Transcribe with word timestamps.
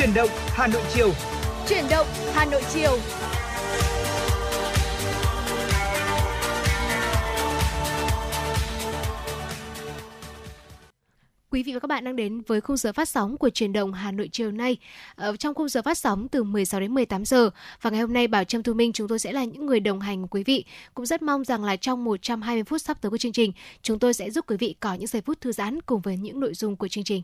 Chuyển 0.00 0.14
động 0.14 0.28
Hà 0.46 0.66
Nội 0.66 0.82
chiều. 0.94 1.10
Chuyển 1.68 1.84
động 1.90 2.06
Hà 2.32 2.44
Nội 2.44 2.62
chiều. 2.72 2.98
Quý 11.50 11.62
vị 11.62 11.72
và 11.72 11.78
các 11.80 11.86
bạn 11.86 12.04
đang 12.04 12.16
đến 12.16 12.42
với 12.46 12.60
khung 12.60 12.76
giờ 12.76 12.92
phát 12.92 13.08
sóng 13.08 13.36
của 13.36 13.50
truyền 13.50 13.72
động 13.72 13.92
Hà 13.92 14.12
Nội 14.12 14.28
chiều 14.32 14.50
nay. 14.50 14.76
Ở 15.14 15.36
trong 15.36 15.54
khung 15.54 15.68
giờ 15.68 15.82
phát 15.82 15.98
sóng 15.98 16.28
từ 16.28 16.42
16 16.42 16.80
đến 16.80 16.94
18 16.94 17.24
giờ 17.24 17.50
và 17.82 17.90
ngày 17.90 18.00
hôm 18.00 18.12
nay 18.12 18.28
Bảo 18.28 18.44
Trâm 18.44 18.62
Thu 18.62 18.74
Minh 18.74 18.92
chúng 18.92 19.08
tôi 19.08 19.18
sẽ 19.18 19.32
là 19.32 19.44
những 19.44 19.66
người 19.66 19.80
đồng 19.80 20.00
hành 20.00 20.28
quý 20.28 20.44
vị. 20.44 20.64
Cũng 20.94 21.06
rất 21.06 21.22
mong 21.22 21.44
rằng 21.44 21.64
là 21.64 21.76
trong 21.76 22.04
120 22.04 22.64
phút 22.64 22.82
sắp 22.82 23.02
tới 23.02 23.10
của 23.10 23.18
chương 23.18 23.32
trình, 23.32 23.52
chúng 23.82 23.98
tôi 23.98 24.14
sẽ 24.14 24.30
giúp 24.30 24.44
quý 24.48 24.56
vị 24.56 24.74
có 24.80 24.94
những 24.94 25.06
giây 25.06 25.22
phút 25.22 25.40
thư 25.40 25.52
giãn 25.52 25.80
cùng 25.80 26.00
với 26.00 26.16
những 26.16 26.40
nội 26.40 26.54
dung 26.54 26.76
của 26.76 26.88
chương 26.88 27.04
trình 27.04 27.22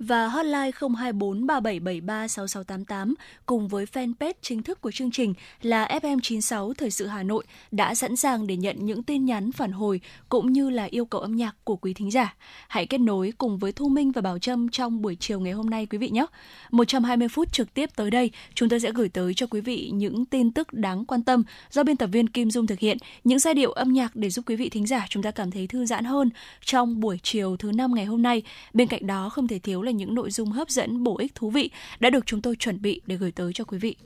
và 0.00 0.28
hotline 0.28 0.70
024 0.98 1.46
3773 1.46 2.28
6688 2.28 3.14
cùng 3.46 3.68
với 3.68 3.84
fanpage 3.84 4.32
chính 4.42 4.62
thức 4.62 4.80
của 4.80 4.90
chương 4.90 5.10
trình 5.10 5.34
là 5.62 5.86
FM96 6.02 6.72
Thời 6.72 6.90
sự 6.90 7.06
Hà 7.06 7.22
Nội 7.22 7.44
đã 7.70 7.94
sẵn 7.94 8.16
sàng 8.16 8.46
để 8.46 8.56
nhận 8.56 8.76
những 8.86 9.02
tin 9.02 9.24
nhắn 9.24 9.52
phản 9.52 9.72
hồi 9.72 10.00
cũng 10.28 10.52
như 10.52 10.70
là 10.70 10.84
yêu 10.84 11.04
cầu 11.04 11.20
âm 11.20 11.36
nhạc 11.36 11.56
của 11.64 11.76
quý 11.76 11.94
thính 11.94 12.10
giả. 12.10 12.34
Hãy 12.68 12.86
kết 12.86 12.98
nối 13.00 13.32
cùng 13.38 13.58
với 13.58 13.72
Thu 13.72 13.88
Minh 13.88 14.12
và 14.12 14.20
Bảo 14.20 14.38
Trâm 14.38 14.68
trong 14.68 15.02
buổi 15.02 15.16
chiều 15.20 15.40
ngày 15.40 15.52
hôm 15.52 15.70
nay 15.70 15.86
quý 15.86 15.98
vị 15.98 16.10
nhé. 16.10 16.26
120 16.70 17.28
phút 17.28 17.52
trực 17.52 17.74
tiếp 17.74 17.90
tới 17.96 18.10
đây, 18.10 18.30
chúng 18.54 18.68
tôi 18.68 18.80
sẽ 18.80 18.92
gửi 18.92 19.08
tới 19.08 19.34
cho 19.34 19.46
quý 19.46 19.60
vị 19.60 19.90
những 19.94 20.24
tin 20.24 20.52
tức 20.52 20.72
đáng 20.72 21.04
quan 21.04 21.22
tâm 21.22 21.42
do 21.70 21.82
biên 21.82 21.96
tập 21.96 22.06
viên 22.12 22.28
Kim 22.28 22.50
Dung 22.50 22.66
thực 22.66 22.78
hiện, 22.78 22.98
những 23.24 23.38
giai 23.38 23.54
điệu 23.54 23.72
âm 23.72 23.92
nhạc 23.92 24.16
để 24.16 24.30
giúp 24.30 24.44
quý 24.48 24.56
vị 24.56 24.68
thính 24.68 24.86
giả 24.86 25.06
chúng 25.08 25.22
ta 25.22 25.30
cảm 25.30 25.50
thấy 25.50 25.66
thư 25.66 25.86
giãn 25.86 26.04
hơn 26.04 26.30
trong 26.64 27.00
buổi 27.00 27.18
chiều 27.22 27.56
thứ 27.56 27.72
năm 27.72 27.94
ngày 27.94 28.04
hôm 28.04 28.22
nay. 28.22 28.42
Bên 28.72 28.88
cạnh 28.88 29.06
đó 29.06 29.28
không 29.28 29.48
thể 29.48 29.58
thiếu 29.58 29.82
là 29.82 29.89
là 29.90 29.96
những 29.96 30.14
nội 30.14 30.30
dung 30.30 30.50
hấp 30.50 30.70
dẫn, 30.70 31.04
bổ 31.04 31.16
ích, 31.18 31.34
thú 31.34 31.50
vị 31.50 31.70
đã 32.00 32.10
được 32.10 32.26
chúng 32.26 32.42
tôi 32.42 32.56
chuẩn 32.56 32.82
bị 32.82 33.00
để 33.06 33.16
gửi 33.16 33.32
tới 33.32 33.52
cho 33.54 33.64
quý 33.64 33.78
vị. 33.78 33.96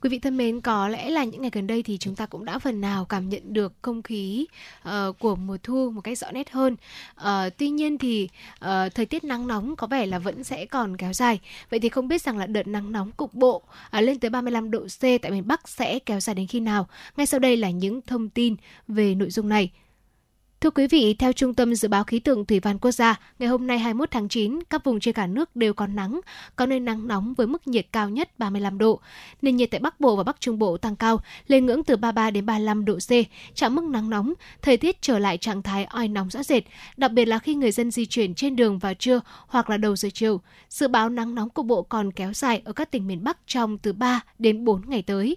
Quý 0.00 0.10
vị 0.10 0.18
thân 0.18 0.36
mến, 0.36 0.60
có 0.60 0.88
lẽ 0.88 1.10
là 1.10 1.24
những 1.24 1.40
ngày 1.40 1.50
gần 1.54 1.66
đây 1.66 1.82
thì 1.82 1.98
chúng 1.98 2.14
ta 2.14 2.26
cũng 2.26 2.44
đã 2.44 2.58
phần 2.58 2.80
nào 2.80 3.04
cảm 3.04 3.28
nhận 3.28 3.42
được 3.52 3.72
không 3.82 4.02
khí 4.02 4.46
uh, 4.88 5.18
của 5.18 5.36
mùa 5.36 5.56
thu 5.62 5.90
một 5.90 6.00
cách 6.00 6.18
rõ 6.18 6.30
nét 6.32 6.50
hơn. 6.50 6.76
Uh, 7.20 7.26
tuy 7.58 7.70
nhiên 7.70 7.98
thì 7.98 8.28
uh, 8.54 8.94
thời 8.94 9.06
tiết 9.06 9.24
nắng 9.24 9.46
nóng 9.46 9.76
có 9.76 9.86
vẻ 9.86 10.06
là 10.06 10.18
vẫn 10.18 10.44
sẽ 10.44 10.66
còn 10.66 10.96
kéo 10.96 11.12
dài. 11.12 11.40
Vậy 11.70 11.80
thì 11.80 11.88
không 11.88 12.08
biết 12.08 12.22
rằng 12.22 12.38
là 12.38 12.46
đợt 12.46 12.66
nắng 12.66 12.92
nóng 12.92 13.10
cục 13.12 13.34
bộ 13.34 13.56
uh, 13.56 14.02
lên 14.02 14.18
tới 14.18 14.30
35 14.30 14.70
độ 14.70 14.80
C 14.80 15.00
tại 15.00 15.30
miền 15.30 15.48
Bắc 15.48 15.68
sẽ 15.68 15.98
kéo 15.98 16.20
dài 16.20 16.34
đến 16.34 16.46
khi 16.46 16.60
nào? 16.60 16.88
Ngay 17.16 17.26
sau 17.26 17.40
đây 17.40 17.56
là 17.56 17.70
những 17.70 18.00
thông 18.02 18.28
tin 18.28 18.56
về 18.88 19.14
nội 19.14 19.30
dung 19.30 19.48
này. 19.48 19.70
Thưa 20.64 20.70
quý 20.70 20.86
vị, 20.86 21.14
theo 21.18 21.32
Trung 21.32 21.54
tâm 21.54 21.74
Dự 21.74 21.88
báo 21.88 22.04
Khí 22.04 22.18
tượng 22.18 22.44
Thủy 22.44 22.60
văn 22.60 22.78
Quốc 22.78 22.90
gia, 22.90 23.20
ngày 23.38 23.48
hôm 23.48 23.66
nay 23.66 23.78
21 23.78 24.10
tháng 24.10 24.28
9, 24.28 24.58
các 24.70 24.84
vùng 24.84 25.00
trên 25.00 25.14
cả 25.14 25.26
nước 25.26 25.56
đều 25.56 25.74
có 25.74 25.86
nắng, 25.86 26.20
có 26.56 26.66
nơi 26.66 26.80
nắng 26.80 27.08
nóng 27.08 27.34
với 27.34 27.46
mức 27.46 27.66
nhiệt 27.68 27.86
cao 27.92 28.10
nhất 28.10 28.38
35 28.38 28.78
độ. 28.78 29.00
Nền 29.42 29.56
nhiệt 29.56 29.70
tại 29.70 29.80
Bắc 29.80 30.00
Bộ 30.00 30.16
và 30.16 30.22
Bắc 30.22 30.40
Trung 30.40 30.58
Bộ 30.58 30.76
tăng 30.76 30.96
cao, 30.96 31.20
lên 31.46 31.66
ngưỡng 31.66 31.84
từ 31.84 31.96
33 31.96 32.30
đến 32.30 32.46
35 32.46 32.84
độ 32.84 32.94
C, 32.94 33.10
chạm 33.54 33.74
mức 33.74 33.84
nắng 33.84 34.10
nóng, 34.10 34.32
thời 34.62 34.76
tiết 34.76 35.02
trở 35.02 35.18
lại 35.18 35.38
trạng 35.38 35.62
thái 35.62 35.84
oi 35.84 36.08
nóng 36.08 36.30
rõ 36.30 36.42
rệt, 36.42 36.62
đặc 36.96 37.12
biệt 37.12 37.24
là 37.24 37.38
khi 37.38 37.54
người 37.54 37.70
dân 37.70 37.90
di 37.90 38.06
chuyển 38.06 38.34
trên 38.34 38.56
đường 38.56 38.78
vào 38.78 38.94
trưa 38.94 39.20
hoặc 39.46 39.70
là 39.70 39.76
đầu 39.76 39.96
giờ 39.96 40.08
chiều. 40.14 40.40
Dự 40.68 40.88
báo 40.88 41.08
nắng 41.08 41.34
nóng 41.34 41.50
cục 41.50 41.66
bộ 41.66 41.82
còn 41.82 42.12
kéo 42.12 42.32
dài 42.32 42.62
ở 42.64 42.72
các 42.72 42.90
tỉnh 42.90 43.06
miền 43.06 43.24
Bắc 43.24 43.38
trong 43.46 43.78
từ 43.78 43.92
3 43.92 44.20
đến 44.38 44.64
4 44.64 44.82
ngày 44.86 45.02
tới. 45.02 45.36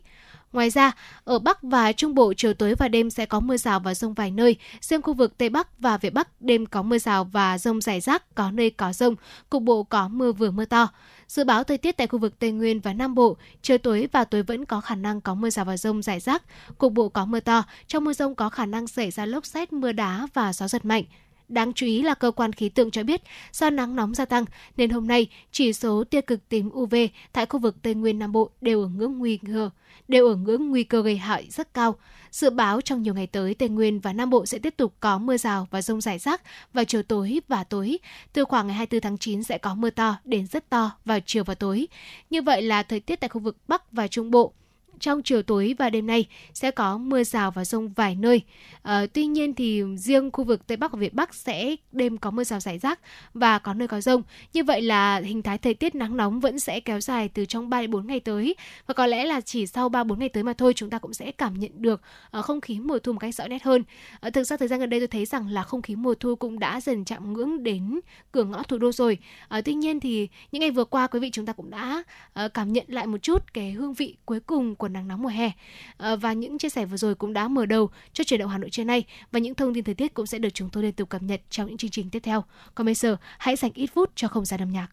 Ngoài 0.53 0.69
ra, 0.69 0.91
ở 1.23 1.39
Bắc 1.39 1.63
và 1.63 1.91
Trung 1.91 2.15
Bộ 2.15 2.33
chiều 2.37 2.53
tối 2.53 2.75
và 2.75 2.87
đêm 2.87 3.09
sẽ 3.09 3.25
có 3.25 3.39
mưa 3.39 3.57
rào 3.57 3.79
và 3.79 3.93
rông 3.93 4.13
vài 4.13 4.31
nơi. 4.31 4.55
Riêng 4.81 5.01
khu 5.01 5.13
vực 5.13 5.37
Tây 5.37 5.49
Bắc 5.49 5.79
và 5.79 5.97
Việt 5.97 6.13
Bắc 6.13 6.41
đêm 6.41 6.65
có 6.65 6.81
mưa 6.81 6.97
rào 6.97 7.23
và 7.23 7.57
rông 7.57 7.81
rải 7.81 7.99
rác, 7.99 8.35
có 8.35 8.51
nơi 8.51 8.69
có 8.69 8.93
rông, 8.93 9.15
cục 9.49 9.63
bộ 9.63 9.83
có 9.83 10.07
mưa 10.07 10.31
vừa 10.31 10.51
mưa 10.51 10.65
to. 10.65 10.87
Dự 11.27 11.43
báo 11.43 11.63
thời 11.63 11.77
tiết 11.77 11.97
tại 11.97 12.07
khu 12.07 12.19
vực 12.19 12.39
Tây 12.39 12.51
Nguyên 12.51 12.79
và 12.79 12.93
Nam 12.93 13.15
Bộ, 13.15 13.37
chiều 13.61 13.77
tối 13.77 14.09
và 14.11 14.23
tối 14.23 14.43
vẫn 14.43 14.65
có 14.65 14.81
khả 14.81 14.95
năng 14.95 15.21
có 15.21 15.35
mưa 15.35 15.49
rào 15.49 15.65
và 15.65 15.77
rông 15.77 16.01
rải 16.01 16.19
rác, 16.19 16.43
cục 16.77 16.93
bộ 16.93 17.09
có 17.09 17.25
mưa 17.25 17.39
to. 17.39 17.63
Trong 17.87 18.03
mưa 18.03 18.13
rông 18.13 18.35
có 18.35 18.49
khả 18.49 18.65
năng 18.65 18.87
xảy 18.87 19.11
ra 19.11 19.25
lốc 19.25 19.45
xét, 19.45 19.73
mưa 19.73 19.91
đá 19.91 20.27
và 20.33 20.53
gió 20.53 20.67
giật 20.67 20.85
mạnh. 20.85 21.03
Đáng 21.47 21.73
chú 21.73 21.85
ý 21.85 22.01
là 22.01 22.13
cơ 22.13 22.31
quan 22.31 22.53
khí 22.53 22.69
tượng 22.69 22.91
cho 22.91 23.03
biết 23.03 23.21
do 23.51 23.69
nắng 23.69 23.95
nóng 23.95 24.13
gia 24.13 24.25
tăng 24.25 24.45
nên 24.77 24.89
hôm 24.89 25.07
nay 25.07 25.27
chỉ 25.51 25.73
số 25.73 26.03
tia 26.03 26.21
cực 26.21 26.49
tím 26.49 26.69
UV 26.73 26.95
tại 27.33 27.45
khu 27.45 27.59
vực 27.59 27.75
Tây 27.81 27.93
Nguyên 27.93 28.19
Nam 28.19 28.31
Bộ 28.31 28.49
đều 28.61 28.81
ở 28.81 28.87
ngưỡng 28.87 29.17
nguy 29.17 29.37
cơ 29.37 29.69
đều 30.07 30.27
ở 30.27 30.35
ngưỡng 30.35 30.69
nguy 30.69 30.83
cơ 30.83 31.01
gây 31.01 31.17
hại 31.17 31.47
rất 31.49 31.73
cao. 31.73 31.95
Dự 32.31 32.49
báo 32.49 32.81
trong 32.81 33.03
nhiều 33.03 33.13
ngày 33.13 33.27
tới, 33.27 33.53
Tây 33.53 33.69
Nguyên 33.69 33.99
và 33.99 34.13
Nam 34.13 34.29
Bộ 34.29 34.45
sẽ 34.45 34.59
tiếp 34.59 34.73
tục 34.77 34.93
có 34.99 35.17
mưa 35.17 35.37
rào 35.37 35.67
và 35.71 35.81
rông 35.81 36.01
rải 36.01 36.19
rác 36.19 36.41
vào 36.73 36.85
chiều 36.85 37.03
tối 37.03 37.41
và 37.47 37.63
tối. 37.63 37.97
Từ 38.33 38.43
khoảng 38.43 38.67
ngày 38.67 38.75
24 38.75 39.01
tháng 39.01 39.17
9 39.17 39.43
sẽ 39.43 39.57
có 39.57 39.75
mưa 39.75 39.89
to 39.89 40.17
đến 40.23 40.47
rất 40.47 40.69
to 40.69 40.91
vào 41.05 41.19
chiều 41.25 41.43
và 41.43 41.55
tối. 41.55 41.87
Như 42.29 42.41
vậy 42.41 42.61
là 42.61 42.83
thời 42.83 42.99
tiết 42.99 43.15
tại 43.15 43.29
khu 43.29 43.41
vực 43.41 43.57
Bắc 43.67 43.91
và 43.91 44.07
Trung 44.07 44.31
Bộ 44.31 44.53
trong 44.99 45.23
chiều 45.23 45.41
tối 45.41 45.75
và 45.77 45.89
đêm 45.89 46.07
nay 46.07 46.25
sẽ 46.53 46.71
có 46.71 46.97
mưa 46.97 47.23
rào 47.23 47.51
và 47.51 47.65
rông 47.65 47.89
vài 47.93 48.15
nơi. 48.15 48.41
À, 48.81 49.05
tuy 49.13 49.25
nhiên 49.25 49.53
thì 49.53 49.83
riêng 49.97 50.31
khu 50.31 50.43
vực 50.43 50.67
Tây 50.67 50.77
Bắc 50.77 50.91
và 50.91 50.99
Việt 50.99 51.13
Bắc 51.13 51.35
sẽ 51.35 51.75
đêm 51.91 52.17
có 52.17 52.31
mưa 52.31 52.43
rào 52.43 52.59
rải 52.59 52.79
rác 52.79 52.99
và 53.33 53.59
có 53.59 53.73
nơi 53.73 53.87
có 53.87 54.01
rông. 54.01 54.23
Như 54.53 54.63
vậy 54.63 54.81
là 54.81 55.17
hình 55.17 55.41
thái 55.41 55.57
thời 55.57 55.73
tiết 55.73 55.95
nắng 55.95 56.17
nóng 56.17 56.39
vẫn 56.39 56.59
sẽ 56.59 56.79
kéo 56.79 57.01
dài 57.01 57.29
từ 57.29 57.45
trong 57.45 57.69
3 57.69 57.81
đến 57.81 57.91
4 57.91 58.07
ngày 58.07 58.19
tới 58.19 58.55
và 58.87 58.93
có 58.93 59.07
lẽ 59.07 59.25
là 59.25 59.41
chỉ 59.41 59.67
sau 59.67 59.89
3 59.89 60.03
4 60.03 60.19
ngày 60.19 60.29
tới 60.29 60.43
mà 60.43 60.53
thôi 60.53 60.73
chúng 60.75 60.89
ta 60.89 60.99
cũng 60.99 61.13
sẽ 61.13 61.31
cảm 61.31 61.59
nhận 61.59 61.71
được 61.75 62.01
uh, 62.39 62.45
không 62.45 62.61
khí 62.61 62.79
mùa 62.79 62.99
thu 62.99 63.13
một 63.13 63.19
cách 63.19 63.35
rõ 63.35 63.47
nét 63.47 63.63
hơn. 63.63 63.83
Uh, 64.27 64.33
thực 64.33 64.43
ra 64.43 64.57
thời 64.57 64.67
gian 64.67 64.79
gần 64.79 64.89
đây 64.89 64.99
tôi 64.99 65.07
thấy 65.07 65.25
rằng 65.25 65.47
là 65.47 65.63
không 65.63 65.81
khí 65.81 65.95
mùa 65.95 66.15
thu 66.15 66.35
cũng 66.35 66.59
đã 66.59 66.81
dần 66.81 67.05
chạm 67.05 67.33
ngưỡng 67.33 67.63
đến 67.63 67.99
cửa 68.31 68.43
ngõ 68.43 68.63
thủ 68.63 68.77
đô 68.77 68.91
rồi. 68.91 69.17
Uh, 69.57 69.65
tuy 69.65 69.73
nhiên 69.73 69.99
thì 69.99 70.27
những 70.51 70.59
ngày 70.59 70.71
vừa 70.71 70.85
qua 70.85 71.07
quý 71.07 71.19
vị 71.19 71.29
chúng 71.31 71.45
ta 71.45 71.53
cũng 71.53 71.69
đã 71.69 72.03
uh, 72.45 72.53
cảm 72.53 72.73
nhận 72.73 72.85
lại 72.87 73.07
một 73.07 73.17
chút 73.17 73.53
cái 73.53 73.71
hương 73.71 73.93
vị 73.93 74.15
cuối 74.25 74.39
cùng 74.39 74.75
của 74.75 74.86
của 74.87 74.93
nắng 74.93 75.07
nóng 75.07 75.21
mùa 75.21 75.29
hè. 75.29 75.51
À, 75.97 76.15
và 76.15 76.33
những 76.33 76.57
chia 76.57 76.69
sẻ 76.69 76.85
vừa 76.85 76.97
rồi 76.97 77.15
cũng 77.15 77.33
đã 77.33 77.47
mở 77.47 77.65
đầu 77.65 77.89
cho 78.13 78.23
chuyển 78.23 78.39
động 78.39 78.49
Hà 78.49 78.57
Nội 78.57 78.69
trưa 78.69 78.83
nay 78.83 79.03
và 79.31 79.39
những 79.39 79.55
thông 79.55 79.73
tin 79.73 79.83
thời 79.83 79.95
tiết 79.95 80.13
cũng 80.13 80.25
sẽ 80.25 80.39
được 80.39 80.49
chúng 80.53 80.69
tôi 80.69 80.83
liên 80.83 80.93
tục 80.93 81.09
cập 81.09 81.23
nhật 81.23 81.41
trong 81.49 81.67
những 81.67 81.77
chương 81.77 81.91
trình 81.91 82.09
tiếp 82.09 82.19
theo. 82.19 82.43
Còn 82.75 82.85
bây 82.85 82.95
giờ, 82.95 83.17
hãy 83.37 83.55
dành 83.55 83.71
ít 83.73 83.87
phút 83.87 84.11
cho 84.15 84.27
không 84.27 84.45
gian 84.45 84.61
âm 84.61 84.71
nhạc. 84.71 84.87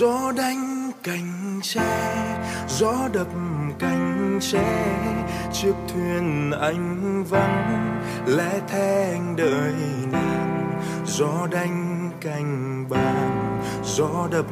Gió 0.00 0.32
đánh 0.36 0.92
cành 1.02 1.60
tre, 1.62 1.80
gió 2.68 3.08
đập 3.12 3.26
cành 3.78 4.38
tre, 4.40 4.96
chiếc 5.52 5.74
thuyền 5.88 6.50
anh 6.60 7.24
vắng, 7.24 8.02
lẽ 8.26 8.60
thế 8.68 9.10
anh 9.12 9.36
đợi 9.36 9.74
nàng 10.12 10.80
gió 11.06 11.46
đánh 11.50 12.10
cành 12.20 12.86
bàn, 12.88 13.62
gió 13.84 14.28
đập 14.32 14.46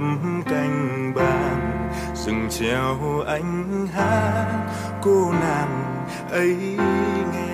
cành 0.50 1.12
bàn 1.16 1.90
rừng 2.14 2.46
treo 2.50 3.20
anh 3.26 3.86
hát, 3.94 4.66
cô 5.02 5.32
nàng 5.32 6.06
ấy 6.30 6.56
nghe 7.32 7.47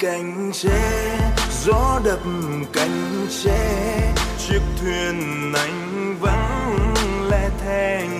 cành 0.00 0.50
tre 0.52 1.32
gió 1.64 2.00
đập 2.04 2.20
cành 2.72 3.26
tre 3.42 4.14
chiếc 4.38 4.60
thuyền 4.80 5.52
anh 5.54 6.16
vắng 6.20 6.94
lẻ 7.30 7.50
thèn 7.64 8.19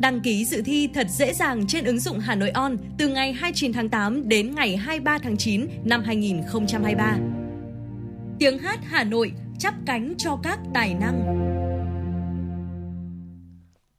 Đăng 0.00 0.20
ký 0.20 0.44
dự 0.44 0.62
thi 0.64 0.88
thật 0.94 1.06
dễ 1.10 1.32
dàng 1.32 1.66
trên 1.66 1.84
ứng 1.84 1.98
dụng 1.98 2.18
Hà 2.18 2.34
Nội 2.34 2.50
On 2.50 2.76
từ 2.98 3.08
ngày 3.08 3.32
29 3.32 3.72
tháng 3.72 3.88
8 3.88 4.28
đến 4.28 4.54
ngày 4.54 4.76
23 4.76 5.18
tháng 5.18 5.36
9 5.36 5.66
năm 5.84 6.02
2023. 6.04 7.18
Tiếng 8.38 8.58
hát 8.58 8.80
Hà 8.84 9.04
Nội 9.04 9.32
chắp 9.58 9.74
cánh 9.86 10.14
cho 10.18 10.38
các 10.42 10.58
tài 10.74 10.94
năng. 10.94 11.44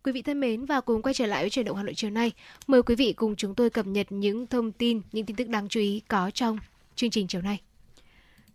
Quý 0.04 0.12
vị 0.12 0.22
thân 0.22 0.40
mến 0.40 0.66
và 0.66 0.82
cùng 0.82 1.02
quay 1.02 1.14
trở 1.14 1.26
lại 1.26 1.44
với 1.44 1.50
chuyển 1.50 1.66
động 1.66 1.78
Hà 1.78 1.84
Nội 1.84 1.94
chiều 1.96 2.10
nay. 2.10 2.32
Mời 2.68 2.84
quý 2.84 2.96
vị 2.96 3.14
cùng 3.14 3.36
chúng 3.36 3.56
tôi 3.56 3.70
cập 3.70 3.88
nhật 3.88 4.08
những 4.10 4.48
thông 4.48 4.72
tin, 4.72 5.02
những 5.12 5.26
tin 5.26 5.36
tức 5.36 5.50
đáng 5.50 5.68
chú 5.70 5.80
ý 5.80 6.02
có 6.08 6.32
trong 6.34 6.58
chương 6.96 7.10
trình 7.10 7.28
chiều 7.28 7.42
nay. 7.42 7.62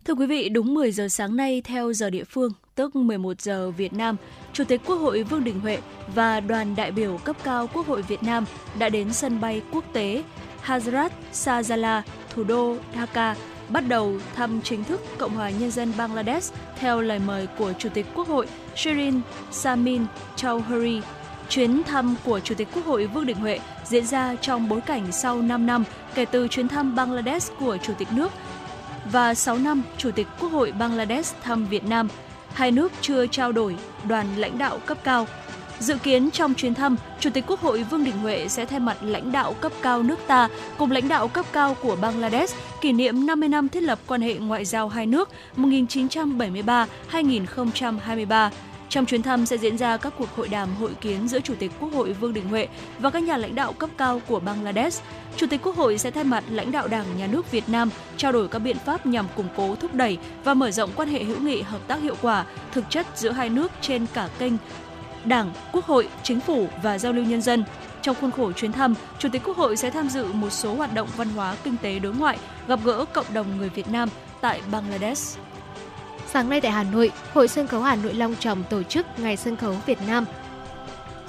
Thưa 0.05 0.13
quý 0.13 0.25
vị, 0.25 0.49
đúng 0.49 0.73
10 0.73 0.91
giờ 0.91 1.07
sáng 1.09 1.35
nay 1.35 1.61
theo 1.61 1.93
giờ 1.93 2.09
địa 2.09 2.23
phương, 2.23 2.51
tức 2.75 2.95
11 2.95 3.41
giờ 3.41 3.71
Việt 3.71 3.93
Nam, 3.93 4.15
Chủ 4.53 4.63
tịch 4.63 4.81
Quốc 4.85 4.95
hội 4.95 5.23
Vương 5.23 5.43
Đình 5.43 5.59
Huệ 5.59 5.77
và 6.15 6.39
đoàn 6.39 6.75
đại 6.75 6.91
biểu 6.91 7.17
cấp 7.17 7.35
cao 7.43 7.67
Quốc 7.73 7.87
hội 7.87 8.01
Việt 8.01 8.23
Nam 8.23 8.45
đã 8.79 8.89
đến 8.89 9.13
sân 9.13 9.41
bay 9.41 9.61
quốc 9.71 9.83
tế 9.93 10.23
Hazrat 10.65 11.09
Shahjalal, 11.33 12.01
thủ 12.29 12.43
đô 12.43 12.75
Dhaka, 12.95 13.35
bắt 13.69 13.83
đầu 13.87 14.13
thăm 14.35 14.61
chính 14.61 14.83
thức 14.83 15.01
Cộng 15.17 15.35
hòa 15.35 15.49
Nhân 15.49 15.71
dân 15.71 15.93
Bangladesh 15.97 16.53
theo 16.79 17.01
lời 17.01 17.19
mời 17.19 17.47
của 17.47 17.73
Chủ 17.73 17.89
tịch 17.89 18.05
Quốc 18.15 18.27
hội 18.27 18.47
Shirin 18.75 19.21
Samin 19.51 20.05
Chowdhury. 20.35 21.01
Chuyến 21.49 21.83
thăm 21.83 22.15
của 22.25 22.39
Chủ 22.39 22.55
tịch 22.55 22.67
Quốc 22.73 22.85
hội 22.85 23.07
Vương 23.07 23.25
Đình 23.25 23.37
Huệ 23.37 23.59
diễn 23.85 24.05
ra 24.05 24.35
trong 24.35 24.69
bối 24.69 24.81
cảnh 24.81 25.11
sau 25.11 25.41
5 25.41 25.65
năm 25.65 25.83
kể 26.15 26.25
từ 26.25 26.47
chuyến 26.47 26.67
thăm 26.67 26.95
Bangladesh 26.95 27.53
của 27.59 27.77
Chủ 27.77 27.93
tịch 27.97 28.07
nước 28.11 28.31
và 29.11 29.33
6 29.33 29.57
năm 29.57 29.83
Chủ 29.97 30.11
tịch 30.11 30.27
Quốc 30.39 30.51
hội 30.51 30.71
Bangladesh 30.71 31.35
thăm 31.41 31.65
Việt 31.65 31.83
Nam. 31.83 32.07
Hai 32.53 32.71
nước 32.71 32.91
chưa 33.01 33.27
trao 33.27 33.51
đổi 33.51 33.75
đoàn 34.07 34.27
lãnh 34.35 34.57
đạo 34.57 34.79
cấp 34.85 34.97
cao. 35.03 35.27
Dự 35.79 35.97
kiến 35.97 36.31
trong 36.31 36.53
chuyến 36.53 36.73
thăm, 36.73 36.95
Chủ 37.19 37.29
tịch 37.29 37.43
Quốc 37.47 37.59
hội 37.59 37.83
Vương 37.83 38.03
Đình 38.03 38.17
Huệ 38.17 38.47
sẽ 38.47 38.65
thay 38.65 38.79
mặt 38.79 38.97
lãnh 39.01 39.31
đạo 39.31 39.55
cấp 39.61 39.71
cao 39.81 40.03
nước 40.03 40.19
ta 40.27 40.49
cùng 40.77 40.91
lãnh 40.91 41.07
đạo 41.07 41.27
cấp 41.27 41.45
cao 41.51 41.75
của 41.81 41.95
Bangladesh 41.95 42.55
kỷ 42.81 42.93
niệm 42.93 43.25
50 43.25 43.49
năm 43.49 43.69
thiết 43.69 43.83
lập 43.83 43.99
quan 44.07 44.21
hệ 44.21 44.33
ngoại 44.33 44.65
giao 44.65 44.89
hai 44.89 45.05
nước 45.05 45.29
1973-2023. 45.57 48.49
Trong 48.91 49.05
chuyến 49.05 49.21
thăm 49.21 49.45
sẽ 49.45 49.57
diễn 49.57 49.77
ra 49.77 49.97
các 49.97 50.13
cuộc 50.17 50.35
hội 50.35 50.47
đàm 50.47 50.75
hội 50.75 50.91
kiến 51.01 51.27
giữa 51.27 51.39
Chủ 51.39 51.53
tịch 51.59 51.71
Quốc 51.79 51.93
hội 51.93 52.13
Vương 52.13 52.33
Đình 52.33 52.49
Huệ 52.49 52.67
và 52.99 53.09
các 53.09 53.23
nhà 53.23 53.37
lãnh 53.37 53.55
đạo 53.55 53.73
cấp 53.73 53.89
cao 53.97 54.21
của 54.27 54.39
Bangladesh. 54.39 55.03
Chủ 55.37 55.47
tịch 55.47 55.61
Quốc 55.63 55.75
hội 55.75 55.97
sẽ 55.97 56.11
thay 56.11 56.23
mặt 56.23 56.43
lãnh 56.49 56.71
đạo 56.71 56.87
Đảng, 56.87 57.05
Nhà 57.17 57.27
nước 57.27 57.51
Việt 57.51 57.69
Nam 57.69 57.89
trao 58.17 58.31
đổi 58.31 58.47
các 58.47 58.59
biện 58.59 58.77
pháp 58.85 59.05
nhằm 59.05 59.27
củng 59.35 59.47
cố, 59.55 59.75
thúc 59.75 59.93
đẩy 59.93 60.17
và 60.43 60.53
mở 60.53 60.71
rộng 60.71 60.89
quan 60.95 61.09
hệ 61.09 61.23
hữu 61.23 61.39
nghị 61.39 61.61
hợp 61.61 61.79
tác 61.87 62.01
hiệu 62.01 62.15
quả, 62.21 62.45
thực 62.71 62.85
chất 62.89 63.07
giữa 63.15 63.31
hai 63.31 63.49
nước 63.49 63.71
trên 63.81 64.05
cả 64.13 64.29
kênh 64.39 64.53
Đảng, 65.25 65.51
Quốc 65.71 65.85
hội, 65.85 66.07
Chính 66.23 66.39
phủ 66.39 66.67
và 66.83 66.97
giao 66.97 67.13
lưu 67.13 67.25
nhân 67.25 67.41
dân. 67.41 67.63
Trong 68.01 68.15
khuôn 68.21 68.31
khổ 68.31 68.51
chuyến 68.51 68.71
thăm, 68.71 68.95
Chủ 69.19 69.29
tịch 69.31 69.41
Quốc 69.45 69.57
hội 69.57 69.77
sẽ 69.77 69.89
tham 69.89 70.09
dự 70.09 70.33
một 70.33 70.49
số 70.49 70.75
hoạt 70.75 70.93
động 70.93 71.07
văn 71.17 71.29
hóa, 71.29 71.55
kinh 71.63 71.77
tế 71.81 71.99
đối 71.99 72.13
ngoại, 72.13 72.37
gặp 72.67 72.79
gỡ 72.83 73.05
cộng 73.13 73.33
đồng 73.33 73.57
người 73.57 73.69
Việt 73.69 73.87
Nam 73.87 74.09
tại 74.41 74.61
Bangladesh. 74.71 75.39
Sáng 76.33 76.49
nay 76.49 76.61
tại 76.61 76.71
Hà 76.71 76.83
Nội, 76.83 77.11
Hội 77.33 77.47
Sân 77.47 77.67
khấu 77.67 77.81
Hà 77.81 77.95
Nội 77.95 78.13
Long 78.13 78.35
Trọng 78.35 78.63
tổ 78.63 78.83
chức 78.83 79.05
Ngày 79.17 79.37
Sân 79.37 79.55
khấu 79.55 79.75
Việt 79.85 79.97
Nam. 80.07 80.25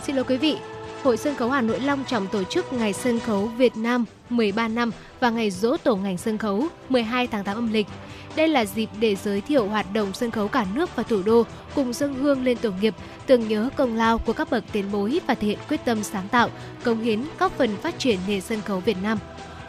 Xin 0.03 0.17
lỗi 0.17 0.25
quý 0.29 0.37
vị, 0.37 0.57
Hội 1.03 1.17
Sân 1.17 1.35
khấu 1.35 1.51
Hà 1.51 1.61
Nội 1.61 1.81
Long 1.81 2.05
Trọng 2.05 2.27
tổ 2.27 2.45
chức 2.45 2.73
Ngày 2.73 2.93
Sân 2.93 3.21
khấu 3.21 3.47
Việt 3.47 3.77
Nam 3.77 4.05
13 4.31 4.69
năm 4.69 4.91
và 5.21 5.31
Ngày 5.31 5.51
Dỗ 5.51 5.77
Tổ 5.77 5.97
ngành 5.97 6.19
sân 6.19 6.39
khấu 6.39 6.67
12 6.89 7.27
tháng 7.27 7.45
8 7.45 7.57
âm 7.57 7.73
lịch. 7.73 7.87
Đây 8.37 8.49
là 8.49 8.65
dịp 8.65 8.89
để 9.01 9.17
giới 9.17 9.41
thiệu 9.41 9.69
hoạt 9.69 9.87
động 9.93 10.13
sân 10.13 10.31
khấu 10.31 10.49
cả 10.49 10.67
nước 10.75 10.97
và 10.97 11.03
thủ 11.03 11.23
đô 11.23 11.43
cùng 11.75 11.93
dâng 11.93 12.15
hương 12.15 12.45
lên 12.45 12.59
tổ 12.59 12.71
nghiệp, 12.81 12.95
tưởng 13.27 13.49
nhớ 13.49 13.71
công 13.77 13.97
lao 13.97 14.19
của 14.19 14.33
các 14.33 14.51
bậc 14.51 14.65
tiền 14.73 14.93
bối 14.93 15.21
và 15.27 15.35
thể 15.35 15.47
hiện 15.47 15.59
quyết 15.69 15.85
tâm 15.85 16.03
sáng 16.03 16.29
tạo, 16.29 16.49
công 16.83 17.03
hiến 17.03 17.25
góp 17.39 17.53
phần 17.53 17.77
phát 17.77 17.99
triển 17.99 18.19
nền 18.29 18.41
sân 18.41 18.61
khấu 18.61 18.81
Việt 18.81 18.97
Nam. 19.03 19.19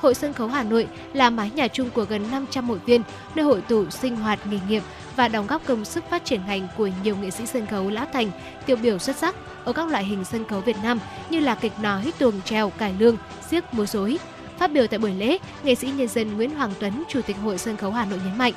Hội 0.04 0.14
Sân 0.14 0.34
khấu 0.34 0.48
Hà 0.48 0.64
Nội 0.64 0.88
là 1.14 1.30
mái 1.30 1.52
nhà 1.56 1.68
chung 1.68 1.90
của 1.90 2.04
gần 2.04 2.32
500 2.32 2.70
hội 2.70 2.80
viên, 2.86 3.02
nơi 3.36 3.46
hội 3.46 3.62
tụ 3.62 3.90
sinh 3.90 4.16
hoạt 4.16 4.40
nghề 4.48 4.60
nghiệp 4.70 4.84
và 5.16 5.28
đóng 5.28 5.48
góp 5.48 5.66
công 5.66 5.86
sức 5.86 6.04
phát 6.10 6.26
triển 6.26 6.42
ngành 6.48 6.68
của 6.78 6.90
nhiều 7.04 7.16
nghệ 7.16 7.32
sĩ 7.32 7.46
sân 7.46 7.66
khấu 7.66 7.90
lão 7.90 8.06
thành, 8.14 8.32
tiêu 8.66 8.78
biểu 8.78 8.98
xuất 8.98 9.16
sắc 9.16 9.36
ở 9.64 9.74
các 9.74 9.88
loại 9.88 10.06
hình 10.06 10.26
sân 10.26 10.46
khấu 10.48 10.62
Việt 10.62 10.76
Nam 10.84 11.00
như 11.30 11.40
là 11.40 11.56
kịch 11.56 11.74
nói, 11.82 12.14
tuồng 12.20 12.42
trèo, 12.46 12.70
cải 12.70 12.94
lương, 13.00 13.18
xiếc 13.50 13.74
múa 13.74 13.86
rối. 13.86 14.20
Phát 14.58 14.72
biểu 14.72 14.88
tại 14.88 15.00
buổi 15.00 15.12
lễ, 15.12 15.38
nghệ 15.64 15.76
sĩ 15.76 15.88
nhân 15.88 16.08
dân 16.08 16.38
Nguyễn 16.38 16.56
Hoàng 16.56 16.72
Tuấn, 16.80 17.04
Chủ 17.10 17.22
tịch 17.22 17.38
Hội 17.44 17.58
Sân 17.58 17.78
khấu 17.78 17.92
Hà 17.92 18.06
Nội 18.06 18.20
nhấn 18.26 18.38
mạnh, 18.38 18.54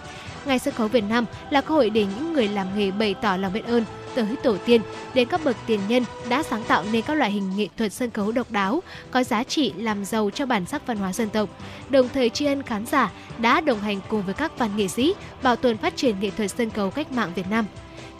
Ngày 0.46 0.58
sân 0.58 0.74
khấu 0.74 0.88
Việt 0.88 1.04
Nam 1.08 1.24
là 1.50 1.60
cơ 1.60 1.74
hội 1.74 1.90
để 1.90 2.06
những 2.16 2.32
người 2.32 2.48
làm 2.48 2.66
nghề 2.78 2.90
bày 2.90 3.14
tỏ 3.14 3.36
lòng 3.36 3.52
biết 3.52 3.66
ơn 3.66 3.84
tới 4.16 4.36
tổ 4.42 4.56
tiên 4.66 4.80
đến 5.14 5.28
các 5.28 5.44
bậc 5.44 5.56
tiền 5.66 5.80
nhân 5.88 6.04
đã 6.28 6.42
sáng 6.42 6.62
tạo 6.68 6.84
nên 6.92 7.02
các 7.02 7.14
loại 7.14 7.30
hình 7.30 7.56
nghệ 7.56 7.68
thuật 7.76 7.92
sân 7.92 8.10
khấu 8.10 8.32
độc 8.32 8.50
đáo, 8.50 8.82
có 9.10 9.24
giá 9.24 9.44
trị 9.44 9.72
làm 9.76 10.04
giàu 10.04 10.30
cho 10.34 10.46
bản 10.46 10.66
sắc 10.66 10.86
văn 10.86 10.96
hóa 10.96 11.12
dân 11.12 11.28
tộc, 11.28 11.48
đồng 11.90 12.08
thời 12.08 12.30
tri 12.30 12.46
ân 12.46 12.62
khán 12.62 12.86
giả 12.86 13.10
đã 13.38 13.60
đồng 13.60 13.80
hành 13.80 14.00
cùng 14.08 14.22
với 14.22 14.34
các 14.34 14.58
văn 14.58 14.70
nghệ 14.76 14.88
sĩ 14.88 15.14
bảo 15.42 15.56
tồn 15.56 15.76
phát 15.76 15.96
triển 15.96 16.20
nghệ 16.20 16.30
thuật 16.30 16.50
sân 16.50 16.70
khấu 16.70 16.90
cách 16.90 17.12
mạng 17.12 17.32
Việt 17.34 17.50
Nam. 17.50 17.66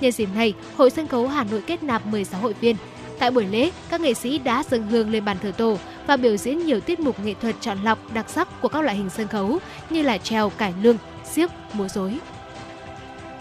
Nhân 0.01 0.13
dịp 0.13 0.29
này, 0.35 0.55
Hội 0.77 0.91
Sân 0.91 1.09
khấu 1.09 1.29
Hà 1.29 1.45
Nội 1.45 1.63
kết 1.67 1.83
nạp 1.83 2.07
16 2.07 2.41
hội 2.41 2.55
viên. 2.61 2.77
Tại 3.19 3.31
buổi 3.31 3.45
lễ, 3.45 3.71
các 3.91 4.01
nghệ 4.01 4.15
sĩ 4.15 4.39
đã 4.39 4.65
dâng 4.71 4.87
hương 4.87 5.11
lên 5.11 5.25
bàn 5.25 5.37
thờ 5.43 5.53
tổ 5.57 5.79
và 6.07 6.17
biểu 6.17 6.37
diễn 6.37 6.67
nhiều 6.67 6.81
tiết 6.81 7.01
mục 7.01 7.21
nghệ 7.21 7.35
thuật 7.43 7.55
chọn 7.61 7.79
lọc 7.85 8.15
đặc 8.15 8.31
sắc 8.31 8.61
của 8.61 8.69
các 8.69 8.81
loại 8.81 8.97
hình 8.97 9.11
sân 9.11 9.29
khấu 9.29 9.59
như 9.91 10.03
là 10.03 10.19
trèo, 10.19 10.51
cải 10.51 10.75
lương, 10.83 10.97
xiếc, 11.33 11.51
múa 11.73 11.89
rối. 11.89 12.19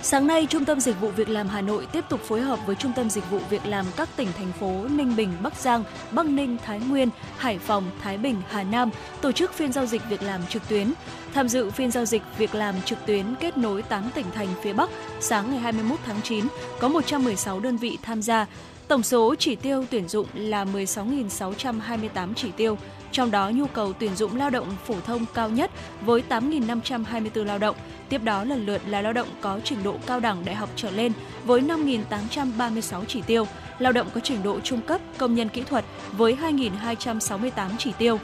Sáng 0.08 0.28
nay, 0.28 0.48
Trung 0.50 0.66
tâm 0.66 0.80
Dịch 0.80 1.02
vụ 1.02 1.10
Việc 1.10 1.30
làm 1.30 1.48
Hà 1.48 1.62
Nội 1.62 1.88
tiếp 1.92 2.04
tục 2.10 2.22
phối 2.22 2.42
hợp 2.42 2.60
với 2.66 2.76
Trung 2.76 2.92
tâm 2.96 3.10
Dịch 3.10 3.30
vụ 3.30 3.40
Việc 3.50 3.66
làm 3.66 3.86
các 3.98 4.10
tỉnh 4.16 4.28
thành 4.38 4.52
phố 4.60 4.88
Ninh 4.90 5.16
Bình, 5.16 5.30
Bắc 5.42 5.56
Giang, 5.56 5.84
Bắc 6.12 6.26
Ninh, 6.26 6.58
Thái 6.66 6.80
Nguyên, 6.80 7.10
Hải 7.38 7.60
Phòng, 7.60 7.84
Thái 8.02 8.18
Bình, 8.18 8.42
Hà 8.50 8.64
Nam 8.64 8.90
tổ 9.22 9.32
chức 9.32 9.54
phiên 9.54 9.72
giao 9.72 9.86
dịch 9.86 10.02
việc 10.10 10.22
làm 10.24 10.42
trực 10.50 10.70
tuyến. 10.70 10.94
Tham 11.34 11.50
dự 11.50 11.70
phiên 11.70 11.92
giao 11.92 12.06
dịch 12.06 12.22
việc 12.38 12.56
làm 12.56 12.76
trực 12.82 13.06
tuyến 13.06 13.26
kết 13.40 13.58
nối 13.58 13.82
8 13.82 14.10
tỉnh 14.16 14.26
thành 14.36 14.48
phía 14.62 14.74
Bắc, 14.74 14.90
sáng 15.20 15.50
ngày 15.50 15.60
21 15.60 16.00
tháng 16.06 16.22
9 16.22 16.46
có 16.80 16.88
116 16.88 17.60
đơn 17.60 17.78
vị 17.78 17.98
tham 18.02 18.22
gia. 18.22 18.46
Tổng 18.88 19.04
số 19.04 19.36
chỉ 19.36 19.56
tiêu 19.56 19.86
tuyển 19.90 20.08
dụng 20.08 20.28
là 20.34 20.66
16.628 20.66 22.34
chỉ 22.36 22.52
tiêu, 22.58 22.78
trong 23.16 23.32
đó 23.32 23.50
nhu 23.50 23.68
cầu 23.68 23.94
tuyển 23.94 24.16
dụng 24.16 24.36
lao 24.36 24.50
động 24.50 24.76
phổ 24.86 24.96
thông 25.06 25.26
cao 25.34 25.50
nhất 25.50 25.72
với 26.02 26.24
8.524 26.30 27.44
lao 27.44 27.58
động. 27.60 27.76
Tiếp 28.10 28.24
đó 28.24 28.44
lần 28.44 28.66
lượt 28.66 28.82
là 28.88 29.02
lao 29.02 29.14
động 29.14 29.28
có 29.42 29.60
trình 29.64 29.84
độ 29.84 29.96
cao 30.06 30.20
đẳng 30.20 30.46
đại 30.46 30.56
học 30.56 30.70
trở 30.76 30.92
lên 30.92 31.12
với 31.46 31.62
5.836 31.62 33.06
chỉ 33.08 33.22
tiêu, 33.22 33.48
lao 33.80 33.92
động 33.92 34.08
có 34.14 34.20
trình 34.24 34.44
độ 34.44 34.60
trung 34.60 34.82
cấp, 34.82 35.02
công 35.18 35.36
nhân 35.36 35.50
kỹ 35.50 35.64
thuật 35.64 35.86
với 36.12 36.38
2.268 36.42 37.70
chỉ 37.78 37.92
tiêu. 37.98 38.20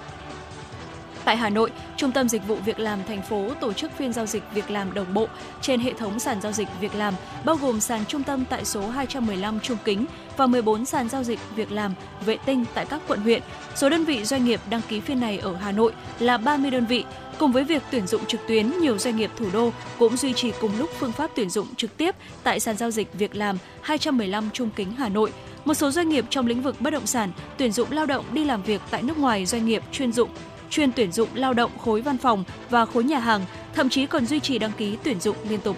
Tại 1.26 1.38
Hà 1.38 1.50
Nội, 1.50 1.72
Trung 1.98 2.12
tâm 2.12 2.30
Dịch 2.30 2.48
vụ 2.48 2.56
Việc 2.56 2.80
làm 2.80 3.00
thành 3.08 3.22
phố 3.22 3.50
tổ 3.62 3.74
chức 3.74 3.92
phiên 3.98 4.14
giao 4.14 4.26
dịch 4.26 4.44
việc 4.54 4.72
làm 4.72 4.94
đồng 4.94 5.14
bộ 5.14 5.28
trên 5.62 5.80
hệ 5.80 5.94
thống 5.94 6.20
sàn 6.20 6.42
giao 6.42 6.52
dịch 6.52 6.68
việc 6.80 6.96
làm, 6.96 7.14
bao 7.46 7.56
gồm 7.56 7.80
sàn 7.80 8.06
trung 8.08 8.24
tâm 8.24 8.46
tại 8.50 8.66
số 8.66 8.88
215 8.88 9.60
Trung 9.60 9.78
Kính 9.86 10.06
và 10.38 10.48
14 10.48 10.86
sàn 10.86 11.10
giao 11.10 11.24
dịch 11.24 11.40
việc 11.56 11.72
làm 11.72 11.94
vệ 12.26 12.38
tinh 12.46 12.66
tại 12.74 12.86
các 12.86 13.02
quận 13.08 13.20
huyện. 13.20 13.42
Số 13.76 13.90
đơn 13.90 14.06
vị 14.06 14.24
doanh 14.24 14.46
nghiệp 14.46 14.60
đăng 14.70 14.82
ký 14.88 15.00
phiên 15.00 15.20
này 15.20 15.38
ở 15.38 15.56
Hà 15.56 15.72
Nội 15.72 15.94
là 16.20 16.38
30 16.38 16.72
đơn 16.72 16.86
vị. 16.86 17.06
Cùng 17.38 17.52
với 17.52 17.64
việc 17.64 17.84
tuyển 17.92 18.08
dụng 18.08 18.26
trực 18.26 18.42
tuyến, 18.48 18.80
nhiều 18.80 18.98
doanh 18.98 19.16
nghiệp 19.16 19.32
thủ 19.38 19.46
đô 19.54 19.72
cũng 20.00 20.18
duy 20.18 20.34
trì 20.34 20.52
cùng 20.62 20.72
lúc 20.78 20.90
phương 21.00 21.12
pháp 21.12 21.32
tuyển 21.36 21.50
dụng 21.50 21.68
trực 21.76 21.98
tiếp 21.98 22.16
tại 22.44 22.60
sàn 22.60 22.78
giao 22.78 22.92
dịch 22.92 23.14
việc 23.14 23.36
làm 23.36 23.58
215 23.82 24.50
Trung 24.54 24.70
Kính 24.76 24.92
Hà 24.92 25.10
Nội. 25.10 25.32
Một 25.66 25.74
số 25.74 25.92
doanh 25.92 26.10
nghiệp 26.10 26.26
trong 26.30 26.48
lĩnh 26.48 26.62
vực 26.62 26.82
bất 26.82 26.90
động 26.90 27.08
sản 27.08 27.32
tuyển 27.58 27.72
dụng 27.72 27.92
lao 27.92 28.06
động 28.06 28.26
đi 28.32 28.46
làm 28.46 28.64
việc 28.64 28.82
tại 28.90 29.04
nước 29.04 29.18
ngoài 29.18 29.46
doanh 29.46 29.66
nghiệp 29.66 29.84
chuyên 29.92 30.12
dụng 30.12 30.30
chuyên 30.72 30.92
tuyển 30.92 31.12
dụng 31.12 31.30
lao 31.34 31.54
động 31.54 31.72
khối 31.78 32.02
văn 32.02 32.18
phòng 32.18 32.44
và 32.70 32.86
khối 32.86 33.04
nhà 33.04 33.20
hàng, 33.20 33.42
thậm 33.74 33.90
chí 33.90 34.06
còn 34.06 34.26
duy 34.26 34.40
trì 34.40 34.60
đăng 34.60 34.72
ký 34.72 34.98
tuyển 35.04 35.20
dụng 35.20 35.36
liên 35.50 35.60
tục. 35.60 35.78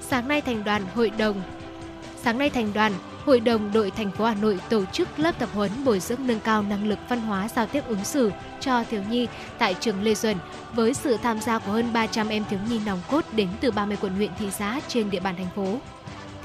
Sáng 0.00 0.28
nay 0.28 0.40
thành 0.40 0.64
đoàn 0.64 0.82
hội 0.94 1.10
đồng 1.10 1.42
Sáng 2.22 2.38
nay 2.38 2.50
thành 2.50 2.72
đoàn 2.74 2.92
Hội 3.26 3.40
đồng 3.40 3.72
đội 3.72 3.90
thành 3.90 4.10
phố 4.10 4.24
Hà 4.24 4.34
Nội 4.34 4.58
tổ 4.68 4.84
chức 4.92 5.18
lớp 5.18 5.38
tập 5.38 5.48
huấn 5.54 5.70
bồi 5.84 6.00
dưỡng 6.00 6.26
nâng 6.26 6.40
cao 6.40 6.62
năng 6.62 6.88
lực 6.88 6.98
văn 7.08 7.20
hóa 7.20 7.48
giao 7.56 7.66
tiếp 7.66 7.82
ứng 7.86 8.04
xử 8.04 8.30
cho 8.60 8.84
thiếu 8.90 9.02
nhi 9.10 9.26
tại 9.58 9.74
trường 9.80 10.02
Lê 10.02 10.14
Duẩn 10.14 10.36
với 10.72 10.94
sự 10.94 11.16
tham 11.22 11.40
gia 11.40 11.58
của 11.58 11.72
hơn 11.72 11.92
300 11.92 12.28
em 12.28 12.44
thiếu 12.50 12.58
nhi 12.70 12.80
nòng 12.86 13.00
cốt 13.10 13.24
đến 13.32 13.48
từ 13.60 13.70
30 13.70 13.96
quận 14.00 14.14
huyện 14.14 14.30
thị 14.38 14.50
xã 14.50 14.80
trên 14.88 15.10
địa 15.10 15.20
bàn 15.20 15.36
thành 15.36 15.48
phố. 15.56 15.78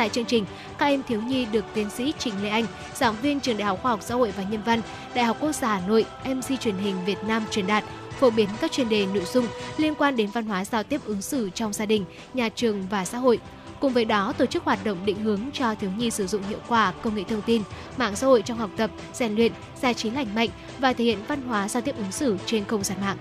Tại 0.01 0.09
chương 0.09 0.25
trình, 0.25 0.45
các 0.77 0.85
em 0.85 1.03
thiếu 1.03 1.21
nhi 1.21 1.45
được 1.45 1.65
tiến 1.73 1.89
sĩ 1.89 2.13
Trình 2.19 2.33
Lê 2.43 2.49
Anh, 2.49 2.65
giảng 2.93 3.15
viên 3.21 3.39
trường 3.39 3.57
Đại 3.57 3.67
học 3.67 3.79
Khoa 3.81 3.91
học 3.91 3.99
Xã 4.03 4.15
hội 4.15 4.31
và 4.37 4.43
Nhân 4.43 4.61
văn, 4.65 4.81
Đại 5.13 5.25
học 5.25 5.37
Quốc 5.39 5.51
gia 5.51 5.67
Hà 5.67 5.87
Nội, 5.87 6.05
MC 6.25 6.59
truyền 6.59 6.75
hình 6.75 6.95
Việt 7.05 7.17
Nam 7.27 7.43
truyền 7.51 7.67
đạt 7.67 7.83
phổ 8.19 8.29
biến 8.29 8.49
các 8.61 8.71
chuyên 8.71 8.89
đề 8.89 9.05
nội 9.05 9.23
dung 9.25 9.47
liên 9.77 9.95
quan 9.95 10.15
đến 10.15 10.29
văn 10.33 10.45
hóa 10.45 10.65
giao 10.65 10.83
tiếp 10.83 11.01
ứng 11.05 11.21
xử 11.21 11.49
trong 11.49 11.73
gia 11.73 11.85
đình, 11.85 12.05
nhà 12.33 12.49
trường 12.49 12.87
và 12.89 13.05
xã 13.05 13.17
hội. 13.17 13.39
Cùng 13.79 13.93
với 13.93 14.05
đó, 14.05 14.33
tổ 14.37 14.45
chức 14.45 14.63
hoạt 14.63 14.83
động 14.83 14.97
định 15.05 15.23
hướng 15.23 15.39
cho 15.53 15.75
thiếu 15.75 15.89
nhi 15.97 16.11
sử 16.11 16.27
dụng 16.27 16.43
hiệu 16.43 16.59
quả 16.67 16.93
công 17.03 17.15
nghệ 17.15 17.23
thông 17.29 17.41
tin, 17.41 17.61
mạng 17.97 18.15
xã 18.15 18.27
hội 18.27 18.41
trong 18.41 18.57
học 18.57 18.69
tập, 18.77 18.89
rèn 19.13 19.35
luyện, 19.35 19.51
giải 19.81 19.93
trí 19.93 20.09
lành 20.09 20.35
mạnh 20.35 20.49
và 20.79 20.93
thể 20.93 21.03
hiện 21.03 21.17
văn 21.27 21.41
hóa 21.41 21.69
giao 21.69 21.81
tiếp 21.81 21.95
ứng 21.97 22.11
xử 22.11 22.37
trên 22.45 22.65
không 22.65 22.83
gian 22.83 22.97
mạng. 23.01 23.17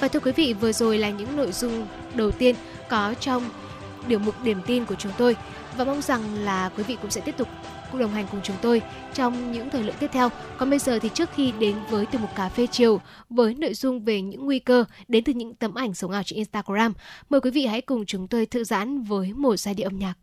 Và 0.00 0.08
thưa 0.08 0.20
quý 0.20 0.32
vị, 0.32 0.54
vừa 0.60 0.72
rồi 0.72 0.98
là 0.98 1.10
những 1.10 1.36
nội 1.36 1.52
dung 1.52 1.86
đầu 2.14 2.30
tiên 2.30 2.54
có 2.88 3.14
trong 3.20 3.42
điều 4.08 4.18
mục 4.18 4.34
điểm 4.42 4.60
tin 4.66 4.84
của 4.84 4.94
chúng 4.94 5.12
tôi 5.18 5.36
và 5.76 5.84
mong 5.84 6.02
rằng 6.02 6.34
là 6.34 6.70
quý 6.76 6.82
vị 6.82 6.96
cũng 7.02 7.10
sẽ 7.10 7.20
tiếp 7.20 7.34
tục 7.36 7.48
cùng 7.90 8.00
đồng 8.00 8.10
hành 8.10 8.26
cùng 8.30 8.40
chúng 8.42 8.56
tôi 8.62 8.82
trong 9.14 9.52
những 9.52 9.70
thời 9.70 9.82
lượng 9.82 9.94
tiếp 10.00 10.10
theo. 10.12 10.28
Còn 10.58 10.70
bây 10.70 10.78
giờ 10.78 10.98
thì 10.98 11.08
trước 11.08 11.30
khi 11.34 11.52
đến 11.52 11.76
với 11.90 12.06
từ 12.06 12.18
mục 12.18 12.30
cà 12.34 12.48
phê 12.48 12.66
chiều 12.66 13.00
với 13.30 13.54
nội 13.54 13.74
dung 13.74 14.04
về 14.04 14.22
những 14.22 14.44
nguy 14.46 14.58
cơ 14.58 14.84
đến 15.08 15.24
từ 15.24 15.32
những 15.32 15.54
tấm 15.54 15.74
ảnh 15.74 15.94
sống 15.94 16.10
ảo 16.10 16.22
trên 16.22 16.36
Instagram, 16.36 16.92
mời 17.30 17.40
quý 17.40 17.50
vị 17.50 17.66
hãy 17.66 17.80
cùng 17.80 18.06
chúng 18.06 18.28
tôi 18.28 18.46
thư 18.46 18.64
giãn 18.64 19.02
với 19.02 19.32
một 19.32 19.56
giai 19.56 19.74
điệu 19.74 19.88
âm 19.88 19.98
nhạc. 19.98 20.14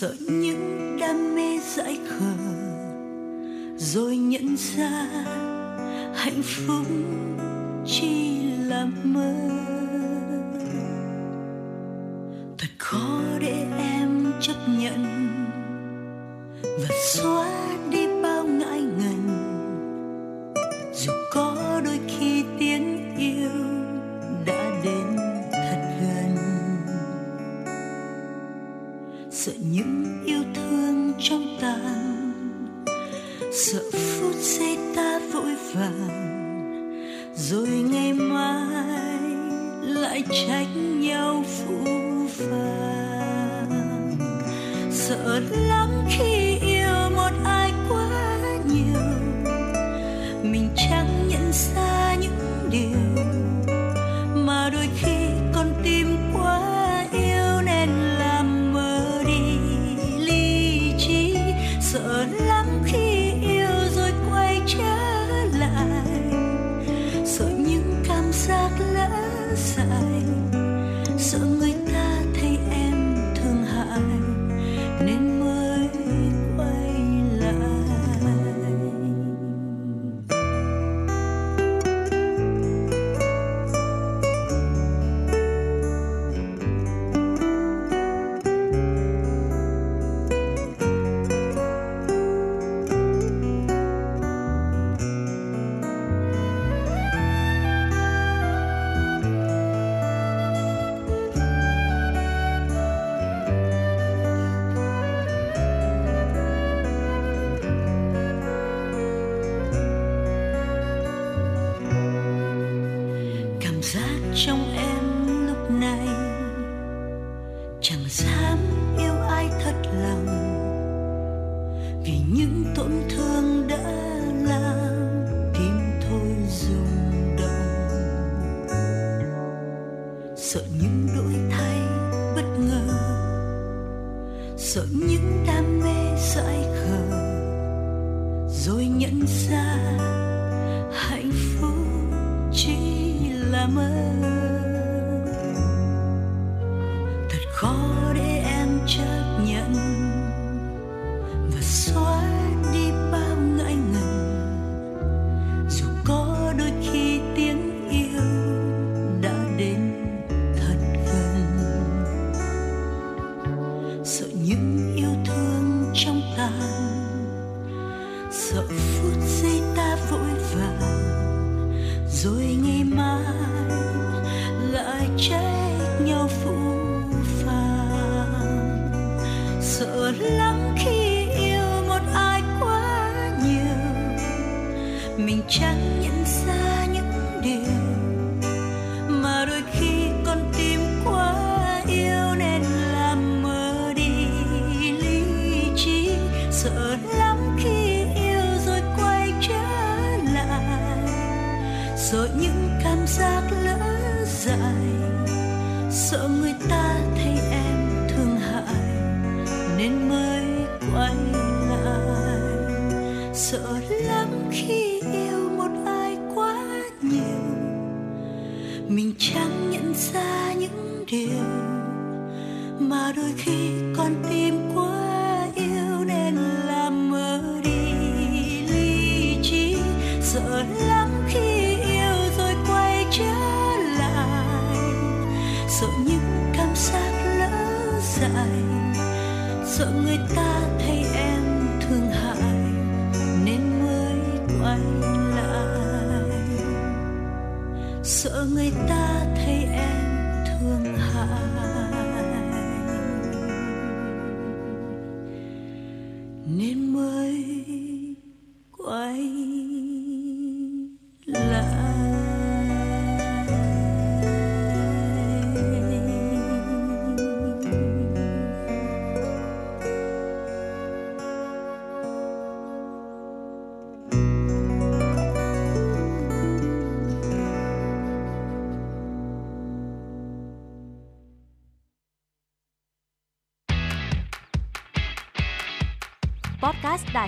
Sợ 0.00 0.14
những 0.28 0.96
đam 1.00 1.34
mê 1.34 1.58
dại 1.58 1.98
khờ, 2.08 2.32
rồi 3.76 4.16
nhận 4.16 4.56
ra 4.56 5.08
hạnh 6.14 6.42
phúc 6.42 6.86
chỉ 7.86 8.40
là 8.66 8.86
mơ. 9.04 9.34
Thật 12.58 12.68
khó 12.78 13.20
để 13.40 13.66
em 13.78 14.32
chấp 14.40 14.56
nhận 14.78 15.28
và 16.62 16.94
xóa 17.06 17.77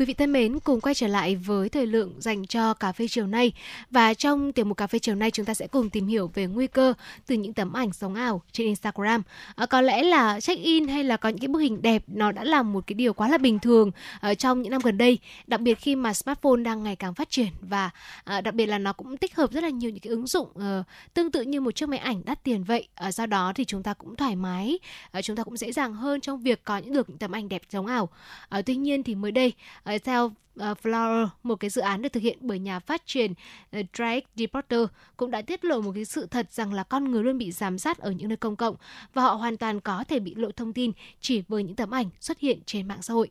Quý 0.00 0.06
vị 0.06 0.14
thân 0.14 0.32
mến, 0.32 0.58
cùng 0.60 0.80
quay 0.80 0.94
trở 0.94 1.06
lại 1.06 1.36
với 1.36 1.68
thời 1.68 1.86
lượng 1.86 2.14
dành 2.18 2.46
cho 2.46 2.74
cà 2.74 2.92
phê 2.92 3.08
chiều 3.08 3.26
nay. 3.26 3.52
Và 3.90 4.14
trong 4.14 4.52
tiểu 4.52 4.64
mục 4.64 4.76
cà 4.76 4.86
phê 4.86 4.98
chiều 4.98 5.14
nay 5.14 5.30
chúng 5.30 5.46
ta 5.46 5.54
sẽ 5.54 5.66
cùng 5.66 5.90
tìm 5.90 6.06
hiểu 6.06 6.30
về 6.34 6.46
nguy 6.46 6.66
cơ 6.66 6.94
từ 7.26 7.34
những 7.34 7.52
tấm 7.52 7.72
ảnh 7.72 7.92
sống 7.92 8.14
ảo 8.14 8.42
trên 8.52 8.66
Instagram. 8.66 9.22
À, 9.54 9.66
có 9.66 9.80
lẽ 9.80 10.02
là 10.02 10.40
check-in 10.40 10.88
hay 10.88 11.04
là 11.04 11.16
có 11.16 11.28
những 11.28 11.38
cái 11.38 11.48
bức 11.48 11.58
hình 11.58 11.82
đẹp 11.82 12.02
nó 12.06 12.32
đã 12.32 12.44
là 12.44 12.62
một 12.62 12.86
cái 12.86 12.94
điều 12.94 13.12
quá 13.12 13.28
là 13.28 13.38
bình 13.38 13.58
thường 13.58 13.90
ở 14.20 14.34
trong 14.34 14.62
những 14.62 14.70
năm 14.70 14.80
gần 14.84 14.98
đây. 14.98 15.18
Đặc 15.46 15.60
biệt 15.60 15.74
khi 15.74 15.96
mà 15.96 16.14
smartphone 16.14 16.62
đang 16.62 16.82
ngày 16.82 16.96
càng 16.96 17.14
phát 17.14 17.30
triển 17.30 17.48
và 17.60 17.90
à, 18.24 18.40
đặc 18.40 18.54
biệt 18.54 18.66
là 18.66 18.78
nó 18.78 18.92
cũng 18.92 19.16
tích 19.16 19.36
hợp 19.36 19.52
rất 19.52 19.62
là 19.62 19.68
nhiều 19.68 19.90
những 19.90 20.00
cái 20.00 20.10
ứng 20.10 20.26
dụng 20.26 20.48
uh, 20.48 20.86
tương 21.14 21.30
tự 21.30 21.42
như 21.42 21.60
một 21.60 21.70
chiếc 21.70 21.88
máy 21.88 21.98
ảnh 21.98 22.22
đắt 22.24 22.44
tiền 22.44 22.64
vậy. 22.64 22.88
À, 22.94 23.12
do 23.12 23.26
đó 23.26 23.52
thì 23.54 23.64
chúng 23.64 23.82
ta 23.82 23.94
cũng 23.94 24.16
thoải 24.16 24.36
mái, 24.36 24.78
à, 25.10 25.22
chúng 25.22 25.36
ta 25.36 25.44
cũng 25.44 25.56
dễ 25.56 25.72
dàng 25.72 25.94
hơn 25.94 26.20
trong 26.20 26.42
việc 26.42 26.64
có 26.64 26.78
những 26.78 26.92
được 26.92 27.08
những 27.08 27.18
tấm 27.18 27.32
ảnh 27.32 27.48
đẹp 27.48 27.62
sống 27.70 27.86
ảo. 27.86 28.08
À, 28.48 28.62
tuy 28.62 28.76
nhiên 28.76 29.02
thì 29.02 29.14
mới 29.14 29.32
đây 29.32 29.52
Ờ, 29.90 29.98
theo 29.98 30.24
uh, 30.26 30.78
Flower, 30.82 31.28
một 31.42 31.54
cái 31.54 31.70
dự 31.70 31.82
án 31.82 32.02
được 32.02 32.08
thực 32.12 32.22
hiện 32.22 32.38
bởi 32.40 32.58
nhà 32.58 32.78
phát 32.78 33.02
triển 33.06 33.32
uh, 33.32 33.86
Drake 33.92 34.26
Deporter 34.36 34.80
cũng 35.16 35.30
đã 35.30 35.42
tiết 35.42 35.64
lộ 35.64 35.80
một 35.80 35.92
cái 35.94 36.04
sự 36.04 36.26
thật 36.26 36.52
rằng 36.52 36.72
là 36.72 36.82
con 36.82 37.10
người 37.10 37.24
luôn 37.24 37.38
bị 37.38 37.52
giám 37.52 37.78
sát 37.78 37.98
ở 37.98 38.10
những 38.10 38.28
nơi 38.28 38.36
công 38.36 38.56
cộng 38.56 38.76
và 39.14 39.22
họ 39.22 39.34
hoàn 39.34 39.56
toàn 39.56 39.80
có 39.80 40.04
thể 40.08 40.18
bị 40.18 40.34
lộ 40.34 40.50
thông 40.52 40.72
tin 40.72 40.92
chỉ 41.20 41.42
với 41.48 41.62
những 41.62 41.76
tấm 41.76 41.90
ảnh 41.90 42.10
xuất 42.20 42.38
hiện 42.38 42.58
trên 42.66 42.88
mạng 42.88 43.02
xã 43.02 43.14
hội. 43.14 43.30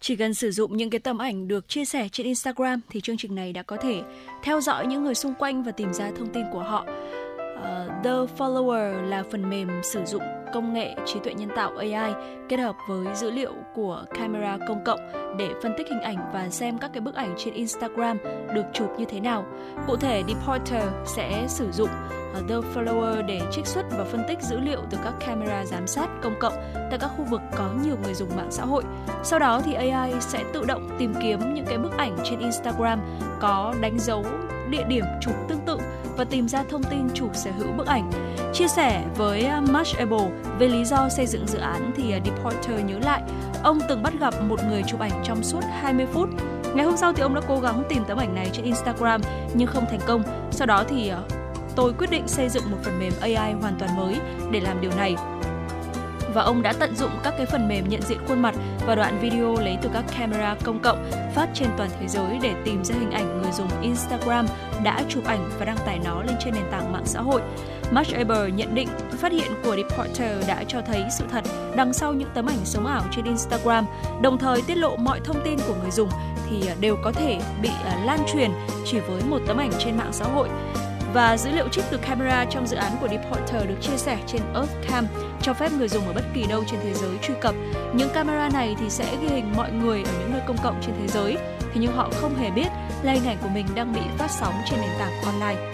Chỉ 0.00 0.16
cần 0.16 0.34
sử 0.34 0.50
dụng 0.50 0.76
những 0.76 0.90
cái 0.90 0.98
tấm 0.98 1.18
ảnh 1.18 1.48
được 1.48 1.68
chia 1.68 1.84
sẻ 1.84 2.08
trên 2.08 2.26
Instagram 2.26 2.80
thì 2.90 3.00
chương 3.00 3.16
trình 3.16 3.34
này 3.34 3.52
đã 3.52 3.62
có 3.62 3.76
thể 3.76 4.02
theo 4.42 4.60
dõi 4.60 4.86
những 4.86 5.04
người 5.04 5.14
xung 5.14 5.34
quanh 5.34 5.62
và 5.62 5.72
tìm 5.72 5.92
ra 5.92 6.10
thông 6.16 6.32
tin 6.32 6.44
của 6.52 6.62
họ. 6.62 6.86
Uh, 7.58 8.04
The 8.04 8.10
Follower 8.38 9.02
là 9.02 9.24
phần 9.30 9.50
mềm 9.50 9.68
sử 9.82 10.04
dụng 10.04 10.43
công 10.54 10.72
nghệ 10.72 10.94
trí 11.06 11.18
tuệ 11.20 11.34
nhân 11.34 11.48
tạo 11.56 11.72
AI 11.76 12.12
kết 12.48 12.60
hợp 12.60 12.76
với 12.88 13.06
dữ 13.14 13.30
liệu 13.30 13.52
của 13.74 14.04
camera 14.14 14.58
công 14.68 14.84
cộng 14.84 15.00
để 15.38 15.48
phân 15.62 15.74
tích 15.78 15.86
hình 15.90 16.00
ảnh 16.00 16.16
và 16.32 16.48
xem 16.48 16.78
các 16.78 16.90
cái 16.92 17.00
bức 17.00 17.14
ảnh 17.14 17.34
trên 17.38 17.54
Instagram 17.54 18.18
được 18.54 18.64
chụp 18.72 18.88
như 18.98 19.04
thế 19.04 19.20
nào. 19.20 19.44
Cụ 19.86 19.96
thể, 19.96 20.22
Deporter 20.28 20.88
sẽ 21.06 21.44
sử 21.48 21.72
dụng 21.72 21.88
ờ, 22.34 22.42
The 22.48 22.54
Follower 22.54 23.26
để 23.26 23.40
trích 23.52 23.66
xuất 23.66 23.82
và 23.98 24.04
phân 24.04 24.24
tích 24.28 24.42
dữ 24.42 24.60
liệu 24.60 24.80
từ 24.90 24.98
các 25.04 25.14
camera 25.26 25.64
giám 25.64 25.86
sát 25.86 26.08
công 26.22 26.34
cộng 26.40 26.54
tại 26.74 26.98
các 27.00 27.10
khu 27.16 27.24
vực 27.24 27.40
có 27.56 27.70
nhiều 27.84 27.96
người 28.04 28.14
dùng 28.14 28.36
mạng 28.36 28.50
xã 28.50 28.64
hội. 28.64 28.84
Sau 29.22 29.38
đó 29.38 29.60
thì 29.64 29.74
AI 29.74 30.12
sẽ 30.20 30.44
tự 30.52 30.64
động 30.64 30.88
tìm 30.98 31.14
kiếm 31.22 31.54
những 31.54 31.66
cái 31.66 31.78
bức 31.78 31.96
ảnh 31.96 32.16
trên 32.24 32.40
Instagram 32.40 33.00
có 33.40 33.74
đánh 33.80 33.98
dấu 33.98 34.24
địa 34.70 34.84
điểm 34.88 35.04
chụp 35.20 35.34
tương 35.48 35.60
tự 35.66 35.78
và 36.16 36.24
tìm 36.24 36.48
ra 36.48 36.64
thông 36.68 36.82
tin 36.82 37.08
chủ 37.14 37.28
sở 37.32 37.50
hữu 37.58 37.72
bức 37.72 37.86
ảnh. 37.86 38.10
Chia 38.52 38.68
sẻ 38.68 39.04
với 39.16 39.44
à, 39.44 39.60
Mashable 39.60 40.30
về 40.58 40.68
lý 40.68 40.84
do 40.84 41.08
xây 41.08 41.26
dựng 41.26 41.46
dự 41.46 41.58
án 41.58 41.92
thì 41.96 42.12
à, 42.12 42.20
Deporter 42.24 42.84
nhớ 42.84 42.98
lại, 42.98 43.22
ông 43.62 43.78
từng 43.88 44.02
bắt 44.02 44.12
gặp 44.20 44.34
một 44.42 44.60
người 44.68 44.82
chụp 44.86 45.00
ảnh 45.00 45.22
trong 45.24 45.42
suốt 45.42 45.60
20 45.80 46.06
phút. 46.06 46.28
Ngày 46.74 46.86
hôm 46.86 46.96
sau 46.96 47.12
thì 47.12 47.22
ông 47.22 47.34
đã 47.34 47.40
cố 47.48 47.60
gắng 47.60 47.82
tìm 47.88 48.04
tấm 48.08 48.18
ảnh 48.18 48.34
này 48.34 48.50
trên 48.52 48.64
Instagram 48.64 49.20
nhưng 49.54 49.68
không 49.68 49.84
thành 49.90 50.00
công. 50.06 50.22
Sau 50.50 50.66
đó 50.66 50.84
thì 50.88 51.08
à, 51.08 51.18
tôi 51.76 51.92
quyết 51.98 52.10
định 52.10 52.28
xây 52.28 52.48
dựng 52.48 52.70
một 52.70 52.78
phần 52.82 52.98
mềm 52.98 53.12
AI 53.20 53.52
hoàn 53.52 53.74
toàn 53.78 53.96
mới 53.96 54.16
để 54.50 54.60
làm 54.60 54.80
điều 54.80 54.90
này 54.96 55.16
và 56.34 56.42
ông 56.42 56.62
đã 56.62 56.72
tận 56.72 56.96
dụng 56.96 57.10
các 57.22 57.34
cái 57.36 57.46
phần 57.46 57.68
mềm 57.68 57.88
nhận 57.88 58.02
diện 58.02 58.18
khuôn 58.28 58.42
mặt 58.42 58.54
và 58.86 58.94
đoạn 58.94 59.18
video 59.20 59.54
lấy 59.54 59.78
từ 59.82 59.90
các 59.92 60.04
camera 60.18 60.56
công 60.64 60.78
cộng 60.82 61.10
phát 61.34 61.48
trên 61.54 61.68
toàn 61.76 61.90
thế 62.00 62.08
giới 62.08 62.38
để 62.42 62.54
tìm 62.64 62.84
ra 62.84 62.94
hình 63.00 63.10
ảnh 63.10 63.42
người 63.42 63.52
dùng 63.52 63.68
Instagram 63.82 64.46
đã 64.84 65.02
chụp 65.08 65.24
ảnh 65.24 65.50
và 65.58 65.64
đăng 65.64 65.78
tải 65.86 65.98
nó 66.04 66.22
lên 66.22 66.36
trên 66.44 66.54
nền 66.54 66.64
tảng 66.70 66.92
mạng 66.92 67.06
xã 67.06 67.20
hội. 67.20 67.42
Mark 67.90 68.14
Eber 68.14 68.54
nhận 68.54 68.74
định 68.74 68.88
phát 69.10 69.32
hiện 69.32 69.52
của 69.64 69.76
Reporter 69.76 70.48
đã 70.48 70.64
cho 70.68 70.80
thấy 70.80 71.04
sự 71.18 71.24
thật 71.30 71.44
đằng 71.76 71.92
sau 71.92 72.12
những 72.12 72.28
tấm 72.34 72.46
ảnh 72.46 72.64
sống 72.64 72.86
ảo 72.86 73.02
trên 73.12 73.24
Instagram, 73.24 73.86
đồng 74.22 74.38
thời 74.38 74.62
tiết 74.62 74.74
lộ 74.74 74.96
mọi 74.96 75.20
thông 75.24 75.44
tin 75.44 75.58
của 75.68 75.74
người 75.82 75.90
dùng 75.90 76.08
thì 76.50 76.66
à, 76.66 76.74
đều 76.80 76.96
có 77.04 77.12
thể 77.12 77.38
bị 77.62 77.70
à, 77.84 78.02
lan 78.04 78.18
truyền 78.32 78.50
chỉ 78.84 78.98
với 78.98 79.22
một 79.28 79.38
tấm 79.46 79.56
ảnh 79.56 79.70
trên 79.78 79.96
mạng 79.96 80.12
xã 80.12 80.24
hội 80.24 80.48
và 81.14 81.36
dữ 81.36 81.50
liệu 81.50 81.68
trích 81.68 81.84
từ 81.90 81.96
camera 81.96 82.44
trong 82.44 82.66
dự 82.66 82.76
án 82.76 82.92
của 83.00 83.06
Deepwater 83.06 83.66
được 83.66 83.76
chia 83.80 83.96
sẻ 83.96 84.18
trên 84.26 84.42
EarthCam 84.54 85.06
cho 85.42 85.54
phép 85.54 85.72
người 85.72 85.88
dùng 85.88 86.06
ở 86.06 86.12
bất 86.12 86.24
kỳ 86.34 86.46
đâu 86.46 86.64
trên 86.70 86.80
thế 86.82 86.94
giới 86.94 87.10
truy 87.22 87.34
cập. 87.40 87.54
Những 87.94 88.08
camera 88.14 88.48
này 88.48 88.76
thì 88.80 88.90
sẽ 88.90 89.16
ghi 89.20 89.28
hình 89.28 89.52
mọi 89.56 89.72
người 89.72 90.02
ở 90.02 90.12
những 90.18 90.32
nơi 90.32 90.40
công 90.46 90.56
cộng 90.62 90.80
trên 90.82 90.94
thế 91.00 91.08
giới, 91.08 91.36
thế 91.60 91.74
nhưng 91.74 91.92
họ 91.92 92.10
không 92.20 92.36
hề 92.36 92.50
biết 92.50 92.68
là 93.02 93.12
hình 93.12 93.26
ảnh 93.26 93.36
của 93.42 93.48
mình 93.48 93.66
đang 93.74 93.92
bị 93.92 94.00
phát 94.18 94.30
sóng 94.30 94.54
trên 94.70 94.80
nền 94.80 94.90
tảng 94.98 95.22
online. 95.22 95.72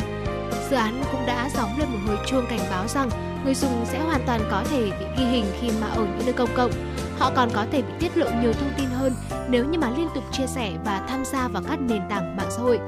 Dự 0.71 0.77
án 0.77 1.03
cũng 1.13 1.27
đã 1.27 1.49
gióng 1.57 1.79
lên 1.79 1.89
một 1.89 1.99
hồi 2.07 2.19
chuông 2.27 2.47
cảnh 2.51 2.67
báo 2.71 2.89
rằng 2.89 3.11
người 3.45 3.55
dùng 3.55 3.85
sẽ 3.85 3.99
hoàn 3.99 4.21
toàn 4.27 4.41
có 4.51 4.65
thể 4.71 4.83
bị 4.83 5.07
ghi 5.19 5.25
hình 5.25 5.45
khi 5.61 5.71
mà 5.81 5.87
ở 5.87 6.05
những 6.05 6.25
nơi 6.25 6.33
công 6.33 6.55
cộng. 6.57 6.71
Họ 7.19 7.33
còn 7.37 7.49
có 7.55 7.67
thể 7.73 7.83
bị 7.83 7.93
tiết 7.99 8.17
lộ 8.17 8.27
nhiều 8.43 8.53
thông 8.53 8.73
tin 8.77 8.87
hơn 8.87 9.13
nếu 9.49 9.65
như 9.65 9.79
mà 9.79 9.91
liên 9.91 10.09
tục 10.15 10.25
chia 10.33 10.47
sẻ 10.47 10.73
và 10.85 11.07
tham 11.09 11.25
gia 11.25 11.49
vào 11.49 11.63
các 11.69 11.81
nền 11.81 12.03
tảng 12.11 12.37
mạng 12.37 12.51
xã 12.51 12.63
hội. 12.63 12.79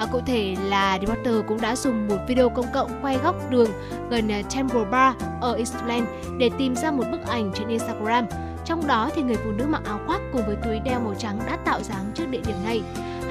À, 0.00 0.06
cụ 0.12 0.20
thể 0.26 0.56
là 0.64 0.98
Reporter 1.00 1.34
cũng 1.48 1.60
đã 1.60 1.76
dùng 1.76 2.08
một 2.08 2.16
video 2.28 2.48
công 2.48 2.66
cộng 2.74 2.90
quay 3.02 3.18
góc 3.22 3.50
đường 3.50 3.70
gần 4.10 4.32
à, 4.32 4.42
Temple 4.54 4.84
Bar 4.90 5.14
ở 5.40 5.54
Iceland 5.54 6.04
để 6.38 6.50
tìm 6.58 6.76
ra 6.76 6.90
một 6.90 7.04
bức 7.12 7.20
ảnh 7.28 7.50
trên 7.54 7.68
Instagram. 7.68 8.26
Trong 8.64 8.86
đó 8.86 9.10
thì 9.14 9.22
người 9.22 9.36
phụ 9.36 9.50
nữ 9.50 9.64
mặc 9.68 9.82
áo 9.84 10.00
khoác 10.06 10.20
cùng 10.32 10.42
với 10.46 10.56
túi 10.64 10.80
đeo 10.80 11.00
màu 11.00 11.14
trắng 11.18 11.40
đã 11.46 11.56
tạo 11.64 11.82
dáng 11.82 12.10
trước 12.14 12.24
địa 12.30 12.40
điểm 12.46 12.56
này. 12.64 12.82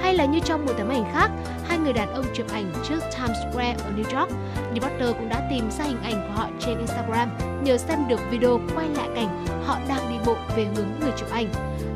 Hay 0.02 0.14
là 0.14 0.26
như 0.26 0.40
trong 0.40 0.66
một 0.66 0.72
tấm 0.78 0.90
ảnh 0.90 1.04
khác, 1.14 1.32
hai 1.68 1.78
người 1.78 1.94
đàn 1.94 2.14
ông 2.14 2.26
chụp 2.34 2.46
ảnh 2.52 2.72
trước 2.84 3.00
Times 3.18 3.38
Square 3.52 3.76
ở 3.84 3.92
New 3.98 4.20
York. 4.20 4.32
Reporter 4.74 5.16
cũng 5.18 5.30
đã 5.30 5.48
tìm 5.50 5.72
ra 5.72 5.84
hình 5.84 6.02
ảnh 6.04 6.28
của 6.28 6.42
họ 6.42 6.50
trên 6.60 6.78
Instagram 6.78 7.30
nhờ 7.64 7.78
xem 7.78 8.08
được 8.08 8.20
video 8.32 8.60
quay 8.76 8.90
lại 8.90 9.10
cảnh 9.16 9.46
họ 9.66 9.78
đang 9.88 10.10
đi 10.10 10.16
bộ 10.26 10.36
về 10.56 10.68
hướng 10.76 10.88
người 11.02 11.12
chụp 11.18 11.32
ảnh. 11.32 11.48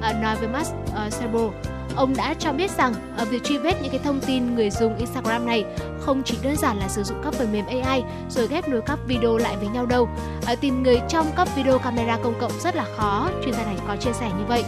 À, 0.01 0.13
nói 0.21 0.35
với 0.35 0.47
Max 0.47 0.71
uh, 0.71 1.13
Sebo, 1.13 1.49
Ông 1.95 2.15
đã 2.17 2.33
cho 2.39 2.53
biết 2.53 2.71
rằng 2.71 2.93
ở 3.17 3.25
việc 3.25 3.43
truy 3.43 3.57
vết 3.57 3.81
những 3.81 3.91
cái 3.91 3.99
thông 4.03 4.19
tin 4.21 4.55
người 4.55 4.69
dùng 4.69 4.97
Instagram 4.97 5.45
này 5.45 5.65
không 5.99 6.21
chỉ 6.25 6.37
đơn 6.43 6.55
giản 6.55 6.77
là 6.77 6.87
sử 6.87 7.03
dụng 7.03 7.17
các 7.23 7.33
phần 7.33 7.51
mềm 7.51 7.65
AI 7.65 8.03
rồi 8.29 8.47
ghép 8.47 8.69
nối 8.69 8.81
các 8.85 8.99
video 9.07 9.37
lại 9.37 9.55
với 9.57 9.67
nhau 9.67 9.85
đâu. 9.85 10.09
À, 10.45 10.55
tìm 10.55 10.83
người 10.83 11.01
trong 11.09 11.27
các 11.35 11.47
video 11.55 11.79
camera 11.79 12.17
công 12.23 12.39
cộng 12.39 12.51
rất 12.59 12.75
là 12.75 12.85
khó, 12.97 13.29
chuyên 13.45 13.53
gia 13.53 13.65
này 13.65 13.75
có 13.87 13.95
chia 13.95 14.13
sẻ 14.13 14.31
như 14.39 14.45
vậy. 14.47 14.63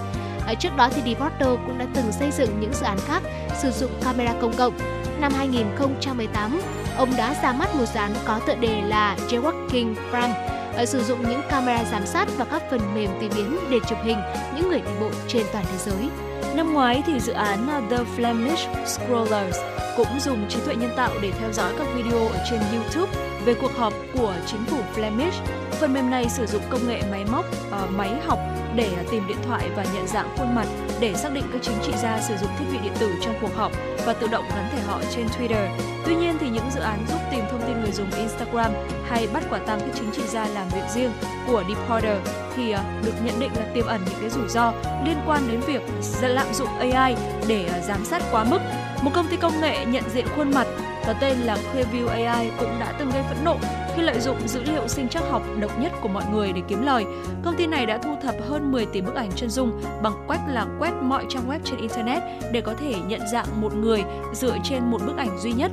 À, 0.48 0.54
trước 0.54 0.70
đó 0.78 0.90
thì 0.96 1.02
Deporter 1.06 1.60
cũng 1.66 1.78
đã 1.78 1.86
từng 1.94 2.12
xây 2.12 2.32
dựng 2.32 2.60
những 2.60 2.74
dự 2.74 2.86
án 2.86 2.98
khác 3.08 3.24
sử 3.58 3.72
dụng 3.72 3.92
camera 4.04 4.34
công 4.42 4.54
cộng. 4.54 4.74
Năm 5.20 5.34
2018, 5.38 6.62
ông 6.98 7.10
đã 7.18 7.36
ra 7.44 7.54
mắt 7.54 7.76
một 7.76 7.86
dự 7.86 8.00
án 8.00 8.14
có 8.26 8.40
tựa 8.48 8.56
đề 8.56 8.82
là 8.82 9.18
Jaywalking 9.30 9.96
Prime 10.10 10.56
sử 10.86 11.04
dụng 11.04 11.30
những 11.30 11.42
camera 11.50 11.84
giám 11.92 12.06
sát 12.06 12.28
và 12.38 12.46
các 12.46 12.64
phần 12.70 12.96
mềm 12.96 13.10
tùy 13.20 13.30
biến 13.36 13.58
để 13.70 13.78
chụp 13.90 13.98
hình 14.04 14.18
những 14.56 14.70
người 14.70 14.80
đi 14.80 14.92
bộ 15.00 15.10
trên 15.28 15.46
toàn 15.54 15.66
thế 15.72 15.78
giới. 15.78 16.10
Năm 16.56 16.74
ngoái 16.74 17.04
thì 17.06 17.20
dự 17.20 17.34
án 17.34 17.68
The 17.90 17.98
Flemish 18.18 18.86
Scrollers 18.86 19.60
cũng 19.98 20.20
dùng 20.20 20.46
trí 20.50 20.60
tuệ 20.66 20.76
nhân 20.76 20.92
tạo 20.96 21.12
để 21.22 21.32
theo 21.32 21.52
dõi 21.52 21.74
các 21.78 21.88
video 21.96 22.28
ở 22.28 22.46
trên 22.50 22.60
YouTube 22.74 23.12
về 23.46 23.54
cuộc 23.62 23.72
họp 23.78 23.94
của 24.14 24.36
chính 24.46 24.66
phủ 24.66 24.78
Flemish. 24.96 25.46
Phần 25.72 25.94
mềm 25.94 26.10
này 26.10 26.30
sử 26.30 26.46
dụng 26.46 26.62
công 26.70 26.88
nghệ 26.88 27.02
máy 27.12 27.26
móc, 27.32 27.46
uh, 27.84 27.92
máy 27.92 28.10
học 28.26 28.40
để 28.76 29.06
tìm 29.12 29.28
điện 29.28 29.38
thoại 29.48 29.70
và 29.76 29.86
nhận 29.94 30.08
dạng 30.08 30.30
khuôn 30.38 30.56
mặt 30.56 30.68
để 31.00 31.14
xác 31.14 31.34
định 31.34 31.44
các 31.54 31.62
chính 31.62 31.78
trị 31.86 31.92
gia 32.02 32.22
sử 32.22 32.36
dụng 32.38 32.50
thiết 32.60 32.66
bị 32.72 32.78
điện 32.84 32.94
tử 33.00 33.12
trong 33.22 33.36
cuộc 33.42 33.56
họp 33.56 33.72
và 34.06 34.14
tự 34.14 34.28
động 34.28 34.46
gắn 34.50 34.70
thẻ 34.72 34.82
họ 34.82 35.02
trên 35.16 35.28
Twitter. 35.28 35.68
Tuy 36.06 36.16
nhiên 36.16 36.38
thì 36.40 36.50
những 36.50 36.72
dự 36.76 36.80
án 36.80 37.06
giúp 37.10 37.20
tìm 37.32 37.46
thông 37.52 37.62
tin 37.68 37.82
người 37.82 37.92
dùng 37.92 38.12
Instagram 38.12 38.72
hay 39.08 39.28
bắt 39.34 39.44
quả 39.50 39.60
tang 39.60 39.80
các 39.80 39.90
chính 39.96 40.12
trị 40.12 40.22
gia 40.28 40.48
làm 40.48 40.68
việc 40.70 40.90
riêng 40.94 41.12
của 41.48 41.64
Deepwater 41.68 42.18
thì 42.56 42.72
à, 42.72 42.84
được 43.06 43.14
nhận 43.24 43.40
định 43.40 43.52
là 43.56 43.66
tiềm 43.74 43.86
ẩn 43.86 44.02
những 44.06 44.20
cái 44.22 44.30
rủi 44.30 44.48
ro 44.48 44.74
liên 45.06 45.18
quan 45.28 45.48
đến 45.48 45.60
việc 45.60 45.82
lạm 46.22 46.54
dụng 46.54 46.70
AI 46.80 47.16
để 47.48 47.66
à, 47.66 47.80
giám 47.80 48.06
sát 48.06 48.22
quá 48.32 48.44
mức. 48.44 48.60
Một 49.02 49.12
công 49.14 49.28
ty 49.28 49.38
công 49.38 49.62
nghệ 49.62 49.86
nhận 49.86 50.04
diện 50.14 50.26
khuôn 50.36 50.52
mặt 50.52 50.68
có 51.08 51.14
tên 51.22 51.38
là 51.38 51.58
Clearview 51.58 52.08
AI 52.08 52.50
cũng 52.60 52.80
đã 52.80 52.94
từng 53.00 53.10
gây 53.14 53.24
phẫn 53.24 53.44
nộ 53.44 53.58
khi 53.96 54.02
lợi 54.02 54.20
dụng 54.20 54.48
dữ 54.48 54.64
liệu 54.64 54.88
sinh 54.88 55.10
trắc 55.10 55.24
học 55.30 55.42
độc 55.60 55.80
nhất 55.80 55.92
của 56.02 56.08
mọi 56.10 56.24
người 56.32 56.54
để 56.54 56.62
kiếm 56.68 56.86
lời. 56.86 57.06
Công 57.44 57.56
ty 57.58 57.68
này 57.68 57.86
đã 57.86 57.98
thu 57.98 58.16
thập 58.22 58.36
hơn 58.50 58.72
10 58.72 58.86
tỷ 58.86 59.02
bức 59.02 59.16
ảnh 59.16 59.32
chân 59.36 59.50
dung 59.50 59.82
bằng 60.04 60.14
quét 60.28 60.40
là 60.48 60.66
quét 60.80 60.92
mọi 61.02 61.26
trang 61.30 61.50
web 61.50 61.60
trên 61.64 61.80
internet 61.80 62.24
để 62.52 62.62
có 62.62 62.74
thể 62.74 62.94
nhận 63.08 63.22
dạng 63.32 63.62
một 63.62 63.76
người 63.76 64.04
dựa 64.34 64.58
trên 64.64 64.84
một 64.84 65.02
bức 65.06 65.18
ảnh 65.18 65.38
duy 65.40 65.54
nhất 65.54 65.72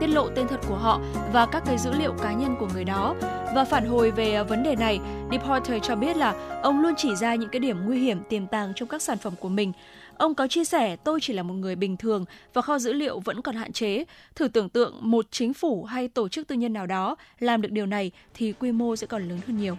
tiết 0.00 0.06
lộ 0.06 0.28
tên 0.28 0.48
thật 0.48 0.60
của 0.68 0.76
họ 0.76 1.00
và 1.32 1.46
các 1.46 1.62
cái 1.66 1.78
dữ 1.78 1.90
liệu 1.92 2.12
cá 2.12 2.32
nhân 2.32 2.56
của 2.60 2.68
người 2.74 2.84
đó. 2.84 3.14
Và 3.54 3.64
phản 3.64 3.86
hồi 3.86 4.10
về 4.10 4.34
à, 4.34 4.42
vấn 4.42 4.62
đề 4.62 4.76
này, 4.76 5.00
Deporter 5.30 5.82
cho 5.82 5.96
biết 5.96 6.16
là 6.16 6.34
ông 6.62 6.80
luôn 6.80 6.94
chỉ 6.96 7.16
ra 7.16 7.34
những 7.34 7.48
cái 7.48 7.60
điểm 7.60 7.76
nguy 7.86 7.98
hiểm 7.98 8.22
tiềm 8.28 8.46
tàng 8.46 8.72
trong 8.76 8.88
các 8.88 9.02
sản 9.02 9.18
phẩm 9.18 9.32
của 9.40 9.48
mình. 9.48 9.72
Ông 10.20 10.34
có 10.34 10.46
chia 10.48 10.64
sẻ 10.64 10.96
tôi 10.96 11.20
chỉ 11.22 11.32
là 11.32 11.42
một 11.42 11.54
người 11.54 11.76
bình 11.76 11.96
thường 11.96 12.24
và 12.54 12.62
kho 12.62 12.78
dữ 12.78 12.92
liệu 12.92 13.20
vẫn 13.20 13.42
còn 13.42 13.56
hạn 13.56 13.72
chế. 13.72 14.04
Thử 14.34 14.48
tưởng 14.48 14.68
tượng 14.68 14.98
một 15.00 15.26
chính 15.30 15.54
phủ 15.54 15.84
hay 15.84 16.08
tổ 16.08 16.28
chức 16.28 16.48
tư 16.48 16.54
nhân 16.54 16.72
nào 16.72 16.86
đó 16.86 17.16
làm 17.38 17.62
được 17.62 17.72
điều 17.72 17.86
này 17.86 18.10
thì 18.34 18.52
quy 18.52 18.72
mô 18.72 18.96
sẽ 18.96 19.06
còn 19.06 19.28
lớn 19.28 19.38
hơn 19.46 19.58
nhiều. 19.58 19.76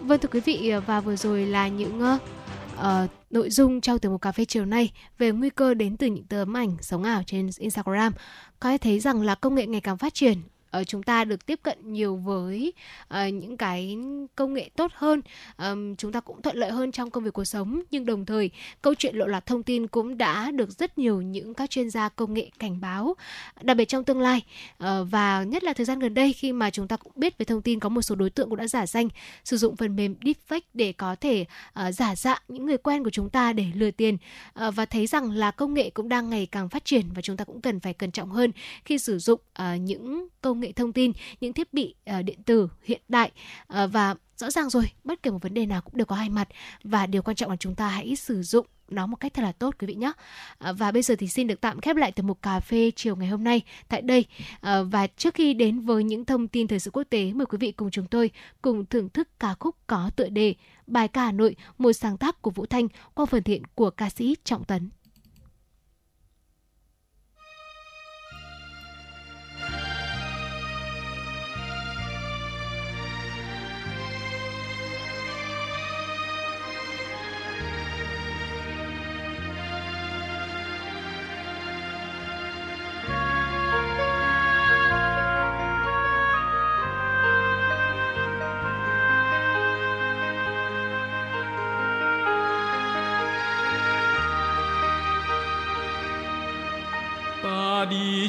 Vâng 0.00 0.20
thưa 0.20 0.28
quý 0.32 0.40
vị 0.40 0.72
và 0.86 1.00
vừa 1.00 1.16
rồi 1.16 1.46
là 1.46 1.68
những 1.68 2.02
uh, 2.02 3.10
nội 3.30 3.50
dung 3.50 3.80
trong 3.80 3.98
từ 3.98 4.10
một 4.10 4.18
cà 4.18 4.32
phê 4.32 4.44
chiều 4.44 4.64
nay 4.64 4.92
về 5.18 5.30
nguy 5.30 5.50
cơ 5.50 5.74
đến 5.74 5.96
từ 5.96 6.06
những 6.06 6.24
tấm 6.24 6.56
ảnh 6.56 6.76
sống 6.80 7.02
ảo 7.02 7.22
trên 7.26 7.50
Instagram. 7.58 8.12
Có 8.60 8.70
thể 8.70 8.78
thấy 8.78 9.00
rằng 9.00 9.22
là 9.22 9.34
công 9.34 9.54
nghệ 9.54 9.66
ngày 9.66 9.80
càng 9.80 9.98
phát 9.98 10.14
triển 10.14 10.38
uh, 10.80 10.86
chúng 10.86 11.02
ta 11.02 11.24
được 11.24 11.46
tiếp 11.46 11.60
cận 11.62 11.92
nhiều 11.92 12.16
với 12.16 12.72
uh, 13.14 13.34
những 13.34 13.56
cái 13.56 13.96
công 14.34 14.54
nghệ 14.54 14.70
tốt 14.76 14.90
hơn. 14.94 15.20
Um, 15.58 15.96
chúng 15.96 16.12
ta 16.12 16.20
cũng 16.20 16.42
thuận 16.42 16.56
lợi 16.56 16.70
hơn 16.70 16.92
trong 16.92 17.10
công 17.10 17.24
việc 17.24 17.32
cuộc 17.32 17.44
sống. 17.44 17.82
Nhưng 17.90 18.06
đồng 18.06 18.26
thời 18.26 18.50
câu 18.82 18.94
chuyện 18.94 19.16
lộ 19.16 19.26
lọt 19.26 19.46
thông 19.46 19.62
tin 19.62 19.86
cũng 19.86 20.18
đã 20.18 20.50
được 20.50 20.70
rất 20.70 20.98
nhiều 20.98 21.22
những 21.22 21.54
các 21.54 21.70
chuyên 21.70 21.90
gia 21.90 22.08
công 22.08 22.34
nghệ 22.34 22.50
cảnh 22.58 22.80
báo 22.80 23.16
đặc 23.60 23.76
biệt 23.76 23.88
trong 23.88 24.04
tương 24.04 24.20
lai. 24.20 24.42
Uh, 24.84 24.88
và 25.10 25.42
nhất 25.42 25.64
là 25.64 25.72
thời 25.72 25.86
gian 25.86 25.98
gần 25.98 26.14
đây 26.14 26.32
khi 26.32 26.52
mà 26.52 26.70
chúng 26.70 26.88
ta 26.88 26.96
cũng 26.96 27.12
biết 27.16 27.38
về 27.38 27.44
thông 27.44 27.62
tin 27.62 27.80
có 27.80 27.88
một 27.88 28.02
số 28.02 28.14
đối 28.14 28.30
tượng 28.30 28.48
cũng 28.48 28.58
đã 28.58 28.68
giả 28.68 28.86
danh 28.86 29.08
sử 29.44 29.56
dụng 29.56 29.76
phần 29.76 29.96
mềm 29.96 30.14
deepfake 30.20 30.60
để 30.74 30.92
có 30.92 31.16
thể 31.20 31.44
uh, 31.88 31.94
giả 31.94 32.16
dạng 32.16 32.42
những 32.48 32.66
người 32.66 32.78
quen 32.78 33.04
của 33.04 33.10
chúng 33.10 33.30
ta 33.30 33.52
để 33.52 33.66
lừa 33.74 33.90
tiền. 33.90 34.16
Uh, 34.66 34.74
và 34.74 34.84
thấy 34.84 35.06
rằng 35.06 35.30
là 35.30 35.50
công 35.50 35.74
nghệ 35.74 35.90
cũng 35.90 36.08
đang 36.08 36.30
ngày 36.30 36.46
càng 36.46 36.68
phát 36.68 36.84
triển 36.84 37.04
và 37.14 37.22
chúng 37.22 37.36
ta 37.36 37.44
cũng 37.44 37.60
cần 37.60 37.80
phải 37.80 37.94
cẩn 37.94 38.10
trọng 38.10 38.30
hơn 38.30 38.52
khi 38.84 38.98
sử 38.98 39.18
dụng 39.18 39.40
uh, 39.62 39.80
những 39.80 40.28
công 40.42 40.57
công 40.58 40.62
nghệ 40.62 40.72
thông 40.72 40.92
tin, 40.92 41.12
những 41.40 41.52
thiết 41.52 41.74
bị 41.74 41.94
uh, 42.18 42.24
điện 42.24 42.42
tử 42.42 42.68
hiện 42.82 43.00
đại 43.08 43.30
uh, 43.72 43.92
và 43.92 44.14
rõ 44.36 44.50
ràng 44.50 44.70
rồi, 44.70 44.90
bất 45.04 45.22
kể 45.22 45.30
một 45.30 45.42
vấn 45.42 45.54
đề 45.54 45.66
nào 45.66 45.80
cũng 45.80 45.96
đều 45.96 46.06
có 46.06 46.16
hai 46.16 46.28
mặt 46.28 46.48
và 46.84 47.06
điều 47.06 47.22
quan 47.22 47.36
trọng 47.36 47.50
là 47.50 47.56
chúng 47.56 47.74
ta 47.74 47.88
hãy 47.88 48.16
sử 48.16 48.42
dụng 48.42 48.66
nó 48.88 49.06
một 49.06 49.16
cách 49.16 49.34
thật 49.34 49.42
là 49.42 49.52
tốt 49.52 49.74
quý 49.78 49.86
vị 49.86 49.94
nhé. 49.94 50.12
À, 50.58 50.72
và 50.72 50.92
bây 50.92 51.02
giờ 51.02 51.14
thì 51.18 51.28
xin 51.28 51.46
được 51.46 51.60
tạm 51.60 51.80
khép 51.80 51.96
lại 51.96 52.12
từ 52.12 52.22
một 52.22 52.42
cà 52.42 52.60
phê 52.60 52.90
chiều 52.96 53.16
ngày 53.16 53.28
hôm 53.28 53.44
nay 53.44 53.60
tại 53.88 54.02
đây. 54.02 54.24
À, 54.60 54.82
và 54.82 55.06
trước 55.06 55.34
khi 55.34 55.54
đến 55.54 55.80
với 55.80 56.04
những 56.04 56.24
thông 56.24 56.48
tin 56.48 56.68
thời 56.68 56.80
sự 56.80 56.90
quốc 56.90 57.04
tế, 57.10 57.32
mời 57.32 57.46
quý 57.46 57.58
vị 57.60 57.72
cùng 57.72 57.90
chúng 57.90 58.06
tôi 58.06 58.30
cùng 58.62 58.86
thưởng 58.86 59.08
thức 59.08 59.28
ca 59.40 59.54
khúc 59.54 59.76
có 59.86 60.10
tựa 60.16 60.28
đề 60.28 60.54
Bài 60.86 61.08
ca 61.08 61.24
Hà 61.24 61.32
Nội, 61.32 61.56
một 61.78 61.92
sáng 61.92 62.16
tác 62.16 62.42
của 62.42 62.50
Vũ 62.50 62.66
Thanh 62.66 62.88
qua 63.14 63.26
phần 63.26 63.42
thiện 63.42 63.62
của 63.74 63.90
ca 63.90 64.10
sĩ 64.10 64.36
Trọng 64.44 64.64
Tấn. 64.64 64.90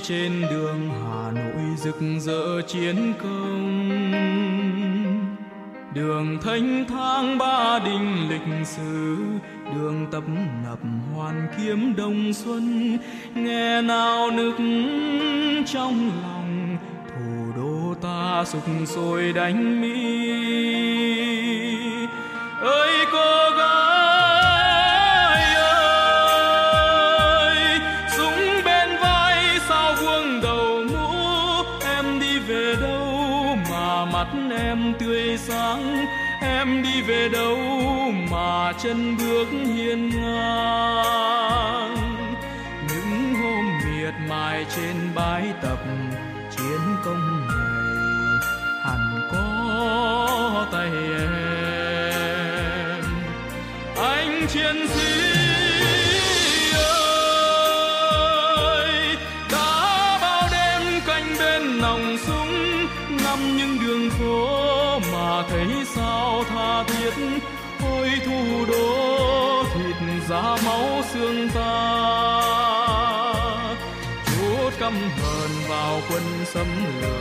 Trên 0.10 0.41
đường 0.50 0.89
hà 0.89 1.32
nội 1.32 1.76
rực 1.78 1.95
rỡ 2.19 2.62
chiến 2.67 3.13
công. 3.24 3.91
Đường 5.93 6.38
thanh 6.41 6.86
thang 6.88 7.38
ba 7.38 7.80
đình 7.80 8.30
lịch 8.30 8.67
sử, 8.67 9.17
đường 9.76 10.08
tập 10.12 10.24
nập 10.63 10.80
hoàn 11.15 11.48
kiếm 11.58 11.95
đông 11.95 12.34
xuân. 12.34 12.98
Nghe 13.36 13.82
nào 13.82 14.32
nức 14.32 14.56
trong 15.65 16.12
lòng, 16.24 16.78
thủ 17.08 17.62
đô 17.62 17.95
ta 18.02 18.43
sục 18.45 18.63
sôi 18.86 19.34
đánh 19.34 19.82
mỹ 19.82 20.39
ơi 22.62 23.06
cô 23.12 23.48
mà 38.79 38.83
chân 38.83 39.17
vào 76.53 76.65
quân 76.65 77.18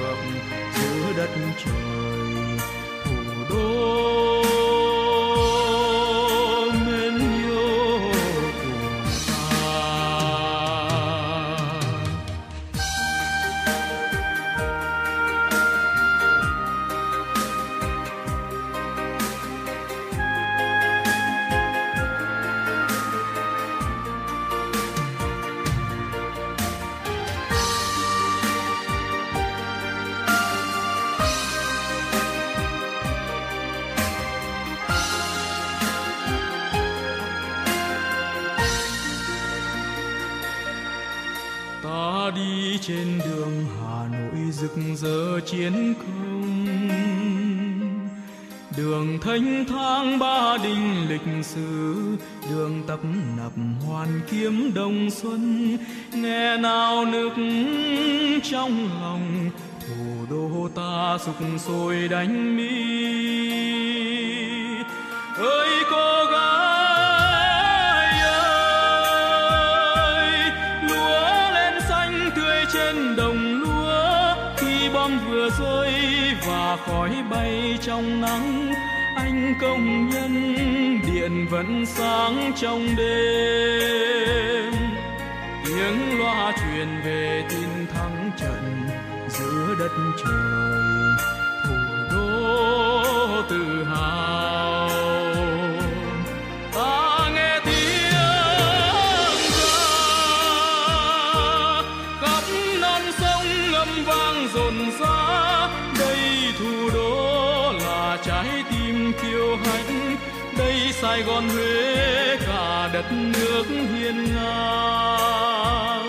chiến 45.50 45.94
công 45.94 46.28
đường 48.76 49.18
thanh 49.22 49.64
thang 49.68 50.18
ba 50.18 50.56
đình 50.62 51.08
lịch 51.08 51.44
sử, 51.44 51.94
đường 52.50 52.82
tập 52.86 53.00
nập 53.36 53.52
hoàn 53.86 54.20
kiếm 54.30 54.74
đông 54.74 55.10
xuân. 55.10 55.76
Nghe 56.12 56.56
nào 56.56 57.04
nức 57.04 57.32
trong 58.50 58.88
lòng, 59.02 59.50
thủ 59.80 60.26
đô 60.30 60.68
ta 60.74 61.18
sục 61.24 61.36
sôi 61.58 62.08
đánh 62.08 62.56
mi. 62.56 62.98
Ơi 65.36 65.68
cô 65.90 66.27
khói 76.88 77.10
bay 77.30 77.78
trong 77.80 78.20
nắng, 78.20 78.72
anh 79.16 79.54
công 79.60 80.08
nhân 80.10 80.54
điện 81.06 81.46
vẫn 81.50 81.86
sáng 81.86 82.52
trong 82.56 82.86
đêm. 82.96 84.72
Tiếng 85.64 86.18
loa 86.18 86.52
truyền 86.52 86.88
về 87.04 87.44
tin 87.50 87.86
thắng 87.94 88.30
trận 88.38 88.88
giữa 89.28 89.74
đất 89.78 89.92
trời. 90.24 90.58
Sài 111.18 111.26
gòn 111.26 111.48
huế 111.48 112.36
cả 112.46 112.90
đất 112.92 113.12
nước 113.12 113.64
hiên 113.68 114.34
ngang. 114.34 116.08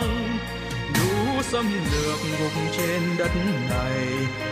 Lũ 0.94 1.42
xâm 1.42 1.66
lược 1.92 2.20
vùng 2.40 2.68
trên 2.78 3.02
đất 3.18 3.32
này, 3.70 4.08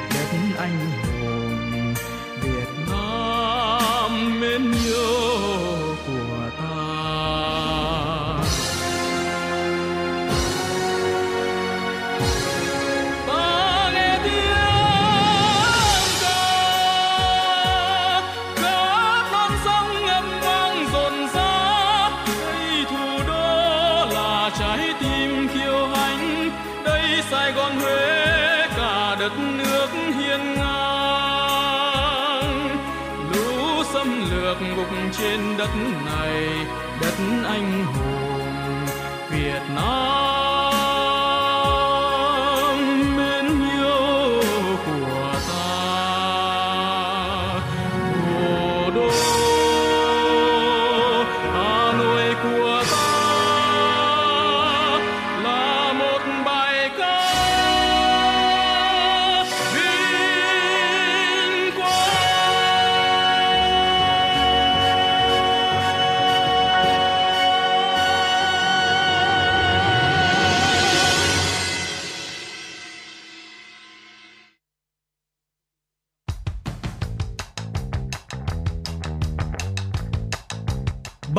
đất 0.09 0.31
anh 0.57 0.79
hùng 1.01 1.93
việt 2.41 2.69
nam 2.91 4.39
mến 4.41 4.71
yêu 4.85 5.66
đất 35.75 36.05
này 36.05 36.65
đất 37.01 37.13
anh 37.45 37.85
hùng 37.85 38.85
việt 39.31 39.61
nam. 39.75 40.26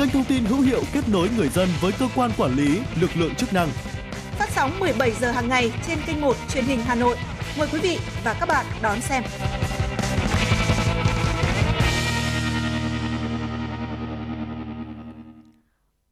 kênh 0.00 0.08
thông 0.08 0.24
tin 0.24 0.44
hữu 0.44 0.60
hiệu 0.60 0.82
kết 0.92 1.08
nối 1.08 1.28
người 1.36 1.48
dân 1.48 1.68
với 1.80 1.92
cơ 1.98 2.08
quan 2.16 2.30
quản 2.38 2.56
lý, 2.56 2.78
lực 3.00 3.10
lượng 3.16 3.34
chức 3.34 3.52
năng. 3.52 3.68
Phát 4.38 4.50
sóng 4.50 4.78
17 4.80 5.10
giờ 5.10 5.30
hàng 5.30 5.48
ngày 5.48 5.72
trên 5.86 5.98
kênh 6.06 6.20
1 6.20 6.36
truyền 6.54 6.64
hình 6.64 6.78
Hà 6.80 6.94
Nội. 6.94 7.16
Mời 7.58 7.68
quý 7.72 7.78
vị 7.80 7.98
và 8.24 8.36
các 8.40 8.46
bạn 8.46 8.66
đón 8.82 9.00
xem. 9.00 9.22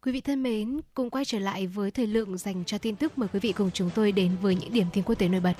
Quý 0.03 0.12
vị 0.12 0.20
thân 0.20 0.42
mến, 0.42 0.81
cùng 0.94 1.11
quay 1.11 1.24
trở 1.24 1.38
lại 1.38 1.66
với 1.66 1.90
thời 1.90 2.07
lượng 2.07 2.38
dành 2.38 2.64
cho 2.64 2.79
tin 2.79 2.96
tức 2.96 3.18
mời 3.18 3.29
quý 3.33 3.40
vị 3.40 3.53
cùng 3.53 3.70
chúng 3.74 3.90
tôi 3.94 4.12
đến 4.12 4.37
với 4.42 4.55
những 4.55 4.72
điểm 4.72 4.87
tin 4.92 5.05
quốc 5.05 5.14
tế 5.14 5.29
nổi 5.29 5.40
bật. 5.40 5.55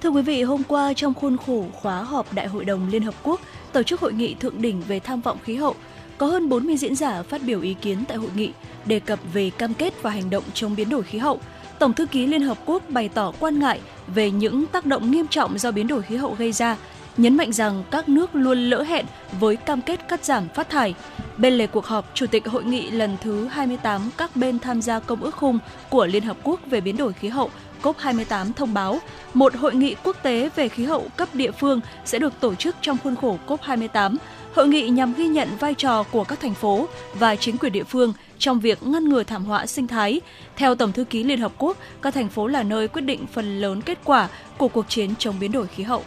Thưa 0.00 0.10
quý 0.10 0.22
vị, 0.22 0.42
hôm 0.42 0.62
qua 0.68 0.92
trong 0.92 1.14
khuôn 1.14 1.36
khổ 1.36 1.64
khóa 1.72 2.02
họp 2.02 2.34
Đại 2.34 2.46
hội 2.46 2.64
đồng 2.64 2.88
Liên 2.88 3.02
Hợp 3.02 3.14
Quốc 3.22 3.40
tổ 3.72 3.82
chức 3.82 4.00
hội 4.00 4.12
nghị 4.12 4.34
thượng 4.34 4.62
đỉnh 4.62 4.80
về 4.80 5.00
tham 5.00 5.20
vọng 5.20 5.38
khí 5.44 5.56
hậu, 5.56 5.74
có 6.18 6.26
hơn 6.26 6.48
40 6.48 6.76
diễn 6.76 6.96
giả 6.96 7.22
phát 7.22 7.42
biểu 7.42 7.60
ý 7.60 7.74
kiến 7.74 8.04
tại 8.08 8.16
hội 8.16 8.30
nghị 8.36 8.52
đề 8.84 9.00
cập 9.00 9.18
về 9.32 9.50
cam 9.50 9.74
kết 9.74 10.02
và 10.02 10.10
hành 10.10 10.30
động 10.30 10.44
chống 10.54 10.76
biến 10.76 10.90
đổi 10.90 11.02
khí 11.02 11.18
hậu. 11.18 11.40
Tổng 11.78 11.92
thư 11.92 12.06
ký 12.06 12.26
Liên 12.26 12.42
Hợp 12.42 12.58
Quốc 12.66 12.82
bày 12.90 13.08
tỏ 13.08 13.32
quan 13.40 13.58
ngại 13.58 13.80
về 14.06 14.30
những 14.30 14.66
tác 14.66 14.86
động 14.86 15.10
nghiêm 15.10 15.26
trọng 15.28 15.58
do 15.58 15.70
biến 15.70 15.86
đổi 15.86 16.02
khí 16.02 16.16
hậu 16.16 16.34
gây 16.38 16.52
ra, 16.52 16.76
nhấn 17.16 17.36
mạnh 17.36 17.52
rằng 17.52 17.84
các 17.90 18.08
nước 18.08 18.34
luôn 18.34 18.58
lỡ 18.58 18.82
hẹn 18.82 19.06
với 19.40 19.56
cam 19.56 19.82
kết 19.82 20.08
cắt 20.08 20.24
giảm 20.24 20.48
phát 20.48 20.70
thải. 20.70 20.94
Bên 21.36 21.54
lề 21.54 21.66
cuộc 21.66 21.86
họp, 21.86 22.10
Chủ 22.14 22.26
tịch 22.26 22.46
hội 22.46 22.64
nghị 22.64 22.90
lần 22.90 23.16
thứ 23.20 23.46
28 23.46 24.10
các 24.16 24.36
bên 24.36 24.58
tham 24.58 24.82
gia 24.82 25.00
Công 25.00 25.22
ước 25.22 25.34
khung 25.34 25.58
của 25.90 26.06
Liên 26.06 26.22
Hợp 26.22 26.36
Quốc 26.42 26.60
về 26.66 26.80
biến 26.80 26.96
đổi 26.96 27.12
khí 27.12 27.28
hậu 27.28 27.50
COP28 27.82 28.52
thông 28.52 28.74
báo 28.74 28.98
một 29.34 29.54
hội 29.54 29.74
nghị 29.74 29.94
quốc 30.04 30.16
tế 30.22 30.50
về 30.56 30.68
khí 30.68 30.84
hậu 30.84 31.06
cấp 31.16 31.28
địa 31.34 31.50
phương 31.50 31.80
sẽ 32.04 32.18
được 32.18 32.40
tổ 32.40 32.54
chức 32.54 32.76
trong 32.80 32.96
khuôn 33.04 33.16
khổ 33.16 33.38
COP28. 33.46 34.16
Hội 34.56 34.68
nghị 34.68 34.88
nhằm 34.88 35.14
ghi 35.14 35.26
nhận 35.26 35.48
vai 35.60 35.74
trò 35.74 36.02
của 36.02 36.24
các 36.24 36.40
thành 36.40 36.54
phố 36.54 36.88
và 37.14 37.36
chính 37.36 37.58
quyền 37.58 37.72
địa 37.72 37.84
phương 37.84 38.12
trong 38.38 38.60
việc 38.60 38.82
ngăn 38.82 39.08
ngừa 39.08 39.22
thảm 39.22 39.44
họa 39.44 39.66
sinh 39.66 39.86
thái. 39.86 40.20
Theo 40.56 40.74
Tổng 40.74 40.92
thư 40.92 41.04
ký 41.04 41.22
Liên 41.22 41.40
Hợp 41.40 41.52
Quốc, 41.58 41.76
các 42.02 42.14
thành 42.14 42.28
phố 42.28 42.46
là 42.46 42.62
nơi 42.62 42.88
quyết 42.88 43.02
định 43.02 43.26
phần 43.32 43.60
lớn 43.60 43.82
kết 43.82 43.98
quả 44.04 44.28
của 44.58 44.68
cuộc 44.68 44.88
chiến 44.88 45.14
chống 45.18 45.34
biến 45.40 45.52
đổi 45.52 45.66
khí 45.66 45.82
hậu. 45.82 46.02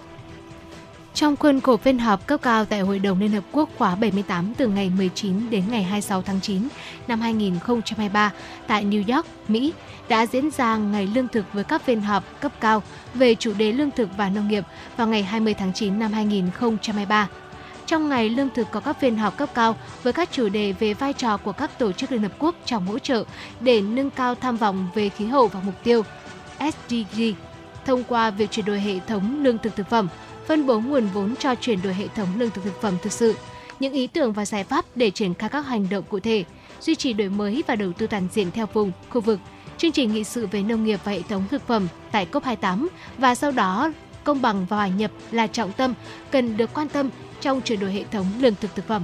Trong 1.14 1.36
khuôn 1.36 1.62
khổ 1.62 1.78
phiên 1.78 2.00
họp 2.00 2.28
cấp 2.28 2.42
cao 2.44 2.66
tại 2.66 2.80
Hội 2.80 3.00
đồng 3.00 3.20
Liên 3.20 3.32
Hợp 3.32 3.44
Quốc 3.52 3.70
khóa 3.78 3.96
78 3.96 4.54
từ 4.58 4.68
ngày 4.68 4.92
19 4.98 5.50
đến 5.50 5.64
ngày 5.70 5.84
26 5.84 6.22
tháng 6.22 6.42
9 6.42 6.62
năm 7.08 7.22
2023 7.22 8.34
tại 8.68 8.86
New 8.86 9.16
York, 9.16 9.28
Mỹ, 9.48 9.74
đã 10.10 10.26
diễn 10.26 10.52
ra 10.52 10.78
ngày 10.78 11.08
lương 11.08 11.28
thực 11.28 11.46
với 11.54 11.64
các 11.64 11.82
phiên 11.86 12.02
họp 12.02 12.42
cấp 12.42 12.52
cao 12.60 12.84
về 13.14 13.36
chủ 13.36 13.54
đề 13.54 13.72
lương 13.72 13.92
thực 13.92 14.10
và 14.18 14.30
nông 14.30 14.48
nghiệp 14.48 14.64
vào 14.98 15.08
ngày 15.08 15.24
20 15.24 15.54
tháng 15.54 15.74
9 15.74 16.00
năm 16.00 16.14
2023. 16.14 17.28
Trong 17.89 18.10
ngày 18.10 18.30
lương 18.30 18.49
thực 18.49 18.71
có 18.71 18.80
các 18.80 18.99
phiên 18.99 19.17
họp 19.17 19.38
cấp 19.38 19.49
cao 19.54 19.75
với 20.04 20.13
các 20.13 20.30
chủ 20.32 20.49
đề 20.49 20.71
về 20.71 20.93
vai 20.93 21.13
trò 21.13 21.38
của 21.38 21.52
các 21.52 21.80
tổ 21.80 21.91
chức 21.91 22.12
Liên 22.12 22.21
Hợp 22.21 22.32
Quốc 22.39 22.56
trong 22.65 22.88
hỗ 22.88 22.99
trợ 22.99 23.23
để 23.60 23.82
nâng 23.82 24.10
cao 24.10 24.36
tham 24.36 24.58
vọng 24.58 24.89
về 24.95 25.10
khí 25.10 25.25
hậu 25.25 25.47
và 25.47 25.60
mục 25.65 25.75
tiêu 25.84 26.04
SDG 26.60 27.21
thông 27.86 28.04
qua 28.04 28.30
việc 28.30 28.52
chuyển 28.52 28.65
đổi 28.65 28.80
hệ 28.80 28.99
thống 29.08 29.43
lương 29.43 29.58
thực 29.58 29.75
thực 29.75 29.89
phẩm, 29.89 30.08
phân 30.47 30.65
bố 30.65 30.80
nguồn 30.80 31.08
vốn 31.08 31.36
cho 31.36 31.56
chuyển 31.56 31.82
đổi 31.82 31.93
hệ 31.93 32.08
thống 32.08 32.28
lương 32.38 32.49
thực 32.49 32.63
thực 32.63 32.82
phẩm 32.82 32.93
thực 33.02 33.12
sự, 33.12 33.36
những 33.80 33.93
ý 33.93 34.08
tưởng 34.08 34.34
và 34.34 34.45
giải 34.45 34.63
pháp 34.63 34.86
để 34.95 35.12
triển 35.12 35.34
khai 35.34 35.49
các 35.49 35.62
hành 35.62 35.88
động 35.89 36.04
cụ 36.10 36.19
thể, 36.19 36.43
duy 36.82 36.95
trì 36.95 37.13
đổi 37.13 37.30
mới 37.30 37.63
và 37.67 37.75
đầu 37.75 37.93
tư 37.93 38.08
toàn 38.08 38.28
diện 38.32 38.52
theo 38.52 38.65
vùng, 38.73 38.91
khu 39.10 39.21
vực, 39.21 39.39
chương 39.78 39.91
trình 39.91 40.13
nghị 40.13 40.23
sự 40.23 40.47
về 40.47 40.63
nông 40.63 40.84
nghiệp 40.84 40.99
và 41.04 41.12
hệ 41.12 41.21
thống 41.21 41.43
thực 41.52 41.67
phẩm 41.67 41.88
tại 42.12 42.28
COP28 42.32 42.88
và 43.17 43.36
sau 43.36 43.52
đó 43.52 43.91
công 44.23 44.41
bằng 44.41 44.65
và 44.69 44.78
hòa 44.78 44.88
nhập 44.88 45.12
là 45.32 45.47
trọng 45.47 45.71
tâm 45.71 45.93
cần 46.32 46.58
được 46.58 46.69
quan 46.73 46.89
tâm 46.89 47.10
trong 47.41 47.62
chuyển 47.62 47.80
đổi 47.80 47.91
hệ 47.91 48.04
thống 48.12 48.25
lương 48.39 48.56
thực 48.56 48.75
thực 48.75 48.88
phẩm. 48.88 49.04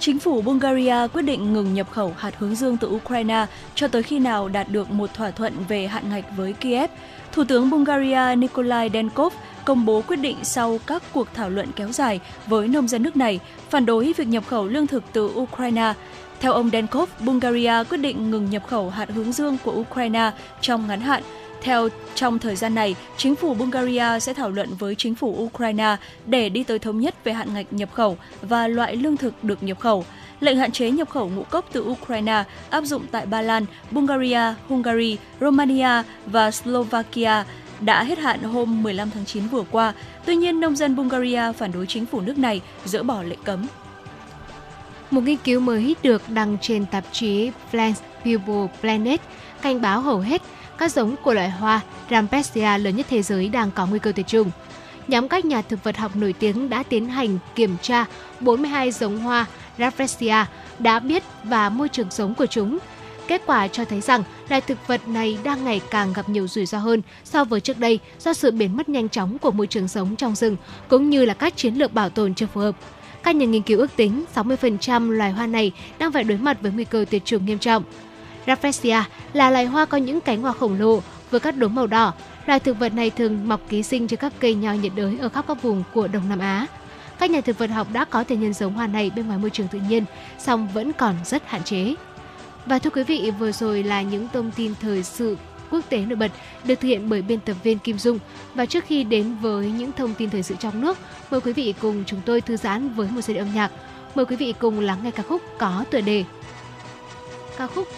Chính 0.00 0.18
phủ 0.18 0.42
Bulgaria 0.42 1.08
quyết 1.12 1.22
định 1.22 1.52
ngừng 1.52 1.74
nhập 1.74 1.90
khẩu 1.90 2.14
hạt 2.18 2.34
hướng 2.38 2.54
dương 2.54 2.76
từ 2.76 2.88
Ukraine 2.88 3.46
cho 3.74 3.88
tới 3.88 4.02
khi 4.02 4.18
nào 4.18 4.48
đạt 4.48 4.68
được 4.68 4.90
một 4.90 5.14
thỏa 5.14 5.30
thuận 5.30 5.52
về 5.68 5.86
hạn 5.86 6.10
ngạch 6.10 6.24
với 6.36 6.52
Kiev. 6.52 6.90
Thủ 7.32 7.44
tướng 7.44 7.70
Bulgaria 7.70 8.36
Nikolai 8.36 8.90
Denkov 8.92 9.32
công 9.64 9.84
bố 9.84 10.02
quyết 10.06 10.16
định 10.16 10.36
sau 10.42 10.78
các 10.86 11.02
cuộc 11.12 11.28
thảo 11.34 11.50
luận 11.50 11.68
kéo 11.76 11.92
dài 11.92 12.20
với 12.46 12.68
nông 12.68 12.88
dân 12.88 13.02
nước 13.02 13.16
này 13.16 13.40
phản 13.70 13.86
đối 13.86 14.12
việc 14.16 14.28
nhập 14.28 14.44
khẩu 14.46 14.66
lương 14.66 14.86
thực 14.86 15.04
từ 15.12 15.32
Ukraine. 15.34 15.92
Theo 16.40 16.52
ông 16.52 16.70
Denkov, 16.70 17.08
Bulgaria 17.20 17.84
quyết 17.90 17.98
định 17.98 18.30
ngừng 18.30 18.50
nhập 18.50 18.66
khẩu 18.66 18.90
hạt 18.90 19.10
hướng 19.10 19.32
dương 19.32 19.56
của 19.64 19.72
Ukraine 19.72 20.30
trong 20.60 20.88
ngắn 20.88 21.00
hạn 21.00 21.22
theo 21.62 21.88
trong 22.14 22.38
thời 22.38 22.56
gian 22.56 22.74
này, 22.74 22.96
chính 23.16 23.36
phủ 23.36 23.54
Bulgaria 23.54 24.20
sẽ 24.20 24.34
thảo 24.34 24.50
luận 24.50 24.68
với 24.78 24.94
chính 24.94 25.14
phủ 25.14 25.36
Ukraine 25.38 25.96
để 26.26 26.48
đi 26.48 26.64
tới 26.64 26.78
thống 26.78 27.00
nhất 27.00 27.24
về 27.24 27.32
hạn 27.32 27.54
ngạch 27.54 27.72
nhập 27.72 27.88
khẩu 27.92 28.16
và 28.42 28.68
loại 28.68 28.96
lương 28.96 29.16
thực 29.16 29.44
được 29.44 29.62
nhập 29.62 29.78
khẩu. 29.80 30.04
Lệnh 30.40 30.56
hạn 30.56 30.72
chế 30.72 30.90
nhập 30.90 31.08
khẩu 31.08 31.28
ngũ 31.28 31.42
cốc 31.42 31.68
từ 31.72 31.82
Ukraine 31.82 32.44
áp 32.70 32.84
dụng 32.84 33.06
tại 33.10 33.26
Ba 33.26 33.42
Lan, 33.42 33.64
Bulgaria, 33.90 34.54
Hungary, 34.68 35.16
Romania 35.40 36.02
và 36.26 36.50
Slovakia 36.50 37.44
đã 37.80 38.04
hết 38.04 38.18
hạn 38.18 38.42
hôm 38.42 38.82
15 38.82 39.10
tháng 39.10 39.24
9 39.24 39.46
vừa 39.46 39.64
qua. 39.70 39.92
Tuy 40.24 40.36
nhiên, 40.36 40.60
nông 40.60 40.76
dân 40.76 40.96
Bulgaria 40.96 41.52
phản 41.52 41.72
đối 41.72 41.86
chính 41.86 42.06
phủ 42.06 42.20
nước 42.20 42.38
này 42.38 42.60
dỡ 42.84 43.02
bỏ 43.02 43.22
lệnh 43.22 43.42
cấm. 43.44 43.66
Một 45.10 45.20
nghiên 45.20 45.36
cứu 45.36 45.60
mới 45.60 45.96
được 46.02 46.22
đăng 46.28 46.56
trên 46.60 46.86
tạp 46.86 47.04
chí 47.12 47.50
Plants 47.70 48.00
People 48.24 48.66
Planet 48.80 49.20
cảnh 49.62 49.80
báo 49.80 50.00
hầu 50.00 50.18
hết 50.18 50.42
các 50.78 50.92
giống 50.92 51.16
của 51.22 51.34
loài 51.34 51.50
hoa 51.50 51.80
Rampesia 52.10 52.78
lớn 52.78 52.96
nhất 52.96 53.06
thế 53.10 53.22
giới 53.22 53.48
đang 53.48 53.70
có 53.70 53.86
nguy 53.86 53.98
cơ 53.98 54.12
tuyệt 54.12 54.26
chủng. 54.26 54.50
Nhóm 55.08 55.28
các 55.28 55.44
nhà 55.44 55.62
thực 55.62 55.84
vật 55.84 55.96
học 55.96 56.16
nổi 56.16 56.34
tiếng 56.38 56.70
đã 56.70 56.82
tiến 56.82 57.08
hành 57.08 57.38
kiểm 57.54 57.76
tra 57.82 58.04
42 58.40 58.90
giống 58.90 59.18
hoa 59.18 59.46
Rafflesia 59.78 60.44
đã 60.78 60.98
biết 60.98 61.22
và 61.44 61.68
môi 61.68 61.88
trường 61.88 62.10
sống 62.10 62.34
của 62.34 62.46
chúng. 62.46 62.78
Kết 63.28 63.42
quả 63.46 63.68
cho 63.68 63.84
thấy 63.84 64.00
rằng 64.00 64.22
loài 64.48 64.60
thực 64.60 64.86
vật 64.86 65.08
này 65.08 65.38
đang 65.44 65.64
ngày 65.64 65.80
càng 65.90 66.12
gặp 66.12 66.28
nhiều 66.28 66.48
rủi 66.48 66.66
ro 66.66 66.78
hơn 66.78 67.02
so 67.24 67.44
với 67.44 67.60
trước 67.60 67.78
đây 67.78 67.98
do 68.18 68.32
sự 68.32 68.50
biến 68.50 68.76
mất 68.76 68.88
nhanh 68.88 69.08
chóng 69.08 69.38
của 69.38 69.50
môi 69.50 69.66
trường 69.66 69.88
sống 69.88 70.16
trong 70.16 70.34
rừng 70.34 70.56
cũng 70.88 71.10
như 71.10 71.24
là 71.24 71.34
các 71.34 71.56
chiến 71.56 71.74
lược 71.74 71.94
bảo 71.94 72.10
tồn 72.10 72.34
chưa 72.34 72.46
phù 72.46 72.60
hợp. 72.60 72.76
Các 73.22 73.36
nhà 73.36 73.46
nghiên 73.46 73.62
cứu 73.62 73.78
ước 73.78 73.96
tính 73.96 74.24
60% 74.34 75.10
loài 75.10 75.32
hoa 75.32 75.46
này 75.46 75.72
đang 75.98 76.12
phải 76.12 76.24
đối 76.24 76.38
mặt 76.38 76.58
với 76.60 76.72
nguy 76.72 76.84
cơ 76.84 77.04
tuyệt 77.10 77.24
chủng 77.24 77.46
nghiêm 77.46 77.58
trọng. 77.58 77.82
Rafflesia 78.48 79.02
là 79.32 79.50
loài 79.50 79.66
hoa 79.66 79.84
có 79.84 79.98
những 79.98 80.20
cánh 80.20 80.42
hoa 80.42 80.52
khổng 80.52 80.80
lồ 80.80 81.02
với 81.30 81.40
các 81.40 81.56
đốm 81.56 81.74
màu 81.74 81.86
đỏ. 81.86 82.12
Loài 82.46 82.60
thực 82.60 82.78
vật 82.78 82.94
này 82.94 83.10
thường 83.10 83.48
mọc 83.48 83.60
ký 83.68 83.82
sinh 83.82 84.08
trên 84.08 84.20
các 84.20 84.32
cây 84.40 84.54
nho 84.54 84.72
nhiệt 84.72 84.92
đới 84.96 85.18
ở 85.20 85.28
khắp 85.28 85.44
các 85.48 85.62
vùng 85.62 85.82
của 85.94 86.08
Đông 86.08 86.28
Nam 86.28 86.38
Á. 86.38 86.66
Các 87.18 87.30
nhà 87.30 87.40
thực 87.40 87.58
vật 87.58 87.70
học 87.70 87.86
đã 87.92 88.04
có 88.04 88.24
thể 88.24 88.36
nhân 88.36 88.52
giống 88.52 88.72
hoa 88.72 88.86
này 88.86 89.10
bên 89.16 89.26
ngoài 89.26 89.38
môi 89.38 89.50
trường 89.50 89.68
tự 89.68 89.80
nhiên, 89.88 90.04
song 90.38 90.68
vẫn 90.74 90.92
còn 90.92 91.14
rất 91.24 91.42
hạn 91.46 91.62
chế. 91.64 91.94
Và 92.66 92.78
thưa 92.78 92.90
quý 92.90 93.02
vị, 93.02 93.30
vừa 93.38 93.52
rồi 93.52 93.82
là 93.82 94.02
những 94.02 94.28
thông 94.32 94.50
tin 94.50 94.74
thời 94.80 95.02
sự 95.02 95.36
quốc 95.70 95.80
tế 95.88 95.98
nổi 95.98 96.16
bật 96.16 96.30
được 96.64 96.74
thực 96.74 96.88
hiện 96.88 97.08
bởi 97.08 97.22
biên 97.22 97.40
tập 97.40 97.56
viên 97.62 97.78
Kim 97.78 97.98
Dung. 97.98 98.18
Và 98.54 98.66
trước 98.66 98.84
khi 98.86 99.04
đến 99.04 99.36
với 99.40 99.70
những 99.70 99.92
thông 99.92 100.14
tin 100.14 100.30
thời 100.30 100.42
sự 100.42 100.54
trong 100.58 100.80
nước, 100.80 100.98
mời 101.30 101.40
quý 101.40 101.52
vị 101.52 101.74
cùng 101.80 102.04
chúng 102.06 102.20
tôi 102.26 102.40
thư 102.40 102.56
giãn 102.56 102.94
với 102.94 103.08
một 103.10 103.20
giai 103.20 103.34
điệu 103.34 103.44
âm 103.44 103.54
nhạc. 103.54 103.70
Mời 104.14 104.26
quý 104.26 104.36
vị 104.36 104.54
cùng 104.58 104.80
lắng 104.80 104.98
nghe 105.02 105.10
ca 105.10 105.22
khúc 105.22 105.42
có 105.58 105.84
tựa 105.90 106.00
đề 106.00 106.24
ca 107.58 107.66
khúc 107.66 107.88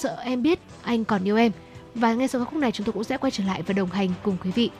Sợ 0.00 0.16
em 0.24 0.42
biết 0.42 0.58
anh 0.82 1.04
còn 1.04 1.24
yêu 1.24 1.36
em. 1.36 1.52
Và 1.94 2.14
ngay 2.14 2.28
sau 2.28 2.40
ca 2.40 2.50
khúc 2.50 2.58
này 2.58 2.72
chúng 2.72 2.84
tôi 2.86 2.92
cũng 2.92 3.04
sẽ 3.04 3.16
quay 3.16 3.30
trở 3.30 3.44
lại 3.44 3.62
và 3.62 3.72
đồng 3.72 3.90
hành 3.90 4.08
cùng 4.22 4.36
quý 4.44 4.50
vị. 4.50 4.70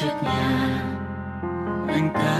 Trước 0.00 0.22
nhà 0.22 0.82
anh 1.88 2.10
ta 2.14 2.39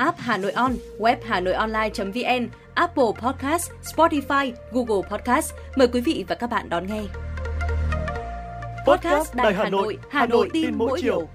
app 0.00 0.18
Hà 0.18 0.36
Nội 0.36 0.52
On, 0.52 0.72
web 0.98 1.16
Hà 1.24 1.40
Nội 1.40 1.54
Online.vn, 1.54 2.48
Apple 2.74 3.04
Podcast, 3.22 3.70
Spotify, 3.82 4.52
Google 4.72 5.08
Podcast. 5.10 5.52
Mời 5.76 5.88
quý 5.88 6.00
vị 6.00 6.24
và 6.28 6.34
các 6.34 6.46
bạn 6.50 6.68
đón 6.68 6.86
nghe. 6.86 7.02
Podcast 8.86 9.34
Đài 9.34 9.54
Hà 9.54 9.68
Nội, 9.68 9.98
Hà 10.10 10.26
Nội 10.26 10.48
tin 10.52 10.74
mỗi 10.74 11.00
chiều. 11.02 11.28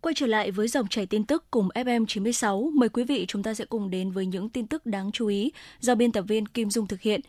Quay 0.00 0.14
trở 0.14 0.26
lại 0.26 0.50
với 0.50 0.68
dòng 0.68 0.88
chảy 0.88 1.06
tin 1.06 1.24
tức 1.24 1.44
cùng 1.50 1.68
FM 1.74 2.06
96, 2.06 2.70
mời 2.74 2.88
quý 2.88 3.04
vị 3.04 3.26
chúng 3.28 3.42
ta 3.42 3.54
sẽ 3.54 3.64
cùng 3.64 3.90
đến 3.90 4.10
với 4.10 4.26
những 4.26 4.48
tin 4.48 4.66
tức 4.66 4.86
đáng 4.86 5.12
chú 5.12 5.26
ý 5.26 5.52
do 5.80 5.94
biên 5.94 6.12
tập 6.12 6.24
viên 6.28 6.46
Kim 6.46 6.70
Dung 6.70 6.86
thực 6.86 7.00
hiện. 7.00 7.20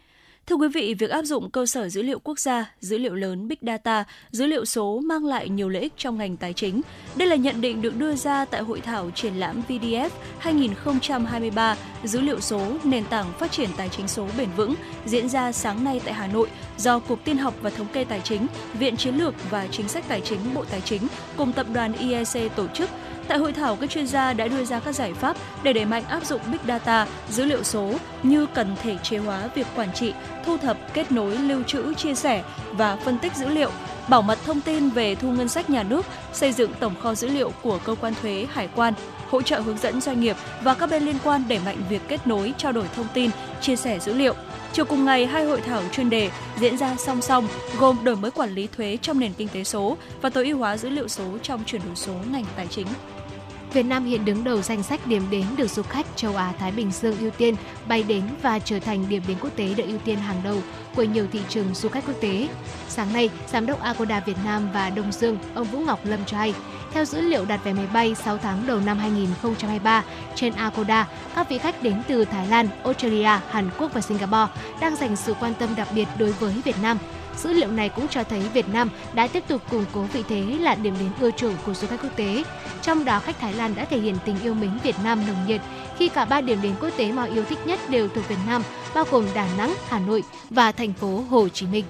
Thưa 0.47 0.55
quý 0.55 0.67
vị, 0.67 0.93
việc 0.93 1.09
áp 1.09 1.23
dụng 1.23 1.49
cơ 1.49 1.65
sở 1.65 1.89
dữ 1.89 2.01
liệu 2.01 2.19
quốc 2.19 2.39
gia, 2.39 2.71
dữ 2.79 2.97
liệu 2.97 3.15
lớn 3.15 3.47
Big 3.47 3.57
Data, 3.61 4.03
dữ 4.31 4.45
liệu 4.45 4.65
số 4.65 4.99
mang 4.99 5.25
lại 5.25 5.49
nhiều 5.49 5.69
lợi 5.69 5.81
ích 5.81 5.93
trong 5.97 6.17
ngành 6.17 6.37
tài 6.37 6.53
chính. 6.53 6.81
Đây 7.15 7.27
là 7.27 7.35
nhận 7.35 7.61
định 7.61 7.81
được 7.81 7.97
đưa 7.97 8.15
ra 8.15 8.45
tại 8.45 8.61
hội 8.61 8.81
thảo 8.81 9.11
triển 9.15 9.33
lãm 9.33 9.61
VDF 9.67 10.09
2023 10.39 11.75
dữ 12.03 12.21
liệu 12.21 12.39
số, 12.39 12.61
nền 12.83 13.05
tảng 13.05 13.33
phát 13.39 13.51
triển 13.51 13.69
tài 13.77 13.89
chính 13.89 14.07
số 14.07 14.27
bền 14.37 14.49
vững 14.57 14.75
diễn 15.05 15.29
ra 15.29 15.51
sáng 15.51 15.83
nay 15.83 16.01
tại 16.05 16.13
Hà 16.13 16.27
Nội 16.27 16.49
do 16.77 16.99
Cục 16.99 17.23
Tiên 17.23 17.37
học 17.37 17.53
và 17.61 17.69
Thống 17.69 17.87
kê 17.93 18.03
Tài 18.03 18.21
chính, 18.21 18.47
Viện 18.73 18.97
Chiến 18.97 19.15
lược 19.15 19.33
và 19.49 19.67
Chính 19.71 19.87
sách 19.87 20.05
Tài 20.07 20.21
chính 20.21 20.39
Bộ 20.53 20.65
Tài 20.65 20.81
chính 20.81 21.01
cùng 21.37 21.53
tập 21.53 21.67
đoàn 21.73 21.93
IEC 21.93 22.55
tổ 22.55 22.67
chức 22.73 22.89
Tại 23.28 23.38
hội 23.38 23.53
thảo, 23.53 23.75
các 23.75 23.89
chuyên 23.89 24.07
gia 24.07 24.34
đã 24.34 24.47
đưa 24.47 24.65
ra 24.65 24.80
các 24.80 24.95
giải 24.95 25.13
pháp 25.13 25.38
để 25.63 25.73
đẩy 25.73 25.86
mạnh 25.86 26.03
áp 26.03 26.25
dụng 26.25 26.41
Big 26.51 26.59
Data, 26.67 27.07
dữ 27.30 27.45
liệu 27.45 27.63
số 27.63 27.93
như 28.23 28.45
cần 28.53 28.75
thể 28.84 28.97
chế 29.03 29.17
hóa 29.17 29.49
việc 29.55 29.67
quản 29.75 29.93
trị, 29.93 30.13
thu 30.45 30.57
thập, 30.57 30.78
kết 30.93 31.11
nối, 31.11 31.38
lưu 31.38 31.63
trữ, 31.63 31.93
chia 31.93 32.15
sẻ 32.15 32.43
và 32.71 32.95
phân 32.95 33.19
tích 33.19 33.36
dữ 33.36 33.47
liệu, 33.47 33.71
bảo 34.07 34.21
mật 34.21 34.39
thông 34.45 34.61
tin 34.61 34.89
về 34.89 35.15
thu 35.15 35.32
ngân 35.32 35.47
sách 35.47 35.69
nhà 35.69 35.84
nước, 35.84 36.05
xây 36.34 36.51
dựng 36.51 36.71
tổng 36.80 36.95
kho 37.01 37.15
dữ 37.15 37.28
liệu 37.28 37.51
của 37.63 37.80
cơ 37.86 37.95
quan 38.01 38.13
thuế, 38.21 38.47
hải 38.53 38.69
quan, 38.75 38.93
hỗ 39.30 39.41
trợ 39.41 39.59
hướng 39.59 39.78
dẫn 39.78 40.01
doanh 40.01 40.21
nghiệp 40.21 40.36
và 40.61 40.73
các 40.73 40.89
bên 40.89 41.03
liên 41.03 41.17
quan 41.23 41.43
đẩy 41.47 41.59
mạnh 41.65 41.78
việc 41.89 42.01
kết 42.07 42.28
nối, 42.28 42.53
trao 42.57 42.71
đổi 42.71 42.86
thông 42.95 43.07
tin, 43.13 43.30
chia 43.61 43.75
sẻ 43.75 43.99
dữ 43.99 44.13
liệu. 44.13 44.34
Chiều 44.73 44.86
cùng 44.86 45.05
ngày, 45.05 45.25
hai 45.25 45.45
hội 45.45 45.61
thảo 45.61 45.82
chuyên 45.91 46.09
đề 46.09 46.32
diễn 46.59 46.78
ra 46.78 46.95
song 46.97 47.21
song, 47.21 47.47
gồm 47.80 47.97
đổi 48.03 48.15
mới 48.15 48.32
quản 48.32 48.49
lý 48.49 48.67
thuế 48.67 48.97
trong 49.01 49.19
nền 49.19 49.34
kinh 49.34 49.47
tế 49.47 49.63
số 49.63 49.97
và 50.21 50.30
tối 50.30 50.47
ưu 50.47 50.57
hóa 50.57 50.78
dữ 50.78 50.89
liệu 50.89 51.07
số 51.07 51.23
trong 51.43 51.63
chuyển 51.65 51.82
đổi 51.86 51.95
số 51.95 52.13
ngành 52.32 52.45
tài 52.55 52.67
chính. 52.67 52.88
Việt 53.74 53.84
Nam 53.84 54.05
hiện 54.05 54.26
đứng 54.26 54.43
đầu 54.43 54.61
danh 54.61 54.84
sách 54.84 55.07
điểm 55.07 55.24
đến 55.30 55.45
được 55.57 55.68
du 55.68 55.84
khách 55.84 56.05
châu 56.15 56.36
Á 56.36 56.53
Thái 56.59 56.72
Bình 56.72 56.91
Dương 56.91 57.20
ưu 57.20 57.32
tiên 57.32 57.55
bay 57.88 58.03
đến 58.03 58.24
và 58.41 58.59
trở 58.59 58.80
thành 58.80 59.09
điểm 59.09 59.22
đến 59.28 59.38
quốc 59.41 59.49
tế 59.55 59.74
được 59.74 59.84
ưu 59.88 59.99
tiên 59.99 60.18
hàng 60.18 60.41
đầu 60.43 60.61
của 60.95 61.03
nhiều 61.03 61.28
thị 61.32 61.39
trường 61.49 61.74
du 61.74 61.89
khách 61.89 62.05
quốc 62.07 62.15
tế. 62.22 62.47
Sáng 62.88 63.13
nay, 63.13 63.30
Giám 63.47 63.65
đốc 63.65 63.82
Agoda 63.82 64.20
Việt 64.20 64.38
Nam 64.45 64.70
và 64.74 64.89
Đông 64.89 65.11
Dương, 65.11 65.38
ông 65.55 65.68
Vũ 65.68 65.80
Ngọc 65.80 65.99
Lâm 66.03 66.26
cho 66.26 66.38
hay, 66.38 66.53
theo 66.93 67.05
dữ 67.05 67.22
liệu 67.22 67.45
đặt 67.45 67.59
vé 67.63 67.74
máy 67.74 67.88
bay 67.93 68.15
6 68.15 68.38
tháng 68.38 68.68
đầu 68.68 68.80
năm 68.80 68.97
2023 68.97 70.03
trên 70.36 70.53
Agoda, 70.53 71.07
các 71.36 71.49
vị 71.49 71.57
khách 71.57 71.84
đến 71.84 72.01
từ 72.07 72.26
Thái 72.26 72.47
Lan, 72.47 72.68
Australia, 72.84 73.39
Hàn 73.49 73.70
Quốc 73.80 73.93
và 73.93 74.01
Singapore 74.01 74.53
đang 74.82 74.95
dành 74.95 75.15
sự 75.15 75.34
quan 75.39 75.53
tâm 75.53 75.70
đặc 75.76 75.88
biệt 75.95 76.07
đối 76.20 76.32
với 76.32 76.53
Việt 76.65 76.76
Nam. 76.82 76.97
Dữ 77.38 77.53
liệu 77.53 77.71
này 77.71 77.89
cũng 77.89 78.07
cho 78.07 78.23
thấy 78.23 78.39
Việt 78.39 78.69
Nam 78.69 78.89
đã 79.13 79.27
tiếp 79.27 79.43
tục 79.47 79.61
củng 79.71 79.85
cố 79.93 80.01
vị 80.01 80.23
thế 80.29 80.41
là 80.59 80.75
điểm 80.75 80.93
đến 80.99 81.09
ưa 81.19 81.31
chuộng 81.31 81.53
của 81.65 81.73
du 81.73 81.88
khách 81.88 82.01
quốc 82.03 82.15
tế. 82.15 82.43
Trong 82.81 83.05
đó, 83.05 83.19
khách 83.19 83.39
Thái 83.39 83.53
Lan 83.53 83.75
đã 83.75 83.85
thể 83.85 83.99
hiện 83.99 84.15
tình 84.25 84.35
yêu 84.43 84.53
mến 84.53 84.71
Việt 84.83 84.95
Nam 85.03 85.27
nồng 85.27 85.47
nhiệt 85.47 85.61
khi 85.97 86.09
cả 86.09 86.25
ba 86.25 86.41
điểm 86.41 86.61
đến 86.61 86.73
quốc 86.81 86.89
tế 86.97 87.11
mà 87.11 87.23
yêu 87.23 87.43
thích 87.49 87.59
nhất 87.65 87.79
đều 87.89 88.07
thuộc 88.07 88.27
Việt 88.27 88.39
Nam, 88.47 88.63
bao 88.95 89.03
gồm 89.11 89.25
Đà 89.33 89.47
Nẵng, 89.57 89.73
Hà 89.88 89.99
Nội 89.99 90.23
và 90.49 90.71
thành 90.71 90.93
phố 90.93 91.23
Hồ 91.29 91.49
Chí 91.49 91.67
Minh. 91.67 91.85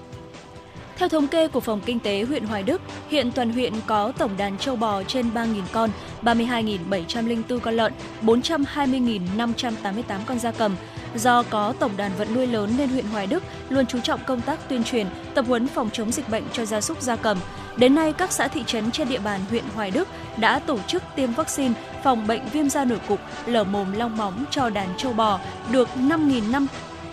Theo 0.98 1.10
thống 1.10 1.28
kê 1.28 1.48
của 1.48 1.60
Phòng 1.60 1.82
Kinh 1.86 2.00
tế 2.00 2.24
huyện 2.24 2.44
Hoài 2.44 2.64
Đức, 2.64 2.82
hiện 3.10 3.32
toàn 3.32 3.54
huyện 3.54 3.74
có 3.88 4.12
tổng 4.18 4.38
đàn 4.38 4.58
châu 4.58 4.76
bò 4.76 5.04
trên 5.04 5.30
3.000 5.34 5.62
con, 5.72 5.90
32.704 6.22 7.60
con 7.60 7.74
lợn, 7.74 7.94
420.588 8.22 10.02
con 10.26 10.40
gia 10.40 10.52
cầm. 10.52 10.76
Do 11.16 11.44
có 11.44 11.74
tổng 11.80 11.98
đàn 11.98 12.12
vật 12.18 12.28
nuôi 12.36 12.48
lớn 12.48 12.70
nên 12.78 12.90
huyện 12.90 13.06
Hoài 13.06 13.28
Đức 13.28 13.44
luôn 13.70 13.86
chú 13.86 14.00
trọng 14.00 14.20
công 14.28 14.42
tác 14.42 14.70
tuyên 14.70 14.84
truyền, 14.84 15.08
tập 15.34 15.46
huấn 15.48 15.68
phòng 15.68 15.90
chống 15.94 16.12
dịch 16.12 16.30
bệnh 16.30 16.44
cho 16.54 16.66
gia 16.66 16.82
súc 16.82 17.02
gia 17.02 17.16
cầm. 17.16 17.38
Đến 17.78 17.96
nay, 17.96 18.14
các 18.14 18.32
xã 18.32 18.48
thị 18.48 18.64
trấn 18.68 18.92
trên 18.92 19.10
địa 19.10 19.20
bàn 19.20 19.42
huyện 19.50 19.64
Hoài 19.76 19.92
Đức 19.92 20.08
đã 20.38 20.60
tổ 20.60 20.80
chức 20.88 21.04
tiêm 21.16 21.34
vaccine 21.34 21.74
phòng 22.04 22.28
bệnh 22.28 22.42
viêm 22.54 22.70
da 22.70 22.86
nổi 22.86 23.00
cục, 23.08 23.20
lở 23.46 23.64
mồm 23.64 23.92
long 23.92 24.18
móng 24.18 24.46
cho 24.52 24.70
đàn 24.70 24.98
châu 24.98 25.14
bò 25.14 25.40
được 25.72 25.90
5.000 25.96 26.52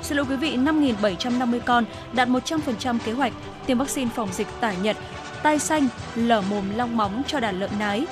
Xin 0.05 0.16
lỗi 0.16 0.26
quý 0.30 0.36
vị, 0.36 0.57
5.750 0.57 1.61
con, 1.61 1.84
đạt 2.12 2.28
100% 2.28 2.98
kế 3.05 3.12
hoạch 3.12 3.32
tiêm 3.66 3.78
vaccine 3.78 4.11
phòng 4.14 4.28
dịch 4.32 4.46
tả 4.61 4.72
Nhật, 4.72 4.96
tai 5.42 5.59
xanh, 5.59 5.88
lở 6.14 6.40
mồm 6.50 6.64
long 6.76 6.96
móng 6.96 7.22
cho 7.26 7.40
đàn 7.40 7.61
lợn 7.61 7.70
nái. 7.78 8.07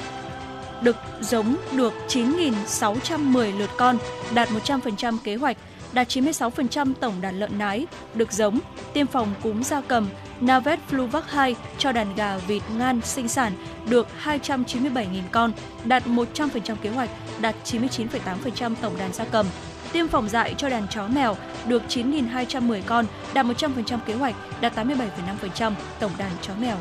Được 0.82 0.96
giống 1.20 1.56
được 1.72 1.92
9.610 2.08 3.58
lượt 3.58 3.70
con, 3.76 3.98
đạt 4.34 4.48
100% 4.48 5.18
kế 5.24 5.36
hoạch, 5.36 5.56
đạt 5.92 6.08
96% 6.08 6.92
tổng 7.00 7.20
đàn 7.20 7.40
lợn 7.40 7.58
nái, 7.58 7.86
được 8.14 8.32
giống, 8.32 8.58
tiêm 8.92 9.06
phòng 9.06 9.34
cúm 9.42 9.62
gia 9.62 9.80
cầm, 9.80 10.08
Navet 10.40 10.80
Fluvac 10.90 11.22
2 11.26 11.56
cho 11.78 11.92
đàn 11.92 12.14
gà, 12.14 12.36
vịt, 12.36 12.62
ngan 12.78 13.00
sinh 13.04 13.28
sản 13.28 13.52
được 13.88 14.06
297.000 14.24 15.04
con, 15.32 15.52
đạt 15.84 16.06
100% 16.06 16.76
kế 16.82 16.88
hoạch, 16.90 17.10
đạt 17.40 17.54
99,8% 17.64 18.74
tổng 18.80 18.98
đàn 18.98 19.12
gia 19.12 19.24
cầm 19.24 19.46
tiêm 19.92 20.08
phòng 20.08 20.28
dại 20.28 20.54
cho 20.56 20.68
đàn 20.68 20.88
chó 20.88 21.06
mèo 21.06 21.36
được 21.66 21.82
9.210 21.88 22.80
con, 22.86 23.06
đạt 23.34 23.46
100% 23.46 23.98
kế 24.06 24.14
hoạch, 24.14 24.34
đạt 24.60 24.76
87,5% 24.76 25.72
tổng 26.00 26.12
đàn 26.18 26.30
chó 26.42 26.52
mèo. 26.60 26.76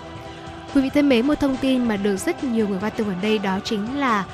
Quý 0.75 0.81
vị 0.81 0.89
thân 0.89 1.09
mến, 1.09 1.27
một 1.27 1.39
thông 1.39 1.57
tin 1.57 1.87
mà 1.87 1.97
được 1.97 2.17
rất 2.17 2.43
nhiều 2.43 2.67
người 2.67 2.79
quan 2.81 2.91
tâm 2.97 3.07
ở 3.07 3.13
đây 3.21 3.37
đó 3.37 3.59
chính 3.63 3.99
là 3.99 4.25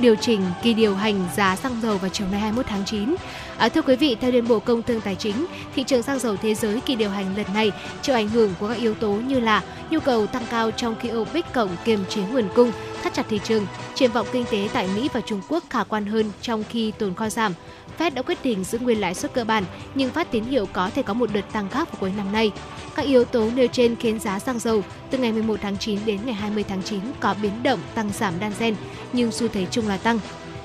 điều 0.00 0.14
chỉnh 0.14 0.40
kỳ 0.62 0.74
điều 0.74 0.94
hành 0.94 1.24
giá 1.36 1.56
xăng 1.56 1.80
dầu 1.82 1.98
vào 1.98 2.10
chiều 2.10 2.26
nay 2.30 2.40
21 2.40 2.66
tháng 2.66 2.84
9. 2.84 3.14
À, 3.58 3.68
thưa 3.68 3.82
quý 3.82 3.96
vị, 3.96 4.16
theo 4.20 4.30
Liên 4.30 4.48
Bộ 4.48 4.58
Công 4.58 4.82
Thương 4.82 5.00
Tài 5.00 5.14
chính, 5.14 5.46
thị 5.74 5.84
trường 5.84 6.02
xăng 6.02 6.18
dầu 6.18 6.36
thế 6.36 6.54
giới 6.54 6.80
kỳ 6.80 6.94
điều 6.94 7.10
hành 7.10 7.36
lần 7.36 7.46
này 7.54 7.72
chịu 8.02 8.14
ảnh 8.14 8.28
hưởng 8.28 8.54
của 8.60 8.68
các 8.68 8.78
yếu 8.78 8.94
tố 8.94 9.08
như 9.08 9.40
là 9.40 9.62
nhu 9.90 10.00
cầu 10.00 10.26
tăng 10.26 10.46
cao 10.50 10.70
trong 10.70 10.94
khi 11.00 11.12
OPEC 11.12 11.52
cộng 11.52 11.76
kiềm 11.84 12.00
chế 12.08 12.22
nguồn 12.22 12.48
cung, 12.54 12.72
thắt 13.02 13.14
chặt 13.14 13.26
thị 13.28 13.40
trường, 13.44 13.66
triển 13.94 14.12
vọng 14.12 14.26
kinh 14.32 14.44
tế 14.50 14.68
tại 14.72 14.88
Mỹ 14.94 15.08
và 15.12 15.20
Trung 15.20 15.40
Quốc 15.48 15.64
khả 15.70 15.84
quan 15.84 16.06
hơn 16.06 16.30
trong 16.42 16.64
khi 16.70 16.92
tồn 16.98 17.14
kho 17.14 17.28
giảm, 17.28 17.52
Fed 17.98 18.14
đã 18.14 18.22
quyết 18.22 18.38
định 18.44 18.64
giữ 18.64 18.78
nguyên 18.78 19.00
lãi 19.00 19.14
suất 19.14 19.32
cơ 19.34 19.44
bản 19.44 19.64
nhưng 19.94 20.10
phát 20.10 20.30
tín 20.30 20.44
hiệu 20.44 20.66
có 20.72 20.90
thể 20.90 21.02
có 21.02 21.14
một 21.14 21.30
đợt 21.32 21.52
tăng 21.52 21.68
khác 21.68 21.92
vào 21.92 22.00
cuối 22.00 22.12
năm 22.16 22.32
nay. 22.32 22.52
Các 22.94 23.06
yếu 23.06 23.24
tố 23.24 23.50
nêu 23.54 23.66
trên 23.66 23.96
khiến 23.96 24.18
giá 24.18 24.38
xăng 24.38 24.58
dầu 24.58 24.82
từ 25.10 25.18
ngày 25.18 25.32
11 25.32 25.58
tháng 25.62 25.78
9 25.78 25.98
đến 26.06 26.20
ngày 26.24 26.34
20 26.34 26.64
tháng 26.68 26.82
9 26.82 27.00
có 27.20 27.34
biến 27.42 27.62
động 27.62 27.80
tăng 27.94 28.10
giảm 28.10 28.34
đan 28.40 28.52
xen 28.54 28.74
nhưng 29.12 29.32
xu 29.32 29.48
thế 29.48 29.66
chung 29.70 29.88
là 29.88 29.96
tăng. 29.96 30.18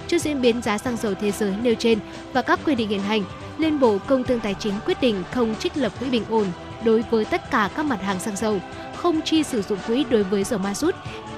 Trước 0.07 0.21
diễn 0.21 0.41
biến 0.41 0.61
giá 0.61 0.77
xăng 0.77 0.97
dầu 0.97 1.13
thế 1.21 1.31
giới 1.31 1.53
nêu 1.63 1.75
trên 1.75 1.99
và 2.33 2.41
các 2.41 2.59
quy 2.65 2.75
định 2.75 2.89
hiện 2.89 2.99
hành, 2.99 3.23
Liên 3.57 3.79
Bộ 3.79 3.97
Công 4.07 4.23
Thương 4.23 4.39
Tài 4.39 4.53
chính 4.59 4.73
quyết 4.85 5.01
định 5.01 5.23
không 5.31 5.55
trích 5.55 5.77
lập 5.77 5.91
quỹ 5.99 6.09
bình 6.09 6.23
ổn 6.29 6.45
đối 6.83 7.03
với 7.11 7.25
tất 7.25 7.51
cả 7.51 7.69
các 7.75 7.85
mặt 7.85 8.01
hàng 8.01 8.19
xăng 8.19 8.35
dầu, 8.35 8.59
không 8.95 9.21
chi 9.21 9.43
sử 9.43 9.61
dụng 9.61 9.77
quỹ 9.87 10.05
đối 10.09 10.23
với 10.23 10.43
dầu 10.43 10.59
ma 10.59 10.73
rút, 10.73 10.95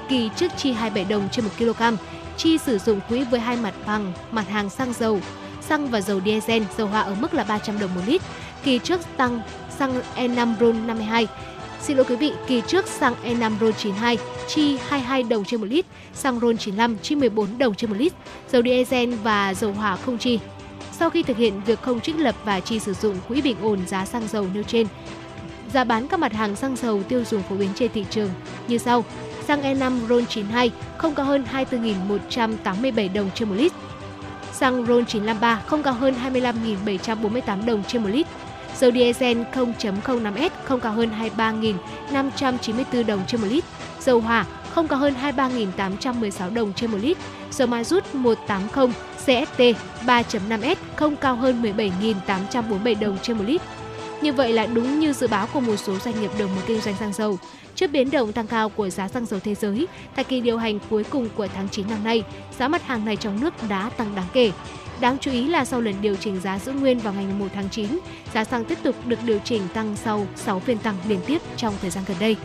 kỳ 0.10 0.30
trước 0.36 0.52
chi 0.58 0.72
27 0.72 1.10
đồng 1.10 1.30
trên 1.32 1.46
1 1.46 1.52
kg, 1.60 1.84
chi 2.38 2.58
sử 2.58 2.78
dụng 2.78 3.00
quỹ 3.10 3.24
với 3.24 3.40
hai 3.40 3.58
mặt 3.58 3.74
bằng 3.86 4.14
mặt 4.32 4.50
hàng 4.50 4.70
xăng 4.70 4.94
dầu 4.94 5.20
xăng 5.70 5.88
và 5.88 6.02
dầu 6.02 6.22
diesel, 6.26 6.64
dầu 6.78 6.88
hỏa 6.88 7.02
ở 7.02 7.16
mức 7.20 7.34
là 7.34 7.44
300 7.44 7.80
đồng 7.80 7.96
một 7.96 8.02
lít. 8.08 8.22
Kỳ 8.64 8.80
trước 8.80 9.02
tăng 9.18 9.42
xăng 9.80 10.02
E5 10.16 10.54
RON 10.60 10.88
52 10.88 11.28
Xin 11.84 11.98
lỗi 11.98 12.06
quý 12.10 12.16
vị, 12.16 12.32
kỳ 12.48 12.62
trước 12.68 12.88
xăng 12.88 13.16
E5 13.24 13.52
RON 13.60 13.74
92 13.74 14.18
chi 14.48 14.78
22 14.88 15.24
đồng 15.24 15.46
trên 15.46 15.62
một 15.62 15.66
lít, 15.70 15.86
xăng 16.14 16.40
RON 16.40 16.58
95 16.58 16.98
chi 16.98 17.16
14 17.16 17.58
đồng 17.58 17.76
trên 17.76 17.90
một 17.90 17.96
lít, 18.00 18.14
dầu 18.52 18.62
diesel 18.64 19.14
và 19.16 19.54
dầu 19.54 19.72
hỏa 19.72 19.96
không 19.96 20.18
chi. 20.18 20.40
Sau 20.92 21.10
khi 21.10 21.24
thực 21.24 21.38
hiện 21.38 21.62
việc 21.66 21.82
không 21.82 22.02
trích 22.02 22.16
lập 22.20 22.36
và 22.46 22.60
chi 22.60 22.80
sử 22.80 22.94
dụng 22.94 23.16
quỹ 23.28 23.42
bình 23.42 23.58
ổn 23.62 23.80
giá 23.88 24.06
xăng 24.06 24.28
dầu 24.28 24.48
nêu 24.54 24.64
trên, 24.64 24.88
giá 25.74 25.84
bán 25.84 26.08
các 26.08 26.20
mặt 26.20 26.34
hàng 26.34 26.56
xăng 26.56 26.76
dầu 26.76 27.04
tiêu 27.04 27.24
dùng 27.24 27.44
phổ 27.44 27.56
biến 27.56 27.70
trên 27.76 27.92
thị 27.94 28.06
trường 28.10 28.30
như 28.68 28.78
sau. 28.78 29.06
Xăng 29.48 29.62
E5 29.64 30.08
RON 30.08 30.26
92 30.26 30.72
không 30.98 31.16
cao 31.16 31.26
hơn 31.26 31.46
24.187 31.54 33.14
đồng 33.14 33.30
trên 33.36 33.50
một 33.50 33.56
lít, 33.58 33.72
Xăng 34.54 34.86
RON 34.86 35.06
953 35.06 35.62
không 35.66 35.84
cao 35.84 35.94
hơn 35.94 36.16
25.748 36.24 37.66
đồng 37.66 37.84
trên 37.88 38.04
một 38.04 38.10
lít. 38.10 38.28
Dầu 38.80 38.92
diesel 38.92 39.38
0.05S 39.54 40.50
không 40.64 40.80
cao 40.80 40.92
hơn 40.92 41.12
23.594 41.38 43.06
đồng 43.06 43.22
trên 43.28 43.42
một 43.42 43.48
lít. 43.52 43.64
Dầu 44.00 44.20
hỏa 44.20 44.46
không 44.70 44.88
cao 44.88 45.00
hơn 45.00 45.14
23.816 45.22 46.54
đồng 46.54 46.74
trên 46.74 46.92
một 46.92 46.98
lít. 47.02 47.18
Dầu 47.52 47.68
ma 47.68 47.84
rút 47.84 48.16
180 48.16 48.88
CST 49.18 49.62
3.5S 50.06 50.76
không 50.96 51.16
cao 51.16 51.36
hơn 51.36 51.62
17.847 51.62 53.00
đồng 53.00 53.18
trên 53.22 53.38
một 53.38 53.44
lít. 53.48 53.62
Như 54.22 54.34
vậy 54.34 54.54
là 54.54 54.66
đúng 54.66 55.00
như 55.00 55.14
dự 55.14 55.28
báo 55.28 55.48
của 55.54 55.60
một 55.60 55.76
số 55.76 56.00
doanh 56.00 56.22
nghiệp 56.22 56.32
đầu 56.40 56.48
mối 56.48 56.64
kinh 56.68 56.82
doanh 56.82 56.96
xăng 56.96 57.14
dầu. 57.14 57.40
Trước 57.76 57.92
biến 57.92 58.12
động 58.12 58.34
tăng 58.34 58.48
cao 58.48 58.70
của 58.70 58.90
giá 58.90 59.08
xăng 59.08 59.26
dầu 59.26 59.40
thế 59.40 59.56
giới, 59.56 59.88
tại 60.16 60.26
kỳ 60.26 60.42
điều 60.42 60.58
hành 60.58 60.80
cuối 60.90 61.04
cùng 61.04 61.30
của 61.36 61.48
tháng 61.48 61.70
9 61.70 61.88
năm 61.90 62.04
nay, 62.04 62.24
giá 62.60 62.68
mặt 62.68 62.84
hàng 62.84 63.06
này 63.06 63.16
trong 63.16 63.42
nước 63.42 63.54
đã 63.70 63.90
tăng 63.98 64.16
đáng 64.16 64.28
kể. 64.34 64.52
Đáng 65.02 65.18
chú 65.22 65.32
ý 65.32 65.48
là 65.48 65.66
sau 65.66 65.82
lần 65.82 65.96
điều 66.02 66.16
chỉnh 66.16 66.40
giá 66.42 66.60
giữ 66.60 66.72
nguyên 66.72 67.00
vào 67.00 67.14
ngày 67.14 67.26
1 67.40 67.48
tháng 67.54 67.70
9, 67.70 67.88
giá 68.34 68.44
xăng 68.44 68.66
tiếp 68.66 68.78
tục 68.84 68.96
được 69.06 69.20
điều 69.26 69.40
chỉnh 69.40 69.62
tăng 69.74 69.96
sau 69.96 70.28
6 70.36 70.60
phiên 70.60 70.78
tăng 70.78 70.96
liên 71.08 71.20
tiếp 71.26 71.42
trong 71.58 71.74
thời 71.82 71.90
gian 71.90 72.04
gần 72.08 72.18
đây. 72.20 72.36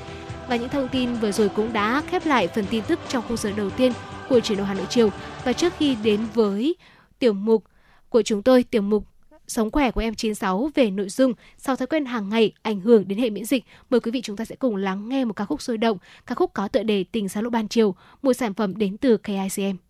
Và 0.49 0.57
những 0.57 0.68
thông 0.68 0.89
tin 0.89 1.14
vừa 1.14 1.33
rồi 1.33 1.49
cũng 1.49 1.72
đã 1.72 2.03
khép 2.11 2.26
lại 2.26 2.49
phần 2.49 2.64
tin 2.70 2.85
tức 2.85 3.01
trong 3.09 3.24
khung 3.29 3.37
giờ 3.37 3.53
đầu 3.57 3.70
tiên 3.70 3.93
của 4.29 4.41
chuyển 4.41 4.59
đổi 4.59 4.66
Hà 4.66 4.74
Nội 4.74 4.87
chiều. 4.89 5.11
Và 5.45 5.53
trước 5.53 5.72
khi 5.79 5.95
đến 5.95 6.26
với 6.35 6.74
tiểu 7.18 7.33
mục 7.33 7.64
của 8.09 8.22
chúng 8.22 8.43
tôi, 8.43 8.62
tiểu 8.62 8.83
mục 8.83 9.05
Sống 9.49 9.71
khỏe 9.71 9.91
của 9.91 10.01
em 10.01 10.15
96 10.15 10.71
về 10.75 10.91
nội 10.91 11.09
dung 11.09 11.33
sau 11.57 11.77
thói 11.77 11.87
quen 11.87 12.05
hàng 12.05 12.29
ngày 12.29 12.53
ảnh 12.63 12.81
hưởng 12.81 13.09
đến 13.09 13.19
hệ 13.19 13.31
miễn 13.31 13.45
dịch. 13.45 13.65
Mời 13.91 14.01
quý 14.01 14.11
vị 14.11 14.21
chúng 14.23 14.37
ta 14.37 14.45
sẽ 14.45 14.57
cùng 14.57 14.77
lắng 14.77 15.09
nghe 15.09 15.25
một 15.25 15.33
ca 15.33 15.45
khúc 15.45 15.63
sôi 15.63 15.79
động, 15.79 15.99
ca 16.27 16.35
khúc 16.35 16.55
có 16.55 16.69
tựa 16.69 16.83
đề 16.83 17.05
Tình 17.13 17.29
xa 17.29 17.41
lúc 17.41 17.53
ban 17.53 17.69
chiều, 17.69 17.95
một 18.23 18.33
sản 18.33 18.55
phẩm 18.55 18.77
đến 18.77 18.97
từ 18.97 19.17
KICM. 19.17 19.88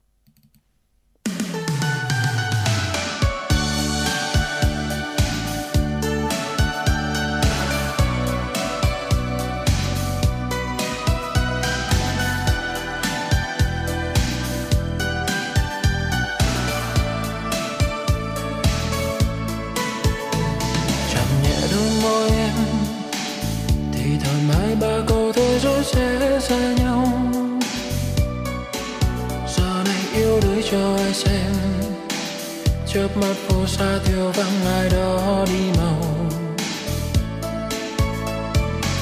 Chớp 32.98 33.16
mắt 33.16 33.34
phố 33.48 33.66
xa 33.66 33.98
thiếu 34.04 34.32
vắng 34.34 34.66
ai 34.66 34.88
đó 34.90 35.44
đi 35.46 35.78
màu 35.78 36.00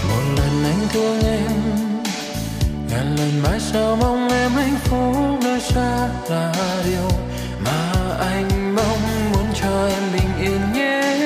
một 0.08 0.22
lần 0.36 0.64
anh 0.64 0.88
thương 0.92 1.20
em, 1.20 1.52
ngàn 2.90 3.16
lần 3.16 3.42
mãi 3.42 3.60
sao 3.60 3.96
mong 3.96 4.28
em 4.28 4.50
hạnh 4.50 4.76
phúc 4.84 5.16
nơi 5.44 5.60
xa 5.60 6.08
là 6.28 6.52
điều 6.84 7.10
mà 7.64 7.92
anh 8.18 8.74
mong. 8.76 9.32
Muốn 9.32 9.46
cho 9.62 9.88
em 9.88 10.02
bình 10.12 10.30
yên 10.40 10.60
nhé, 10.72 11.16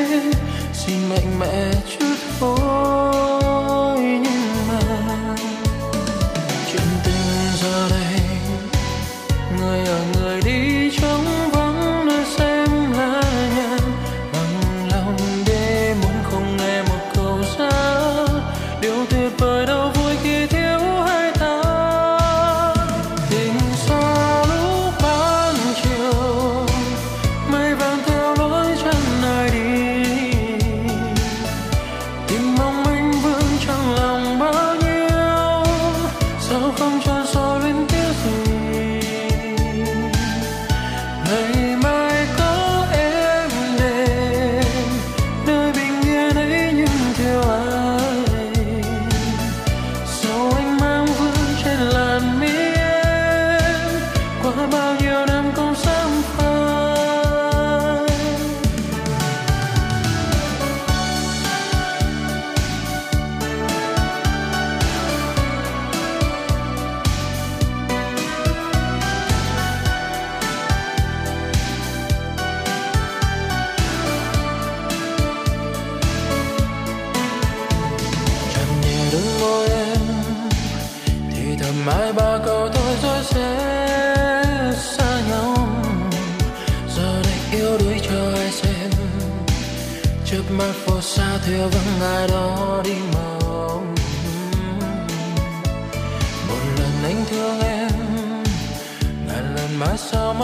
xin 0.73 1.09
mạnh 1.09 1.39
mẽ 1.39 1.73
chút 1.99 2.17
thôi 2.41 3.10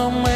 sao 0.07 0.36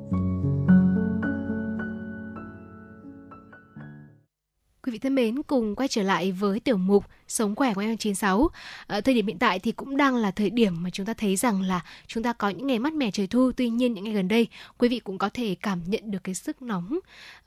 Quý 4.83 4.91
vị 4.91 4.99
thân 4.99 5.15
mến, 5.15 5.43
cùng 5.43 5.75
quay 5.75 5.87
trở 5.87 6.03
lại 6.03 6.31
với 6.31 6.59
tiểu 6.59 6.77
mục 6.77 7.05
Sống 7.27 7.55
khỏe 7.55 7.73
của 7.73 7.81
em 7.81 7.97
96. 7.97 8.49
À, 8.53 8.59
ờ, 8.87 9.01
thời 9.01 9.13
điểm 9.13 9.27
hiện 9.27 9.39
tại 9.39 9.59
thì 9.59 9.71
cũng 9.71 9.97
đang 9.97 10.15
là 10.15 10.31
thời 10.31 10.49
điểm 10.49 10.83
mà 10.83 10.89
chúng 10.89 11.05
ta 11.05 11.13
thấy 11.13 11.35
rằng 11.35 11.61
là 11.61 11.81
chúng 12.07 12.23
ta 12.23 12.33
có 12.33 12.49
những 12.49 12.67
ngày 12.67 12.79
mát 12.79 12.93
mẻ 12.93 13.11
trời 13.11 13.27
thu. 13.27 13.51
Tuy 13.57 13.69
nhiên 13.69 13.93
những 13.93 14.03
ngày 14.03 14.13
gần 14.13 14.27
đây, 14.27 14.47
quý 14.77 14.89
vị 14.89 14.99
cũng 14.99 15.17
có 15.17 15.29
thể 15.29 15.55
cảm 15.61 15.81
nhận 15.85 16.11
được 16.11 16.23
cái 16.23 16.35
sức 16.35 16.61
nóng, 16.61 16.99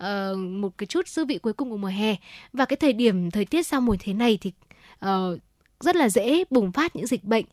uh, 0.05 0.39
một 0.39 0.79
cái 0.79 0.87
chút 0.87 1.09
dư 1.09 1.25
vị 1.25 1.39
cuối 1.39 1.53
cùng 1.53 1.71
của 1.71 1.77
mùa 1.77 1.89
hè. 1.89 2.17
Và 2.53 2.65
cái 2.65 2.77
thời 2.77 2.93
điểm 2.93 3.31
thời 3.31 3.45
tiết 3.45 3.67
sau 3.67 3.81
mùa 3.81 3.97
thế 4.01 4.13
này 4.13 4.39
thì 4.41 4.53
uh, 5.07 5.41
rất 5.81 5.97
là 5.97 6.09
dễ 6.09 6.45
bùng 6.51 6.73
phát 6.73 6.97
những 6.97 7.07
dịch 7.07 7.25
bệnh 7.25 7.45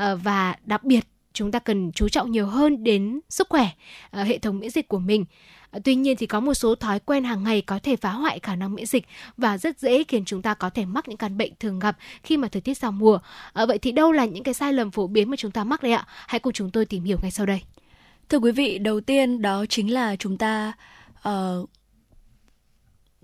uh, 0.00 0.18
và 0.22 0.56
đặc 0.64 0.84
biệt 0.84 1.04
chúng 1.32 1.50
ta 1.50 1.58
cần 1.58 1.92
chú 1.92 2.08
trọng 2.08 2.30
nhiều 2.30 2.46
hơn 2.46 2.84
đến 2.84 3.20
sức 3.28 3.48
khỏe, 3.50 3.68
uh, 4.20 4.26
hệ 4.26 4.38
thống 4.38 4.58
miễn 4.58 4.70
dịch 4.70 4.88
của 4.88 4.98
mình. 4.98 5.24
Ờ, 5.70 5.80
tuy 5.84 5.94
nhiên 5.94 6.16
thì 6.16 6.26
có 6.26 6.40
một 6.40 6.54
số 6.54 6.74
thói 6.74 7.00
quen 7.00 7.24
hàng 7.24 7.44
ngày 7.44 7.60
có 7.60 7.78
thể 7.82 7.96
phá 7.96 8.10
hoại 8.10 8.38
khả 8.38 8.56
năng 8.56 8.74
miễn 8.74 8.86
dịch 8.86 9.06
và 9.36 9.58
rất 9.58 9.78
dễ 9.78 10.04
khiến 10.04 10.24
chúng 10.24 10.42
ta 10.42 10.54
có 10.54 10.70
thể 10.70 10.84
mắc 10.84 11.08
những 11.08 11.18
căn 11.18 11.38
bệnh 11.38 11.52
thường 11.60 11.78
gặp 11.78 11.96
khi 12.22 12.36
mà 12.36 12.48
thời 12.48 12.62
tiết 12.62 12.78
giao 12.78 12.92
mùa. 12.92 13.18
À, 13.52 13.66
vậy 13.66 13.78
thì 13.78 13.92
đâu 13.92 14.12
là 14.12 14.24
những 14.24 14.44
cái 14.44 14.54
sai 14.54 14.72
lầm 14.72 14.90
phổ 14.90 15.06
biến 15.06 15.30
mà 15.30 15.36
chúng 15.36 15.50
ta 15.50 15.64
mắc 15.64 15.82
đấy 15.82 15.92
ạ? 15.92 16.04
Hãy 16.06 16.40
cùng 16.40 16.52
chúng 16.52 16.70
tôi 16.70 16.84
tìm 16.84 17.04
hiểu 17.04 17.18
ngay 17.22 17.30
sau 17.30 17.46
đây. 17.46 17.60
Thưa 18.28 18.38
quý 18.38 18.52
vị, 18.52 18.78
đầu 18.78 19.00
tiên 19.00 19.42
đó 19.42 19.64
chính 19.68 19.92
là 19.92 20.16
chúng 20.16 20.38
ta 20.38 20.72
uh, 21.28 21.70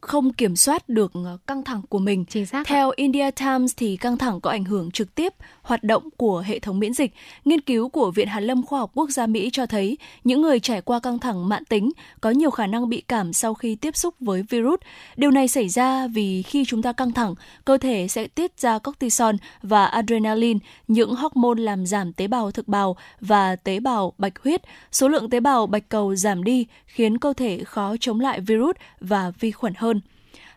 không 0.06 0.32
kiểm 0.32 0.56
soát 0.56 0.88
được 0.88 1.12
ờ, 1.14 1.38
căng 1.46 1.64
thẳng 1.64 1.82
của 1.88 1.98
mình. 1.98 2.24
Chính 2.24 2.46
xác. 2.46 2.66
Theo 2.66 2.92
India 2.96 3.30
Times 3.30 3.72
thì 3.76 3.96
căng 3.96 4.18
thẳng 4.18 4.40
có 4.40 4.50
ảnh 4.50 4.64
hưởng 4.64 4.90
trực 4.90 5.14
tiếp 5.14 5.34
hoạt 5.62 5.84
động 5.84 6.08
của 6.16 6.40
hệ 6.46 6.58
thống 6.58 6.78
miễn 6.78 6.94
dịch. 6.94 7.12
Nghiên 7.44 7.60
cứu 7.60 7.88
của 7.88 8.10
Viện 8.10 8.28
Hàn 8.28 8.44
lâm 8.44 8.66
Khoa 8.66 8.80
học 8.80 8.90
Quốc 8.94 9.10
gia 9.10 9.26
Mỹ 9.26 9.50
cho 9.52 9.66
thấy 9.66 9.98
những 10.24 10.42
người 10.42 10.60
trải 10.60 10.80
qua 10.80 11.00
căng 11.00 11.18
thẳng 11.18 11.48
mãn 11.48 11.64
tính 11.64 11.90
có 12.20 12.30
nhiều 12.30 12.50
khả 12.50 12.66
năng 12.66 12.88
bị 12.88 13.00
cảm 13.00 13.32
sau 13.32 13.54
khi 13.54 13.74
tiếp 13.74 13.96
xúc 13.96 14.14
với 14.20 14.42
virus. 14.42 14.80
Điều 15.16 15.30
này 15.30 15.48
xảy 15.48 15.68
ra 15.68 16.06
vì 16.06 16.42
khi 16.42 16.64
chúng 16.64 16.82
ta 16.82 16.92
căng 16.92 17.12
thẳng, 17.12 17.34
cơ 17.64 17.78
thể 17.78 18.08
sẽ 18.08 18.26
tiết 18.26 18.60
ra 18.60 18.78
cortisol 18.78 19.34
và 19.62 19.86
adrenaline, 19.86 20.58
những 20.88 21.14
hormone 21.14 21.62
làm 21.62 21.86
giảm 21.86 22.12
tế 22.12 22.26
bào 22.26 22.50
thực 22.50 22.68
bào 22.68 22.96
và 23.20 23.56
tế 23.56 23.80
bào 23.80 24.12
bạch 24.18 24.42
huyết. 24.42 24.62
Số 24.92 25.08
lượng 25.08 25.30
tế 25.30 25.40
bào 25.40 25.66
bạch 25.66 25.88
cầu 25.88 26.14
giảm 26.14 26.44
đi 26.44 26.66
khiến 26.86 27.18
cơ 27.18 27.32
thể 27.32 27.64
khó 27.64 27.96
chống 28.00 28.20
lại 28.20 28.40
virus 28.40 28.76
và 29.00 29.32
vi 29.40 29.50
khuẩn 29.50 29.72
hơn. 29.76 29.93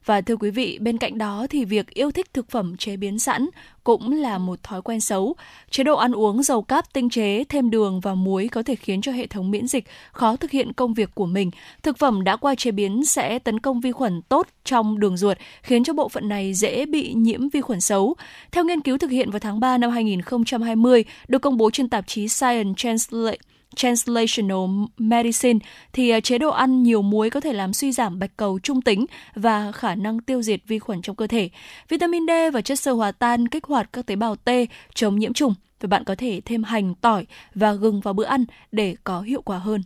Và 0.08 0.22
thưa 0.22 0.36
quý 0.36 0.50
vị, 0.50 0.78
bên 0.82 0.98
cạnh 0.98 1.18
đó 1.18 1.48
thì 1.50 1.66
việc 1.66 1.90
yêu 1.94 2.12
thích 2.12 2.34
thực 2.34 2.50
phẩm 2.52 2.78
chế 2.78 2.98
biến 2.98 3.20
sẵn 3.20 3.50
cũng 3.84 4.14
là 4.14 4.38
một 4.38 4.64
thói 4.64 4.82
quen 4.82 5.02
xấu. 5.02 5.36
Chế 5.70 5.84
độ 5.84 5.96
ăn 5.98 6.12
uống 6.12 6.44
dầu 6.44 6.62
cáp 6.62 6.94
tinh 6.94 7.10
chế, 7.10 7.44
thêm 7.44 7.70
đường 7.70 8.00
và 8.00 8.14
muối 8.14 8.48
có 8.48 8.64
thể 8.64 8.76
khiến 8.76 9.02
cho 9.02 9.12
hệ 9.12 9.28
thống 9.28 9.52
miễn 9.52 9.68
dịch 9.68 9.86
khó 10.12 10.36
thực 10.36 10.52
hiện 10.52 10.74
công 10.74 10.94
việc 10.94 11.10
của 11.16 11.26
mình. 11.26 11.52
Thực 11.84 11.98
phẩm 11.98 12.24
đã 12.24 12.36
qua 12.36 12.56
chế 12.56 12.72
biến 12.72 13.06
sẽ 13.06 13.40
tấn 13.40 13.60
công 13.60 13.82
vi 13.82 13.92
khuẩn 13.92 14.22
tốt 14.22 14.48
trong 14.64 15.00
đường 15.00 15.18
ruột, 15.18 15.38
khiến 15.64 15.84
cho 15.84 15.94
bộ 15.94 16.10
phận 16.10 16.30
này 16.30 16.54
dễ 16.54 16.86
bị 16.86 17.14
nhiễm 17.14 17.50
vi 17.50 17.62
khuẩn 17.62 17.82
xấu. 17.82 18.16
Theo 18.52 18.64
nghiên 18.64 18.82
cứu 18.82 18.98
thực 18.98 19.12
hiện 19.12 19.32
vào 19.32 19.40
tháng 19.40 19.60
3 19.60 19.78
năm 19.78 19.92
2020, 19.92 21.04
được 21.28 21.40
công 21.40 21.58
bố 21.58 21.70
trên 21.70 21.90
tạp 21.90 22.08
chí 22.08 22.28
Science 22.28 22.74
Translate 22.78 23.38
Translational 23.78 24.70
Medicine 24.98 25.60
thì 25.94 26.10
à, 26.10 26.20
chế 26.20 26.38
độ 26.38 26.50
ăn 26.50 26.84
nhiều 26.84 27.02
muối 27.02 27.30
có 27.30 27.40
thể 27.40 27.54
làm 27.54 27.74
suy 27.74 27.92
giảm 27.92 28.20
bạch 28.20 28.38
cầu 28.38 28.60
trung 28.60 28.82
tính 28.82 29.06
và 29.36 29.72
khả 29.72 29.96
năng 29.96 30.20
tiêu 30.20 30.42
diệt 30.42 30.60
vi 30.68 30.80
khuẩn 30.80 31.02
trong 31.02 31.16
cơ 31.16 31.28
thể. 31.28 31.50
Vitamin 31.90 32.28
D 32.28 32.32
và 32.54 32.62
chất 32.62 32.80
xơ 32.80 32.92
hòa 32.92 33.12
tan 33.12 33.48
kích 33.48 33.64
hoạt 33.64 33.90
các 33.94 34.06
tế 34.06 34.16
bào 34.16 34.36
T 34.36 34.50
chống 34.96 35.20
nhiễm 35.20 35.34
trùng 35.34 35.54
và 35.80 35.88
bạn 35.88 36.04
có 36.04 36.16
thể 36.16 36.42
thêm 36.46 36.64
hành, 36.64 36.96
tỏi 36.96 37.26
và 37.56 37.74
gừng 37.74 38.02
vào 38.02 38.14
bữa 38.14 38.26
ăn 38.26 38.46
để 38.72 38.96
có 39.04 39.22
hiệu 39.22 39.42
quả 39.42 39.58
hơn. 39.58 39.82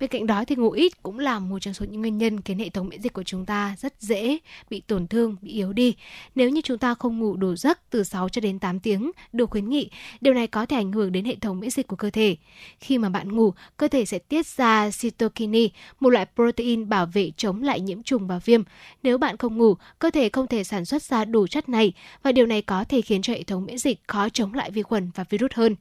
Bên 0.00 0.10
cạnh 0.10 0.26
đó 0.26 0.44
thì 0.44 0.56
ngủ 0.56 0.70
ít 0.70 1.02
cũng 1.02 1.18
là 1.18 1.38
một 1.38 1.58
trong 1.58 1.74
số 1.74 1.86
những 1.86 2.00
nguyên 2.00 2.18
nhân 2.18 2.40
khiến 2.40 2.58
hệ 2.58 2.68
thống 2.68 2.88
miễn 2.88 3.02
dịch 3.02 3.12
của 3.12 3.22
chúng 3.22 3.46
ta 3.46 3.76
rất 3.78 3.94
dễ 4.00 4.38
bị 4.70 4.80
tổn 4.80 5.06
thương, 5.06 5.36
bị 5.42 5.52
yếu 5.52 5.72
đi. 5.72 5.94
Nếu 6.34 6.50
như 6.50 6.60
chúng 6.60 6.78
ta 6.78 6.94
không 6.94 7.18
ngủ 7.18 7.36
đủ 7.36 7.56
giấc 7.56 7.90
từ 7.90 8.04
6 8.04 8.28
cho 8.28 8.40
đến 8.40 8.58
8 8.58 8.80
tiếng, 8.80 9.10
được 9.32 9.50
khuyến 9.50 9.68
nghị, 9.68 9.90
điều 10.20 10.34
này 10.34 10.46
có 10.46 10.66
thể 10.66 10.76
ảnh 10.76 10.92
hưởng 10.92 11.12
đến 11.12 11.24
hệ 11.24 11.36
thống 11.36 11.60
miễn 11.60 11.70
dịch 11.70 11.86
của 11.86 11.96
cơ 11.96 12.10
thể. 12.10 12.36
Khi 12.80 12.98
mà 12.98 13.08
bạn 13.08 13.32
ngủ, 13.32 13.52
cơ 13.76 13.88
thể 13.88 14.04
sẽ 14.04 14.18
tiết 14.18 14.46
ra 14.46 14.90
cytokine, 15.00 15.68
một 16.00 16.10
loại 16.10 16.26
protein 16.34 16.88
bảo 16.88 17.06
vệ 17.06 17.30
chống 17.36 17.62
lại 17.62 17.80
nhiễm 17.80 18.02
trùng 18.02 18.26
và 18.26 18.38
viêm. 18.38 18.62
Nếu 19.02 19.18
bạn 19.18 19.36
không 19.36 19.58
ngủ, 19.58 19.74
cơ 19.98 20.10
thể 20.10 20.28
không 20.28 20.46
thể 20.46 20.64
sản 20.64 20.84
xuất 20.84 21.02
ra 21.02 21.24
đủ 21.24 21.46
chất 21.46 21.68
này 21.68 21.92
và 22.22 22.32
điều 22.32 22.46
này 22.46 22.62
có 22.62 22.84
thể 22.84 23.00
khiến 23.00 23.22
cho 23.22 23.32
hệ 23.32 23.42
thống 23.42 23.64
miễn 23.64 23.78
dịch 23.78 24.00
khó 24.06 24.28
chống 24.28 24.54
lại 24.54 24.70
vi 24.70 24.82
khuẩn 24.82 25.10
và 25.14 25.24
virus 25.30 25.50
hơn. 25.54 25.76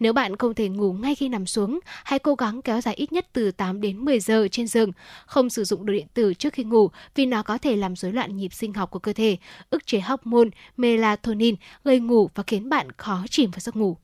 Nếu 0.00 0.12
bạn 0.12 0.36
không 0.36 0.54
thể 0.54 0.68
ngủ 0.68 0.92
ngay 0.92 1.14
khi 1.14 1.28
nằm 1.28 1.46
xuống, 1.46 1.80
hãy 2.04 2.18
cố 2.18 2.34
gắng 2.34 2.62
kéo 2.62 2.80
dài 2.80 2.94
ít 2.94 3.12
nhất 3.12 3.26
từ 3.32 3.50
8 3.50 3.80
đến 3.80 4.04
10 4.04 4.20
giờ 4.20 4.48
trên 4.50 4.66
giường. 4.66 4.92
Không 5.26 5.50
sử 5.50 5.64
dụng 5.64 5.86
đồ 5.86 5.92
điện 5.92 6.06
tử 6.14 6.34
trước 6.34 6.52
khi 6.52 6.64
ngủ 6.64 6.90
vì 7.14 7.26
nó 7.26 7.42
có 7.42 7.58
thể 7.58 7.76
làm 7.76 7.96
rối 7.96 8.12
loạn 8.12 8.36
nhịp 8.36 8.52
sinh 8.52 8.74
học 8.74 8.90
của 8.90 8.98
cơ 8.98 9.12
thể, 9.12 9.36
ức 9.70 9.86
chế 9.86 10.00
hormone 10.00 10.48
melatonin, 10.76 11.54
gây 11.84 12.00
ngủ 12.00 12.30
và 12.34 12.42
khiến 12.46 12.68
bạn 12.68 12.92
khó 12.96 13.24
chìm 13.30 13.50
vào 13.50 13.60
giấc 13.60 13.76
ngủ. 13.76 13.96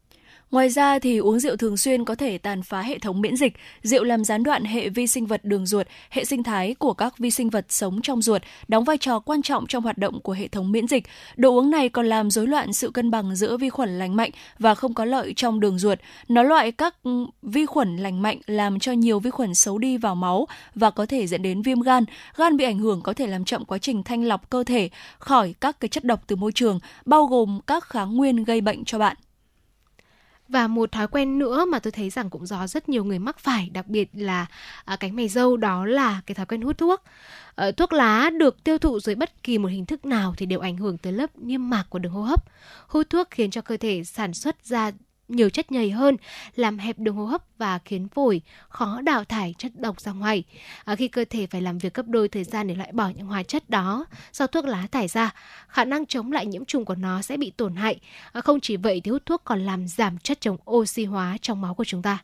Ngoài 0.51 0.69
ra 0.69 0.99
thì 0.99 1.19
uống 1.19 1.41
rượu 1.41 1.57
thường 1.57 1.77
xuyên 1.77 2.05
có 2.05 2.15
thể 2.15 2.39
tàn 2.39 2.63
phá 2.63 2.83
hệ 2.83 2.99
thống 2.99 3.21
miễn 3.21 3.37
dịch. 3.37 3.53
Rượu 3.83 4.05
làm 4.05 4.25
gián 4.25 4.43
đoạn 4.43 4.65
hệ 4.65 4.89
vi 4.89 5.07
sinh 5.07 5.27
vật 5.27 5.45
đường 5.45 5.67
ruột, 5.67 5.87
hệ 6.11 6.25
sinh 6.25 6.43
thái 6.43 6.75
của 6.75 6.93
các 6.93 7.19
vi 7.19 7.31
sinh 7.31 7.51
vật 7.51 7.67
sống 7.69 8.03
trong 8.03 8.23
ruột, 8.23 8.43
đóng 8.69 8.85
vai 8.85 8.99
trò 8.99 9.19
quan 9.19 9.43
trọng 9.43 9.67
trong 9.67 9.83
hoạt 9.83 9.99
động 9.99 10.21
của 10.21 10.33
hệ 10.33 10.49
thống 10.49 10.73
miễn 10.73 10.87
dịch. 10.87 11.07
Đồ 11.37 11.57
uống 11.57 11.71
này 11.71 11.89
còn 11.89 12.07
làm 12.07 12.31
rối 12.31 12.47
loạn 12.47 12.73
sự 12.73 12.91
cân 12.91 13.11
bằng 13.11 13.37
giữa 13.37 13.57
vi 13.57 13.71
khuẩn 13.71 13.99
lành 13.99 14.17
mạnh 14.17 14.31
và 14.59 14.75
không 14.75 14.95
có 14.95 15.05
lợi 15.05 15.33
trong 15.37 15.61
đường 15.61 15.79
ruột. 15.79 15.99
Nó 16.29 16.43
loại 16.43 16.73
các 16.73 16.95
vi 17.43 17.67
khuẩn 17.67 17.97
lành 17.97 18.23
mạnh 18.23 18.41
làm 18.47 18.79
cho 18.79 18.93
nhiều 18.93 19.21
vi 19.21 19.31
khuẩn 19.31 19.55
xấu 19.55 19.79
đi 19.79 19.97
vào 19.97 20.15
máu 20.15 20.47
và 20.75 20.91
có 20.91 21.07
thể 21.07 21.27
dẫn 21.27 21.43
đến 21.43 21.63
viêm 21.63 21.81
gan. 21.81 22.05
Gan 22.37 22.57
bị 22.57 22.65
ảnh 22.65 22.79
hưởng 22.79 23.01
có 23.03 23.13
thể 23.13 23.27
làm 23.27 23.45
chậm 23.45 23.65
quá 23.65 23.79
trình 23.79 24.03
thanh 24.03 24.25
lọc 24.25 24.51
cơ 24.51 24.65
thể 24.65 24.89
khỏi 25.19 25.55
các 25.61 25.81
cái 25.81 25.89
chất 25.89 26.05
độc 26.05 26.23
từ 26.27 26.37
môi 26.37 26.53
trường, 26.53 26.81
bao 27.05 27.27
gồm 27.27 27.61
các 27.67 27.85
kháng 27.85 28.17
nguyên 28.17 28.45
gây 28.45 28.61
bệnh 28.61 28.85
cho 28.85 28.99
bạn. 28.99 29.17
Và 30.49 30.67
một 30.67 30.93
thói 30.93 31.09
quen 31.09 31.39
nữa 31.39 31.65
mà 31.65 31.79
tôi 31.79 31.91
thấy 31.91 32.11
rằng 32.11 32.31
cũng 32.31 32.47
do 32.47 32.67
rất 32.67 32.89
nhiều 32.89 33.05
người 33.05 33.19
mắc 33.19 33.39
phải, 33.39 33.71
đặc 33.73 33.87
biệt 33.87 34.09
là 34.13 34.47
à, 34.85 34.97
cánh 34.97 35.17
mày 35.17 35.29
dâu 35.29 35.57
đó 35.57 35.87
là 35.87 36.21
cái 36.27 36.35
thói 36.35 36.47
quen 36.47 36.63
hút 36.63 36.79
thuốc. 36.79 37.03
À, 37.55 37.71
thuốc 37.71 37.93
lá 37.93 38.31
được 38.31 38.65
tiêu 38.65 38.79
thụ 38.79 39.01
dưới 39.01 39.15
bất 39.15 39.43
kỳ 39.43 39.59
một 39.59 39.69
hình 39.69 39.87
thức 39.87 40.07
nào 40.07 40.35
thì 40.37 40.47
đều 40.47 40.61
ảnh 40.61 40.77
hưởng 40.77 40.99
tới 40.99 41.13
lớp 41.13 41.31
niêm 41.37 41.71
mạc 41.71 41.85
của 41.91 41.99
đường 41.99 42.13
hô 42.13 42.23
hấp. 42.23 42.45
Hút 42.89 43.11
thuốc 43.11 43.29
khiến 43.31 43.51
cho 43.51 43.61
cơ 43.61 43.77
thể 43.77 44.05
sản 44.05 44.35
xuất 44.35 44.65
ra 44.65 44.91
nhiều 45.29 45.51
chất 45.51 45.73
nhầy 45.73 45.91
hơn, 45.91 46.17
làm 46.57 46.79
hẹp 46.79 46.99
đường 46.99 47.17
hô 47.17 47.25
hấp 47.25 47.43
và 47.59 47.79
khiến 47.85 48.09
phổi 48.09 48.43
khó 48.69 49.01
đào 49.01 49.25
thải 49.25 49.55
chất 49.59 49.73
độc 49.77 50.01
ra 50.01 50.13
ngoài. 50.13 50.45
À, 50.85 50.97
khi 50.97 51.09
cơ 51.09 51.25
thể 51.31 51.47
phải 51.47 51.61
làm 51.61 51.79
việc 51.79 51.95
gấp 51.95 52.07
đôi 52.07 52.29
thời 52.29 52.45
gian 52.45 52.67
để 52.67 52.75
loại 52.75 52.93
bỏ 52.93 53.09
những 53.09 53.27
hóa 53.27 53.43
chất 53.43 53.71
đó 53.71 54.07
do 54.33 54.47
thuốc 54.47 54.65
lá 54.65 54.87
thải 54.93 55.09
ra, 55.09 55.35
khả 55.69 55.85
năng 55.85 56.07
chống 56.07 56.33
lại 56.33 56.47
nhiễm 56.47 56.65
trùng 56.65 56.85
của 56.85 56.95
nó 56.95 57.23
sẽ 57.23 57.37
bị 57.37 57.51
tổn 57.57 57.77
hại. 57.77 58.01
À, 58.33 58.41
không 58.41 58.61
chỉ 58.61 58.77
vậy 58.77 59.01
thì 59.05 59.11
hút 59.11 59.27
thuốc 59.27 59.43
còn 59.45 59.61
làm 59.61 59.89
giảm 59.89 60.19
chất 60.19 60.41
chống 60.41 60.57
oxy 60.71 61.05
hóa 61.05 61.37
trong 61.43 61.61
máu 61.61 61.75
của 61.75 61.85
chúng 61.85 62.03
ta. 62.03 62.19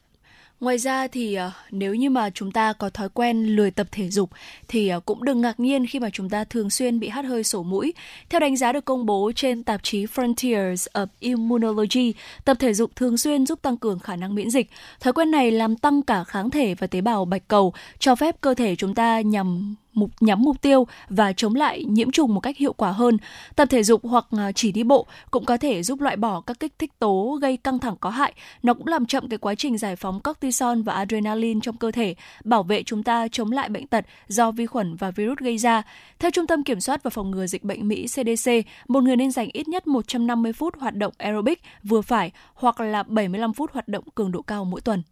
Ngoài 0.63 0.79
ra 0.79 1.07
thì 1.07 1.35
ờ, 1.35 1.51
nếu 1.71 1.95
như 1.95 2.11
mà 2.11 2.31
chúng 2.31 2.53
ta 2.53 2.73
có 2.73 2.91
thói 2.91 3.09
quen 3.09 3.47
lười 3.47 3.71
tập 3.71 3.87
thể 3.93 4.09
dục 4.11 4.31
thì 4.69 4.89
ờ, 4.89 5.01
cũng 5.01 5.25
đừng 5.25 5.41
ngạc 5.41 5.61
nhiên 5.61 5.87
khi 5.87 5.99
mà 5.99 6.11
chúng 6.11 6.31
ta 6.31 6.45
thường 6.45 6.71
xuyên 6.71 7.01
bị 7.01 7.09
hắt 7.09 7.25
hơi 7.25 7.45
sổ 7.45 7.63
mũi. 7.63 7.95
Theo 8.29 8.41
đánh 8.41 8.57
giá 8.57 8.73
được 8.73 8.85
công 8.85 9.07
bố 9.07 9.33
trên 9.37 9.63
tạp 9.63 9.83
chí 9.83 10.07
Frontiers 10.07 10.87
of 10.93 11.07
Immunology, 11.21 12.15
tập 12.45 12.57
thể 12.61 12.75
dục 12.75 12.97
thường 12.97 13.19
xuyên 13.19 13.47
giúp 13.47 13.63
tăng 13.63 13.77
cường 13.77 13.99
khả 13.99 14.17
năng 14.17 14.35
miễn 14.35 14.51
dịch. 14.51 14.71
Thói 15.01 15.13
quen 15.13 15.31
này 15.31 15.51
làm 15.51 15.77
tăng 15.77 16.03
cả 16.03 16.25
kháng 16.25 16.51
thể 16.51 16.75
và 16.75 16.87
tế 16.87 17.01
bào 17.01 17.25
bạch 17.25 17.49
cầu, 17.49 17.73
cho 17.99 18.15
phép 18.15 18.41
cơ 18.41 18.55
thể 18.55 18.77
chúng 18.77 18.95
ta 18.95 19.21
nhằm 19.21 19.75
mục 19.93 20.11
nhắm 20.21 20.43
mục 20.43 20.63
tiêu 20.63 20.87
và 21.09 21.33
chống 21.33 21.55
lại 21.55 21.85
nhiễm 21.85 22.11
trùng 22.11 22.35
một 22.35 22.41
cách 22.41 22.57
hiệu 22.57 22.73
quả 22.73 22.93
hơn. 22.93 23.17
Tập 23.57 23.69
thể 23.71 23.83
dục 23.83 24.01
hoặc 24.05 24.27
à, 24.39 24.53
chỉ 24.53 24.73
đi 24.73 24.85
bộ 24.85 25.07
cũng 25.31 25.45
có 25.45 25.57
thể 25.57 25.83
giúp 25.83 26.01
loại 26.01 26.17
bỏ 26.17 26.41
các 26.41 26.61
kích 26.61 26.73
thích 26.79 26.99
tố 26.99 27.39
gây 27.43 27.57
căng 27.57 27.79
thẳng 27.79 27.97
có 28.01 28.11
hại. 28.11 28.33
Nó 28.63 28.75
cũng 28.75 28.87
làm 28.87 29.07
chậm 29.07 29.29
cái 29.29 29.39
quá 29.39 29.55
trình 29.55 29.79
giải 29.79 29.97
phóng 29.97 30.21
cortisol 30.21 30.81
và 30.83 30.93
adrenaline 30.95 31.61
trong 31.63 31.77
cơ 31.77 31.91
thể, 31.91 32.15
bảo 32.45 32.63
vệ 32.63 32.83
chúng 32.83 33.03
ta 33.03 33.29
chống 33.33 33.53
lại 33.53 33.69
bệnh 33.69 33.87
tật 33.87 34.05
do 34.29 34.51
vi 34.51 34.67
khuẩn 34.67 34.97
và 34.97 35.11
virus 35.11 35.39
gây 35.39 35.59
ra. 35.59 35.83
Theo 36.19 36.31
Trung 36.31 36.47
tâm 36.47 36.65
Kiểm 36.65 36.81
soát 36.81 37.03
và 37.03 37.11
Phòng 37.11 37.31
ngừa 37.31 37.47
Dịch 37.47 37.65
bệnh 37.65 37.89
Mỹ 37.89 38.07
CDC, 38.07 38.51
một 38.89 39.03
người 39.03 39.17
nên 39.17 39.31
dành 39.31 39.49
ít 39.53 39.69
nhất 39.69 39.87
150 39.87 40.53
phút 40.53 40.79
hoạt 40.79 40.95
động 40.95 41.13
aerobic 41.19 41.63
vừa 41.83 42.03
phải 42.03 42.31
hoặc 42.55 42.81
là 42.81 43.03
75 43.03 43.53
phút 43.53 43.73
hoạt 43.73 43.89
động 43.89 44.05
cường 44.15 44.33
độ 44.33 44.43
cao 44.43 44.65
mỗi 44.65 44.81
tuần. 44.81 45.03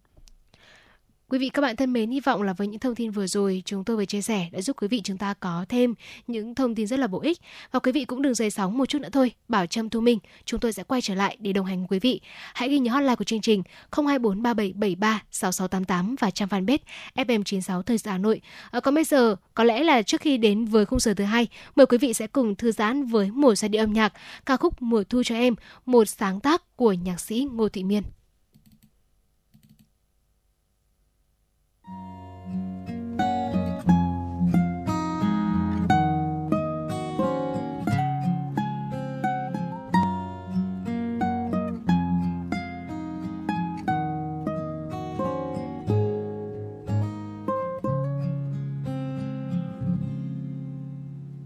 Quý 1.31 1.39
vị 1.39 1.49
các 1.49 1.61
bạn 1.61 1.75
thân 1.75 1.93
mến, 1.93 2.11
hy 2.11 2.19
vọng 2.19 2.41
là 2.41 2.53
với 2.53 2.67
những 2.67 2.79
thông 2.79 2.95
tin 2.95 3.11
vừa 3.11 3.27
rồi 3.27 3.63
chúng 3.65 3.83
tôi 3.83 3.97
vừa 3.97 4.05
chia 4.05 4.21
sẻ 4.21 4.47
đã 4.51 4.61
giúp 4.61 4.77
quý 4.81 4.87
vị 4.87 5.01
chúng 5.03 5.17
ta 5.17 5.33
có 5.33 5.65
thêm 5.69 5.93
những 6.27 6.55
thông 6.55 6.75
tin 6.75 6.87
rất 6.87 6.99
là 6.99 7.07
bổ 7.07 7.21
ích. 7.21 7.39
Và 7.71 7.79
quý 7.79 7.91
vị 7.91 8.05
cũng 8.05 8.21
đừng 8.21 8.33
rời 8.33 8.51
sóng 8.51 8.77
một 8.77 8.85
chút 8.85 8.99
nữa 9.01 9.09
thôi. 9.11 9.31
Bảo 9.47 9.65
Trâm 9.65 9.89
Thu 9.89 10.01
Minh, 10.01 10.19
chúng 10.45 10.59
tôi 10.59 10.73
sẽ 10.73 10.83
quay 10.83 11.01
trở 11.01 11.15
lại 11.15 11.37
để 11.39 11.53
đồng 11.53 11.65
hành 11.65 11.79
với 11.79 11.87
quý 11.89 11.99
vị. 11.99 12.21
Hãy 12.53 12.69
ghi 12.69 12.79
nhớ 12.79 12.91
hotline 12.91 13.15
của 13.15 13.23
chương 13.23 13.41
trình 13.41 13.63
02437736688 13.91 16.15
và 16.19 16.31
trang 16.31 16.47
fanpage 16.47 16.77
FM96 17.15 17.81
Thời 17.81 17.97
sự 17.97 18.09
Hà 18.09 18.17
Nội. 18.17 18.41
À, 18.71 18.79
còn 18.79 18.95
bây 18.95 19.03
giờ, 19.03 19.35
có 19.53 19.63
lẽ 19.63 19.83
là 19.83 20.01
trước 20.01 20.21
khi 20.21 20.37
đến 20.37 20.65
với 20.65 20.85
khung 20.85 20.99
giờ 20.99 21.13
thứ 21.13 21.23
hai, 21.23 21.47
mời 21.75 21.85
quý 21.85 21.97
vị 21.97 22.13
sẽ 22.13 22.27
cùng 22.27 22.55
thư 22.55 22.71
giãn 22.71 23.05
với 23.05 23.31
một 23.31 23.55
giai 23.55 23.69
điệu 23.69 23.83
âm 23.83 23.93
nhạc 23.93 24.13
ca 24.45 24.57
khúc 24.57 24.81
Mùa 24.81 25.03
thu 25.09 25.23
cho 25.23 25.35
em, 25.35 25.55
một 25.85 26.05
sáng 26.05 26.39
tác 26.39 26.75
của 26.75 26.93
nhạc 26.93 27.19
sĩ 27.19 27.47
Ngô 27.51 27.69
Thị 27.69 27.83
Miên. 27.83 28.03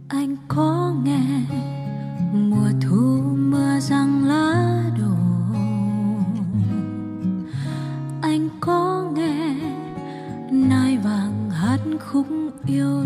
Anh 0.08 0.38
có 0.48 0.94
nghe 1.04 1.65
khúc 12.66 12.74
yêu 12.74 13.06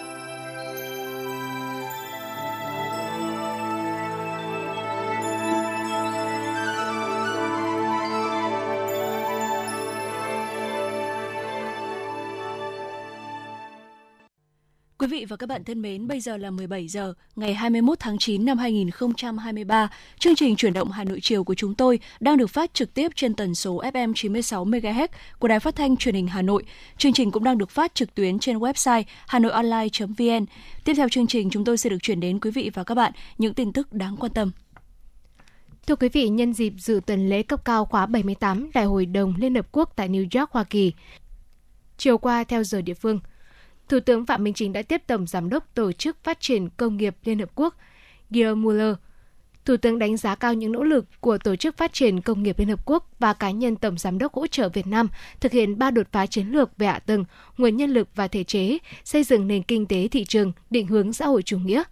Quý 15.01 15.07
vị 15.07 15.25
và 15.25 15.35
các 15.35 15.49
bạn 15.49 15.63
thân 15.63 15.81
mến, 15.81 16.07
bây 16.07 16.19
giờ 16.19 16.37
là 16.37 16.51
17 16.51 16.87
giờ 16.87 17.13
ngày 17.35 17.53
21 17.53 17.99
tháng 17.99 18.17
9 18.17 18.45
năm 18.45 18.57
2023. 18.57 19.89
Chương 20.19 20.35
trình 20.35 20.55
chuyển 20.55 20.73
động 20.73 20.91
Hà 20.91 21.03
Nội 21.03 21.19
chiều 21.21 21.43
của 21.43 21.55
chúng 21.55 21.75
tôi 21.75 21.99
đang 22.19 22.37
được 22.37 22.47
phát 22.47 22.73
trực 22.73 22.93
tiếp 22.93 23.11
trên 23.15 23.33
tần 23.33 23.55
số 23.55 23.81
FM 23.81 24.13
96 24.15 24.65
MHz 24.65 25.07
của 25.39 25.47
Đài 25.47 25.59
Phát 25.59 25.75
thanh 25.75 25.97
Truyền 25.97 26.15
hình 26.15 26.27
Hà 26.27 26.41
Nội. 26.41 26.63
Chương 26.97 27.13
trình 27.13 27.31
cũng 27.31 27.43
đang 27.43 27.57
được 27.57 27.69
phát 27.69 27.95
trực 27.95 28.15
tuyến 28.15 28.39
trên 28.39 28.57
website 28.57 29.03
hanoionline.vn. 29.27 30.45
Tiếp 30.85 30.93
theo 30.93 31.09
chương 31.09 31.27
trình, 31.27 31.49
chúng 31.49 31.65
tôi 31.65 31.77
sẽ 31.77 31.89
được 31.89 31.97
chuyển 32.01 32.19
đến 32.19 32.39
quý 32.39 32.51
vị 32.51 32.71
và 32.73 32.83
các 32.83 32.95
bạn 32.95 33.11
những 33.37 33.53
tin 33.53 33.73
tức 33.73 33.93
đáng 33.93 34.17
quan 34.17 34.33
tâm. 34.33 34.51
Thưa 35.87 35.95
quý 35.95 36.09
vị, 36.09 36.29
nhân 36.29 36.53
dịp 36.53 36.73
dự 36.77 37.01
tuần 37.05 37.29
lễ 37.29 37.43
cấp 37.43 37.65
cao 37.65 37.85
khóa 37.85 38.05
78 38.05 38.69
Đại 38.73 38.85
hội 38.85 39.05
đồng 39.05 39.33
Liên 39.37 39.55
Hợp 39.55 39.67
Quốc 39.71 39.93
tại 39.95 40.09
New 40.09 40.39
York, 40.39 40.51
Hoa 40.51 40.63
Kỳ, 40.63 40.93
chiều 41.97 42.17
qua 42.17 42.43
theo 42.43 42.63
giờ 42.63 42.81
địa 42.81 42.93
phương, 42.93 43.19
Thủ 43.91 43.99
tướng 43.99 44.25
Phạm 44.25 44.43
Minh 44.43 44.53
Chính 44.53 44.73
đã 44.73 44.81
tiếp 44.81 45.01
Tổng 45.07 45.27
Giám 45.27 45.49
đốc 45.49 45.75
Tổ 45.75 45.91
chức 45.91 46.23
Phát 46.23 46.39
triển 46.39 46.69
Công 46.69 46.97
nghiệp 46.97 47.15
Liên 47.23 47.39
Hợp 47.39 47.49
Quốc 47.55 47.75
Geir 48.29 48.55
Muller. 48.57 48.95
Thủ 49.65 49.77
tướng 49.77 49.99
đánh 49.99 50.17
giá 50.17 50.35
cao 50.35 50.53
những 50.53 50.71
nỗ 50.71 50.83
lực 50.83 51.05
của 51.19 51.37
Tổ 51.37 51.55
chức 51.55 51.77
Phát 51.77 51.93
triển 51.93 52.21
Công 52.21 52.43
nghiệp 52.43 52.59
Liên 52.59 52.69
Hợp 52.69 52.85
Quốc 52.85 53.09
và 53.19 53.33
cá 53.33 53.51
nhân 53.51 53.75
Tổng 53.75 53.97
Giám 53.97 54.17
đốc 54.17 54.33
hỗ 54.33 54.47
trợ 54.47 54.69
Việt 54.69 54.87
Nam 54.87 55.07
thực 55.39 55.51
hiện 55.51 55.79
ba 55.79 55.91
đột 55.91 56.07
phá 56.11 56.25
chiến 56.25 56.47
lược 56.47 56.77
về 56.77 56.87
hạ 56.87 56.99
tầng, 56.99 57.25
nguồn 57.57 57.77
nhân 57.77 57.89
lực 57.89 58.09
và 58.15 58.27
thể 58.27 58.43
chế, 58.43 58.77
xây 59.03 59.23
dựng 59.23 59.47
nền 59.47 59.63
kinh 59.63 59.85
tế 59.85 60.07
thị 60.07 60.25
trường, 60.25 60.51
định 60.69 60.87
hướng 60.87 61.13
xã 61.13 61.27
hội 61.27 61.43
chủ 61.43 61.57
nghĩa. 61.57 61.83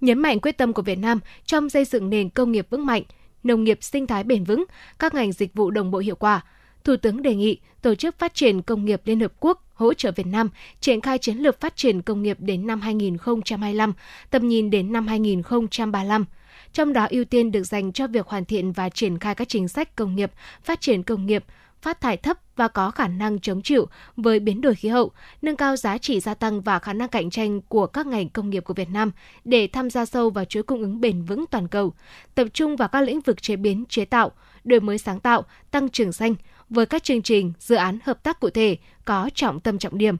Nhấn 0.00 0.18
mạnh 0.18 0.40
quyết 0.40 0.58
tâm 0.58 0.72
của 0.72 0.82
Việt 0.82 0.98
Nam 0.98 1.20
trong 1.44 1.70
xây 1.70 1.84
dựng 1.84 2.10
nền 2.10 2.30
công 2.30 2.52
nghiệp 2.52 2.66
vững 2.70 2.86
mạnh, 2.86 3.02
nông 3.42 3.64
nghiệp 3.64 3.78
sinh 3.80 4.06
thái 4.06 4.24
bền 4.24 4.44
vững, 4.44 4.64
các 4.98 5.14
ngành 5.14 5.32
dịch 5.32 5.54
vụ 5.54 5.70
đồng 5.70 5.90
bộ 5.90 5.98
hiệu 5.98 6.16
quả, 6.16 6.44
Thủ 6.84 6.96
tướng 6.96 7.22
đề 7.22 7.34
nghị 7.34 7.58
Tổ 7.82 7.94
chức 7.94 8.18
Phát 8.18 8.34
triển 8.34 8.62
Công 8.62 8.84
nghiệp 8.84 9.00
Liên 9.04 9.20
Hợp 9.20 9.32
Quốc 9.40 9.64
hỗ 9.74 9.94
trợ 9.94 10.10
Việt 10.16 10.26
Nam 10.26 10.50
triển 10.80 11.00
khai 11.00 11.18
chiến 11.18 11.36
lược 11.36 11.60
phát 11.60 11.76
triển 11.76 12.02
công 12.02 12.22
nghiệp 12.22 12.36
đến 12.40 12.66
năm 12.66 12.80
2025, 12.80 13.92
tầm 14.30 14.48
nhìn 14.48 14.70
đến 14.70 14.92
năm 14.92 15.06
2035. 15.06 16.24
Trong 16.72 16.92
đó 16.92 17.06
ưu 17.10 17.24
tiên 17.24 17.52
được 17.52 17.64
dành 17.64 17.92
cho 17.92 18.06
việc 18.06 18.26
hoàn 18.26 18.44
thiện 18.44 18.72
và 18.72 18.88
triển 18.88 19.18
khai 19.18 19.34
các 19.34 19.48
chính 19.48 19.68
sách 19.68 19.96
công 19.96 20.16
nghiệp, 20.16 20.32
phát 20.64 20.80
triển 20.80 21.02
công 21.02 21.26
nghiệp, 21.26 21.44
phát 21.82 22.00
thải 22.00 22.16
thấp 22.16 22.38
và 22.56 22.68
có 22.68 22.90
khả 22.90 23.08
năng 23.08 23.40
chống 23.40 23.62
chịu 23.62 23.86
với 24.16 24.40
biến 24.40 24.60
đổi 24.60 24.74
khí 24.74 24.88
hậu, 24.88 25.10
nâng 25.42 25.56
cao 25.56 25.76
giá 25.76 25.98
trị 25.98 26.20
gia 26.20 26.34
tăng 26.34 26.60
và 26.60 26.78
khả 26.78 26.92
năng 26.92 27.08
cạnh 27.08 27.30
tranh 27.30 27.60
của 27.60 27.86
các 27.86 28.06
ngành 28.06 28.28
công 28.28 28.50
nghiệp 28.50 28.64
của 28.64 28.74
Việt 28.74 28.88
Nam 28.90 29.10
để 29.44 29.66
tham 29.72 29.90
gia 29.90 30.04
sâu 30.06 30.30
vào 30.30 30.44
chuỗi 30.44 30.62
cung 30.62 30.80
ứng 30.80 31.00
bền 31.00 31.22
vững 31.22 31.44
toàn 31.50 31.68
cầu, 31.68 31.92
tập 32.34 32.48
trung 32.52 32.76
vào 32.76 32.88
các 32.88 33.00
lĩnh 33.00 33.20
vực 33.20 33.42
chế 33.42 33.56
biến, 33.56 33.84
chế 33.88 34.04
tạo, 34.04 34.32
đổi 34.64 34.80
mới 34.80 34.98
sáng 34.98 35.20
tạo, 35.20 35.44
tăng 35.70 35.88
trưởng 35.88 36.12
xanh, 36.12 36.34
với 36.70 36.86
các 36.86 37.04
chương 37.04 37.22
trình, 37.22 37.52
dự 37.58 37.74
án 37.74 37.98
hợp 38.04 38.22
tác 38.22 38.40
cụ 38.40 38.50
thể 38.50 38.76
có 39.04 39.30
trọng 39.34 39.60
tâm 39.60 39.78
trọng 39.78 39.98
điểm. 39.98 40.16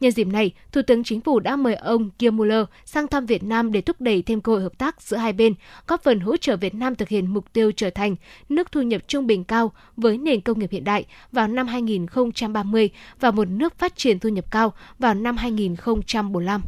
Nhân 0.00 0.12
dịp 0.12 0.26
này, 0.26 0.52
Thủ 0.72 0.80
tướng 0.86 1.04
Chính 1.04 1.20
phủ 1.20 1.40
đã 1.40 1.56
mời 1.56 1.74
ông 1.74 2.10
Kim 2.10 2.36
Muller 2.36 2.64
sang 2.84 3.08
thăm 3.08 3.26
Việt 3.26 3.42
Nam 3.42 3.72
để 3.72 3.80
thúc 3.80 4.00
đẩy 4.00 4.22
thêm 4.22 4.40
cơ 4.40 4.52
hội 4.52 4.62
hợp 4.62 4.78
tác 4.78 5.02
giữa 5.02 5.16
hai 5.16 5.32
bên, 5.32 5.54
góp 5.86 6.02
phần 6.02 6.20
hỗ 6.20 6.36
trợ 6.36 6.56
Việt 6.56 6.74
Nam 6.74 6.94
thực 6.94 7.08
hiện 7.08 7.34
mục 7.34 7.52
tiêu 7.52 7.72
trở 7.76 7.90
thành 7.90 8.16
nước 8.48 8.72
thu 8.72 8.82
nhập 8.82 9.02
trung 9.06 9.26
bình 9.26 9.44
cao 9.44 9.72
với 9.96 10.18
nền 10.18 10.40
công 10.40 10.58
nghiệp 10.58 10.70
hiện 10.70 10.84
đại 10.84 11.04
vào 11.32 11.48
năm 11.48 11.66
2030 11.66 12.90
và 13.20 13.30
một 13.30 13.48
nước 13.48 13.78
phát 13.78 13.96
triển 13.96 14.18
thu 14.18 14.28
nhập 14.28 14.44
cao 14.50 14.72
vào 14.98 15.14
năm 15.14 15.36
2045. 15.36 16.62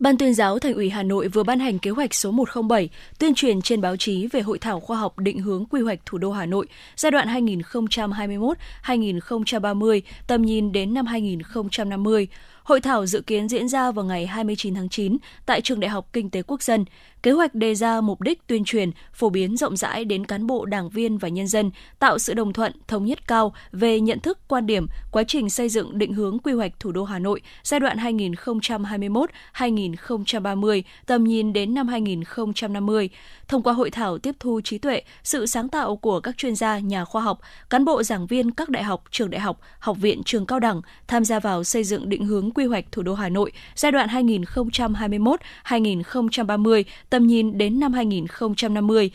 Ban 0.00 0.18
tuyên 0.18 0.34
giáo 0.34 0.58
Thành 0.58 0.74
ủy 0.74 0.90
Hà 0.90 1.02
Nội 1.02 1.28
vừa 1.28 1.42
ban 1.42 1.60
hành 1.60 1.78
kế 1.78 1.90
hoạch 1.90 2.14
số 2.14 2.30
107 2.30 2.88
tuyên 3.18 3.34
truyền 3.34 3.62
trên 3.62 3.80
báo 3.80 3.96
chí 3.96 4.26
về 4.26 4.40
hội 4.40 4.58
thảo 4.58 4.80
khoa 4.80 4.98
học 4.98 5.18
định 5.18 5.38
hướng 5.38 5.66
quy 5.66 5.80
hoạch 5.80 5.98
thủ 6.06 6.18
đô 6.18 6.32
Hà 6.32 6.46
Nội 6.46 6.66
giai 6.96 7.10
đoạn 7.10 7.28
2021-2030, 7.28 10.00
tầm 10.26 10.42
nhìn 10.42 10.72
đến 10.72 10.94
năm 10.94 11.06
2050. 11.06 12.28
Hội 12.68 12.80
thảo 12.80 13.06
dự 13.06 13.20
kiến 13.20 13.48
diễn 13.48 13.68
ra 13.68 13.90
vào 13.90 14.04
ngày 14.04 14.26
29 14.26 14.74
tháng 14.74 14.88
9 14.88 15.16
tại 15.46 15.60
Trường 15.60 15.80
Đại 15.80 15.88
học 15.88 16.08
Kinh 16.12 16.30
tế 16.30 16.42
Quốc 16.42 16.62
dân. 16.62 16.84
Kế 17.22 17.30
hoạch 17.30 17.54
đề 17.54 17.74
ra 17.74 18.00
mục 18.00 18.20
đích 18.20 18.46
tuyên 18.46 18.64
truyền, 18.64 18.90
phổ 19.12 19.30
biến 19.30 19.56
rộng 19.56 19.76
rãi 19.76 20.04
đến 20.04 20.26
cán 20.26 20.46
bộ, 20.46 20.64
đảng 20.64 20.90
viên 20.90 21.18
và 21.18 21.28
nhân 21.28 21.46
dân, 21.46 21.70
tạo 21.98 22.18
sự 22.18 22.34
đồng 22.34 22.52
thuận, 22.52 22.72
thống 22.88 23.04
nhất 23.04 23.28
cao 23.28 23.54
về 23.72 24.00
nhận 24.00 24.20
thức, 24.20 24.38
quan 24.48 24.66
điểm, 24.66 24.86
quá 25.10 25.22
trình 25.28 25.50
xây 25.50 25.68
dựng 25.68 25.98
định 25.98 26.12
hướng 26.12 26.38
quy 26.38 26.52
hoạch 26.52 26.80
thủ 26.80 26.92
đô 26.92 27.04
Hà 27.04 27.18
Nội 27.18 27.40
giai 27.62 27.80
đoạn 27.80 27.98
2021-2030, 27.98 30.82
tầm 31.06 31.24
nhìn 31.24 31.52
đến 31.52 31.74
năm 31.74 31.88
2050. 31.88 33.10
Thông 33.48 33.62
qua 33.62 33.72
hội 33.72 33.90
thảo 33.90 34.18
tiếp 34.18 34.34
thu 34.40 34.60
trí 34.64 34.78
tuệ, 34.78 35.02
sự 35.22 35.46
sáng 35.46 35.68
tạo 35.68 35.96
của 35.96 36.20
các 36.20 36.36
chuyên 36.36 36.54
gia, 36.54 36.78
nhà 36.78 37.04
khoa 37.04 37.22
học, 37.22 37.40
cán 37.70 37.84
bộ 37.84 38.02
giảng 38.02 38.26
viên 38.26 38.50
các 38.50 38.68
đại 38.68 38.82
học, 38.82 39.04
trường 39.10 39.30
đại 39.30 39.40
học, 39.40 39.60
học 39.78 39.96
viện, 40.00 40.22
trường 40.24 40.46
cao 40.46 40.60
đẳng 40.60 40.80
tham 41.06 41.24
gia 41.24 41.40
vào 41.40 41.64
xây 41.64 41.84
dựng 41.84 42.08
định 42.08 42.26
hướng 42.26 42.50
quy 42.58 42.66
hoạch 42.66 42.92
thủ 42.92 43.02
đô 43.02 43.14
Hà 43.14 43.28
Nội 43.28 43.52
giai 43.74 43.92
đoạn 43.92 44.08
2021-2030, 44.08 46.82
tầm 47.10 47.26
nhìn 47.26 47.58
đến 47.58 47.80
năm 47.80 47.92
2050 47.92 49.10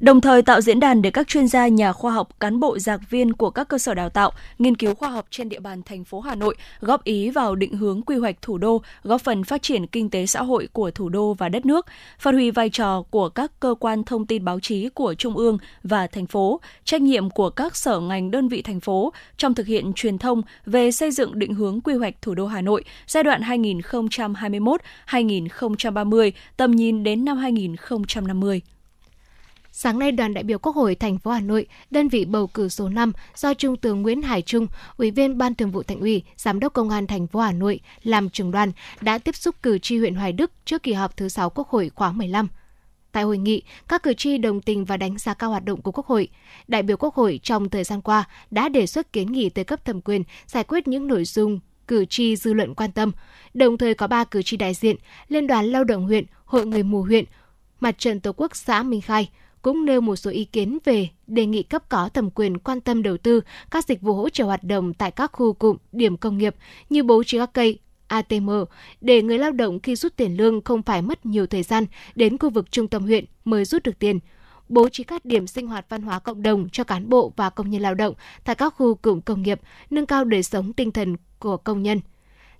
đồng 0.00 0.20
thời 0.20 0.42
tạo 0.42 0.60
diễn 0.60 0.80
đàn 0.80 1.02
để 1.02 1.10
các 1.10 1.28
chuyên 1.28 1.48
gia, 1.48 1.68
nhà 1.68 1.92
khoa 1.92 2.12
học, 2.12 2.28
cán 2.40 2.60
bộ 2.60 2.78
giảng 2.78 3.00
viên 3.10 3.32
của 3.32 3.50
các 3.50 3.68
cơ 3.68 3.78
sở 3.78 3.94
đào 3.94 4.08
tạo, 4.08 4.32
nghiên 4.58 4.76
cứu 4.76 4.94
khoa 4.94 5.08
học 5.08 5.26
trên 5.30 5.48
địa 5.48 5.60
bàn 5.60 5.82
thành 5.82 6.04
phố 6.04 6.20
Hà 6.20 6.34
Nội 6.34 6.56
góp 6.80 7.04
ý 7.04 7.30
vào 7.30 7.54
định 7.54 7.72
hướng 7.72 8.02
quy 8.02 8.16
hoạch 8.16 8.42
thủ 8.42 8.58
đô, 8.58 8.82
góp 9.02 9.20
phần 9.20 9.44
phát 9.44 9.62
triển 9.62 9.86
kinh 9.86 10.10
tế 10.10 10.26
xã 10.26 10.42
hội 10.42 10.68
của 10.72 10.90
thủ 10.90 11.08
đô 11.08 11.34
và 11.34 11.48
đất 11.48 11.66
nước, 11.66 11.86
phát 12.18 12.34
huy 12.34 12.50
vai 12.50 12.70
trò 12.70 13.02
của 13.10 13.28
các 13.28 13.52
cơ 13.60 13.74
quan 13.80 14.04
thông 14.04 14.26
tin 14.26 14.44
báo 14.44 14.60
chí 14.60 14.88
của 14.88 15.14
trung 15.14 15.36
ương 15.36 15.58
và 15.82 16.06
thành 16.06 16.26
phố, 16.26 16.60
trách 16.84 17.02
nhiệm 17.02 17.30
của 17.30 17.50
các 17.50 17.76
sở 17.76 18.00
ngành 18.00 18.30
đơn 18.30 18.48
vị 18.48 18.62
thành 18.62 18.80
phố 18.80 19.12
trong 19.36 19.54
thực 19.54 19.66
hiện 19.66 19.92
truyền 19.92 20.18
thông 20.18 20.42
về 20.66 20.90
xây 20.90 21.10
dựng 21.10 21.38
định 21.38 21.54
hướng 21.54 21.80
quy 21.80 21.94
hoạch 21.94 22.22
thủ 22.22 22.34
đô 22.34 22.46
Hà 22.46 22.60
Nội 22.60 22.84
giai 23.06 23.22
đoạn 23.22 23.42
2021-2030, 23.42 26.30
tầm 26.56 26.70
nhìn 26.70 27.04
đến 27.04 27.24
năm 27.24 27.36
2050. 27.36 28.62
Sáng 29.72 29.98
nay, 29.98 30.12
đoàn 30.12 30.34
đại 30.34 30.44
biểu 30.44 30.58
Quốc 30.58 30.76
hội 30.76 30.94
thành 30.94 31.18
phố 31.18 31.30
Hà 31.30 31.40
Nội, 31.40 31.66
đơn 31.90 32.08
vị 32.08 32.24
bầu 32.24 32.46
cử 32.46 32.68
số 32.68 32.88
5 32.88 33.12
do 33.36 33.54
Trung 33.54 33.76
tướng 33.76 34.02
Nguyễn 34.02 34.22
Hải 34.22 34.42
Trung, 34.42 34.66
Ủy 34.96 35.10
viên 35.10 35.38
Ban 35.38 35.54
Thường 35.54 35.70
vụ 35.70 35.82
Thành 35.82 36.00
ủy, 36.00 36.22
Giám 36.36 36.60
đốc 36.60 36.72
Công 36.72 36.90
an 36.90 37.06
thành 37.06 37.26
phố 37.26 37.40
Hà 37.40 37.52
Nội 37.52 37.80
làm 38.02 38.30
trưởng 38.30 38.50
đoàn 38.50 38.72
đã 39.00 39.18
tiếp 39.18 39.36
xúc 39.36 39.54
cử 39.62 39.78
tri 39.78 39.98
huyện 39.98 40.14
Hoài 40.14 40.32
Đức 40.32 40.50
trước 40.64 40.82
kỳ 40.82 40.92
họp 40.92 41.16
thứ 41.16 41.28
6 41.28 41.50
Quốc 41.50 41.68
hội 41.68 41.90
khóa 41.94 42.12
15. 42.12 42.48
Tại 43.12 43.24
hội 43.24 43.38
nghị, 43.38 43.62
các 43.88 44.02
cử 44.02 44.14
tri 44.14 44.38
đồng 44.38 44.60
tình 44.60 44.84
và 44.84 44.96
đánh 44.96 45.18
giá 45.18 45.34
cao 45.34 45.50
hoạt 45.50 45.64
động 45.64 45.82
của 45.82 45.92
Quốc 45.92 46.06
hội. 46.06 46.28
Đại 46.68 46.82
biểu 46.82 46.96
Quốc 46.96 47.14
hội 47.14 47.40
trong 47.42 47.68
thời 47.68 47.84
gian 47.84 48.00
qua 48.00 48.24
đã 48.50 48.68
đề 48.68 48.86
xuất 48.86 49.12
kiến 49.12 49.32
nghị 49.32 49.48
tới 49.48 49.64
cấp 49.64 49.84
thẩm 49.84 50.00
quyền 50.00 50.22
giải 50.46 50.64
quyết 50.64 50.88
những 50.88 51.06
nội 51.06 51.24
dung 51.24 51.60
cử 51.88 52.04
tri 52.04 52.36
dư 52.36 52.52
luận 52.52 52.74
quan 52.74 52.92
tâm. 52.92 53.12
Đồng 53.54 53.78
thời 53.78 53.94
có 53.94 54.06
ba 54.06 54.24
cử 54.24 54.42
tri 54.42 54.56
đại 54.56 54.74
diện, 54.74 54.96
Liên 55.28 55.46
đoàn 55.46 55.66
Lao 55.66 55.84
động 55.84 56.04
huyện, 56.04 56.24
Hội 56.44 56.66
người 56.66 56.82
mù 56.82 57.02
huyện, 57.02 57.24
Mặt 57.80 57.98
trận 57.98 58.20
Tổ 58.20 58.32
quốc 58.36 58.56
xã 58.56 58.82
Minh 58.82 59.00
Khai, 59.00 59.30
cũng 59.62 59.84
nêu 59.84 60.00
một 60.00 60.16
số 60.16 60.30
ý 60.30 60.44
kiến 60.44 60.78
về 60.84 61.08
đề 61.26 61.46
nghị 61.46 61.62
cấp 61.62 61.88
có 61.88 62.08
thẩm 62.08 62.30
quyền 62.30 62.58
quan 62.58 62.80
tâm 62.80 63.02
đầu 63.02 63.16
tư 63.16 63.40
các 63.70 63.84
dịch 63.84 64.00
vụ 64.00 64.14
hỗ 64.14 64.28
trợ 64.28 64.44
hoạt 64.44 64.64
động 64.64 64.94
tại 64.94 65.10
các 65.10 65.32
khu 65.32 65.52
cụm, 65.52 65.76
điểm 65.92 66.16
công 66.16 66.38
nghiệp 66.38 66.54
như 66.90 67.02
bố 67.02 67.24
trí 67.24 67.38
các 67.38 67.50
cây 67.52 67.78
ATM 68.06 68.50
để 69.00 69.22
người 69.22 69.38
lao 69.38 69.52
động 69.52 69.80
khi 69.80 69.96
rút 69.96 70.16
tiền 70.16 70.36
lương 70.36 70.60
không 70.64 70.82
phải 70.82 71.02
mất 71.02 71.26
nhiều 71.26 71.46
thời 71.46 71.62
gian 71.62 71.84
đến 72.14 72.38
khu 72.38 72.50
vực 72.50 72.70
trung 72.70 72.88
tâm 72.88 73.02
huyện 73.02 73.24
mới 73.44 73.64
rút 73.64 73.82
được 73.82 73.98
tiền 73.98 74.18
bố 74.68 74.88
trí 74.88 75.04
các 75.04 75.24
điểm 75.24 75.46
sinh 75.46 75.66
hoạt 75.66 75.86
văn 75.88 76.02
hóa 76.02 76.18
cộng 76.18 76.42
đồng 76.42 76.68
cho 76.72 76.84
cán 76.84 77.08
bộ 77.08 77.32
và 77.36 77.50
công 77.50 77.70
nhân 77.70 77.82
lao 77.82 77.94
động 77.94 78.14
tại 78.44 78.54
các 78.54 78.74
khu 78.76 78.94
cụm 78.94 79.20
công 79.20 79.42
nghiệp, 79.42 79.60
nâng 79.90 80.06
cao 80.06 80.24
đời 80.24 80.42
sống 80.42 80.72
tinh 80.72 80.92
thần 80.92 81.16
của 81.38 81.56
công 81.56 81.82
nhân. 81.82 82.00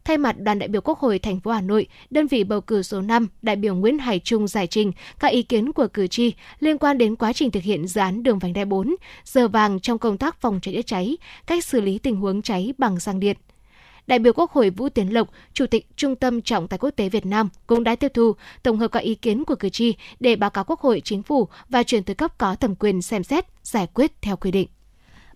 Thay 0.09 0.19
mặt 0.19 0.37
đoàn 0.39 0.59
đại 0.59 0.69
biểu 0.69 0.81
Quốc 0.81 0.99
hội 0.99 1.19
thành 1.19 1.41
phố 1.41 1.51
Hà 1.51 1.61
Nội, 1.61 1.87
đơn 2.11 2.27
vị 2.27 2.45
bầu 2.45 2.61
cử 2.61 2.83
số 2.83 3.01
5, 3.01 3.29
đại 3.43 3.57
biểu 3.57 3.75
Nguyễn 3.75 3.99
Hải 3.99 4.19
Trung 4.19 4.49
giải 4.49 4.67
trình 4.67 4.93
các 5.19 5.29
ý 5.29 5.43
kiến 5.43 5.73
của 5.73 5.87
cử 5.87 6.07
tri 6.07 6.33
liên 6.61 6.79
quan 6.79 6.99
đến 6.99 7.17
quá 7.17 7.33
trình 7.33 7.51
thực 7.51 7.63
hiện 7.63 7.87
dự 7.87 8.01
án 8.01 8.23
đường 8.23 8.39
vành 8.39 8.53
đai 8.53 8.65
4, 8.65 8.95
giờ 9.25 9.49
vàng 9.49 9.81
trong 9.81 9.99
công 9.99 10.19
tác 10.19 10.41
phòng 10.41 10.61
cháy 10.63 10.75
chữa 10.75 10.83
cháy, 10.83 11.17
cách 11.47 11.65
xử 11.65 11.81
lý 11.81 11.99
tình 11.99 12.17
huống 12.17 12.43
cháy 12.43 12.75
bằng 12.79 13.01
xăng 13.01 13.21
điện. 13.21 13.37
Đại 14.07 14.19
biểu 14.19 14.33
Quốc 14.33 14.51
hội 14.51 14.71
Vũ 14.71 14.89
Tiến 14.89 15.15
Lộc, 15.15 15.29
Chủ 15.53 15.67
tịch 15.67 15.87
Trung 15.97 16.17
tâm 16.17 16.43
Trọng 16.43 16.69
tài 16.69 16.79
Quốc 16.79 16.91
tế 16.91 17.09
Việt 17.09 17.27
Nam 17.27 17.49
cũng 17.67 17.85
đã 17.85 17.97
tiếp 17.97 18.13
thu, 18.15 18.33
tổng 18.63 18.79
hợp 18.79 18.89
các 18.93 19.01
ý 19.01 19.15
kiến 19.15 19.45
của 19.45 19.55
cử 19.55 19.69
tri 19.69 19.95
để 20.21 20.37
báo 20.37 20.51
cáo 20.51 20.65
Quốc 20.65 20.81
hội, 20.81 21.01
Chính 21.05 21.23
phủ 21.23 21.49
và 21.69 21.83
chuyển 21.83 22.03
tới 22.03 22.15
cấp 22.15 22.39
có 22.39 22.55
thẩm 22.55 22.75
quyền 22.75 23.03
xem 23.03 23.25
xét, 23.25 23.45
giải 23.63 23.87
quyết 23.95 24.13
theo 24.23 24.37
quy 24.37 24.51
định 24.51 24.69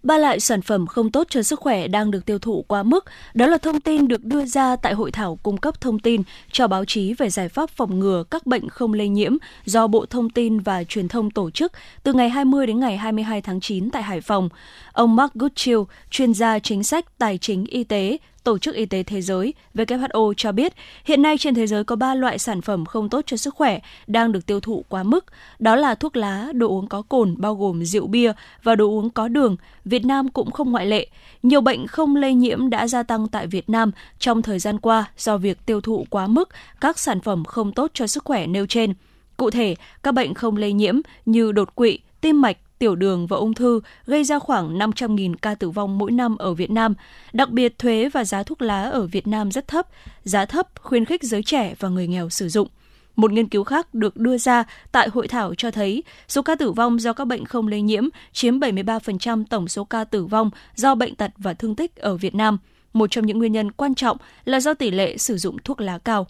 ba 0.03 0.19
loại 0.19 0.41
sản 0.41 0.63
phẩm 0.63 0.87
không 0.87 1.11
tốt 1.11 1.27
cho 1.31 1.43
sức 1.43 1.61
khỏe 1.61 1.89
đang 1.89 2.11
được 2.11 2.27
tiêu 2.27 2.39
thụ 2.39 2.65
quá 2.69 2.83
mức. 2.83 3.05
Đó 3.35 3.47
là 3.47 3.59
thông 3.59 3.81
tin 3.81 4.09
được 4.09 4.25
đưa 4.25 4.45
ra 4.45 4.77
tại 4.77 4.95
hội 4.95 5.11
thảo 5.11 5.39
cung 5.43 5.57
cấp 5.57 5.81
thông 5.81 5.99
tin 5.99 6.23
cho 6.53 6.67
báo 6.67 6.85
chí 6.85 7.15
về 7.15 7.31
giải 7.31 7.49
pháp 7.49 7.71
phòng 7.71 7.99
ngừa 7.99 8.25
các 8.31 8.47
bệnh 8.47 8.69
không 8.69 8.93
lây 8.93 9.09
nhiễm 9.09 9.37
do 9.65 9.87
Bộ 9.87 10.07
Thông 10.07 10.31
tin 10.31 10.61
và 10.61 10.85
Truyền 10.85 11.09
thông 11.09 11.31
tổ 11.31 11.51
chức 11.51 11.73
từ 12.03 12.13
ngày 12.13 12.31
20 12.31 12.67
đến 12.67 12.81
ngày 12.81 12.97
22 12.97 13.41
tháng 13.41 13.61
9 13.61 13.91
tại 13.91 14.03
Hải 14.03 14.21
Phòng. 14.21 14.49
Ông 14.93 15.17
Mark 15.17 15.35
Goodchill, 15.35 15.81
chuyên 16.11 16.35
gia 16.35 16.59
chính 16.59 16.83
sách 16.83 17.19
tài 17.19 17.39
chính 17.39 17.65
y 17.65 17.85
tế 17.85 18.19
Tổ 18.45 18.59
chức 18.59 18.75
Y 18.75 18.87
tế 18.87 19.03
Thế 19.03 19.23
giới 19.23 19.55
WHO 19.75 20.33
cho 20.37 20.53
biết 20.53 20.73
hiện 21.05 21.23
nay 21.23 21.39
trên 21.39 21.55
thế 21.55 21.67
giới 21.67 21.85
có 21.85 21.97
3 21.97 22.15
loại 22.15 22.39
sản 22.39 22.61
phẩm 22.61 22.85
không 22.85 23.09
tốt 23.09 23.25
cho 23.27 23.37
sức 23.37 23.55
khỏe 23.55 23.79
đang 24.07 24.33
được 24.33 24.47
tiêu 24.47 24.61
thụ 24.61 24.85
quá 24.89 25.03
mức. 25.03 25.25
Đó 25.59 25.77
là 25.77 25.95
thuốc 25.95 26.17
lá, 26.17 26.49
đồ 26.55 26.69
uống 26.69 26.87
có 26.87 27.03
cồn 27.03 27.35
bao 27.39 27.55
gồm 27.55 27.85
rượu 27.85 28.07
bia 28.07 28.33
và 28.63 28.75
đồ 28.75 28.87
uống 28.87 29.11
có 29.11 29.29
đường. 29.29 29.57
Việt 29.85 30.05
Nam 30.05 30.29
cũng 30.29 30.51
không 30.51 30.73
ngoại 30.73 30.87
lệ. 30.87 31.07
Nhiều 31.43 31.61
bệnh 31.61 31.87
không 31.87 32.17
lây 32.17 32.35
nhiễm 32.35 32.71
đã 32.71 32.87
gia 32.87 33.03
tăng 33.03 33.29
tại 33.29 33.47
Việt 33.47 33.71
Nam 33.71 33.91
trong 34.19 34.43
thời 34.43 34.59
gian 34.59 34.79
qua 34.79 35.11
do 35.19 35.37
việc 35.37 35.67
tiêu 35.67 35.81
thụ 35.81 36.07
quá 36.11 36.27
mức 36.27 36.49
các 36.81 36.99
sản 36.99 37.21
phẩm 37.21 37.45
không 37.45 37.73
tốt 37.73 37.91
cho 37.95 38.07
sức 38.07 38.25
khỏe 38.25 38.47
nêu 38.47 38.67
trên. 38.67 38.95
Cụ 39.37 39.51
thể, 39.51 39.75
các 40.03 40.15
bệnh 40.15 40.35
không 40.35 40.57
lây 40.57 40.73
nhiễm 40.73 40.95
như 41.27 41.53
đột 41.53 41.75
quỵ, 41.75 41.99
tim 42.21 42.41
mạch, 42.41 42.57
tiểu 42.83 42.95
đường 42.95 43.27
và 43.27 43.37
ung 43.37 43.55
thư 43.55 43.81
gây 44.07 44.25
ra 44.25 44.39
khoảng 44.39 44.79
500.000 44.79 45.35
ca 45.43 45.55
tử 45.55 45.71
vong 45.71 45.99
mỗi 45.99 46.11
năm 46.11 46.37
ở 46.37 46.55
Việt 46.55 46.71
Nam. 46.71 46.95
Đặc 47.33 47.51
biệt, 47.51 47.79
thuế 47.79 48.09
và 48.09 48.25
giá 48.25 48.43
thuốc 48.43 48.63
lá 48.63 48.83
ở 48.83 49.07
Việt 49.07 49.27
Nam 49.27 49.51
rất 49.51 49.69
thấp, 49.69 49.87
giá 50.25 50.45
thấp 50.45 50.69
khuyến 50.81 51.05
khích 51.05 51.23
giới 51.23 51.43
trẻ 51.43 51.75
và 51.79 51.89
người 51.89 52.07
nghèo 52.07 52.29
sử 52.29 52.49
dụng. 52.49 52.69
Một 53.17 53.33
nghiên 53.33 53.49
cứu 53.49 53.65
khác 53.65 53.95
được 53.95 54.17
đưa 54.17 54.39
ra 54.39 54.65
tại 54.93 55.09
hội 55.09 55.29
thảo 55.29 55.55
cho 55.55 55.71
thấy 55.71 56.03
số 56.29 56.43
ca 56.43 56.55
tử 56.55 56.73
vong 56.73 57.01
do 57.01 57.13
các 57.13 57.25
bệnh 57.25 57.45
không 57.45 57.69
lây 57.69 57.83
nhiễm 57.83 58.09
chiếm 58.33 58.59
73% 58.59 59.45
tổng 59.51 59.69
số 59.69 59.85
ca 59.85 60.05
tử 60.05 60.25
vong 60.25 60.51
do 60.75 60.95
bệnh 60.95 61.15
tật 61.15 61.31
và 61.37 61.55
thương 61.55 61.75
tích 61.75 61.97
ở 61.97 62.17
Việt 62.17 62.35
Nam. 62.35 62.59
Một 62.93 63.11
trong 63.11 63.27
những 63.27 63.39
nguyên 63.39 63.53
nhân 63.53 63.73
quan 63.73 63.95
trọng 63.95 64.17
là 64.45 64.61
do 64.61 64.75
tỷ 64.75 64.91
lệ 64.91 65.17
sử 65.17 65.37
dụng 65.37 65.57
thuốc 65.65 65.81
lá 65.81 65.99
cao. 65.99 66.27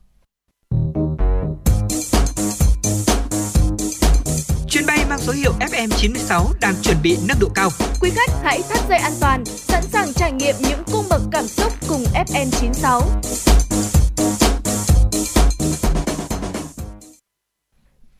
Mang 5.12 5.20
số 5.20 5.32
hiệu 5.32 5.52
FM96 5.60 6.52
đang 6.60 6.74
chuẩn 6.82 6.96
bị 7.02 7.18
nâng 7.28 7.36
độ 7.40 7.48
cao. 7.54 7.70
Quý 8.00 8.10
khách 8.10 8.30
hãy 8.42 8.62
thắt 8.70 8.88
dây 8.88 8.98
an 8.98 9.12
toàn, 9.20 9.44
sẵn 9.44 9.82
sàng 9.82 10.12
trải 10.12 10.32
nghiệm 10.32 10.54
những 10.60 10.82
cung 10.92 11.04
bậc 11.10 11.22
cảm 11.32 11.46
xúc 11.46 11.72
cùng 11.88 12.04
FN96. 12.14 13.02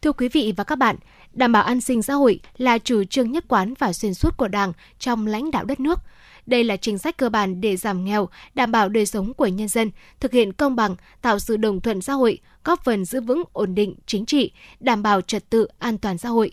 Thưa 0.02 0.12
quý 0.12 0.28
vị 0.28 0.52
và 0.56 0.64
các 0.64 0.76
bạn, 0.76 0.96
đảm 1.32 1.52
bảo 1.52 1.62
an 1.62 1.80
sinh 1.80 2.02
xã 2.02 2.14
hội 2.14 2.40
là 2.56 2.78
chủ 2.78 3.04
trương 3.04 3.32
nhất 3.32 3.44
quán 3.48 3.74
và 3.78 3.92
xuyên 3.92 4.14
suốt 4.14 4.36
của 4.36 4.48
Đảng 4.48 4.72
trong 4.98 5.26
lãnh 5.26 5.50
đạo 5.50 5.64
đất 5.64 5.80
nước. 5.80 5.98
Đây 6.46 6.64
là 6.64 6.76
chính 6.76 6.98
sách 6.98 7.16
cơ 7.16 7.28
bản 7.28 7.60
để 7.60 7.76
giảm 7.76 8.04
nghèo, 8.04 8.28
đảm 8.54 8.72
bảo 8.72 8.88
đời 8.88 9.06
sống 9.06 9.34
của 9.34 9.46
nhân 9.46 9.68
dân, 9.68 9.90
thực 10.20 10.32
hiện 10.32 10.52
công 10.52 10.76
bằng, 10.76 10.96
tạo 11.22 11.38
sự 11.38 11.56
đồng 11.56 11.80
thuận 11.80 12.00
xã 12.00 12.12
hội, 12.12 12.38
góp 12.64 12.84
phần 12.84 13.04
giữ 13.04 13.20
vững 13.20 13.42
ổn 13.52 13.74
định 13.74 13.94
chính 14.06 14.26
trị, 14.26 14.52
đảm 14.80 15.02
bảo 15.02 15.20
trật 15.20 15.50
tự 15.50 15.68
an 15.78 15.98
toàn 15.98 16.18
xã 16.18 16.28
hội. 16.28 16.52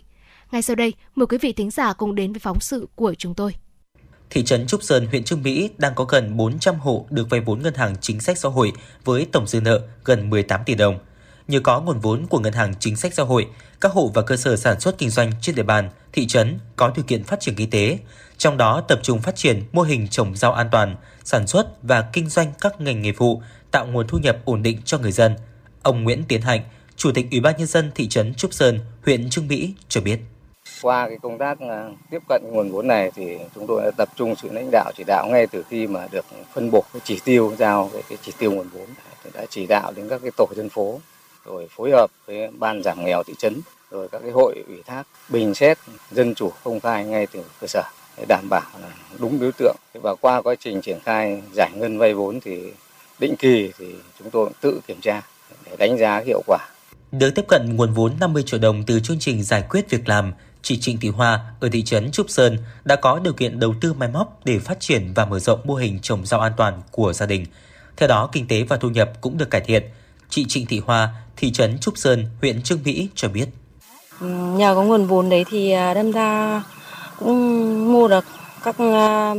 Ngay 0.52 0.62
sau 0.62 0.76
đây, 0.76 0.92
mời 1.14 1.26
quý 1.26 1.38
vị 1.38 1.52
thính 1.52 1.70
giả 1.70 1.92
cùng 1.92 2.14
đến 2.14 2.32
với 2.32 2.40
phóng 2.40 2.60
sự 2.60 2.88
của 2.94 3.14
chúng 3.14 3.34
tôi. 3.34 3.54
Thị 4.30 4.44
trấn 4.44 4.66
Trúc 4.66 4.82
Sơn, 4.82 5.06
huyện 5.06 5.24
Trương 5.24 5.42
Mỹ 5.42 5.70
đang 5.78 5.94
có 5.94 6.04
gần 6.04 6.36
400 6.36 6.74
hộ 6.74 7.06
được 7.10 7.30
vay 7.30 7.40
vốn 7.40 7.62
ngân 7.62 7.74
hàng 7.74 7.96
chính 8.00 8.20
sách 8.20 8.38
xã 8.38 8.48
hội 8.48 8.72
với 9.04 9.26
tổng 9.32 9.46
dư 9.46 9.60
nợ 9.60 9.80
gần 10.04 10.30
18 10.30 10.60
tỷ 10.66 10.74
đồng. 10.74 10.98
Nhờ 11.48 11.60
có 11.60 11.80
nguồn 11.80 12.00
vốn 12.00 12.26
của 12.26 12.38
ngân 12.38 12.52
hàng 12.52 12.74
chính 12.80 12.96
sách 12.96 13.14
xã 13.14 13.22
hội, 13.22 13.46
các 13.80 13.92
hộ 13.92 14.10
và 14.14 14.22
cơ 14.22 14.36
sở 14.36 14.56
sản 14.56 14.80
xuất 14.80 14.98
kinh 14.98 15.10
doanh 15.10 15.32
trên 15.40 15.54
địa 15.54 15.62
bàn 15.62 15.90
thị 16.12 16.26
trấn 16.26 16.58
có 16.76 16.92
điều 16.96 17.04
kiện 17.04 17.24
phát 17.24 17.40
triển 17.40 17.54
kinh 17.54 17.70
tế, 17.70 17.98
trong 18.38 18.56
đó 18.56 18.80
tập 18.80 19.00
trung 19.02 19.20
phát 19.20 19.36
triển 19.36 19.62
mô 19.72 19.82
hình 19.82 20.08
trồng 20.08 20.36
rau 20.36 20.52
an 20.52 20.68
toàn, 20.72 20.96
sản 21.24 21.46
xuất 21.46 21.82
và 21.82 22.02
kinh 22.12 22.28
doanh 22.28 22.52
các 22.60 22.80
ngành 22.80 23.02
nghề 23.02 23.12
phụ, 23.12 23.42
tạo 23.70 23.86
nguồn 23.86 24.06
thu 24.08 24.18
nhập 24.18 24.38
ổn 24.44 24.62
định 24.62 24.78
cho 24.84 24.98
người 24.98 25.12
dân. 25.12 25.34
Ông 25.82 26.04
Nguyễn 26.04 26.24
Tiến 26.28 26.42
Hạnh, 26.42 26.62
Chủ 26.96 27.12
tịch 27.12 27.26
Ủy 27.30 27.40
ban 27.40 27.56
nhân 27.58 27.66
dân 27.66 27.90
thị 27.94 28.08
trấn 28.08 28.34
Trúc 28.34 28.54
Sơn, 28.54 28.78
huyện 29.04 29.30
Trương 29.30 29.48
Mỹ 29.48 29.74
cho 29.88 30.00
biết. 30.00 30.20
Qua 30.82 31.08
cái 31.08 31.18
công 31.22 31.38
tác 31.38 31.60
à, 31.60 31.88
tiếp 32.10 32.22
cận 32.28 32.42
nguồn 32.44 32.70
vốn 32.70 32.88
này 32.88 33.10
thì 33.14 33.38
chúng 33.54 33.66
tôi 33.66 33.82
đã 33.82 33.90
tập 33.96 34.08
trung 34.16 34.34
sự 34.36 34.48
lãnh 34.52 34.68
đạo 34.72 34.92
chỉ 34.96 35.04
đạo 35.06 35.26
ngay 35.26 35.46
từ 35.46 35.62
khi 35.68 35.86
mà 35.86 36.08
được 36.10 36.24
phân 36.54 36.70
bổ 36.70 36.84
cái 36.92 37.00
chỉ 37.04 37.20
tiêu 37.24 37.52
giao 37.58 37.90
cái, 37.92 38.02
cái 38.08 38.18
chỉ 38.22 38.32
tiêu 38.38 38.52
nguồn 38.52 38.68
vốn 38.68 38.86
thì 39.24 39.30
đã 39.34 39.46
chỉ 39.50 39.66
đạo 39.66 39.92
đến 39.96 40.08
các 40.08 40.20
cái 40.22 40.30
tổ 40.36 40.46
dân 40.56 40.68
phố 40.68 41.00
rồi 41.44 41.68
phối 41.70 41.90
hợp 41.90 42.10
với 42.26 42.48
ban 42.58 42.82
giảm 42.82 43.04
nghèo 43.04 43.22
thị 43.22 43.34
trấn 43.38 43.60
rồi 43.90 44.08
các 44.08 44.18
cái 44.22 44.30
hội 44.30 44.64
ủy 44.68 44.82
thác 44.86 45.02
bình 45.28 45.54
xét 45.54 45.78
dân 46.10 46.34
chủ 46.34 46.52
công 46.64 46.80
khai 46.80 47.04
ngay 47.04 47.26
từ 47.26 47.44
cơ 47.60 47.66
sở 47.66 47.82
để 48.18 48.24
đảm 48.28 48.46
bảo 48.50 48.70
là 48.82 48.88
đúng 49.18 49.40
đối 49.40 49.52
tượng 49.52 49.76
và 50.02 50.14
qua 50.14 50.42
quá 50.42 50.54
trình 50.60 50.80
triển 50.80 50.98
khai 51.04 51.42
giải 51.52 51.70
ngân 51.74 51.98
vay 51.98 52.14
vốn 52.14 52.40
thì 52.40 52.72
định 53.18 53.36
kỳ 53.36 53.72
thì 53.78 53.94
chúng 54.18 54.30
tôi 54.30 54.50
tự 54.60 54.80
kiểm 54.86 55.00
tra 55.00 55.22
để 55.66 55.76
đánh 55.76 55.98
giá 55.98 56.22
hiệu 56.26 56.42
quả. 56.46 56.58
Được 57.12 57.30
tiếp 57.34 57.44
cận 57.48 57.76
nguồn 57.76 57.92
vốn 57.92 58.12
50 58.20 58.42
triệu 58.46 58.60
đồng 58.60 58.82
từ 58.86 59.00
chương 59.00 59.18
trình 59.18 59.42
giải 59.42 59.62
quyết 59.70 59.90
việc 59.90 60.08
làm, 60.08 60.32
chị 60.62 60.78
Trịnh 60.80 61.00
Thị 61.00 61.08
Hoa 61.08 61.40
ở 61.60 61.68
thị 61.72 61.82
trấn 61.82 62.10
Trúc 62.10 62.30
Sơn 62.30 62.58
đã 62.84 62.96
có 62.96 63.18
điều 63.18 63.32
kiện 63.32 63.60
đầu 63.60 63.74
tư 63.80 63.92
máy 63.92 64.08
móc 64.08 64.40
để 64.44 64.58
phát 64.58 64.80
triển 64.80 65.12
và 65.14 65.24
mở 65.24 65.38
rộng 65.38 65.60
mô 65.64 65.74
hình 65.74 65.98
trồng 66.00 66.26
rau 66.26 66.40
an 66.40 66.52
toàn 66.56 66.82
của 66.90 67.12
gia 67.12 67.26
đình. 67.26 67.46
Theo 67.96 68.08
đó, 68.08 68.28
kinh 68.32 68.46
tế 68.46 68.62
và 68.62 68.76
thu 68.76 68.88
nhập 68.88 69.12
cũng 69.20 69.38
được 69.38 69.50
cải 69.50 69.60
thiện. 69.60 69.82
Chị 70.28 70.44
Trịnh 70.48 70.66
Thị 70.66 70.80
Hoa, 70.86 71.08
thị 71.36 71.52
trấn 71.52 71.78
Trúc 71.78 71.98
Sơn, 71.98 72.26
huyện 72.40 72.62
Trương 72.62 72.82
Mỹ 72.84 73.08
cho 73.14 73.28
biết. 73.28 73.46
Nhờ 74.56 74.74
có 74.74 74.82
nguồn 74.82 75.06
vốn 75.06 75.28
đấy 75.28 75.44
thì 75.50 75.70
à, 75.70 75.94
đâm 75.94 76.12
ra 76.12 76.62
cũng 77.18 77.92
mua 77.92 78.08
được 78.08 78.24
các 78.64 78.78
à, 78.78 79.34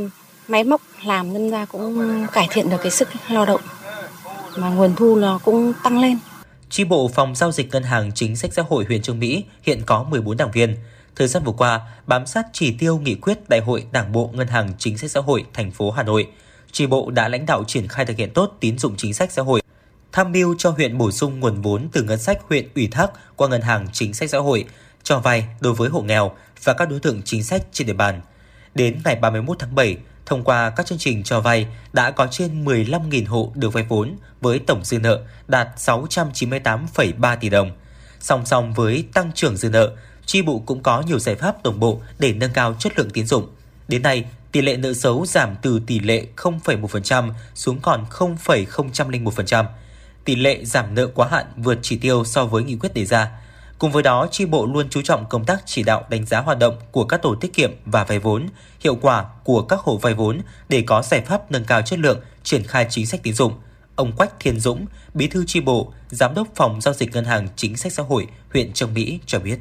máy 0.48 0.64
móc 0.64 0.80
làm 1.04 1.34
đâm 1.34 1.50
ra 1.50 1.64
cũng 1.64 2.26
cải 2.32 2.48
thiện 2.50 2.70
được 2.70 2.76
cái 2.82 2.90
sức 2.90 3.08
lao 3.28 3.46
động 3.46 3.60
mà 4.56 4.68
nguồn 4.68 4.96
thu 4.96 5.16
là 5.16 5.38
cũng 5.44 5.72
tăng 5.84 6.00
lên. 6.00 6.18
Chi 6.70 6.84
bộ 6.84 7.10
phòng 7.14 7.34
giao 7.34 7.52
dịch 7.52 7.70
ngân 7.70 7.82
hàng 7.82 8.12
chính 8.14 8.36
sách 8.36 8.52
xã 8.54 8.62
hội 8.68 8.84
huyện 8.84 9.02
Trương 9.02 9.18
Mỹ 9.18 9.44
hiện 9.62 9.82
có 9.86 10.02
14 10.02 10.36
đảng 10.36 10.50
viên. 10.50 10.76
Thời 11.16 11.28
gian 11.28 11.44
vừa 11.44 11.52
qua, 11.52 11.80
bám 12.06 12.26
sát 12.26 12.46
chỉ 12.52 12.72
tiêu 12.78 12.98
nghị 12.98 13.14
quyết 13.14 13.48
Đại 13.48 13.60
hội 13.60 13.86
Đảng 13.92 14.12
bộ 14.12 14.30
Ngân 14.34 14.48
hàng 14.48 14.72
Chính 14.78 14.98
sách 14.98 15.10
Xã 15.10 15.20
hội 15.20 15.44
thành 15.52 15.70
phố 15.70 15.90
Hà 15.90 16.02
Nội, 16.02 16.28
tri 16.72 16.86
bộ 16.86 17.10
đã 17.10 17.28
lãnh 17.28 17.46
đạo 17.46 17.64
triển 17.66 17.88
khai 17.88 18.06
thực 18.06 18.16
hiện 18.16 18.30
tốt 18.32 18.56
tín 18.60 18.78
dụng 18.78 18.96
chính 18.96 19.14
sách 19.14 19.32
xã 19.32 19.42
hội, 19.42 19.62
tham 20.12 20.32
mưu 20.32 20.54
cho 20.58 20.70
huyện 20.70 20.98
bổ 20.98 21.10
sung 21.10 21.40
nguồn 21.40 21.62
vốn 21.62 21.88
từ 21.92 22.02
ngân 22.02 22.18
sách 22.18 22.38
huyện 22.48 22.68
ủy 22.74 22.86
thác 22.86 23.10
qua 23.36 23.48
Ngân 23.48 23.60
hàng 23.60 23.86
Chính 23.92 24.14
sách 24.14 24.30
Xã 24.30 24.38
hội, 24.38 24.64
cho 25.02 25.20
vay 25.20 25.44
đối 25.60 25.74
với 25.74 25.88
hộ 25.88 26.00
nghèo 26.02 26.32
và 26.64 26.72
các 26.72 26.90
đối 26.90 27.00
tượng 27.00 27.22
chính 27.24 27.44
sách 27.44 27.62
trên 27.72 27.86
địa 27.86 27.92
bàn. 27.92 28.20
Đến 28.74 29.00
ngày 29.04 29.16
31 29.16 29.58
tháng 29.58 29.74
7, 29.74 29.96
thông 30.26 30.44
qua 30.44 30.70
các 30.70 30.86
chương 30.86 30.98
trình 30.98 31.22
cho 31.22 31.40
vay 31.40 31.66
đã 31.92 32.10
có 32.10 32.26
trên 32.30 32.64
15.000 32.64 33.28
hộ 33.28 33.52
được 33.54 33.72
vay 33.72 33.84
vốn 33.88 34.16
với 34.40 34.58
tổng 34.58 34.84
dư 34.84 34.98
nợ 34.98 35.22
đạt 35.48 35.68
698,3 35.76 37.36
tỷ 37.36 37.48
đồng. 37.48 37.70
Song 38.20 38.46
song 38.46 38.72
với 38.72 39.04
tăng 39.12 39.30
trưởng 39.34 39.56
dư 39.56 39.68
nợ, 39.70 39.96
chi 40.32 40.42
bộ 40.42 40.62
cũng 40.66 40.82
có 40.82 41.02
nhiều 41.06 41.18
giải 41.18 41.34
pháp 41.34 41.62
đồng 41.62 41.80
bộ 41.80 42.00
để 42.18 42.32
nâng 42.32 42.52
cao 42.52 42.74
chất 42.78 42.98
lượng 42.98 43.10
tín 43.10 43.26
dụng. 43.26 43.48
Đến 43.88 44.02
nay, 44.02 44.24
tỷ 44.52 44.62
lệ 44.62 44.76
nợ 44.76 44.92
xấu 44.92 45.26
giảm 45.26 45.56
từ 45.62 45.80
tỷ 45.86 46.00
lệ 46.00 46.26
0,1% 46.36 47.30
xuống 47.54 47.80
còn 47.82 48.04
0,001%. 48.10 49.64
Tỷ 50.24 50.36
lệ 50.36 50.64
giảm 50.64 50.94
nợ 50.94 51.06
quá 51.06 51.28
hạn 51.30 51.46
vượt 51.56 51.78
chỉ 51.82 51.96
tiêu 51.96 52.24
so 52.24 52.44
với 52.44 52.62
nghị 52.62 52.76
quyết 52.76 52.94
đề 52.94 53.04
ra. 53.04 53.30
Cùng 53.78 53.92
với 53.92 54.02
đó, 54.02 54.26
chi 54.30 54.46
bộ 54.46 54.66
luôn 54.66 54.88
chú 54.90 55.02
trọng 55.02 55.28
công 55.28 55.44
tác 55.44 55.62
chỉ 55.66 55.82
đạo 55.82 56.04
đánh 56.08 56.26
giá 56.26 56.40
hoạt 56.40 56.58
động 56.58 56.76
của 56.90 57.04
các 57.04 57.22
tổ 57.22 57.34
tiết 57.34 57.54
kiệm 57.54 57.70
và 57.84 58.04
vay 58.04 58.18
vốn, 58.18 58.46
hiệu 58.80 58.94
quả 58.94 59.24
của 59.44 59.62
các 59.62 59.80
hộ 59.80 59.96
vay 59.96 60.14
vốn 60.14 60.40
để 60.68 60.82
có 60.86 61.02
giải 61.02 61.20
pháp 61.20 61.50
nâng 61.50 61.64
cao 61.64 61.82
chất 61.82 61.98
lượng, 61.98 62.20
triển 62.42 62.64
khai 62.64 62.86
chính 62.90 63.06
sách 63.06 63.22
tín 63.22 63.34
dụng. 63.34 63.52
Ông 63.96 64.12
Quách 64.12 64.40
Thiên 64.40 64.60
Dũng, 64.60 64.86
Bí 65.14 65.26
thư 65.26 65.44
chi 65.46 65.60
bộ, 65.60 65.92
Giám 66.10 66.34
đốc 66.34 66.48
phòng 66.54 66.80
giao 66.80 66.94
dịch 66.94 67.12
ngân 67.12 67.24
hàng 67.24 67.48
chính 67.56 67.76
sách 67.76 67.92
xã 67.92 68.02
hội 68.02 68.26
huyện 68.52 68.72
Trương 68.72 68.94
Mỹ 68.94 69.18
cho 69.26 69.38
biết. 69.38 69.58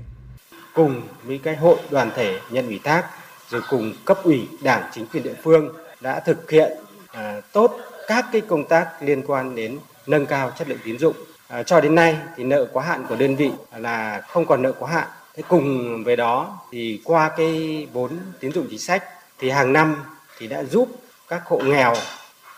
Cùng 0.73 1.01
với 1.23 1.39
cái 1.43 1.55
hội 1.55 1.77
đoàn 1.89 2.11
thể 2.15 2.39
nhận 2.49 2.67
ủy 2.67 2.79
thác 2.83 3.03
rồi 3.49 3.61
cùng 3.69 3.93
cấp 4.05 4.19
ủy 4.23 4.47
đảng 4.61 4.83
chính 4.93 5.05
quyền 5.07 5.23
địa 5.23 5.35
phương 5.43 5.69
đã 6.01 6.19
thực 6.19 6.51
hiện 6.51 6.71
à, 7.11 7.41
tốt 7.51 7.79
các 8.07 8.25
cái 8.31 8.41
công 8.41 8.67
tác 8.67 8.89
liên 9.01 9.21
quan 9.27 9.55
đến 9.55 9.79
nâng 10.07 10.25
cao 10.25 10.51
chất 10.57 10.69
lượng 10.69 10.79
tín 10.83 10.99
dụng 10.99 11.15
À, 11.51 11.63
cho 11.63 11.81
đến 11.81 11.95
nay 11.95 12.17
thì 12.35 12.43
nợ 12.43 12.65
quá 12.73 12.85
hạn 12.85 13.05
của 13.09 13.15
đơn 13.15 13.35
vị 13.35 13.51
là 13.77 14.21
không 14.27 14.45
còn 14.45 14.61
nợ 14.61 14.71
quá 14.79 14.91
hạn. 14.91 15.07
Thế 15.35 15.43
cùng 15.47 16.03
với 16.03 16.15
đó 16.15 16.59
thì 16.71 17.01
qua 17.03 17.29
cái 17.37 17.87
vốn 17.93 18.11
tín 18.39 18.51
dụng 18.51 18.67
chính 18.69 18.79
sách 18.79 19.03
thì 19.39 19.49
hàng 19.49 19.73
năm 19.73 19.95
thì 20.37 20.47
đã 20.47 20.63
giúp 20.63 20.89
các 21.27 21.41
hộ 21.45 21.59
nghèo 21.59 21.93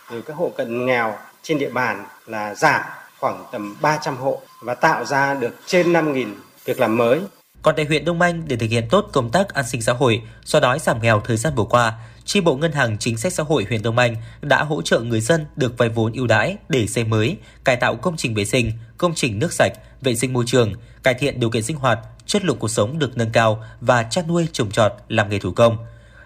rồi 0.10 0.22
các 0.22 0.34
hộ 0.34 0.52
cận 0.57 0.85
nghèo 0.85 1.18
trên 1.41 1.57
địa 1.57 1.69
bàn 1.69 2.06
là 2.26 2.56
giảm 2.56 2.81
khoảng 3.19 3.45
tầm 3.52 3.76
300 3.81 4.18
hộ 4.18 4.41
và 4.61 4.76
tạo 4.76 5.06
ra 5.06 5.34
được 5.34 5.56
trên 5.65 5.94
5.000 5.94 6.34
việc 6.65 6.80
làm 6.80 6.98
mới. 6.98 7.22
Còn 7.64 7.76
tại 7.76 7.85
huyện 7.85 8.06
Đông 8.06 8.22
Anh 8.22 8.44
để 8.48 8.56
thực 8.56 8.69
hiện 8.69 8.88
tốt 8.90 9.10
công 9.11 9.30
tác 9.30 9.53
an 9.53 9.65
sinh 9.68 9.81
xã 9.81 9.94
hội, 9.94 10.22
xóa 10.45 10.61
đói 10.61 10.80
giảm 10.80 11.02
nghèo 11.02 11.19
thời 11.19 11.38
gian 11.38 11.56
vừa 11.56 11.64
qua, 11.64 11.94
chi 12.26 12.41
bộ 12.41 12.56
ngân 12.56 12.72
hàng 12.72 12.98
chính 12.98 13.18
sách 13.18 13.34
xã 13.34 13.44
hội 13.44 13.65
huyện 13.69 13.84
Đông 13.84 13.98
Anh 13.98 14.15
đã 14.41 14.64
hỗ 14.64 14.81
trợ 14.81 14.99
người 14.99 15.22
dân 15.22 15.45
được 15.56 15.77
vay 15.77 15.90
vốn 15.90 16.14
ưu 16.14 16.27
đãi 16.27 16.57
để 16.69 16.88
xây 16.88 17.03
mới, 17.03 17.38
cải 17.64 17.76
tạo 17.76 17.95
công 17.95 18.18
trình 18.18 18.34
vệ 18.34 18.45
sinh, 18.45 18.72
công 18.98 19.14
trình 19.15 19.40
nước 19.40 19.53
sạch, 19.53 19.73
vệ 20.02 20.15
sinh 20.15 20.34
môi 20.34 20.44
trường, 20.48 20.73
cải 21.03 21.14
thiện 21.14 21.40
điều 21.40 21.49
kiện 21.49 21.64
sinh 21.64 21.77
hoạt, 21.77 21.99
chất 22.26 22.45
lượng 22.45 22.57
cuộc 22.60 22.68
sống 22.68 22.99
được 22.99 23.18
nâng 23.18 23.31
cao 23.31 23.64
và 23.81 24.03
chăn 24.03 24.27
nuôi 24.27 24.48
trồng 24.52 24.72
trọt 24.72 24.91
làm 25.07 25.30
nghề 25.30 25.40
thủ 25.40 25.52
công. 25.52 25.77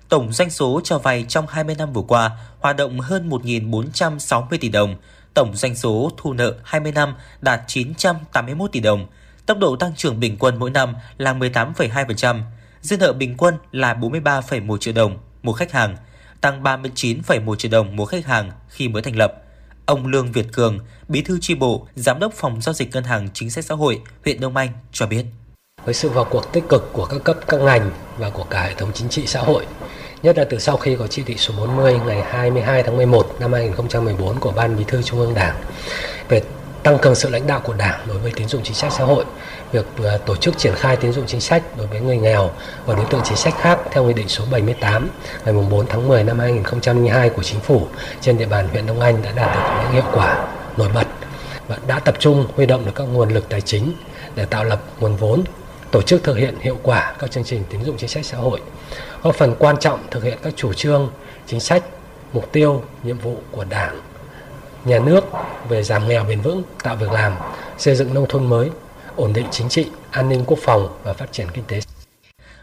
Tổng 0.10 0.34
doanh 0.34 0.50
số 0.50 0.82
cho 0.84 1.00
vay 1.00 1.26
trong 1.28 1.48
20 1.48 1.76
năm 1.76 1.94
vừa 1.94 2.04
qua 2.08 2.32
hoạt 2.60 2.76
động 2.76 3.00
hơn 3.00 3.30
1.460 3.30 4.58
tỷ 4.62 4.70
đồng, 4.70 4.96
tổng 5.34 5.56
doanh 5.56 5.76
số 5.76 6.12
thu 6.18 6.34
nợ 6.34 6.56
20 6.64 6.92
năm 6.92 7.16
đạt 7.42 7.62
981 7.68 8.72
tỷ 8.72 8.80
đồng. 8.80 9.08
Tốc 9.48 9.60
độ 9.60 9.76
tăng 9.76 9.96
trưởng 9.96 10.20
bình 10.20 10.38
quân 10.40 10.60
mỗi 10.60 10.70
năm 10.70 10.96
là 11.18 11.34
18,2%, 11.34 12.42
dư 12.82 12.98
nợ 12.98 13.14
bình 13.14 13.38
quân 13.38 13.58
là 13.72 13.94
43,1 13.94 14.78
triệu 14.78 14.94
đồng 14.94 15.18
một 15.44 15.54
khách 15.54 15.72
hàng, 15.72 15.96
tăng 16.42 16.64
39,1 16.64 17.56
triệu 17.56 17.72
đồng 17.72 17.96
một 17.96 18.06
khách 18.06 18.26
hàng 18.26 18.52
khi 18.70 18.88
mới 18.88 19.02
thành 19.02 19.16
lập. 19.16 19.34
Ông 19.86 20.08
Lương 20.08 20.32
Việt 20.32 20.46
Cường, 20.54 20.80
Bí 21.08 21.22
thư 21.22 21.38
chi 21.42 21.56
bộ, 21.56 21.88
Giám 21.96 22.20
đốc 22.20 22.34
Phòng 22.34 22.62
giao 22.62 22.74
dịch 22.74 22.92
Ngân 22.92 23.04
hàng 23.04 23.30
Chính 23.34 23.50
sách 23.50 23.66
Xã 23.66 23.76
hội 23.76 24.02
huyện 24.26 24.40
Đông 24.40 24.58
Anh 24.58 24.70
cho 24.92 25.08
biết. 25.08 25.26
Với 25.86 25.94
sự 25.94 26.10
vào 26.10 26.26
cuộc 26.26 26.54
tích 26.54 26.64
cực 26.70 26.90
của 26.94 27.06
các 27.06 27.24
cấp 27.24 27.38
các 27.48 27.60
ngành 27.60 27.92
và 28.18 28.30
của 28.30 28.44
cả 28.44 28.64
hệ 28.64 28.74
thống 28.74 28.92
chính 28.94 29.10
trị 29.10 29.28
xã 29.28 29.40
hội, 29.40 29.66
nhất 30.24 30.38
là 30.38 30.46
từ 30.50 30.60
sau 30.60 30.78
khi 30.78 30.96
có 30.96 31.08
chỉ 31.08 31.24
thị 31.24 31.36
số 31.38 31.54
40 31.58 32.00
ngày 32.06 32.22
22 32.22 32.84
tháng 32.84 32.98
11 32.98 33.36
năm 33.40 33.54
2014 33.54 34.40
của 34.40 34.52
Ban 34.52 34.78
Bí 34.78 34.84
thư 34.88 35.02
Trung 35.02 35.20
ương 35.20 35.34
Đảng 35.34 35.56
về 36.30 36.42
tăng 36.88 36.98
cường 37.00 37.16
sự 37.16 37.30
lãnh 37.30 37.48
đạo 37.48 37.62
của 37.64 37.74
Đảng 37.74 38.00
đối 38.08 38.18
với 38.18 38.32
tín 38.36 38.48
dụng 38.48 38.64
chính 38.64 38.74
sách 38.74 38.92
xã 38.92 39.04
hội, 39.04 39.26
việc 39.72 39.86
ờ, 40.04 40.18
tổ 40.18 40.36
chức 40.36 40.58
triển 40.58 40.74
khai 40.76 40.96
tín 40.96 41.12
dụng 41.12 41.26
chính 41.28 41.42
sách 41.42 41.64
đối 41.78 41.88
với 41.88 42.02
người 42.02 42.18
nghèo 42.18 42.52
và 42.86 42.96
đối 42.96 43.06
tượng 43.06 43.22
chính 43.24 43.38
sách 43.38 43.54
khác 43.58 43.80
theo 43.92 44.04
Nghị 44.04 44.14
định 44.14 44.28
số 44.28 44.44
78 44.52 45.10
ngày 45.46 45.54
4 45.54 45.88
tháng 45.88 46.08
10 46.08 46.24
năm 46.24 46.40
2002 46.40 47.30
của 47.30 47.44
Chính 47.44 47.60
phủ 47.60 47.88
trên 48.22 48.38
địa 48.38 48.46
bàn 48.46 48.68
huyện 48.68 48.86
Đông 48.86 49.00
Anh 49.00 49.22
đã 49.24 49.32
đạt 49.32 49.56
được 49.56 49.62
những 49.84 49.92
hiệu 49.92 50.12
quả 50.14 50.48
nổi 50.78 50.90
bật 50.94 51.08
và 51.68 51.78
đã 51.88 52.00
tập 52.00 52.16
trung 52.20 52.48
huy 52.56 52.66
động 52.66 52.86
được 52.86 52.92
các 52.96 53.04
nguồn 53.04 53.30
lực 53.30 53.50
tài 53.50 53.62
chính 53.62 53.94
để 54.36 54.46
tạo 54.46 54.64
lập 54.64 54.82
nguồn 55.00 55.16
vốn 55.16 55.44
tổ 55.92 56.02
chức 56.02 56.24
thực 56.24 56.38
hiện 56.38 56.56
hiệu 56.62 56.78
quả 56.84 57.16
các 57.20 57.32
chương 57.32 57.44
trình 57.44 57.64
tín 57.70 57.84
dụng 57.84 57.98
chính 57.98 58.10
sách 58.10 58.26
xã 58.26 58.38
hội, 58.38 58.62
góp 59.24 59.36
phần 59.36 59.56
quan 59.60 59.78
trọng 59.78 60.00
thực 60.12 60.24
hiện 60.24 60.38
các 60.44 60.54
chủ 60.56 60.74
trương, 60.74 61.12
chính 61.48 61.60
sách, 61.60 61.84
mục 62.34 62.52
tiêu, 62.52 62.84
nhiệm 63.04 63.18
vụ 63.18 63.38
của 63.52 63.64
Đảng, 63.64 64.02
nhà 64.88 65.00
nước 65.00 65.24
về 65.70 65.84
giảm 65.84 66.08
nghèo 66.08 66.24
bền 66.24 66.42
vững, 66.42 66.64
tạo 66.84 66.96
việc 66.96 67.12
làm, 67.12 67.34
xây 67.78 67.96
dựng 67.96 68.14
nông 68.14 68.26
thôn 68.30 68.46
mới, 68.46 68.70
ổn 69.16 69.34
định 69.34 69.46
chính 69.52 69.70
trị, 69.70 69.86
an 70.12 70.30
ninh 70.30 70.44
quốc 70.48 70.60
phòng 70.62 70.88
và 71.04 71.14
phát 71.14 71.32
triển 71.32 71.48
kinh 71.54 71.64
tế. 71.68 71.80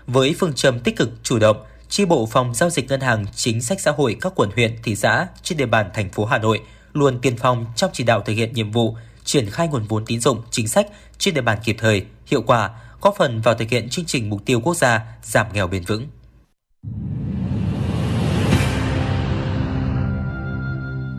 Với 0.06 0.34
phương 0.38 0.52
châm 0.52 0.80
tích 0.80 0.96
cực 0.96 1.10
chủ 1.22 1.38
động, 1.38 1.56
chi 1.88 2.04
bộ 2.04 2.26
phòng 2.26 2.54
giao 2.54 2.70
dịch 2.70 2.88
ngân 2.88 3.00
hàng 3.00 3.26
chính 3.34 3.62
sách 3.62 3.80
xã 3.80 3.90
hội 3.90 4.16
các 4.20 4.32
quận 4.36 4.50
huyện, 4.54 4.76
thị 4.82 4.96
xã 4.96 5.26
trên 5.42 5.58
địa 5.58 5.66
bàn 5.66 5.90
thành 5.94 6.10
phố 6.10 6.24
Hà 6.24 6.38
Nội 6.38 6.60
luôn 6.92 7.18
tiên 7.18 7.36
phong 7.36 7.66
trong 7.76 7.90
chỉ 7.92 8.04
đạo 8.04 8.22
thực 8.24 8.32
hiện 8.32 8.52
nhiệm 8.52 8.70
vụ 8.70 8.96
triển 9.24 9.50
khai 9.50 9.68
nguồn 9.68 9.84
vốn 9.88 10.04
tín 10.06 10.20
dụng 10.20 10.42
chính 10.50 10.68
sách 10.68 10.86
trên 11.18 11.34
địa 11.34 11.40
bàn 11.40 11.58
kịp 11.64 11.76
thời, 11.78 12.04
hiệu 12.26 12.42
quả, 12.42 12.70
góp 13.00 13.14
phần 13.18 13.40
vào 13.40 13.54
thực 13.54 13.68
hiện 13.70 13.88
chương 13.88 14.04
trình 14.04 14.30
mục 14.30 14.40
tiêu 14.44 14.60
quốc 14.60 14.76
gia 14.76 15.00
giảm 15.22 15.46
nghèo 15.52 15.66
bền 15.66 15.82
vững. 15.82 16.06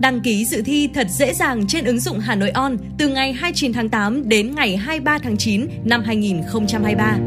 Đăng 0.00 0.20
ký 0.20 0.44
dự 0.44 0.62
thi 0.64 0.88
thật 0.94 1.06
dễ 1.10 1.34
dàng 1.34 1.66
trên 1.66 1.84
ứng 1.84 2.00
dụng 2.00 2.18
Hà 2.18 2.34
Nội 2.34 2.50
On 2.50 2.76
từ 2.98 3.08
ngày 3.08 3.32
29 3.32 3.72
tháng 3.72 3.88
8 3.88 4.28
đến 4.28 4.54
ngày 4.54 4.76
23 4.76 5.18
tháng 5.18 5.36
9 5.36 5.68
năm 5.84 6.02
2023. 6.06 7.18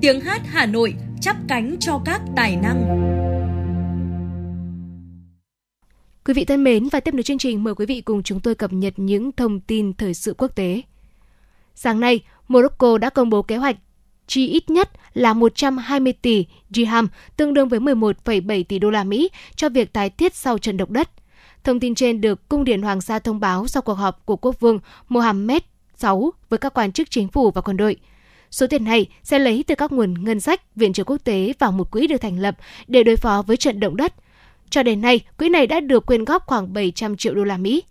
Tiếng 0.00 0.20
hát 0.20 0.42
Hà 0.46 0.66
Nội 0.66 0.94
chắp 1.20 1.36
cánh 1.48 1.76
cho 1.80 2.00
các 2.04 2.20
tài 2.36 2.56
năng. 2.56 3.06
Quý 6.24 6.34
vị 6.34 6.44
thân 6.44 6.64
mến 6.64 6.88
và 6.88 7.00
tiếp 7.00 7.14
nối 7.14 7.22
chương 7.22 7.38
trình 7.38 7.64
mời 7.64 7.74
quý 7.74 7.86
vị 7.86 8.00
cùng 8.00 8.22
chúng 8.22 8.40
tôi 8.40 8.54
cập 8.54 8.72
nhật 8.72 8.94
những 8.96 9.32
thông 9.32 9.60
tin 9.60 9.92
thời 9.92 10.14
sự 10.14 10.34
quốc 10.38 10.56
tế. 10.56 10.82
Sáng 11.74 12.00
nay, 12.00 12.20
Morocco 12.48 12.98
đã 12.98 13.10
công 13.10 13.30
bố 13.30 13.42
kế 13.42 13.56
hoạch 13.56 13.76
chi 14.26 14.48
ít 14.48 14.70
nhất 14.70 14.90
là 15.14 15.32
120 15.32 16.12
tỷ 16.12 16.46
dirham, 16.70 17.08
tương 17.36 17.54
đương 17.54 17.68
với 17.68 17.80
11,7 17.80 18.64
tỷ 18.64 18.78
đô 18.78 18.90
la 18.90 19.04
Mỹ 19.04 19.28
cho 19.56 19.68
việc 19.68 19.92
tái 19.92 20.10
thiết 20.10 20.34
sau 20.34 20.58
trận 20.58 20.76
động 20.76 20.92
đất. 20.92 21.10
Thông 21.66 21.80
tin 21.80 21.94
trên 21.94 22.20
được 22.20 22.48
Cung 22.48 22.64
điện 22.64 22.82
Hoàng 22.82 23.00
gia 23.00 23.18
thông 23.18 23.40
báo 23.40 23.66
sau 23.66 23.82
cuộc 23.82 23.94
họp 23.94 24.26
của 24.26 24.36
quốc 24.36 24.60
vương 24.60 24.78
Mohammed 25.08 25.62
VI 26.00 26.08
với 26.48 26.58
các 26.58 26.74
quan 26.74 26.92
chức 26.92 27.10
chính 27.10 27.28
phủ 27.28 27.50
và 27.50 27.60
quân 27.60 27.76
đội. 27.76 27.96
Số 28.50 28.66
tiền 28.66 28.84
này 28.84 29.06
sẽ 29.22 29.38
lấy 29.38 29.64
từ 29.66 29.74
các 29.74 29.92
nguồn 29.92 30.24
ngân 30.24 30.40
sách 30.40 30.76
viện 30.76 30.92
trợ 30.92 31.04
quốc 31.04 31.16
tế 31.24 31.52
và 31.58 31.70
một 31.70 31.90
quỹ 31.90 32.06
được 32.06 32.16
thành 32.16 32.38
lập 32.38 32.56
để 32.86 33.02
đối 33.02 33.16
phó 33.16 33.42
với 33.46 33.56
trận 33.56 33.80
động 33.80 33.96
đất. 33.96 34.14
Cho 34.70 34.82
đến 34.82 35.00
nay, 35.00 35.20
quỹ 35.38 35.48
này 35.48 35.66
đã 35.66 35.80
được 35.80 36.06
quyên 36.06 36.24
góp 36.24 36.46
khoảng 36.46 36.72
700 36.72 37.16
triệu 37.16 37.34
đô 37.34 37.44
la 37.44 37.56
Mỹ. 37.56 37.82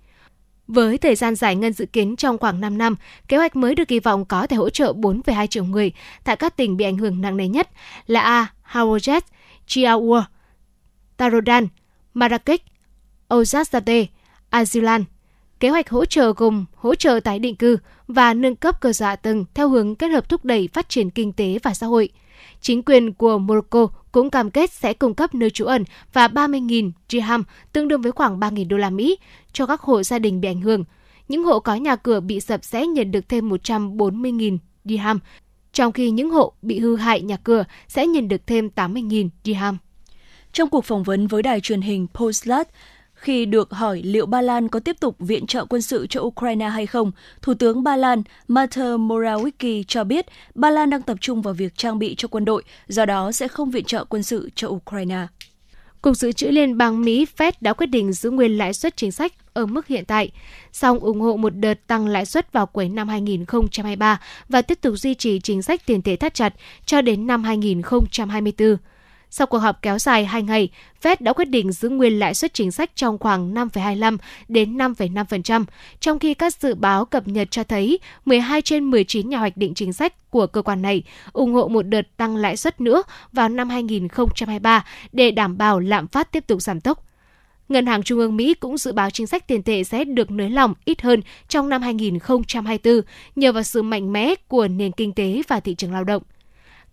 Với 0.67 0.97
thời 0.97 1.15
gian 1.15 1.35
giải 1.35 1.55
ngân 1.55 1.73
dự 1.73 1.85
kiến 1.85 2.15
trong 2.15 2.37
khoảng 2.37 2.61
5 2.61 2.77
năm, 2.77 2.95
kế 3.27 3.37
hoạch 3.37 3.55
mới 3.55 3.75
được 3.75 3.87
kỳ 3.87 3.99
vọng 3.99 4.25
có 4.25 4.47
thể 4.47 4.57
hỗ 4.57 4.69
trợ 4.69 4.93
4,2 4.93 5.47
triệu 5.47 5.63
người 5.63 5.91
tại 6.23 6.35
các 6.35 6.57
tỉnh 6.57 6.77
bị 6.77 6.85
ảnh 6.85 6.97
hưởng 6.97 7.21
nặng 7.21 7.37
nề 7.37 7.47
nhất 7.47 7.69
là 8.07 8.19
A. 8.19 8.53
Hawajet, 8.71 9.21
Chiaoua, 9.67 10.23
Tarodan, 11.17 11.67
Marrakech, 12.13 12.74
Ozazate, 13.29 14.05
Azilan. 14.51 15.03
Kế 15.59 15.69
hoạch 15.69 15.89
hỗ 15.89 16.05
trợ 16.05 16.33
gồm 16.37 16.65
hỗ 16.75 16.95
trợ 16.95 17.19
tái 17.23 17.39
định 17.39 17.55
cư 17.55 17.77
và 18.07 18.33
nâng 18.33 18.55
cấp 18.55 18.81
cơ 18.81 18.93
sở 18.93 19.15
tầng 19.15 19.45
theo 19.53 19.69
hướng 19.69 19.95
kết 19.95 20.07
hợp 20.07 20.29
thúc 20.29 20.45
đẩy 20.45 20.69
phát 20.73 20.89
triển 20.89 21.09
kinh 21.09 21.33
tế 21.33 21.59
và 21.63 21.73
xã 21.73 21.87
hội. 21.87 22.09
Chính 22.61 22.83
quyền 22.83 23.13
của 23.13 23.37
Morocco 23.37 23.87
cũng 24.11 24.29
cam 24.29 24.51
kết 24.51 24.71
sẽ 24.71 24.93
cung 24.93 25.13
cấp 25.13 25.35
nơi 25.35 25.49
trú 25.49 25.65
ẩn 25.65 25.83
và 26.13 26.27
30.000 26.27 26.91
dirham, 27.09 27.43
tương 27.73 27.87
đương 27.87 28.01
với 28.01 28.11
khoảng 28.11 28.39
3.000 28.39 28.67
đô 28.67 28.77
la 28.77 28.89
Mỹ, 28.89 29.17
cho 29.53 29.65
các 29.65 29.81
hộ 29.81 30.03
gia 30.03 30.19
đình 30.19 30.41
bị 30.41 30.47
ảnh 30.47 30.61
hưởng. 30.61 30.83
Những 31.27 31.43
hộ 31.43 31.59
có 31.59 31.75
nhà 31.75 31.95
cửa 31.95 32.19
bị 32.19 32.39
sập 32.39 32.63
sẽ 32.63 32.87
nhận 32.87 33.11
được 33.11 33.29
thêm 33.29 33.49
140.000 33.49 34.57
dirham, 34.85 35.19
trong 35.73 35.91
khi 35.91 36.09
những 36.09 36.29
hộ 36.29 36.53
bị 36.61 36.79
hư 36.79 36.95
hại 36.95 37.21
nhà 37.21 37.37
cửa 37.37 37.65
sẽ 37.87 38.07
nhận 38.07 38.27
được 38.27 38.47
thêm 38.47 38.69
80.000 38.75 39.29
dirham. 39.43 39.77
Trong 40.53 40.69
cuộc 40.69 40.85
phỏng 40.85 41.03
vấn 41.03 41.27
với 41.27 41.43
đài 41.43 41.61
truyền 41.61 41.81
hình 41.81 42.07
Postlat, 42.13 42.67
khi 43.25 43.45
được 43.45 43.71
hỏi 43.71 44.01
liệu 44.05 44.25
Ba 44.25 44.41
Lan 44.41 44.67
có 44.67 44.79
tiếp 44.79 44.95
tục 44.99 45.15
viện 45.19 45.47
trợ 45.47 45.65
quân 45.65 45.81
sự 45.81 46.07
cho 46.09 46.21
Ukraine 46.21 46.69
hay 46.69 46.85
không, 46.85 47.11
Thủ 47.41 47.53
tướng 47.53 47.83
Ba 47.83 47.95
Lan 47.95 48.23
Mateusz 48.47 49.07
Morawiecki 49.07 49.83
cho 49.87 50.03
biết 50.03 50.25
Ba 50.55 50.69
Lan 50.69 50.89
đang 50.89 51.01
tập 51.01 51.17
trung 51.21 51.41
vào 51.41 51.53
việc 51.53 51.77
trang 51.77 51.99
bị 51.99 52.15
cho 52.17 52.27
quân 52.27 52.45
đội, 52.45 52.63
do 52.87 53.05
đó 53.05 53.31
sẽ 53.31 53.47
không 53.47 53.71
viện 53.71 53.85
trợ 53.85 54.05
quân 54.05 54.23
sự 54.23 54.49
cho 54.55 54.67
Ukraine. 54.67 55.27
Cục 56.01 56.15
Dự 56.17 56.31
trữ 56.31 56.47
Liên 56.47 56.77
bang 56.77 57.01
Mỹ 57.01 57.25
Fed 57.37 57.51
đã 57.61 57.73
quyết 57.73 57.87
định 57.87 58.13
giữ 58.13 58.29
nguyên 58.29 58.57
lãi 58.57 58.73
suất 58.73 58.97
chính 58.97 59.11
sách 59.11 59.33
ở 59.53 59.65
mức 59.65 59.87
hiện 59.87 60.05
tại, 60.05 60.31
song 60.71 60.99
ủng 60.99 61.21
hộ 61.21 61.37
một 61.37 61.55
đợt 61.55 61.87
tăng 61.87 62.07
lãi 62.07 62.25
suất 62.25 62.53
vào 62.53 62.65
cuối 62.65 62.89
năm 62.89 63.07
2023 63.07 64.21
và 64.49 64.61
tiếp 64.61 64.81
tục 64.81 64.93
duy 64.97 65.13
trì 65.13 65.39
chính 65.39 65.61
sách 65.61 65.85
tiền 65.85 66.01
tệ 66.01 66.15
thắt 66.15 66.33
chặt 66.33 66.53
cho 66.85 67.01
đến 67.01 67.27
năm 67.27 67.43
2024. 67.43 68.77
Sau 69.37 69.47
cuộc 69.47 69.57
họp 69.57 69.81
kéo 69.81 69.99
dài 69.99 70.25
2 70.25 70.43
ngày, 70.43 70.69
Fed 71.01 71.15
đã 71.19 71.33
quyết 71.33 71.45
định 71.45 71.71
giữ 71.71 71.89
nguyên 71.89 72.19
lãi 72.19 72.33
suất 72.33 72.53
chính 72.53 72.71
sách 72.71 72.91
trong 72.95 73.17
khoảng 73.17 73.53
5,25 73.53 74.17
đến 74.47 74.77
5,5%, 74.77 75.65
trong 75.99 76.19
khi 76.19 76.33
các 76.33 76.53
dự 76.53 76.75
báo 76.75 77.05
cập 77.05 77.27
nhật 77.27 77.47
cho 77.51 77.63
thấy 77.63 77.99
12 78.25 78.61
trên 78.61 78.83
19 78.83 79.29
nhà 79.29 79.37
hoạch 79.37 79.57
định 79.57 79.73
chính 79.73 79.93
sách 79.93 80.31
của 80.31 80.47
cơ 80.47 80.61
quan 80.61 80.81
này 80.81 81.03
ủng 81.33 81.53
hộ 81.53 81.67
một 81.67 81.81
đợt 81.81 82.17
tăng 82.17 82.35
lãi 82.35 82.57
suất 82.57 82.81
nữa 82.81 83.03
vào 83.31 83.49
năm 83.49 83.69
2023 83.69 84.85
để 85.11 85.31
đảm 85.31 85.57
bảo 85.57 85.79
lạm 85.79 86.07
phát 86.07 86.31
tiếp 86.31 86.47
tục 86.47 86.61
giảm 86.61 86.81
tốc. 86.81 87.05
Ngân 87.69 87.85
hàng 87.85 88.03
Trung 88.03 88.19
ương 88.19 88.37
Mỹ 88.37 88.53
cũng 88.53 88.77
dự 88.77 88.91
báo 88.93 89.09
chính 89.09 89.27
sách 89.27 89.47
tiền 89.47 89.63
tệ 89.63 89.83
sẽ 89.83 90.03
được 90.03 90.31
nới 90.31 90.49
lỏng 90.49 90.73
ít 90.85 91.01
hơn 91.01 91.21
trong 91.47 91.69
năm 91.69 91.81
2024 91.81 93.01
nhờ 93.35 93.51
vào 93.51 93.63
sự 93.63 93.81
mạnh 93.81 94.13
mẽ 94.13 94.35
của 94.47 94.67
nền 94.67 94.91
kinh 94.91 95.13
tế 95.13 95.41
và 95.47 95.59
thị 95.59 95.75
trường 95.75 95.93
lao 95.93 96.03
động 96.03 96.23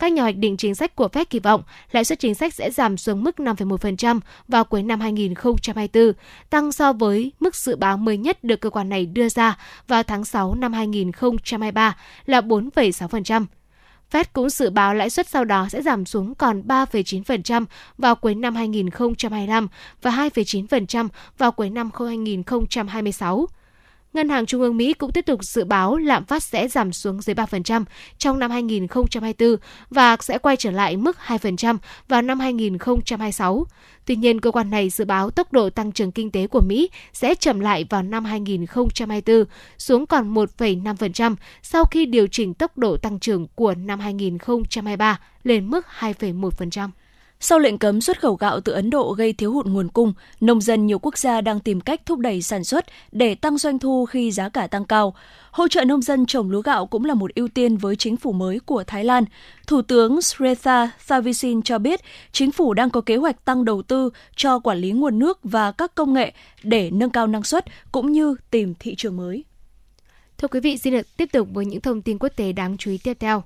các 0.02 0.12
nhà 0.12 0.22
hoạch 0.22 0.36
định 0.36 0.56
chính 0.56 0.74
sách 0.74 0.96
của 0.96 1.08
Fed 1.12 1.24
kỳ 1.30 1.38
vọng 1.38 1.62
lãi 1.92 2.04
suất 2.04 2.18
chính 2.18 2.34
sách 2.34 2.54
sẽ 2.54 2.70
giảm 2.70 2.96
xuống 2.96 3.24
mức 3.24 3.36
5,1% 3.36 4.20
vào 4.48 4.64
cuối 4.64 4.82
năm 4.82 5.00
2024, 5.00 6.12
tăng 6.50 6.72
so 6.72 6.92
với 6.92 7.32
mức 7.40 7.56
dự 7.56 7.76
báo 7.76 7.96
mới 7.96 8.16
nhất 8.16 8.44
được 8.44 8.60
cơ 8.60 8.70
quan 8.70 8.88
này 8.88 9.06
đưa 9.06 9.28
ra 9.28 9.58
vào 9.88 10.02
tháng 10.02 10.24
6 10.24 10.54
năm 10.54 10.72
2023 10.72 11.96
là 12.26 12.40
4,6%. 12.40 13.46
Fed 14.12 14.24
cũng 14.32 14.50
dự 14.50 14.70
báo 14.70 14.94
lãi 14.94 15.10
suất 15.10 15.28
sau 15.28 15.44
đó 15.44 15.66
sẽ 15.70 15.82
giảm 15.82 16.06
xuống 16.06 16.34
còn 16.34 16.62
3,9% 16.62 17.64
vào 17.98 18.14
cuối 18.14 18.34
năm 18.34 18.54
2025 18.54 19.68
và 20.02 20.10
2,9% 20.10 21.08
vào 21.38 21.52
cuối 21.52 21.70
năm 21.70 21.90
2026. 21.94 23.46
Ngân 24.12 24.28
hàng 24.28 24.46
Trung 24.46 24.60
ương 24.60 24.76
Mỹ 24.76 24.92
cũng 24.92 25.12
tiếp 25.12 25.26
tục 25.26 25.44
dự 25.44 25.64
báo 25.64 25.96
lạm 25.96 26.24
phát 26.24 26.42
sẽ 26.42 26.68
giảm 26.68 26.92
xuống 26.92 27.22
dưới 27.22 27.34
3% 27.34 27.84
trong 28.18 28.38
năm 28.38 28.50
2024 28.50 29.56
và 29.90 30.16
sẽ 30.20 30.38
quay 30.38 30.56
trở 30.56 30.70
lại 30.70 30.96
mức 30.96 31.16
2% 31.26 31.76
vào 32.08 32.22
năm 32.22 32.40
2026. 32.40 33.66
Tuy 34.04 34.16
nhiên, 34.16 34.40
cơ 34.40 34.50
quan 34.50 34.70
này 34.70 34.90
dự 34.90 35.04
báo 35.04 35.30
tốc 35.30 35.52
độ 35.52 35.70
tăng 35.70 35.92
trưởng 35.92 36.12
kinh 36.12 36.30
tế 36.30 36.46
của 36.46 36.60
Mỹ 36.66 36.90
sẽ 37.12 37.34
chậm 37.34 37.60
lại 37.60 37.84
vào 37.90 38.02
năm 38.02 38.24
2024, 38.24 39.44
xuống 39.78 40.06
còn 40.06 40.34
1,5% 40.34 41.36
sau 41.62 41.84
khi 41.84 42.06
điều 42.06 42.26
chỉnh 42.26 42.54
tốc 42.54 42.78
độ 42.78 42.96
tăng 42.96 43.18
trưởng 43.18 43.46
của 43.54 43.74
năm 43.74 44.00
2023 44.00 45.20
lên 45.44 45.70
mức 45.70 45.86
2,1%. 45.98 46.88
Sau 47.44 47.58
lệnh 47.58 47.78
cấm 47.78 48.00
xuất 48.00 48.20
khẩu 48.20 48.34
gạo 48.34 48.60
từ 48.60 48.72
Ấn 48.72 48.90
Độ 48.90 49.12
gây 49.12 49.32
thiếu 49.32 49.52
hụt 49.52 49.66
nguồn 49.66 49.88
cung, 49.88 50.12
nông 50.40 50.60
dân 50.60 50.86
nhiều 50.86 50.98
quốc 50.98 51.18
gia 51.18 51.40
đang 51.40 51.60
tìm 51.60 51.80
cách 51.80 52.06
thúc 52.06 52.18
đẩy 52.18 52.42
sản 52.42 52.64
xuất 52.64 52.86
để 53.12 53.34
tăng 53.34 53.58
doanh 53.58 53.78
thu 53.78 54.06
khi 54.06 54.32
giá 54.32 54.48
cả 54.48 54.66
tăng 54.66 54.84
cao. 54.84 55.14
Hỗ 55.50 55.68
trợ 55.68 55.84
nông 55.84 56.02
dân 56.02 56.26
trồng 56.26 56.50
lúa 56.50 56.62
gạo 56.62 56.86
cũng 56.86 57.04
là 57.04 57.14
một 57.14 57.34
ưu 57.34 57.48
tiên 57.48 57.76
với 57.76 57.96
chính 57.96 58.16
phủ 58.16 58.32
mới 58.32 58.60
của 58.60 58.84
Thái 58.84 59.04
Lan. 59.04 59.24
Thủ 59.66 59.82
tướng 59.82 60.22
Sretha 60.22 60.90
Thavisin 61.06 61.62
cho 61.62 61.78
biết 61.78 62.00
chính 62.32 62.52
phủ 62.52 62.74
đang 62.74 62.90
có 62.90 63.00
kế 63.00 63.16
hoạch 63.16 63.44
tăng 63.44 63.64
đầu 63.64 63.82
tư 63.82 64.10
cho 64.36 64.58
quản 64.58 64.78
lý 64.78 64.90
nguồn 64.90 65.18
nước 65.18 65.38
và 65.42 65.72
các 65.72 65.94
công 65.94 66.14
nghệ 66.14 66.32
để 66.62 66.90
nâng 66.90 67.10
cao 67.10 67.26
năng 67.26 67.44
suất 67.44 67.64
cũng 67.92 68.12
như 68.12 68.36
tìm 68.50 68.74
thị 68.78 68.94
trường 68.94 69.16
mới. 69.16 69.44
Thưa 70.38 70.48
quý 70.48 70.60
vị, 70.60 70.78
xin 70.78 70.92
được 70.92 71.16
tiếp 71.16 71.28
tục 71.32 71.48
với 71.52 71.66
những 71.66 71.80
thông 71.80 72.02
tin 72.02 72.18
quốc 72.18 72.32
tế 72.36 72.52
đáng 72.52 72.76
chú 72.76 72.90
ý 72.90 72.98
tiếp 72.98 73.16
theo. 73.20 73.42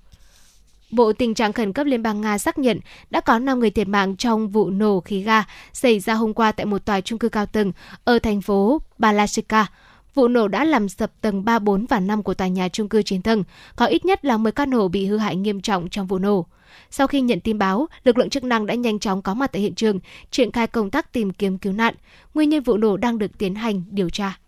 Bộ 0.97 1.13
Tình 1.13 1.35
trạng 1.35 1.53
khẩn 1.53 1.73
cấp 1.73 1.87
Liên 1.87 2.03
bang 2.03 2.21
Nga 2.21 2.39
xác 2.39 2.59
nhận 2.59 2.81
đã 3.11 3.21
có 3.21 3.39
5 3.39 3.61
người 3.61 3.71
thiệt 3.71 3.89
mạng 3.89 4.17
trong 4.17 4.49
vụ 4.49 4.71
nổ 4.71 5.01
khí 5.01 5.23
ga 5.23 5.45
xảy 5.73 6.01
ra 6.01 6.15
hôm 6.15 6.35
qua 6.35 6.53
tại 6.53 6.67
một 6.67 6.85
tòa 6.85 7.01
trung 7.01 7.19
cư 7.19 7.29
cao 7.29 7.47
tầng 7.47 7.73
ở 8.05 8.19
thành 8.19 8.41
phố 8.41 8.83
Balashika. 8.99 9.67
Vụ 10.15 10.29
nổ 10.29 10.49
đã 10.49 10.65
làm 10.65 10.89
sập 10.89 11.21
tầng 11.21 11.45
3, 11.45 11.59
4 11.59 11.87
và 11.87 12.01
5 12.01 12.23
của 12.23 12.35
tòa 12.35 12.49
nhà 12.49 12.69
trung 12.69 12.89
cư 12.89 13.03
9 13.03 13.23
tầng. 13.23 13.45
Có 13.77 13.87
ít 13.87 14.05
nhất 14.05 14.25
là 14.25 14.37
10 14.37 14.53
căn 14.53 14.73
hộ 14.73 14.89
bị 14.89 15.07
hư 15.07 15.17
hại 15.17 15.37
nghiêm 15.37 15.61
trọng 15.61 15.89
trong 15.89 16.07
vụ 16.07 16.19
nổ. 16.19 16.47
Sau 16.91 17.07
khi 17.07 17.21
nhận 17.21 17.41
tin 17.41 17.59
báo, 17.59 17.87
lực 18.05 18.19
lượng 18.19 18.31
chức 18.31 18.45
năng 18.45 18.67
đã 18.67 18.75
nhanh 18.75 18.99
chóng 18.99 19.23
có 19.23 19.35
mặt 19.35 19.53
tại 19.53 19.63
hiện 19.63 19.75
trường, 19.75 20.01
triển 20.31 20.53
khai 20.53 20.67
công 20.67 20.91
tác 20.91 21.13
tìm 21.13 21.33
kiếm 21.33 21.59
cứu 21.59 21.73
nạn. 21.73 21.95
Nguyên 22.35 22.49
nhân 22.49 22.63
vụ 22.63 22.77
nổ 22.77 22.97
đang 22.97 23.19
được 23.19 23.39
tiến 23.39 23.55
hành 23.55 23.83
điều 23.91 24.11
tra. 24.11 24.39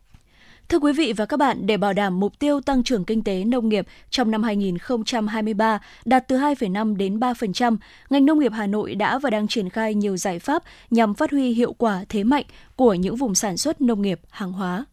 Thưa 0.69 0.79
quý 0.79 0.93
vị 0.93 1.13
và 1.17 1.27
các 1.27 1.37
bạn, 1.37 1.67
để 1.67 1.77
bảo 1.77 1.93
đảm 1.93 2.21
mục 2.21 2.39
tiêu 2.39 2.61
tăng 2.61 2.83
trưởng 2.83 3.05
kinh 3.05 3.25
tế 3.25 3.45
nông 3.45 3.69
nghiệp 3.69 3.87
trong 4.11 4.31
năm 4.31 4.43
2023 4.43 5.81
đạt 6.05 6.29
từ 6.29 6.37
2,5 6.37 6.97
đến 6.97 7.19
3%, 7.19 7.77
ngành 8.11 8.27
nông 8.27 8.39
nghiệp 8.39 8.53
Hà 8.55 8.67
Nội 8.67 8.95
đã 8.95 9.19
và 9.19 9.31
đang 9.31 9.49
triển 9.49 9.69
khai 9.69 9.95
nhiều 9.95 10.17
giải 10.17 10.39
pháp 10.39 10.63
nhằm 10.91 11.15
phát 11.15 11.31
huy 11.31 11.53
hiệu 11.53 11.73
quả 11.73 12.05
thế 12.09 12.25
mạnh 12.25 12.45
của 12.77 12.95
những 12.95 13.17
vùng 13.17 13.35
sản 13.35 13.57
xuất 13.57 13.81
nông 13.81 14.03
nghiệp, 14.03 14.21
hàng 14.31 14.53
hóa. 14.53 14.85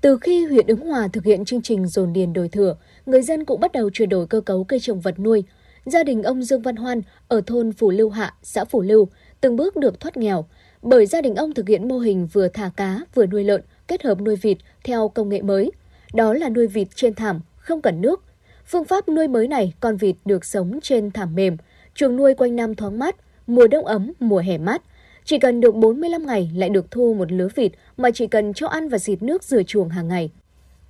Từ 0.00 0.18
khi 0.20 0.46
huyện 0.46 0.66
Ứng 0.66 0.88
Hòa 0.88 1.08
thực 1.12 1.24
hiện 1.24 1.44
chương 1.44 1.62
trình 1.62 1.86
dồn 1.86 2.12
điền 2.12 2.32
đổi 2.32 2.48
thửa, 2.48 2.76
người 3.06 3.22
dân 3.22 3.44
cũng 3.44 3.60
bắt 3.60 3.72
đầu 3.72 3.90
chuyển 3.90 4.08
đổi 4.08 4.26
cơ 4.26 4.40
cấu 4.40 4.64
cây 4.64 4.80
trồng 4.80 5.00
vật 5.00 5.18
nuôi. 5.18 5.44
Gia 5.84 6.04
đình 6.04 6.22
ông 6.22 6.42
Dương 6.42 6.62
Văn 6.62 6.76
Hoan 6.76 7.02
ở 7.28 7.40
thôn 7.46 7.72
Phủ 7.72 7.90
Lưu 7.90 8.10
Hạ, 8.10 8.34
xã 8.42 8.64
Phủ 8.64 8.82
Lưu 8.82 9.08
từng 9.40 9.56
bước 9.56 9.76
được 9.76 10.00
thoát 10.00 10.16
nghèo, 10.16 10.44
bởi 10.82 11.06
gia 11.06 11.20
đình 11.20 11.34
ông 11.34 11.54
thực 11.54 11.68
hiện 11.68 11.88
mô 11.88 11.98
hình 11.98 12.28
vừa 12.32 12.48
thả 12.48 12.70
cá 12.76 13.00
vừa 13.14 13.26
nuôi 13.26 13.44
lợn 13.44 13.62
kết 13.90 14.02
hợp 14.02 14.20
nuôi 14.20 14.36
vịt 14.36 14.56
theo 14.84 15.08
công 15.08 15.28
nghệ 15.28 15.42
mới. 15.42 15.72
Đó 16.14 16.34
là 16.34 16.48
nuôi 16.48 16.66
vịt 16.66 16.88
trên 16.94 17.14
thảm, 17.14 17.40
không 17.56 17.82
cần 17.82 18.00
nước. 18.00 18.24
Phương 18.66 18.84
pháp 18.84 19.08
nuôi 19.08 19.28
mới 19.28 19.48
này, 19.48 19.74
con 19.80 19.96
vịt 19.96 20.16
được 20.24 20.44
sống 20.44 20.78
trên 20.82 21.10
thảm 21.10 21.34
mềm, 21.34 21.56
chuồng 21.94 22.16
nuôi 22.16 22.34
quanh 22.34 22.56
năm 22.56 22.74
thoáng 22.74 22.98
mát, 22.98 23.16
mùa 23.46 23.66
đông 23.66 23.84
ấm, 23.84 24.12
mùa 24.20 24.38
hè 24.38 24.58
mát. 24.58 24.82
Chỉ 25.24 25.38
cần 25.38 25.60
được 25.60 25.74
45 25.74 26.26
ngày 26.26 26.50
lại 26.54 26.68
được 26.68 26.90
thu 26.90 27.14
một 27.14 27.32
lứa 27.32 27.48
vịt 27.54 27.72
mà 27.96 28.10
chỉ 28.10 28.26
cần 28.26 28.54
cho 28.54 28.66
ăn 28.66 28.88
và 28.88 28.98
xịt 28.98 29.22
nước 29.22 29.44
rửa 29.44 29.62
chuồng 29.62 29.88
hàng 29.88 30.08
ngày. 30.08 30.30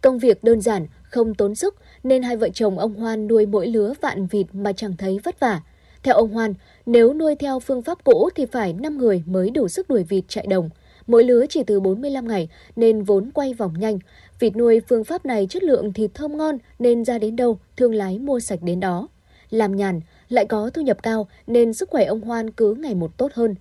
Công 0.00 0.18
việc 0.18 0.44
đơn 0.44 0.60
giản, 0.60 0.86
không 1.02 1.34
tốn 1.34 1.54
sức 1.54 1.74
nên 2.04 2.22
hai 2.22 2.36
vợ 2.36 2.48
chồng 2.54 2.78
ông 2.78 2.94
Hoan 2.94 3.28
nuôi 3.28 3.46
mỗi 3.46 3.66
lứa 3.66 3.92
vạn 4.00 4.26
vịt 4.26 4.46
mà 4.52 4.72
chẳng 4.72 4.96
thấy 4.96 5.20
vất 5.24 5.40
vả. 5.40 5.60
Theo 6.02 6.14
ông 6.14 6.30
Hoan, 6.30 6.54
nếu 6.86 7.14
nuôi 7.14 7.34
theo 7.34 7.60
phương 7.60 7.82
pháp 7.82 8.04
cũ 8.04 8.28
thì 8.34 8.46
phải 8.46 8.72
5 8.72 8.98
người 8.98 9.22
mới 9.26 9.50
đủ 9.50 9.68
sức 9.68 9.88
đuổi 9.88 10.02
vịt 10.02 10.24
chạy 10.28 10.46
đồng. 10.46 10.70
Mỗi 11.10 11.24
lứa 11.24 11.46
chỉ 11.48 11.62
từ 11.66 11.80
45 11.80 12.28
ngày 12.28 12.48
nên 12.76 13.02
vốn 13.02 13.30
quay 13.34 13.54
vòng 13.54 13.74
nhanh. 13.78 13.98
Vịt 14.38 14.56
nuôi 14.56 14.80
phương 14.88 15.04
pháp 15.04 15.26
này 15.26 15.46
chất 15.50 15.62
lượng 15.62 15.92
thịt 15.92 16.10
thơm 16.14 16.36
ngon 16.36 16.58
nên 16.78 17.04
ra 17.04 17.18
đến 17.18 17.36
đâu 17.36 17.58
thương 17.76 17.94
lái 17.94 18.18
mua 18.18 18.40
sạch 18.40 18.58
đến 18.62 18.80
đó. 18.80 19.08
Làm 19.50 19.76
nhàn, 19.76 20.00
lại 20.28 20.46
có 20.46 20.70
thu 20.74 20.82
nhập 20.82 21.02
cao 21.02 21.28
nên 21.46 21.72
sức 21.72 21.90
khỏe 21.90 22.04
ông 22.04 22.20
Hoan 22.20 22.50
cứ 22.50 22.74
ngày 22.74 22.94
một 22.94 23.16
tốt 23.16 23.32
hơn. 23.34 23.54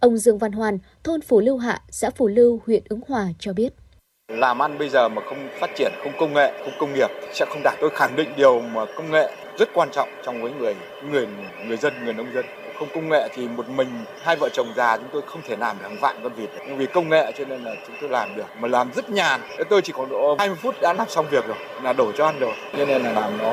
Ông 0.00 0.16
Dương 0.16 0.38
Văn 0.38 0.52
Hoan, 0.52 0.78
thôn 1.04 1.20
Phủ 1.20 1.40
Lưu 1.40 1.56
Hạ, 1.56 1.82
xã 1.90 2.10
Phủ 2.10 2.28
Lưu, 2.28 2.60
huyện 2.66 2.82
Ứng 2.88 3.00
Hòa 3.08 3.28
cho 3.38 3.52
biết. 3.52 3.72
Làm 4.28 4.62
ăn 4.62 4.78
bây 4.78 4.88
giờ 4.88 5.08
mà 5.08 5.22
không 5.24 5.48
phát 5.60 5.70
triển, 5.78 5.92
không 6.02 6.12
công 6.18 6.34
nghệ, 6.34 6.52
không 6.64 6.74
công 6.78 6.94
nghiệp 6.94 7.10
sẽ 7.34 7.46
không 7.48 7.62
đạt. 7.64 7.74
Tôi 7.80 7.90
khẳng 7.90 8.16
định 8.16 8.28
điều 8.36 8.60
mà 8.60 8.84
công 8.96 9.10
nghệ 9.10 9.32
rất 9.58 9.68
quan 9.74 9.88
trọng 9.92 10.08
trong 10.24 10.42
với 10.42 10.52
người 10.52 10.74
người 11.10 11.26
người 11.66 11.76
dân, 11.76 11.92
người 12.04 12.14
nông 12.14 12.34
dân 12.34 12.44
không 12.82 12.94
công 12.94 13.08
nghệ 13.08 13.28
thì 13.34 13.48
một 13.48 13.68
mình 13.68 13.88
hai 14.22 14.36
vợ 14.36 14.48
chồng 14.52 14.72
già 14.76 14.96
chúng 14.96 15.08
tôi 15.12 15.22
không 15.26 15.42
thể 15.48 15.56
làm 15.56 15.78
được 15.78 15.88
hàng 15.88 15.98
vạn 16.00 16.16
con 16.22 16.32
vịt 16.34 16.50
nhưng 16.66 16.78
vì 16.78 16.86
công 16.86 17.08
nghệ 17.08 17.32
cho 17.38 17.44
nên 17.44 17.64
là 17.64 17.74
chúng 17.86 17.96
tôi 18.00 18.10
làm 18.10 18.36
được 18.36 18.46
mà 18.60 18.68
làm 18.68 18.92
rất 18.92 19.10
nhàn. 19.10 19.40
Tôi 19.70 19.82
chỉ 19.84 19.92
còn 19.96 20.08
độ 20.10 20.36
20 20.38 20.56
phút 20.62 20.74
đã 20.82 20.92
làm 20.92 21.08
xong 21.08 21.26
việc 21.30 21.46
rồi 21.46 21.56
là 21.82 21.92
đổ 21.92 22.12
cho 22.12 22.26
ăn 22.26 22.38
rồi. 22.38 22.52
Cho 22.78 22.86
nên 22.86 23.02
là 23.02 23.12
làm 23.12 23.38
nó 23.38 23.52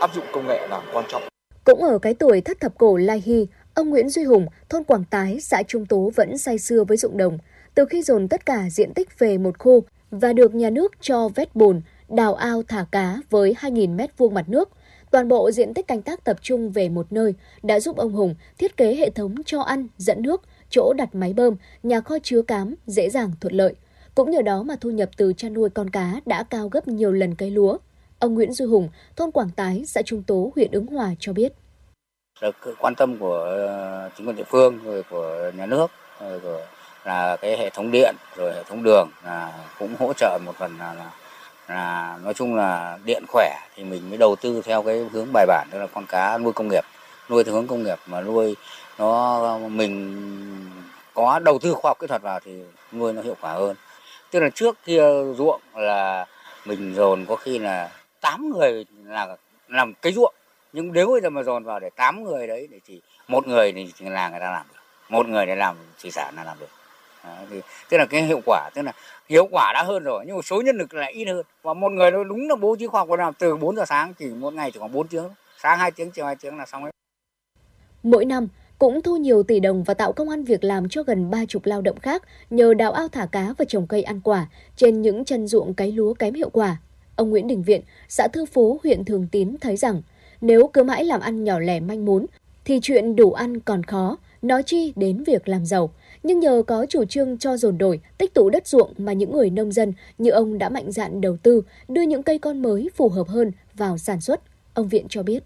áp 0.00 0.14
dụng 0.14 0.24
công 0.32 0.46
nghệ 0.46 0.66
là 0.70 0.80
quan 0.92 1.04
trọng. 1.08 1.22
Cũng 1.64 1.82
ở 1.82 1.98
cái 1.98 2.14
tuổi 2.14 2.40
thất 2.40 2.60
thập 2.60 2.78
cổ 2.78 2.96
Lai 2.96 3.22
Hy, 3.26 3.46
ông 3.74 3.90
Nguyễn 3.90 4.08
Duy 4.08 4.24
Hùng, 4.24 4.46
thôn 4.68 4.84
Quảng 4.84 5.04
Tái, 5.10 5.40
xã 5.40 5.62
Trung 5.62 5.86
Tố 5.86 6.12
vẫn 6.14 6.38
say 6.38 6.58
sưa 6.58 6.84
với 6.84 6.96
ruộng 6.96 7.16
đồng. 7.16 7.38
Từ 7.74 7.84
khi 7.84 8.02
dồn 8.02 8.28
tất 8.28 8.46
cả 8.46 8.62
diện 8.70 8.94
tích 8.94 9.18
về 9.18 9.38
một 9.38 9.58
khu 9.58 9.84
và 10.10 10.32
được 10.32 10.54
nhà 10.54 10.70
nước 10.70 10.92
cho 11.00 11.28
vét 11.34 11.54
bùn, 11.54 11.82
đào 12.08 12.34
ao 12.34 12.62
thả 12.68 12.84
cá 12.92 13.16
với 13.30 13.54
2.000 13.60 13.96
mét 13.96 14.18
vuông 14.18 14.34
mặt 14.34 14.44
nước, 14.48 14.68
Toàn 15.12 15.28
bộ 15.28 15.50
diện 15.50 15.74
tích 15.74 15.86
canh 15.86 16.02
tác 16.02 16.24
tập 16.24 16.36
trung 16.42 16.70
về 16.70 16.88
một 16.88 17.06
nơi 17.12 17.34
đã 17.62 17.80
giúp 17.80 17.96
ông 17.96 18.12
Hùng 18.12 18.34
thiết 18.58 18.76
kế 18.76 18.94
hệ 18.94 19.10
thống 19.10 19.34
cho 19.46 19.60
ăn, 19.60 19.88
dẫn 19.98 20.22
nước, 20.22 20.42
chỗ 20.70 20.92
đặt 20.96 21.14
máy 21.14 21.32
bơm, 21.32 21.56
nhà 21.82 22.00
kho 22.00 22.18
chứa 22.22 22.42
cám 22.42 22.74
dễ 22.86 23.10
dàng 23.10 23.30
thuận 23.40 23.54
lợi. 23.54 23.74
Cũng 24.14 24.30
nhờ 24.30 24.42
đó 24.42 24.62
mà 24.62 24.76
thu 24.80 24.90
nhập 24.90 25.08
từ 25.16 25.32
chăn 25.32 25.54
nuôi 25.54 25.70
con 25.70 25.90
cá 25.90 26.20
đã 26.26 26.42
cao 26.42 26.68
gấp 26.68 26.88
nhiều 26.88 27.12
lần 27.12 27.34
cây 27.34 27.50
lúa. 27.50 27.78
Ông 28.18 28.34
Nguyễn 28.34 28.52
Duy 28.52 28.66
Hùng, 28.66 28.88
thôn 29.16 29.30
Quảng 29.30 29.50
Tái, 29.56 29.84
xã 29.86 30.02
Trung 30.02 30.22
Tố, 30.22 30.52
huyện 30.54 30.70
Ứng 30.70 30.86
Hòa 30.86 31.10
cho 31.18 31.32
biết. 31.32 31.52
Được 32.42 32.56
quan 32.78 32.94
tâm 32.94 33.18
của 33.18 33.38
ờ, 33.68 34.10
chính 34.16 34.26
quyền 34.26 34.36
địa 34.36 34.44
phương, 34.46 34.78
rồi 34.84 35.02
của 35.10 35.50
nhà 35.56 35.66
nước, 35.66 35.86
rồi 36.20 36.40
của 36.40 36.60
là 37.04 37.36
cái 37.36 37.56
hệ 37.58 37.70
thống 37.70 37.90
điện, 37.90 38.14
rồi 38.36 38.52
hệ 38.54 38.62
thống 38.62 38.82
đường 38.82 39.08
là 39.24 39.68
cũng 39.78 39.94
hỗ 39.98 40.12
trợ 40.12 40.38
một 40.44 40.52
phần 40.58 40.78
là, 40.78 40.94
là 40.94 41.10
là 41.74 42.18
nói 42.22 42.34
chung 42.34 42.56
là 42.56 42.98
điện 43.04 43.24
khỏe 43.28 43.58
thì 43.74 43.84
mình 43.84 44.08
mới 44.08 44.18
đầu 44.18 44.36
tư 44.36 44.62
theo 44.64 44.82
cái 44.82 45.08
hướng 45.12 45.26
bài 45.32 45.46
bản 45.46 45.68
tức 45.70 45.78
là 45.78 45.86
con 45.94 46.06
cá 46.06 46.38
nuôi 46.38 46.52
công 46.52 46.68
nghiệp, 46.68 46.84
nuôi 47.28 47.44
theo 47.44 47.54
hướng 47.54 47.66
công 47.66 47.82
nghiệp 47.82 47.98
mà 48.06 48.20
nuôi 48.20 48.56
nó, 48.98 49.58
mình 49.58 50.70
có 51.14 51.38
đầu 51.38 51.58
tư 51.58 51.74
khoa 51.74 51.88
học 51.88 51.98
kỹ 52.00 52.06
thuật 52.06 52.22
vào 52.22 52.40
thì 52.40 52.62
nuôi 52.92 53.12
nó 53.12 53.22
hiệu 53.22 53.36
quả 53.40 53.52
hơn. 53.52 53.76
Tức 54.30 54.40
là 54.40 54.48
trước 54.48 54.78
kia 54.84 55.02
ruộng 55.36 55.60
là 55.74 56.26
mình 56.64 56.94
dồn 56.94 57.26
có 57.26 57.36
khi 57.36 57.58
là 57.58 57.90
8 58.20 58.50
người 58.50 58.86
là 59.04 59.36
làm 59.68 59.94
cái 59.94 60.12
ruộng, 60.12 60.34
nhưng 60.72 60.92
nếu 60.92 61.06
bây 61.06 61.20
giờ 61.20 61.30
mà 61.30 61.42
dồn 61.42 61.64
vào 61.64 61.80
để 61.80 61.90
8 61.90 62.24
người 62.24 62.46
đấy 62.46 62.68
thì 62.86 63.00
một 63.28 63.46
người 63.46 63.72
thì 63.72 63.92
là 64.00 64.28
người 64.28 64.40
ta 64.40 64.50
làm 64.50 64.66
được, 64.72 64.80
một 65.08 65.28
người 65.28 65.46
để 65.46 65.56
làm 65.56 65.76
thủy 66.02 66.10
sản 66.10 66.34
là 66.36 66.44
làm 66.44 66.56
được 66.60 66.68
thì 67.50 67.60
tức 67.88 67.98
là 67.98 68.06
cái 68.06 68.22
hiệu 68.22 68.40
quả 68.46 68.70
tức 68.74 68.82
là 68.82 68.92
hiệu 69.28 69.48
quả 69.50 69.72
đã 69.74 69.82
hơn 69.82 70.04
rồi 70.04 70.24
nhưng 70.26 70.36
mà 70.36 70.42
số 70.42 70.62
nhân 70.62 70.76
lực 70.76 70.94
lại 70.94 71.12
ít 71.12 71.24
hơn. 71.24 71.42
Và 71.62 71.74
một 71.74 71.88
người 71.92 72.10
nó 72.10 72.24
đúng 72.24 72.48
là 72.48 72.56
bố 72.56 72.76
trí 72.76 72.86
khoa 72.86 73.00
học 73.00 73.18
nào 73.18 73.32
từ 73.38 73.56
4 73.56 73.76
giờ 73.76 73.84
sáng 73.84 74.14
chỉ 74.18 74.26
một 74.26 74.54
ngày 74.54 74.70
chỉ 74.70 74.80
còn 74.80 74.92
4 74.92 75.08
tiếng 75.08 75.28
sáng 75.62 75.78
2 75.78 75.90
tiếng 75.90 76.10
chiều 76.10 76.26
2 76.26 76.36
tiếng 76.36 76.58
là 76.58 76.66
xong 76.66 76.84
hết. 76.84 76.90
Mỗi 78.02 78.24
năm 78.24 78.48
cũng 78.78 79.02
thu 79.02 79.16
nhiều 79.16 79.42
tỷ 79.42 79.60
đồng 79.60 79.82
và 79.82 79.94
tạo 79.94 80.12
công 80.12 80.28
an 80.28 80.44
việc 80.44 80.64
làm 80.64 80.88
cho 80.88 81.02
gần 81.02 81.30
ba 81.30 81.44
chục 81.48 81.66
lao 81.66 81.80
động 81.80 81.98
khác 82.00 82.22
nhờ 82.50 82.74
đào 82.74 82.92
ao 82.92 83.08
thả 83.08 83.26
cá 83.26 83.54
và 83.58 83.64
trồng 83.68 83.86
cây 83.86 84.02
ăn 84.02 84.20
quả 84.20 84.46
trên 84.76 85.02
những 85.02 85.24
chân 85.24 85.46
ruộng 85.46 85.74
cấy 85.74 85.92
lúa 85.92 86.14
kém 86.14 86.34
hiệu 86.34 86.50
quả. 86.50 86.76
Ông 87.16 87.30
Nguyễn 87.30 87.46
Đình 87.46 87.62
Viện, 87.62 87.80
xã 88.08 88.28
Thư 88.28 88.46
Phú, 88.46 88.80
huyện 88.82 89.04
Thường 89.04 89.26
Tín 89.32 89.56
thấy 89.60 89.76
rằng 89.76 90.02
nếu 90.40 90.66
cứ 90.66 90.82
mãi 90.82 91.04
làm 91.04 91.20
ăn 91.20 91.44
nhỏ 91.44 91.58
lẻ 91.58 91.80
manh 91.80 92.04
mún 92.04 92.26
thì 92.64 92.80
chuyện 92.82 93.16
đủ 93.16 93.32
ăn 93.32 93.60
còn 93.60 93.82
khó, 93.82 94.16
nói 94.42 94.62
chi 94.62 94.92
đến 94.96 95.24
việc 95.26 95.48
làm 95.48 95.66
giàu 95.66 95.90
nhưng 96.22 96.40
nhờ 96.40 96.62
có 96.66 96.86
chủ 96.88 97.04
trương 97.04 97.38
cho 97.38 97.56
dồn 97.56 97.78
đổi, 97.78 98.00
tích 98.18 98.34
tụ 98.34 98.50
đất 98.50 98.66
ruộng 98.66 98.92
mà 98.98 99.12
những 99.12 99.32
người 99.32 99.50
nông 99.50 99.72
dân 99.72 99.92
như 100.18 100.30
ông 100.30 100.58
đã 100.58 100.68
mạnh 100.68 100.92
dạn 100.92 101.20
đầu 101.20 101.36
tư, 101.42 101.62
đưa 101.88 102.02
những 102.02 102.22
cây 102.22 102.38
con 102.38 102.62
mới 102.62 102.90
phù 102.94 103.08
hợp 103.08 103.28
hơn 103.28 103.52
vào 103.74 103.98
sản 103.98 104.20
xuất. 104.20 104.40
Ông 104.74 104.88
Viện 104.88 105.06
cho 105.08 105.22
biết. 105.22 105.42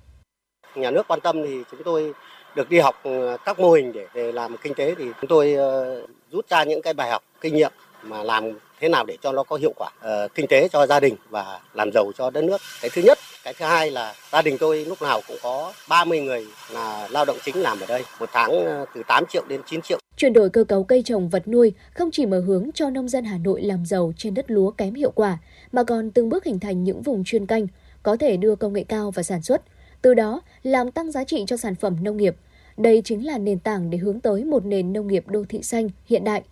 Nhà 0.74 0.90
nước 0.90 1.08
quan 1.08 1.20
tâm 1.20 1.42
thì 1.46 1.58
chúng 1.70 1.80
tôi 1.84 2.12
được 2.56 2.70
đi 2.70 2.78
học 2.78 2.94
ừ, 3.02 3.36
các 3.44 3.60
mô 3.60 3.72
hình 3.72 3.92
để, 3.92 4.06
để 4.14 4.32
làm 4.32 4.56
kinh 4.62 4.74
tế 4.74 4.94
thì 4.98 5.04
chúng 5.20 5.28
tôi 5.28 5.54
ờ, 5.54 6.00
rút 6.30 6.48
ra 6.48 6.64
những 6.64 6.82
cái 6.82 6.94
bài 6.94 7.10
học 7.10 7.22
kinh 7.40 7.54
nghiệm 7.54 7.72
mà 8.02 8.22
làm 8.22 8.44
thế 8.80 8.88
nào 8.88 9.04
để 9.04 9.16
cho 9.22 9.32
nó 9.32 9.42
có 9.42 9.56
hiệu 9.56 9.72
quả 9.76 9.90
uh, 9.98 10.34
kinh 10.34 10.46
tế 10.46 10.68
cho 10.68 10.86
gia 10.86 11.00
đình 11.00 11.14
và 11.30 11.60
làm 11.74 11.90
giàu 11.94 12.12
cho 12.18 12.30
đất 12.30 12.44
nước. 12.44 12.60
Cái 12.82 12.90
thứ 12.94 13.02
nhất, 13.02 13.18
cái 13.44 13.54
thứ 13.54 13.64
hai 13.64 13.90
là 13.90 14.14
gia 14.32 14.42
đình 14.42 14.56
tôi 14.58 14.84
lúc 14.84 15.02
nào 15.02 15.20
cũng 15.28 15.36
có 15.42 15.72
30 15.88 16.20
người 16.20 16.46
là 16.72 17.08
lao 17.10 17.24
động 17.24 17.36
chính 17.44 17.56
làm 17.56 17.80
ở 17.80 17.86
đây, 17.86 18.02
một 18.20 18.28
tháng 18.32 18.50
ờ, 18.50 18.84
từ 18.94 19.02
8 19.08 19.24
triệu 19.26 19.44
đến 19.48 19.60
9 19.66 19.82
triệu. 19.82 19.98
Chuyển 20.16 20.32
đổi 20.32 20.50
cơ 20.50 20.64
cấu 20.64 20.84
cây 20.84 21.02
trồng 21.02 21.28
vật 21.28 21.48
nuôi 21.48 21.72
không 21.94 22.10
chỉ 22.10 22.26
mở 22.26 22.40
hướng 22.40 22.70
cho 22.74 22.90
nông 22.90 23.08
dân 23.08 23.24
Hà 23.24 23.38
Nội 23.38 23.62
làm 23.62 23.86
giàu 23.86 24.12
trên 24.16 24.34
đất 24.34 24.50
lúa 24.50 24.70
kém 24.70 24.94
hiệu 24.94 25.10
quả, 25.10 25.38
mà 25.72 25.84
còn 25.84 26.10
từng 26.10 26.28
bước 26.28 26.44
hình 26.44 26.60
thành 26.60 26.84
những 26.84 27.02
vùng 27.02 27.24
chuyên 27.24 27.46
canh, 27.46 27.66
có 28.02 28.16
thể 28.16 28.36
đưa 28.36 28.56
công 28.56 28.72
nghệ 28.72 28.84
cao 28.88 29.10
vào 29.10 29.22
sản 29.22 29.42
xuất, 29.42 29.62
từ 30.02 30.14
đó 30.14 30.40
làm 30.62 30.90
tăng 30.90 31.10
giá 31.10 31.24
trị 31.24 31.44
cho 31.46 31.56
sản 31.56 31.74
phẩm 31.74 31.96
nông 32.02 32.16
nghiệp. 32.16 32.36
Đây 32.76 33.02
chính 33.04 33.26
là 33.26 33.38
nền 33.38 33.58
tảng 33.58 33.90
để 33.90 33.98
hướng 33.98 34.20
tới 34.20 34.44
một 34.44 34.64
nền 34.64 34.92
nông 34.92 35.06
nghiệp 35.06 35.28
đô 35.28 35.44
thị 35.48 35.62
xanh 35.62 35.88
hiện 36.06 36.24
đại. 36.24 36.42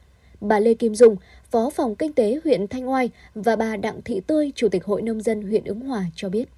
Bà 0.45 0.59
Lê 0.59 0.75
Kim 0.75 0.95
Dung, 0.95 1.16
Phó 1.51 1.71
phòng 1.71 1.97
Kinh 1.97 2.12
tế 2.12 2.41
huyện 2.45 2.69
Thanh 2.69 2.91
Oai 2.91 3.11
và 3.35 3.57
bà 3.57 3.77
Đặng 3.77 4.01
Thị 4.05 4.21
Tươi, 4.27 4.53
Chủ 4.55 4.69
tịch 4.69 4.85
Hội 4.85 5.03
Nông 5.03 5.21
dân 5.21 5.43
huyện 5.43 5.65
Ứng 5.65 5.81
Hòa 5.81 6.05
cho 6.15 6.29
biết. 6.29 6.49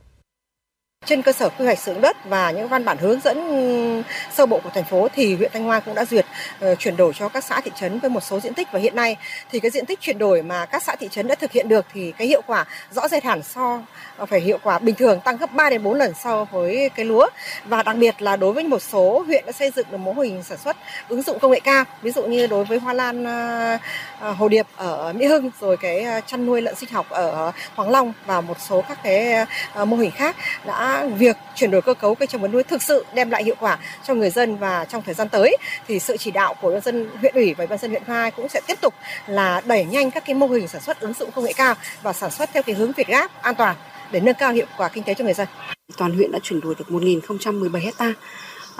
Trên 1.07 1.23
cơ 1.23 1.33
sở 1.33 1.49
quy 1.49 1.65
hoạch 1.65 1.78
sử 1.78 1.93
dụng 1.93 2.01
đất 2.01 2.16
và 2.24 2.51
những 2.51 2.69
văn 2.69 2.85
bản 2.85 2.99
hướng 2.99 3.20
dẫn 3.20 4.03
sơ 4.33 4.47
bộ 4.47 4.61
của 4.65 4.70
thành 4.74 4.85
phố 4.85 5.09
thì 5.15 5.35
huyện 5.35 5.51
Thanh 5.53 5.65
Hoa 5.65 5.81
cũng 5.81 5.95
đã 5.95 6.05
duyệt 6.05 6.27
uh, 6.65 6.78
chuyển 6.78 6.97
đổi 6.97 7.12
cho 7.19 7.28
các 7.28 7.45
xã 7.45 7.61
thị 7.61 7.70
trấn 7.81 7.99
với 7.99 8.11
một 8.11 8.23
số 8.23 8.41
diện 8.41 8.55
tích. 8.55 8.69
Và 8.73 8.78
hiện 8.78 8.97
nay 8.97 9.16
thì 9.51 9.61
cái 9.61 9.70
diện 9.70 9.87
tích 9.87 10.01
chuyển 10.01 10.19
đổi 10.19 10.43
mà 10.43 10.66
các 10.66 10.83
xã 10.83 10.97
thị 10.97 11.09
trấn 11.11 11.27
đã 11.27 11.35
thực 11.35 11.53
hiện 11.53 11.69
được 11.69 11.87
thì 11.93 12.12
cái 12.19 12.28
hiệu 12.28 12.43
quả 12.47 12.65
rõ 12.91 13.09
rệt 13.09 13.24
hẳn 13.24 13.43
so 13.43 13.83
ờ, 14.16 14.27
phải 14.27 14.41
hiệu 14.41 14.59
quả 14.62 14.78
bình 14.78 14.95
thường 14.95 15.20
tăng 15.20 15.37
gấp 15.37 15.53
3 15.53 15.70
đến 15.70 15.83
4 15.83 15.95
lần 15.95 16.12
so 16.15 16.45
với 16.45 16.91
cái 16.97 17.05
lúa. 17.05 17.27
Và 17.65 17.83
đặc 17.83 17.97
biệt 17.97 18.23
là 18.23 18.37
đối 18.37 18.53
với 18.53 18.65
một 18.65 18.83
số 18.83 19.24
huyện 19.27 19.47
đã 19.47 19.53
xây 19.53 19.70
dựng 19.77 19.87
được 19.91 19.99
mô 19.99 20.12
hình 20.12 20.43
sản 20.43 20.59
xuất 20.59 20.77
ứng 21.09 21.23
dụng 21.23 21.39
công 21.39 21.51
nghệ 21.51 21.61
cao 21.61 21.85
ví 22.03 22.11
dụ 22.11 22.23
như 22.23 22.47
đối 22.47 22.65
với 22.65 22.78
hoa 22.78 22.93
lan 22.93 23.23
uh, 23.23 24.37
hồ 24.37 24.49
điệp 24.49 24.66
ở 24.77 25.12
Mỹ 25.12 25.27
Hưng 25.27 25.51
rồi 25.61 25.77
cái 25.77 26.23
chăn 26.27 26.47
nuôi 26.47 26.62
lợn 26.62 26.74
sinh 26.74 26.91
học 26.91 27.07
ở 27.11 27.53
Hoàng 27.74 27.91
Long 27.91 28.12
và 28.27 28.41
một 28.41 28.61
số 28.61 28.85
các 28.89 28.99
cái 29.03 29.47
mô 29.85 29.97
hình 29.97 30.11
khác 30.11 30.37
đã 30.66 30.95
việc 31.05 31.36
chuyển 31.55 31.70
đổi 31.70 31.82
cơ 31.82 31.94
cấu 31.94 32.14
cây 32.14 32.27
trồng 32.27 32.43
vật 32.43 32.48
nuôi 32.48 32.62
thực 32.62 32.82
sự 32.82 33.05
đem 33.14 33.31
lại 33.31 33.44
hiệu 33.44 33.55
quả 33.60 33.78
cho 34.06 34.14
người 34.14 34.31
dân 34.31 34.56
và 34.56 34.85
trong 34.85 35.02
thời 35.02 35.14
gian 35.14 35.28
tới, 35.28 35.56
thì 35.89 35.98
sự 35.98 36.16
chỉ 36.16 36.31
đạo 36.31 36.55
của 36.60 36.70
nhân 36.70 36.81
dân 36.81 37.09
huyện 37.20 37.35
ủy 37.35 37.55
và 37.55 37.64
nhân 37.64 37.78
dân 37.78 37.90
huyện 37.90 38.02
Hoa 38.06 38.31
cũng 38.31 38.48
sẽ 38.48 38.60
tiếp 38.66 38.81
tục 38.81 38.94
là 39.27 39.62
đẩy 39.66 39.85
nhanh 39.85 40.10
các 40.10 40.24
cái 40.27 40.35
mô 40.35 40.47
hình 40.47 40.68
sản 40.68 40.81
xuất 40.81 41.01
ứng 41.01 41.12
dụng 41.12 41.31
công 41.31 41.44
nghệ 41.44 41.52
cao 41.56 41.74
và 42.02 42.12
sản 42.12 42.31
xuất 42.31 42.51
theo 42.52 42.62
cái 42.62 42.74
hướng 42.74 42.93
Việt 42.93 43.06
Gáp 43.06 43.43
an 43.43 43.55
toàn 43.55 43.77
để 44.12 44.20
nâng 44.20 44.35
cao 44.35 44.52
hiệu 44.52 44.66
quả 44.77 44.89
kinh 44.89 45.05
tế 45.05 45.14
cho 45.14 45.24
người 45.24 45.35
dân. 45.35 45.48
Toàn 45.97 46.14
huyện 46.14 46.32
đã 46.32 46.39
chuyển 46.43 46.60
đổi 46.60 46.74
được 46.78 46.89
1.017 46.89 47.81
hecta 47.81 48.12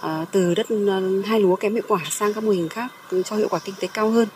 à, 0.03 0.25
từ 0.33 0.55
đất 0.55 0.67
à, 0.89 0.97
hai 1.27 1.41
lúa 1.41 1.57
kém 1.57 1.75
hiệu 1.75 1.85
quả 1.89 2.01
sang 2.11 2.35
các 2.35 2.45
mô 2.45 2.51
hình 2.51 2.69
khác 2.69 2.93
cho 3.25 3.37
hiệu 3.37 3.49
quả 3.51 3.61
kinh 3.65 3.75
tế 3.81 3.89
cao 3.95 4.11
hơn 4.11 4.29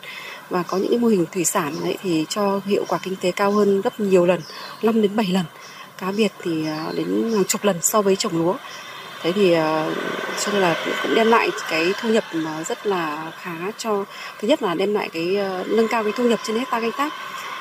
và 0.49 0.63
có 0.63 0.77
những 0.77 1.01
mô 1.01 1.07
hình 1.07 1.25
thủy 1.31 1.45
sản 1.45 1.73
ấy 1.83 1.97
thì 2.03 2.25
cho 2.29 2.61
hiệu 2.65 2.85
quả 2.87 2.99
kinh 3.03 3.15
tế 3.21 3.31
cao 3.31 3.51
hơn 3.51 3.81
gấp 3.81 3.99
nhiều 3.99 4.25
lần 4.25 4.41
5 4.81 5.01
đến 5.01 5.15
7 5.15 5.25
lần 5.25 5.45
cá 6.01 6.11
biệt 6.11 6.31
thì 6.41 6.67
à, 6.67 6.91
đến 6.97 7.31
hàng 7.33 7.43
chục 7.47 7.63
lần 7.63 7.81
so 7.81 8.01
với 8.01 8.15
trồng 8.15 8.37
lúa 8.37 8.55
thế 9.21 9.31
thì 9.31 9.53
à, 9.53 9.89
cho 10.45 10.51
nên 10.51 10.61
là 10.61 10.75
cũng 11.03 11.15
đem 11.15 11.27
lại 11.27 11.49
cái 11.69 11.85
thu 12.01 12.09
nhập 12.09 12.23
rất 12.67 12.87
là 12.87 13.31
khá 13.35 13.71
cho 13.77 14.05
thứ 14.39 14.47
nhất 14.47 14.61
là 14.61 14.75
đem 14.75 14.93
lại 14.93 15.09
cái 15.13 15.37
à, 15.37 15.63
nâng 15.67 15.87
cao 15.87 16.03
cái 16.03 16.13
thu 16.15 16.29
nhập 16.29 16.39
trên 16.47 16.57
hecta 16.57 16.81
canh 16.81 16.91
tác 16.97 17.13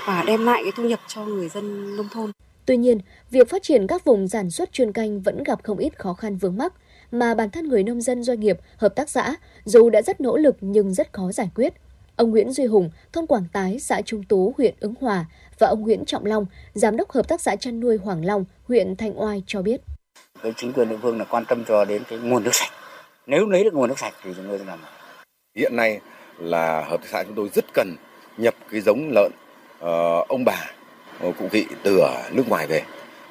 và 0.07 0.25
đem 0.27 0.47
lại 0.47 0.63
cái 0.63 0.73
thu 0.77 0.83
nhập 0.83 1.01
cho 1.09 1.25
người 1.25 1.49
dân 1.49 1.97
nông 1.97 2.09
thôn. 2.13 2.33
Tuy 2.67 2.77
nhiên, 2.77 2.99
việc 3.31 3.51
phát 3.51 3.63
triển 3.63 3.87
các 3.87 4.05
vùng 4.05 4.29
sản 4.29 4.51
xuất 4.51 4.73
chuyên 4.73 4.93
canh 4.93 5.21
vẫn 5.21 5.43
gặp 5.43 5.61
không 5.63 5.79
ít 5.79 5.99
khó 5.99 6.15
khăn 6.15 6.37
vướng 6.37 6.57
mắc 6.57 6.73
mà 7.13 7.35
bản 7.35 7.51
thân 7.51 7.69
người 7.69 7.83
nông 7.83 8.01
dân 8.01 8.23
doanh 8.23 8.41
nghiệp, 8.41 8.59
hợp 8.77 8.95
tác 8.97 9.11
xã 9.11 9.35
dù 9.65 9.91
đã 9.91 10.03
rất 10.03 10.21
nỗ 10.21 10.37
lực 10.37 10.57
nhưng 10.61 10.95
rất 10.95 11.13
khó 11.13 11.33
giải 11.33 11.51
quyết. 11.55 11.75
Ông 12.17 12.31
Nguyễn 12.31 12.53
Duy 12.53 12.67
Hùng, 12.67 12.91
thôn 13.13 13.27
Quảng 13.27 13.45
Tái, 13.53 13.79
xã 13.79 14.01
Trung 14.03 14.23
Tú, 14.23 14.55
huyện 14.59 14.75
Ứng 14.81 14.95
Hòa 15.01 15.27
và 15.61 15.69
ông 15.69 15.81
Nguyễn 15.81 16.05
Trọng 16.05 16.27
Long, 16.27 16.47
giám 16.75 16.97
đốc 16.97 17.11
hợp 17.11 17.29
tác 17.29 17.41
xã 17.41 17.57
chăn 17.57 17.81
nuôi 17.81 17.97
Hoàng 17.97 18.25
Long, 18.25 18.45
huyện 18.69 18.97
Thanh 18.97 19.21
Oai 19.21 19.43
cho 19.47 19.63
biết. 19.63 19.81
Với 20.43 20.53
chính 20.57 20.73
quyền 20.73 20.89
địa 20.89 20.97
phương 21.03 21.19
là 21.19 21.25
quan 21.25 21.45
tâm 21.45 21.65
cho 21.65 21.85
đến 21.85 22.03
cái 22.09 22.19
nguồn 22.19 22.45
nước 22.45 22.55
sạch. 22.55 22.71
Nếu 23.27 23.47
lấy 23.47 23.65
được 23.65 23.75
nguồn 23.75 23.89
nước 23.89 23.99
sạch 23.99 24.15
thì 24.23 24.31
chúng 24.37 24.49
tôi 24.49 24.59
làm. 24.67 24.79
Hiện 25.57 25.77
nay 25.77 26.01
là 26.39 26.85
hợp 26.85 27.01
tác 27.01 27.09
xã 27.11 27.25
chúng 27.25 27.35
tôi 27.35 27.51
rất 27.55 27.65
cần 27.75 27.97
nhập 28.39 28.55
cái 28.71 28.81
giống 28.81 29.11
lợn 29.15 29.33
uh, 29.79 30.29
ông 30.29 30.45
bà 30.45 30.71
uh, 31.27 31.35
cụ 31.39 31.49
vị 31.51 31.67
từ 31.83 31.99
ở 31.99 32.31
nước 32.33 32.49
ngoài 32.49 32.67
về 32.67 32.83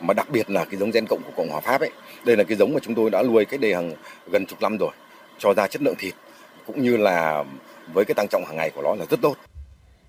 mà 0.01 0.13
đặc 0.13 0.27
biệt 0.29 0.49
là 0.49 0.65
cái 0.65 0.79
giống 0.79 0.91
gen 0.91 1.05
cộng 1.09 1.21
của 1.25 1.31
cộng 1.37 1.49
hòa 1.49 1.59
pháp 1.59 1.81
ấy 1.81 1.91
đây 2.25 2.37
là 2.37 2.43
cái 2.43 2.57
giống 2.57 2.73
mà 2.73 2.79
chúng 2.79 2.95
tôi 2.95 3.09
đã 3.09 3.23
nuôi 3.23 3.45
cách 3.45 3.59
đây 3.59 3.73
hàng 3.73 3.93
gần 4.31 4.45
chục 4.45 4.61
năm 4.61 4.77
rồi 4.77 4.91
cho 5.37 5.53
ra 5.53 5.67
chất 5.67 5.81
lượng 5.81 5.95
thịt 5.97 6.13
cũng 6.67 6.81
như 6.81 6.97
là 6.97 7.43
với 7.93 8.05
cái 8.05 8.15
tăng 8.15 8.27
trọng 8.27 8.45
hàng 8.45 8.57
ngày 8.57 8.71
của 8.75 8.81
nó 8.81 8.95
là 8.95 9.05
rất 9.09 9.21
tốt. 9.21 9.35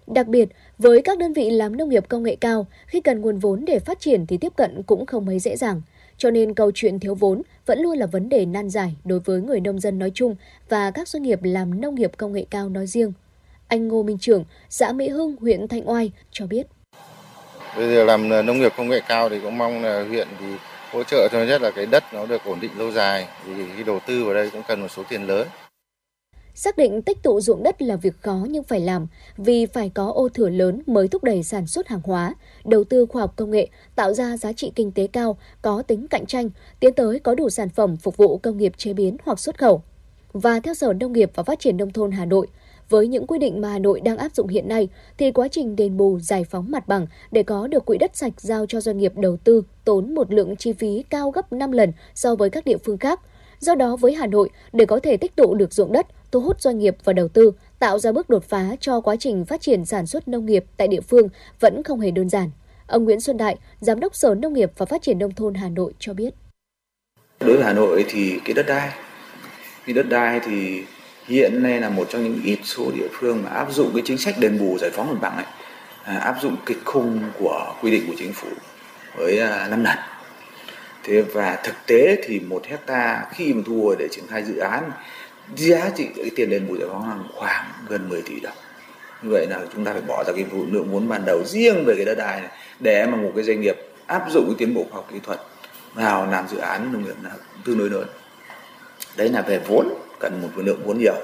Đặc 0.07 0.27
biệt, 0.27 0.49
với 0.81 1.03
các 1.03 1.19
đơn 1.19 1.33
vị 1.33 1.51
làm 1.51 1.77
nông 1.77 1.89
nghiệp 1.89 2.05
công 2.09 2.23
nghệ 2.23 2.37
cao, 2.37 2.67
khi 2.87 3.01
cần 3.01 3.21
nguồn 3.21 3.39
vốn 3.39 3.65
để 3.65 3.79
phát 3.79 4.01
triển 4.01 4.27
thì 4.27 4.37
tiếp 4.37 4.53
cận 4.57 4.83
cũng 4.83 5.07
không 5.07 5.27
mấy 5.27 5.39
dễ 5.39 5.57
dàng. 5.57 5.83
Cho 6.17 6.31
nên 6.31 6.55
câu 6.55 6.71
chuyện 6.75 7.01
thiếu 7.01 7.15
vốn 7.15 7.43
vẫn 7.67 7.81
luôn 7.81 7.99
là 7.99 8.07
vấn 8.07 8.29
đề 8.29 8.47
nan 8.47 8.71
giải 8.71 8.95
đối 9.05 9.21
với 9.21 9.41
người 9.41 9.61
nông 9.61 9.81
dân 9.81 9.99
nói 9.99 10.11
chung 10.15 10.37
và 10.69 10.91
các 10.91 11.09
doanh 11.09 11.23
nghiệp 11.23 11.39
làm 11.43 11.81
nông 11.81 11.95
nghiệp 11.95 12.11
công 12.17 12.33
nghệ 12.33 12.47
cao 12.51 12.69
nói 12.69 12.87
riêng. 12.87 13.13
Anh 13.69 13.89
Ngô 13.89 14.03
Minh 14.03 14.19
Trưởng, 14.19 14.45
xã 14.69 14.93
Mỹ 14.93 15.09
Hưng, 15.09 15.37
huyện 15.41 15.69
Thanh 15.69 15.89
Oai 15.89 16.11
cho 16.31 16.47
biết. 16.47 16.67
Bây 17.77 17.95
giờ 17.95 18.05
làm 18.05 18.47
nông 18.47 18.59
nghiệp 18.59 18.73
công 18.77 18.89
nghệ 18.89 19.01
cao 19.09 19.29
thì 19.29 19.41
cũng 19.41 19.59
mong 19.59 19.83
là 19.83 20.05
huyện 20.09 20.29
thì 20.41 20.47
hỗ 20.93 21.03
trợ 21.03 21.29
cho 21.33 21.45
nhất 21.45 21.63
là 21.63 21.71
cái 21.71 21.87
đất 21.87 22.05
nó 22.13 22.27
được 22.27 22.45
ổn 22.45 22.61
định 22.61 22.71
lâu 22.79 22.91
dài. 22.91 23.27
Vì 23.47 23.65
khi 23.77 23.85
đầu 23.85 24.01
tư 24.07 24.25
vào 24.25 24.35
đây 24.35 24.51
cũng 24.51 24.63
cần 24.69 24.81
một 24.81 24.89
số 24.89 25.03
tiền 25.09 25.27
lớn. 25.27 25.47
Xác 26.55 26.77
định 26.77 27.03
tích 27.03 27.23
tụ 27.23 27.41
ruộng 27.41 27.63
đất 27.63 27.83
là 27.83 27.97
việc 27.97 28.23
khó 28.23 28.47
nhưng 28.51 28.63
phải 28.63 28.81
làm 28.81 29.07
vì 29.37 29.67
phải 29.67 29.91
có 29.95 30.11
ô 30.11 30.29
thửa 30.29 30.49
lớn 30.49 30.83
mới 30.87 31.09
thúc 31.09 31.25
đẩy 31.25 31.43
sản 31.43 31.67
xuất 31.67 31.89
hàng 31.89 32.01
hóa, 32.05 32.35
đầu 32.65 32.85
tư 32.85 33.07
khoa 33.07 33.23
học 33.23 33.33
công 33.37 33.51
nghệ, 33.51 33.69
tạo 33.95 34.15
ra 34.15 34.37
giá 34.37 34.53
trị 34.53 34.73
kinh 34.75 34.93
tế 34.93 35.07
cao, 35.07 35.39
có 35.63 35.83
tính 35.83 36.07
cạnh 36.09 36.27
tranh, 36.27 36.51
tiến 36.81 36.95
tới 36.95 37.19
có 37.19 37.35
đủ 37.35 37.51
sản 37.51 37.69
phẩm 37.69 37.97
phục 37.97 38.17
vụ 38.17 38.39
công 38.39 38.57
nghiệp 38.57 38.73
chế 38.77 38.93
biến 38.93 39.17
hoặc 39.25 39.39
xuất 39.39 39.59
khẩu. 39.59 39.83
Và 40.33 40.61
theo 40.61 40.75
Sở 40.75 40.93
Nông 40.93 41.13
nghiệp 41.13 41.31
và 41.35 41.43
Phát 41.43 41.61
triển 41.61 41.77
Nông 41.77 41.93
thôn 41.93 42.11
Hà 42.11 42.25
Nội, 42.25 42.47
với 42.89 43.09
những 43.09 43.27
quy 43.27 43.39
định 43.39 43.61
mà 43.61 43.69
Hà 43.69 43.79
Nội 43.79 44.01
đang 44.01 44.19
áp 44.19 44.35
dụng 44.35 44.49
hiện 44.49 44.69
nay, 44.69 44.89
thì 45.19 45.33
quá 45.33 45.49
trình 45.49 45.77
đền 45.77 45.97
bù 45.97 46.19
giải 46.19 46.45
phóng 46.45 46.71
mặt 46.71 46.89
bằng 46.89 47.07
để 47.31 47.43
có 47.43 47.67
được 47.67 47.85
quỹ 47.85 47.99
đất 47.99 48.17
sạch 48.17 48.41
giao 48.41 48.67
cho 48.67 48.81
doanh 48.81 48.99
nghiệp 48.99 49.13
đầu 49.17 49.37
tư 49.37 49.63
tốn 49.85 50.15
một 50.15 50.33
lượng 50.33 50.57
chi 50.57 50.73
phí 50.73 51.05
cao 51.11 51.31
gấp 51.31 51.53
5 51.53 51.73
lần 51.73 51.93
so 52.15 52.35
với 52.35 52.51
các 52.51 52.65
địa 52.65 52.77
phương 52.77 52.99
khác. 52.99 53.21
Do 53.61 53.75
đó 53.75 53.97
với 53.97 54.15
Hà 54.15 54.27
Nội, 54.27 54.51
để 54.73 54.87
có 54.87 55.01
thể 55.03 55.17
tích 55.17 55.37
tụ 55.37 55.55
được 55.55 55.73
ruộng 55.73 55.93
đất, 55.93 56.07
thu 56.33 56.41
hút 56.41 56.61
doanh 56.61 56.79
nghiệp 56.79 56.97
và 57.05 57.13
đầu 57.13 57.29
tư, 57.29 57.53
tạo 57.79 57.99
ra 57.99 58.13
bước 58.13 58.31
đột 58.31 58.45
phá 58.45 58.67
cho 58.81 59.01
quá 59.01 59.17
trình 59.17 59.45
phát 59.45 59.61
triển 59.61 59.85
sản 59.85 60.07
xuất 60.07 60.29
nông 60.29 60.47
nghiệp 60.47 60.65
tại 60.77 60.89
địa 60.89 61.01
phương 61.01 61.29
vẫn 61.61 61.83
không 61.83 62.01
hề 62.01 62.11
đơn 62.11 62.29
giản. 62.29 62.51
Ông 62.87 63.05
Nguyễn 63.05 63.21
Xuân 63.21 63.37
Đại, 63.37 63.57
Giám 63.81 64.01
đốc 64.01 64.15
Sở 64.15 64.35
Nông 64.35 64.53
nghiệp 64.53 64.71
và 64.77 64.87
Phát 64.87 65.03
triển 65.03 65.19
Nông 65.19 65.35
thôn 65.35 65.55
Hà 65.55 65.69
Nội 65.69 65.93
cho 65.99 66.15
biết. 66.15 66.35
Đối 67.41 67.57
với 67.57 67.65
Hà 67.65 67.73
Nội 67.73 68.05
thì 68.09 68.41
cái 68.45 68.55
đất 68.55 68.67
đai, 68.67 68.91
cái 69.87 69.95
đất 69.95 70.09
đai 70.09 70.41
thì 70.45 70.83
hiện 71.27 71.63
nay 71.63 71.81
là 71.81 71.89
một 71.89 72.07
trong 72.11 72.25
những 72.25 72.41
ít 72.45 72.59
số 72.65 72.91
địa 72.95 73.09
phương 73.13 73.43
mà 73.43 73.51
áp 73.51 73.73
dụng 73.73 73.91
cái 73.95 74.03
chính 74.07 74.19
sách 74.19 74.35
đền 74.39 74.59
bù 74.59 74.79
giải 74.79 74.91
phóng 74.91 75.07
mặt 75.07 75.19
bằng 75.21 75.37
ấy, 75.37 75.47
à, 76.05 76.17
áp 76.17 76.37
dụng 76.43 76.57
kịch 76.67 76.85
khung 76.85 77.21
của 77.39 77.75
quy 77.83 77.91
định 77.91 78.05
của 78.07 78.15
chính 78.19 78.33
phủ 78.33 78.49
với 79.17 79.39
à, 79.39 79.67
năm 79.71 79.71
5 79.71 79.85
lần. 79.85 80.10
Thế 81.05 81.23
và 81.23 81.61
thực 81.65 81.75
tế 81.87 82.23
thì 82.25 82.41
một 82.41 82.65
hecta 82.67 83.27
khi 83.33 83.55
mà 83.55 83.63
thu 83.67 83.83
hồi 83.83 83.97
để 83.99 84.09
triển 84.11 84.25
khai 84.29 84.45
dự 84.45 84.57
án 84.57 84.91
giá 85.57 85.91
trị 85.97 86.09
cái 86.17 86.31
tiền 86.37 86.51
đền 86.51 86.69
bù 86.69 86.77
giải 86.77 86.89
phóng 86.93 87.03
bằng 87.09 87.29
khoảng 87.35 87.71
gần 87.89 88.09
10 88.09 88.23
tỷ 88.23 88.41
đồng. 88.41 88.57
Như 89.23 89.31
vậy 89.31 89.47
là 89.51 89.61
chúng 89.75 89.85
ta 89.85 89.93
phải 89.93 90.03
bỏ 90.03 90.25
ra 90.27 90.33
cái 90.33 90.47
lượng 90.71 90.93
vốn 90.93 91.09
ban 91.09 91.25
đầu 91.25 91.45
riêng 91.45 91.85
về 91.87 91.95
cái 91.97 92.05
đất 92.05 92.15
đai 92.15 92.41
này 92.41 92.51
để 92.81 93.07
mà 93.07 93.17
một 93.17 93.33
cái 93.35 93.45
doanh 93.45 93.61
nghiệp 93.61 93.77
áp 94.07 94.27
dụng 94.31 94.45
cái 94.47 94.55
tiến 94.59 94.75
bộ 94.75 94.85
khoa 94.91 94.97
học 94.97 95.09
kỹ 95.13 95.19
thuật 95.23 95.41
vào 95.95 96.27
làm 96.27 96.49
dự 96.49 96.59
án 96.59 96.93
nông 96.93 97.05
nghiệp 97.05 97.15
là 97.23 97.31
tương 97.65 97.79
đối 97.79 97.91
lớn. 97.91 98.09
Đấy 99.17 99.29
là 99.29 99.43
về 99.43 99.61
vốn 99.67 99.89
cần 100.21 100.43
một 100.43 100.49
lượng 100.57 100.83
vốn 100.85 100.99
nhiều. 100.99 101.15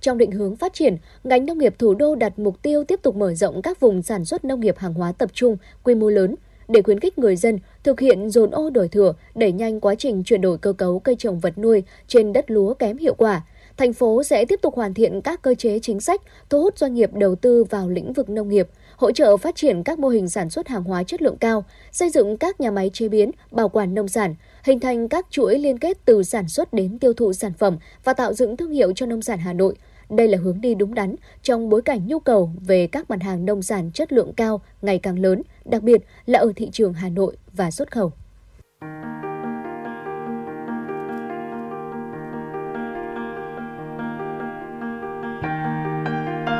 Trong 0.00 0.18
định 0.18 0.30
hướng 0.30 0.56
phát 0.56 0.74
triển, 0.74 0.96
ngành 1.24 1.46
nông 1.46 1.58
nghiệp 1.58 1.74
thủ 1.78 1.94
đô 1.94 2.14
đặt 2.14 2.38
mục 2.38 2.62
tiêu 2.62 2.84
tiếp 2.84 3.00
tục 3.02 3.16
mở 3.16 3.34
rộng 3.34 3.62
các 3.62 3.80
vùng 3.80 4.02
sản 4.02 4.24
xuất 4.24 4.44
nông 4.44 4.60
nghiệp 4.60 4.78
hàng 4.78 4.94
hóa 4.94 5.12
tập 5.18 5.30
trung, 5.32 5.56
quy 5.82 5.94
mô 5.94 6.08
lớn, 6.08 6.34
để 6.68 6.82
khuyến 6.82 7.00
khích 7.00 7.18
người 7.18 7.36
dân 7.36 7.58
thực 7.84 8.00
hiện 8.00 8.30
dồn 8.30 8.50
ô 8.50 8.70
đổi 8.70 8.88
thừa, 8.88 9.14
đẩy 9.34 9.52
nhanh 9.52 9.80
quá 9.80 9.94
trình 9.94 10.22
chuyển 10.24 10.40
đổi 10.40 10.58
cơ 10.58 10.72
cấu 10.72 10.98
cây 10.98 11.16
trồng 11.18 11.40
vật 11.40 11.58
nuôi 11.58 11.82
trên 12.08 12.32
đất 12.32 12.50
lúa 12.50 12.74
kém 12.74 12.98
hiệu 12.98 13.14
quả. 13.14 13.42
Thành 13.76 13.92
phố 13.92 14.22
sẽ 14.22 14.44
tiếp 14.44 14.58
tục 14.62 14.74
hoàn 14.74 14.94
thiện 14.94 15.20
các 15.20 15.42
cơ 15.42 15.54
chế 15.54 15.78
chính 15.78 16.00
sách, 16.00 16.20
thu 16.50 16.62
hút 16.62 16.78
doanh 16.78 16.94
nghiệp 16.94 17.10
đầu 17.14 17.34
tư 17.34 17.64
vào 17.64 17.88
lĩnh 17.88 18.12
vực 18.12 18.30
nông 18.30 18.48
nghiệp, 18.48 18.68
hỗ 18.96 19.12
trợ 19.12 19.36
phát 19.36 19.56
triển 19.56 19.82
các 19.82 19.98
mô 19.98 20.08
hình 20.08 20.28
sản 20.28 20.50
xuất 20.50 20.68
hàng 20.68 20.84
hóa 20.84 21.02
chất 21.02 21.22
lượng 21.22 21.36
cao, 21.36 21.64
xây 21.92 22.10
dựng 22.10 22.36
các 22.36 22.60
nhà 22.60 22.70
máy 22.70 22.90
chế 22.92 23.08
biến, 23.08 23.30
bảo 23.50 23.68
quản 23.68 23.94
nông 23.94 24.08
sản, 24.08 24.34
hình 24.64 24.80
thành 24.80 25.08
các 25.08 25.26
chuỗi 25.30 25.58
liên 25.58 25.78
kết 25.78 25.98
từ 26.04 26.22
sản 26.22 26.48
xuất 26.48 26.72
đến 26.72 26.98
tiêu 26.98 27.12
thụ 27.12 27.32
sản 27.32 27.52
phẩm 27.58 27.78
và 28.04 28.12
tạo 28.12 28.32
dựng 28.32 28.56
thương 28.56 28.72
hiệu 28.72 28.92
cho 28.92 29.06
nông 29.06 29.22
sản 29.22 29.38
Hà 29.38 29.52
Nội– 29.52 29.74
đây 30.12 30.28
là 30.28 30.38
hướng 30.38 30.60
đi 30.60 30.74
đúng 30.74 30.94
đắn 30.94 31.16
trong 31.42 31.68
bối 31.68 31.82
cảnh 31.82 32.06
nhu 32.06 32.18
cầu 32.18 32.50
về 32.60 32.86
các 32.86 33.10
mặt 33.10 33.22
hàng 33.22 33.44
nông 33.44 33.62
sản 33.62 33.90
chất 33.94 34.12
lượng 34.12 34.32
cao 34.36 34.60
ngày 34.82 34.98
càng 34.98 35.18
lớn, 35.18 35.42
đặc 35.64 35.82
biệt 35.82 36.02
là 36.26 36.38
ở 36.38 36.52
thị 36.56 36.70
trường 36.72 36.92
Hà 36.92 37.08
Nội 37.08 37.36
và 37.52 37.70
xuất 37.70 37.90
khẩu. 37.90 38.12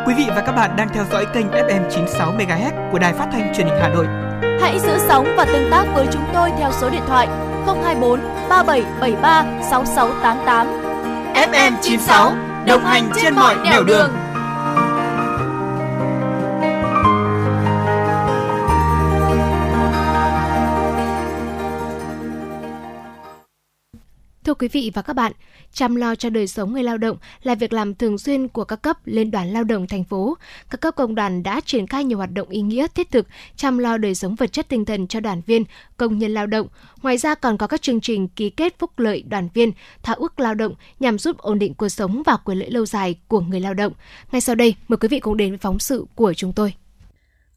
Quý 0.07 0.15
vị 0.17 0.25
và 0.29 0.43
các 0.47 0.53
bạn 0.53 0.77
đang 0.77 0.89
theo 0.95 1.05
dõi 1.13 1.27
kênh 1.35 1.47
FM 1.47 1.91
96 1.91 2.33
MHz 2.33 2.93
của 2.93 2.99
đài 2.99 3.13
phát 3.13 3.29
thanh 3.33 3.53
truyền 3.55 3.67
hình 3.67 3.77
Hà 3.81 3.89
Nội. 3.89 4.07
Hãy 4.61 4.79
giữ 4.81 4.99
sóng 5.09 5.27
và 5.37 5.45
tương 5.45 5.71
tác 5.71 5.85
với 5.95 6.07
chúng 6.13 6.25
tôi 6.35 6.51
theo 6.59 6.71
số 6.81 6.91
điện 6.91 7.03
thoại 7.07 7.27
024 7.67 8.21
3773 8.49 9.61
6688. 9.71 10.67
FM 11.35 11.73
96 11.83 12.52
đồng 12.67 12.85
hành 12.85 13.11
trên 13.23 13.35
mọi 13.35 13.57
nẻo 13.65 13.85
đường. 13.85 14.11
Thưa 24.45 24.55
quý 24.55 24.69
vị 24.69 24.91
và 24.95 25.03
các 25.03 25.13
bạn, 25.13 25.33
chăm 25.73 25.97
lo 25.97 26.15
cho 26.15 26.31
đời 26.31 26.47
sống 26.47 26.73
người 26.73 26.83
lao 26.83 26.99
động 26.99 27.17
là 27.43 27.55
việc 27.55 27.73
làm 27.73 27.95
thường 27.95 28.19
xuyên 28.19 28.49
của 28.49 28.65
các 28.65 28.83
cấp 28.83 28.99
Liên 29.05 29.31
đoàn 29.31 29.53
Lao 29.53 29.65
động 29.65 29.87
thành 29.87 30.05
phố. 30.05 30.37
Các 30.71 30.81
cấp 30.81 30.95
công 30.97 31.15
đoàn 31.15 31.43
đã 31.43 31.61
triển 31.67 31.87
khai 31.87 32.05
nhiều 32.05 32.19
hoạt 32.19 32.33
động 32.33 32.49
ý 32.49 32.61
nghĩa 32.61 32.87
thiết 32.95 33.11
thực 33.11 33.27
chăm 33.57 33.79
lo 33.79 33.99
đời 33.99 34.15
sống 34.15 34.35
vật 34.35 34.53
chất 34.53 34.69
tinh 34.69 34.85
thần 34.85 35.07
cho 35.07 35.21
đoàn 35.21 35.43
viên, 35.47 35.65
công 35.97 36.19
nhân 36.19 36.35
lao 36.35 36.47
động. 36.47 36.67
Ngoài 37.03 37.17
ra 37.17 37.35
còn 37.35 37.59
có 37.59 37.67
các 37.67 37.83
chương 37.83 38.01
trình 38.01 38.29
ký 38.29 38.51
kết 38.51 38.79
phúc 38.79 38.99
lợi 38.99 39.23
đoàn 39.23 39.49
viên, 39.55 39.73
thỏa 40.03 40.15
ước 40.15 40.41
lao 40.41 40.55
động 40.55 40.75
nhằm 41.01 41.19
giúp 41.19 41.39
ổn 41.39 41.59
định 41.59 41.75
cuộc 41.75 41.89
sống 41.89 42.23
và 42.27 42.37
quyền 42.37 42.59
lợi 42.59 42.71
lâu 42.71 42.87
dài 42.87 43.15
của 43.29 43.41
người 43.41 43.61
lao 43.61 43.75
động. 43.75 43.93
Ngay 44.33 44.41
sau 44.41 44.55
đây, 44.55 44.75
mời 44.89 44.97
quý 44.97 45.09
vị 45.09 45.21
cùng 45.21 45.37
đến 45.37 45.51
với 45.51 45.59
phóng 45.59 45.79
sự 45.79 46.07
của 46.15 46.35
chúng 46.35 46.53
tôi. 46.53 46.75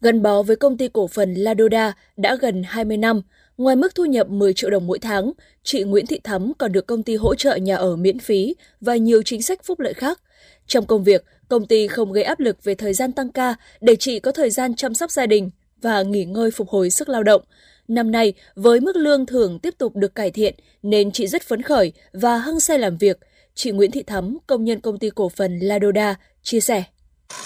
Gắn 0.02 0.22
bó 0.22 0.44
với 0.44 0.56
công 0.56 0.78
ty 0.78 0.88
cổ 0.94 1.08
phần 1.08 1.34
Ladoda 1.34 1.94
đã 2.18 2.36
gần 2.36 2.64
20 2.64 2.98
năm, 2.98 3.22
Ngoài 3.58 3.76
mức 3.76 3.96
thu 3.96 4.06
nhập 4.06 4.30
10 4.30 4.54
triệu 4.54 4.70
đồng 4.70 4.88
mỗi 4.88 5.00
tháng, 5.00 5.32
chị 5.64 5.84
Nguyễn 5.84 6.06
Thị 6.06 6.20
Thắm 6.24 6.54
còn 6.58 6.72
được 6.72 6.88
công 6.88 7.04
ty 7.04 7.16
hỗ 7.16 7.36
trợ 7.36 7.56
nhà 7.56 7.76
ở 7.76 7.96
miễn 7.96 8.20
phí 8.20 8.56
và 8.82 8.96
nhiều 8.96 9.22
chính 9.24 9.42
sách 9.42 9.64
phúc 9.64 9.80
lợi 9.80 9.94
khác. 9.94 10.22
Trong 10.68 10.86
công 10.86 11.04
việc, 11.04 11.26
công 11.50 11.68
ty 11.68 11.88
không 11.88 12.14
gây 12.14 12.24
áp 12.24 12.40
lực 12.40 12.64
về 12.64 12.76
thời 12.76 12.94
gian 12.94 13.12
tăng 13.12 13.30
ca 13.30 13.56
để 13.82 13.96
chị 13.96 14.20
có 14.20 14.32
thời 14.32 14.50
gian 14.50 14.76
chăm 14.76 14.94
sóc 14.94 15.12
gia 15.12 15.26
đình 15.26 15.50
và 15.82 16.04
nghỉ 16.04 16.26
ngơi 16.26 16.52
phục 16.52 16.70
hồi 16.70 16.90
sức 16.90 17.10
lao 17.10 17.24
động. 17.24 17.42
Năm 17.88 18.12
nay, 18.12 18.34
với 18.56 18.80
mức 18.80 18.96
lương 18.96 19.26
thưởng 19.26 19.60
tiếp 19.60 19.74
tục 19.78 19.96
được 19.96 20.16
cải 20.16 20.32
thiện 20.32 20.56
nên 20.84 21.12
chị 21.12 21.28
rất 21.28 21.44
phấn 21.44 21.62
khởi 21.62 21.94
và 22.14 22.38
hăng 22.38 22.60
say 22.60 22.80
làm 22.80 22.98
việc. 22.98 23.20
Chị 23.56 23.72
Nguyễn 23.72 23.92
Thị 23.92 24.04
Thắm, 24.04 24.38
công 24.48 24.66
nhân 24.66 24.80
công 24.80 25.00
ty 25.00 25.10
cổ 25.10 25.30
phần 25.30 25.60
Ladoda, 25.60 26.16
chia 26.44 26.60
sẻ. 26.60 26.84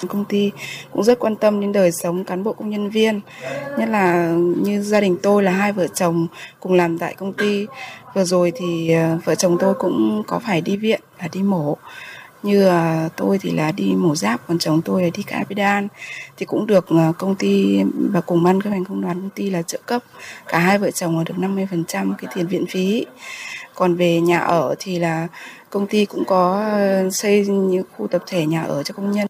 Công 0.08 0.26
ty 0.26 0.52
cũng 0.92 1.04
rất 1.04 1.20
quan 1.20 1.36
tâm 1.36 1.62
đến 1.62 1.72
đời 1.72 1.92
sống 1.92 2.24
cán 2.24 2.44
bộ 2.44 2.54
công 2.54 2.70
nhân 2.70 2.90
viên, 2.90 3.22
nhất 3.78 3.90
là 3.90 4.36
như 4.62 4.82
gia 4.82 5.02
đình 5.02 5.18
tôi 5.24 5.44
là 5.44 5.52
hai 5.52 5.72
vợ 5.72 5.88
chồng 5.88 6.28
cùng 6.60 6.74
làm 6.74 6.98
tại 6.98 7.14
công 7.14 7.34
ty. 7.34 7.68
Vừa 8.16 8.24
rồi 8.24 8.52
thì 8.56 8.92
ờ, 8.92 9.18
vợ 9.26 9.36
chồng 9.36 9.58
tôi 9.60 9.74
cũng 9.74 10.24
có 10.28 10.40
phải 10.40 10.62
đi 10.62 10.78
viện 10.78 11.02
và 11.20 11.28
đi 11.32 11.44
mổ. 11.44 11.78
Như 12.44 12.66
ờ, 12.66 13.10
tôi 13.16 13.38
thì 13.42 13.52
là 13.52 13.72
đi 13.72 13.94
mổ 13.98 14.16
giáp, 14.16 14.48
còn 14.48 14.60
chồng 14.60 14.82
tôi 14.86 15.04
là 15.04 15.10
đi 15.14 15.24
capidan 15.24 15.88
thì 16.38 16.46
cũng 16.46 16.68
được 16.68 16.88
ờ, 16.88 17.14
công 17.18 17.36
ty 17.36 17.84
và 17.94 18.22
cùng 18.22 18.44
ban 18.44 18.62
chấp 18.62 18.70
hành 18.70 18.86
công 18.86 19.02
đoàn 19.02 19.22
công 19.22 19.30
ty 19.30 19.50
là 19.50 19.62
trợ 19.62 19.80
cấp. 19.86 20.04
Cả 20.48 20.60
hai 20.60 20.78
vợ 20.78 20.92
chồng 20.92 21.18
là 21.18 21.24
được 21.24 21.36
50% 21.38 22.14
cái 22.18 22.32
tiền 22.36 22.48
viện 22.48 22.66
phí. 22.70 23.06
Còn 23.76 23.96
về 23.96 24.22
nhà 24.22 24.40
ở 24.40 24.76
thì 24.80 25.00
là 25.00 25.28
công 25.70 25.88
ty 25.88 26.06
cũng 26.06 26.26
có 26.26 26.70
xây 27.12 27.46
những 27.48 27.84
khu 27.98 28.08
tập 28.08 28.24
thể 28.28 28.46
nhà 28.46 28.64
ở 28.64 28.84
cho 28.84 28.94
công 28.94 29.12
nhân. 29.12 29.28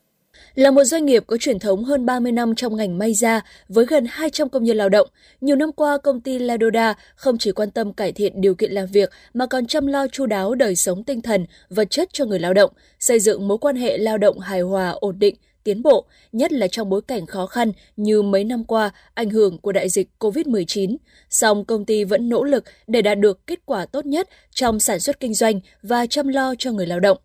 Là 0.56 0.72
một 0.72 0.84
doanh 0.84 1.06
nghiệp 1.06 1.24
có 1.28 1.38
truyền 1.38 1.60
thống 1.60 1.84
hơn 1.84 2.06
30 2.06 2.32
năm 2.32 2.56
trong 2.56 2.76
ngành 2.76 2.98
may 2.98 3.14
da 3.14 3.42
với 3.68 3.86
gần 3.86 4.06
200 4.10 4.50
công 4.50 4.64
nhân 4.64 4.78
lao 4.78 4.90
động, 4.90 5.08
nhiều 5.42 5.56
năm 5.56 5.72
qua 5.72 5.98
công 5.98 6.22
ty 6.22 6.40
Ladoda 6.40 6.94
không 7.16 7.38
chỉ 7.38 7.52
quan 7.52 7.72
tâm 7.72 7.94
cải 7.94 8.12
thiện 8.12 8.42
điều 8.42 8.56
kiện 8.56 8.72
làm 8.72 8.86
việc 8.86 9.10
mà 9.34 9.46
còn 9.46 9.66
chăm 9.66 9.88
lo 9.88 10.08
chu 10.08 10.26
đáo 10.26 10.56
đời 10.56 10.76
sống 10.76 11.04
tinh 11.04 11.22
thần, 11.22 11.46
vật 11.70 11.90
chất 11.90 12.10
cho 12.14 12.26
người 12.26 12.40
lao 12.40 12.54
động, 12.54 12.72
xây 13.00 13.20
dựng 13.20 13.48
mối 13.48 13.58
quan 13.58 13.76
hệ 13.76 13.98
lao 13.98 14.18
động 14.18 14.40
hài 14.40 14.62
hòa, 14.62 14.90
ổn 14.90 15.20
định, 15.20 15.36
tiến 15.64 15.82
bộ, 15.82 16.06
nhất 16.32 16.52
là 16.52 16.68
trong 16.68 16.90
bối 16.90 17.02
cảnh 17.02 17.26
khó 17.26 17.46
khăn 17.46 17.72
như 17.98 18.22
mấy 18.22 18.44
năm 18.44 18.64
qua 18.64 18.92
ảnh 19.14 19.30
hưởng 19.30 19.58
của 19.58 19.72
đại 19.72 19.90
dịch 19.90 20.10
COVID-19. 20.20 20.96
Song 21.30 21.66
công 21.66 21.86
ty 21.86 22.04
vẫn 22.04 22.30
nỗ 22.30 22.44
lực 22.44 22.64
để 22.88 23.02
đạt 23.02 23.20
được 23.20 23.48
kết 23.48 23.60
quả 23.66 23.86
tốt 23.86 24.06
nhất 24.06 24.30
trong 24.54 24.80
sản 24.80 25.00
xuất 25.00 25.20
kinh 25.20 25.34
doanh 25.34 25.60
và 25.84 26.06
chăm 26.06 26.28
lo 26.28 26.56
cho 26.58 26.72
người 26.72 26.88
lao 26.88 27.00
động. 27.00 27.18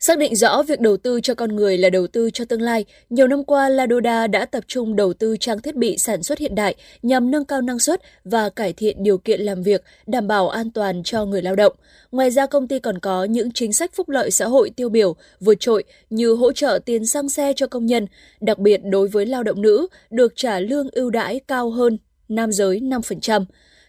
Xác 0.00 0.18
định 0.18 0.36
rõ 0.36 0.62
việc 0.62 0.80
đầu 0.80 0.96
tư 0.96 1.20
cho 1.20 1.34
con 1.34 1.56
người 1.56 1.78
là 1.78 1.90
đầu 1.90 2.06
tư 2.06 2.30
cho 2.30 2.44
tương 2.44 2.62
lai, 2.62 2.84
nhiều 3.10 3.26
năm 3.26 3.44
qua 3.44 3.68
Ladoda 3.68 4.26
đã 4.26 4.44
tập 4.44 4.64
trung 4.66 4.96
đầu 4.96 5.12
tư 5.12 5.36
trang 5.40 5.60
thiết 5.60 5.76
bị 5.76 5.98
sản 5.98 6.22
xuất 6.22 6.38
hiện 6.38 6.54
đại 6.54 6.74
nhằm 7.02 7.30
nâng 7.30 7.44
cao 7.44 7.62
năng 7.62 7.78
suất 7.78 8.00
và 8.24 8.48
cải 8.48 8.72
thiện 8.72 9.02
điều 9.02 9.18
kiện 9.18 9.40
làm 9.40 9.62
việc, 9.62 9.84
đảm 10.06 10.28
bảo 10.28 10.48
an 10.48 10.70
toàn 10.70 11.02
cho 11.02 11.24
người 11.24 11.42
lao 11.42 11.56
động. 11.56 11.72
Ngoài 12.12 12.30
ra 12.30 12.46
công 12.46 12.68
ty 12.68 12.78
còn 12.78 12.98
có 12.98 13.24
những 13.24 13.52
chính 13.52 13.72
sách 13.72 13.90
phúc 13.94 14.08
lợi 14.08 14.30
xã 14.30 14.46
hội 14.46 14.70
tiêu 14.76 14.88
biểu 14.88 15.16
vượt 15.40 15.60
trội 15.60 15.84
như 16.10 16.34
hỗ 16.34 16.52
trợ 16.52 16.78
tiền 16.84 17.06
xăng 17.06 17.28
xe 17.28 17.52
cho 17.56 17.66
công 17.66 17.86
nhân, 17.86 18.06
đặc 18.40 18.58
biệt 18.58 18.80
đối 18.84 19.08
với 19.08 19.26
lao 19.26 19.42
động 19.42 19.62
nữ 19.62 19.86
được 20.10 20.32
trả 20.36 20.60
lương 20.60 20.88
ưu 20.92 21.10
đãi 21.10 21.40
cao 21.48 21.70
hơn 21.70 21.98
nam 22.28 22.52
giới 22.52 22.80
5% 22.80 23.44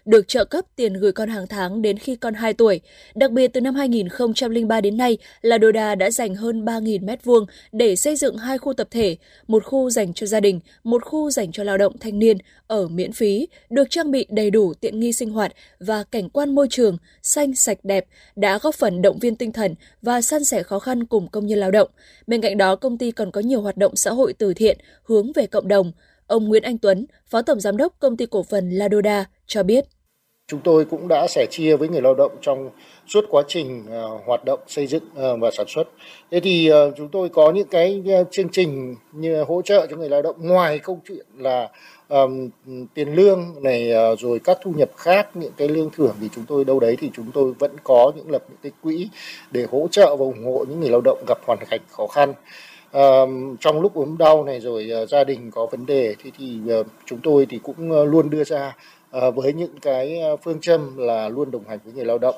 được 0.08 0.28
trợ 0.28 0.46
cấp 0.46 0.66
tiền 0.76 0.94
gửi 0.94 1.12
con 1.12 1.30
hàng 1.30 1.48
tháng 1.48 1.82
đến 1.82 1.98
khi 1.98 2.16
con 2.16 2.34
2 2.34 2.54
tuổi. 2.54 2.82
Đặc 3.16 3.32
biệt 3.32 3.48
từ 3.54 3.62
năm 3.62 3.76
2003 3.76 4.82
đến 4.82 4.98
nay, 4.98 5.18
La 5.42 5.58
Doda 5.62 5.96
đã 5.96 6.12
dành 6.12 6.36
hơn 6.36 6.66
3.000 6.66 7.06
m2 7.06 7.46
để 7.72 7.96
xây 7.96 8.16
dựng 8.16 8.38
hai 8.38 8.58
khu 8.58 8.74
tập 8.74 8.88
thể, 8.92 9.18
một 9.48 9.64
khu 9.66 9.90
dành 9.90 10.14
cho 10.14 10.28
gia 10.28 10.40
đình, 10.40 10.60
một 10.84 11.06
khu 11.06 11.32
dành 11.32 11.52
cho 11.52 11.64
lao 11.64 11.78
động 11.78 11.98
thanh 11.98 12.20
niên 12.20 12.38
ở 12.68 12.88
miễn 12.88 13.12
phí, 13.12 13.48
được 13.70 13.90
trang 13.90 14.12
bị 14.12 14.26
đầy 14.30 14.52
đủ 14.52 14.74
tiện 14.74 15.00
nghi 15.00 15.14
sinh 15.14 15.30
hoạt 15.30 15.52
và 15.80 16.04
cảnh 16.04 16.30
quan 16.30 16.56
môi 16.56 16.68
trường 16.70 16.98
xanh 17.24 17.56
sạch 17.56 17.78
đẹp 17.84 18.06
đã 18.36 18.58
góp 18.58 18.76
phần 18.76 19.02
động 19.02 19.20
viên 19.20 19.36
tinh 19.36 19.52
thần 19.52 19.76
và 20.02 20.22
san 20.22 20.44
sẻ 20.44 20.64
khó 20.64 20.80
khăn 20.80 21.06
cùng 21.06 21.28
công 21.28 21.48
nhân 21.48 21.60
lao 21.60 21.72
động. 21.72 21.90
Bên 22.28 22.42
cạnh 22.42 22.58
đó, 22.58 22.76
công 22.76 22.98
ty 22.98 23.12
còn 23.12 23.32
có 23.32 23.42
nhiều 23.42 23.62
hoạt 23.62 23.78
động 23.78 23.96
xã 23.96 24.12
hội 24.12 24.34
từ 24.34 24.54
thiện 24.54 24.78
hướng 25.04 25.32
về 25.36 25.48
cộng 25.48 25.68
đồng. 25.68 25.92
Ông 26.28 26.48
Nguyễn 26.48 26.64
Anh 26.64 26.78
Tuấn, 26.78 27.06
Phó 27.28 27.42
Tổng 27.42 27.60
Giám 27.60 27.78
đốc 27.78 28.00
Công 28.00 28.18
ty 28.18 28.26
Cổ 28.26 28.44
phần 28.44 28.70
Ladoda 28.70 29.26
cho 29.48 29.64
biết. 29.64 29.86
Chúng 30.52 30.60
tôi 30.60 30.86
cũng 30.86 31.08
đã 31.08 31.28
sẻ 31.28 31.46
chia 31.50 31.76
với 31.76 31.90
người 31.90 32.02
lao 32.02 32.14
động 32.14 32.32
trong 32.42 32.70
suốt 33.08 33.26
quá 33.30 33.44
trình 33.48 33.86
ờ, 33.90 34.20
hoạt 34.26 34.46
động 34.46 34.60
xây 34.68 34.88
dựng 34.88 35.04
ờ, 35.16 35.38
và 35.38 35.52
sản 35.52 35.66
xuất. 35.68 35.84
Thế 36.32 36.40
thì 36.40 36.68
ờ, 36.68 36.92
chúng 36.98 37.10
tôi 37.10 37.30
có 37.30 37.52
những 37.52 37.68
cái 37.68 38.04
chương 38.32 38.50
trình 38.50 38.96
như 39.12 39.44
hỗ 39.44 39.62
trợ 39.62 39.88
cho 39.90 39.96
người 39.96 40.10
lao 40.10 40.22
động 40.22 40.36
ngoài 40.40 40.80
câu 40.80 41.00
chuyện 41.08 41.26
là 41.38 41.70
um, 42.08 42.50
tiền 42.94 43.16
lương 43.16 43.54
này 43.62 43.92
rồi 44.20 44.40
các 44.44 44.58
thu 44.64 44.72
nhập 44.72 44.90
khác 44.98 45.30
những 45.34 45.52
cái 45.58 45.68
lương 45.68 45.90
thưởng 45.90 46.16
thì 46.22 46.30
chúng 46.36 46.46
tôi 46.48 46.66
đâu 46.66 46.80
đấy 46.80 46.98
thì 47.00 47.12
chúng 47.14 47.32
tôi 47.34 47.54
vẫn 47.60 47.72
có 47.84 48.12
những 48.16 48.32
lập 48.32 48.44
những 48.50 48.60
cái 48.64 48.72
quỹ 48.84 49.10
để 49.52 49.66
hỗ 49.72 49.88
trợ 49.92 50.16
và 50.16 50.26
ủng 50.26 50.46
hộ 50.46 50.66
những 50.70 50.80
người 50.80 50.90
lao 50.90 51.02
động 51.02 51.24
gặp 51.28 51.38
hoàn 51.46 51.60
cảnh 51.70 51.82
khó 51.92 52.08
khăn. 52.08 52.34
Uh, 52.98 53.60
trong 53.60 53.82
lúc 53.82 53.96
ốm 53.96 54.18
đau 54.18 54.44
này 54.44 54.60
rồi 54.60 54.92
uh, 55.04 55.10
gia 55.10 55.24
đình 55.24 55.52
có 55.52 55.66
vấn 55.66 55.86
đề 55.86 56.16
thì 56.24 56.32
thì 56.38 56.60
uh, 56.80 56.88
chúng 57.06 57.20
tôi 57.24 57.46
thì 57.50 57.60
cũng 57.64 57.92
uh, 57.92 58.08
luôn 58.08 58.30
đưa 58.30 58.44
ra 58.44 58.76
Ờ, 59.12 59.32
với 59.32 59.54
những 59.54 59.80
cái 59.82 60.20
ờ, 60.20 60.38
phương 60.38 60.62
châm 60.62 60.98
là 60.98 61.30
luôn 61.30 61.52
đồng 61.52 61.68
hành 61.68 61.80
với 61.86 61.94
người 61.94 62.06
lao 62.06 62.18
động. 62.18 62.36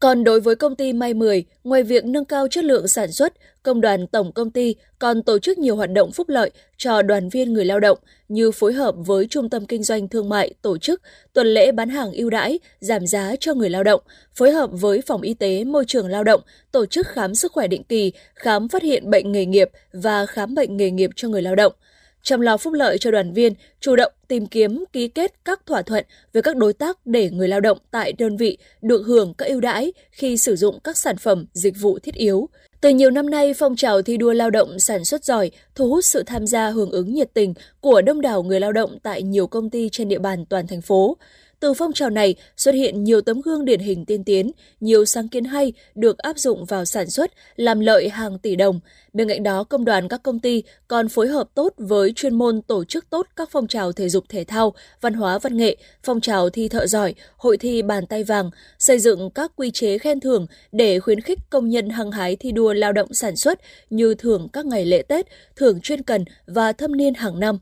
Còn 0.00 0.24
đối 0.24 0.40
với 0.40 0.56
công 0.56 0.76
ty 0.76 0.92
May 0.92 1.14
10, 1.14 1.44
ngoài 1.64 1.82
việc 1.82 2.04
nâng 2.04 2.24
cao 2.24 2.48
chất 2.48 2.64
lượng 2.64 2.88
sản 2.88 3.12
xuất, 3.12 3.32
công 3.62 3.80
đoàn 3.80 4.06
tổng 4.06 4.32
công 4.32 4.50
ty 4.50 4.74
còn 4.98 5.22
tổ 5.22 5.38
chức 5.38 5.58
nhiều 5.58 5.76
hoạt 5.76 5.90
động 5.90 6.12
phúc 6.12 6.28
lợi 6.28 6.50
cho 6.76 7.02
đoàn 7.02 7.28
viên 7.28 7.52
người 7.52 7.64
lao 7.64 7.80
động 7.80 7.98
như 8.28 8.50
phối 8.50 8.72
hợp 8.72 8.94
với 8.98 9.26
trung 9.30 9.50
tâm 9.50 9.66
kinh 9.66 9.82
doanh 9.82 10.08
thương 10.08 10.28
mại 10.28 10.54
tổ 10.62 10.78
chức 10.78 11.02
tuần 11.32 11.46
lễ 11.46 11.72
bán 11.72 11.88
hàng 11.88 12.12
ưu 12.12 12.30
đãi, 12.30 12.58
giảm 12.80 13.06
giá 13.06 13.34
cho 13.40 13.54
người 13.54 13.70
lao 13.70 13.84
động, 13.84 14.00
phối 14.34 14.50
hợp 14.50 14.70
với 14.72 15.02
phòng 15.06 15.22
y 15.22 15.34
tế 15.34 15.64
môi 15.64 15.84
trường 15.86 16.08
lao 16.08 16.24
động 16.24 16.40
tổ 16.72 16.86
chức 16.86 17.06
khám 17.06 17.34
sức 17.34 17.52
khỏe 17.52 17.66
định 17.66 17.84
kỳ, 17.84 18.12
khám 18.34 18.68
phát 18.68 18.82
hiện 18.82 19.10
bệnh 19.10 19.32
nghề 19.32 19.46
nghiệp 19.46 19.70
và 19.92 20.26
khám 20.26 20.54
bệnh 20.54 20.76
nghề 20.76 20.90
nghiệp 20.90 21.10
cho 21.16 21.28
người 21.28 21.42
lao 21.42 21.54
động– 21.54 21.72
chăm 22.22 22.40
lo 22.40 22.56
phúc 22.56 22.72
lợi 22.72 22.98
cho 22.98 23.10
đoàn 23.10 23.32
viên, 23.32 23.54
chủ 23.80 23.96
động 23.96 24.12
tìm 24.28 24.46
kiếm 24.46 24.84
ký 24.92 25.08
kết 25.08 25.34
các 25.44 25.66
thỏa 25.66 25.82
thuận 25.82 26.04
với 26.32 26.42
các 26.42 26.56
đối 26.56 26.72
tác 26.72 27.06
để 27.06 27.30
người 27.30 27.48
lao 27.48 27.60
động 27.60 27.78
tại 27.90 28.12
đơn 28.12 28.36
vị 28.36 28.58
được 28.82 29.02
hưởng 29.06 29.34
các 29.34 29.48
ưu 29.48 29.60
đãi 29.60 29.92
khi 30.10 30.36
sử 30.36 30.56
dụng 30.56 30.78
các 30.84 30.96
sản 30.96 31.16
phẩm, 31.16 31.46
dịch 31.52 31.74
vụ 31.80 31.98
thiết 31.98 32.14
yếu. 32.14 32.48
Từ 32.80 32.88
nhiều 32.88 33.10
năm 33.10 33.30
nay, 33.30 33.54
phong 33.54 33.76
trào 33.76 34.02
thi 34.02 34.16
đua 34.16 34.32
lao 34.32 34.50
động 34.50 34.78
sản 34.78 35.04
xuất 35.04 35.24
giỏi 35.24 35.50
thu 35.74 35.88
hút 35.88 36.04
sự 36.04 36.22
tham 36.26 36.46
gia 36.46 36.70
hưởng 36.70 36.90
ứng 36.90 37.14
nhiệt 37.14 37.30
tình 37.34 37.54
của 37.80 38.02
đông 38.02 38.20
đảo 38.20 38.42
người 38.42 38.60
lao 38.60 38.72
động 38.72 38.98
tại 39.02 39.22
nhiều 39.22 39.46
công 39.46 39.70
ty 39.70 39.88
trên 39.92 40.08
địa 40.08 40.18
bàn 40.18 40.46
toàn 40.46 40.66
thành 40.66 40.80
phố. 40.80 41.16
Từ 41.60 41.74
phong 41.74 41.92
trào 41.92 42.10
này 42.10 42.34
xuất 42.56 42.74
hiện 42.74 43.04
nhiều 43.04 43.20
tấm 43.20 43.40
gương 43.40 43.64
điển 43.64 43.80
hình 43.80 44.04
tiên 44.04 44.24
tiến, 44.24 44.50
nhiều 44.80 45.04
sáng 45.04 45.28
kiến 45.28 45.44
hay 45.44 45.72
được 45.94 46.18
áp 46.18 46.38
dụng 46.38 46.64
vào 46.64 46.84
sản 46.84 47.10
xuất, 47.10 47.30
làm 47.56 47.80
lợi 47.80 48.08
hàng 48.08 48.38
tỷ 48.38 48.56
đồng. 48.56 48.80
Bên 49.12 49.28
cạnh 49.28 49.42
đó, 49.42 49.64
công 49.64 49.84
đoàn 49.84 50.08
các 50.08 50.22
công 50.22 50.38
ty 50.38 50.62
còn 50.88 51.08
phối 51.08 51.28
hợp 51.28 51.48
tốt 51.54 51.74
với 51.76 52.12
chuyên 52.16 52.34
môn 52.34 52.62
tổ 52.62 52.84
chức 52.84 53.10
tốt 53.10 53.26
các 53.36 53.48
phong 53.52 53.66
trào 53.66 53.92
thể 53.92 54.08
dục 54.08 54.24
thể 54.28 54.44
thao, 54.44 54.74
văn 55.00 55.14
hóa 55.14 55.38
văn 55.38 55.56
nghệ, 55.56 55.76
phong 56.02 56.20
trào 56.20 56.50
thi 56.50 56.68
thợ 56.68 56.86
giỏi, 56.86 57.14
hội 57.36 57.56
thi 57.56 57.82
bàn 57.82 58.06
tay 58.06 58.24
vàng, 58.24 58.50
xây 58.78 58.98
dựng 58.98 59.30
các 59.30 59.52
quy 59.56 59.70
chế 59.70 59.98
khen 59.98 60.20
thưởng 60.20 60.46
để 60.72 61.00
khuyến 61.00 61.20
khích 61.20 61.38
công 61.50 61.68
nhân 61.68 61.90
hăng 61.90 62.10
hái 62.10 62.36
thi 62.36 62.52
đua 62.52 62.72
lao 62.72 62.92
động 62.92 63.14
sản 63.14 63.36
xuất 63.36 63.60
như 63.90 64.14
thưởng 64.14 64.48
các 64.52 64.66
ngày 64.66 64.84
lễ 64.86 65.02
Tết, 65.02 65.26
thưởng 65.56 65.80
chuyên 65.80 66.02
cần 66.02 66.24
và 66.46 66.72
thâm 66.72 66.96
niên 66.96 67.14
hàng 67.14 67.40
năm. 67.40 67.58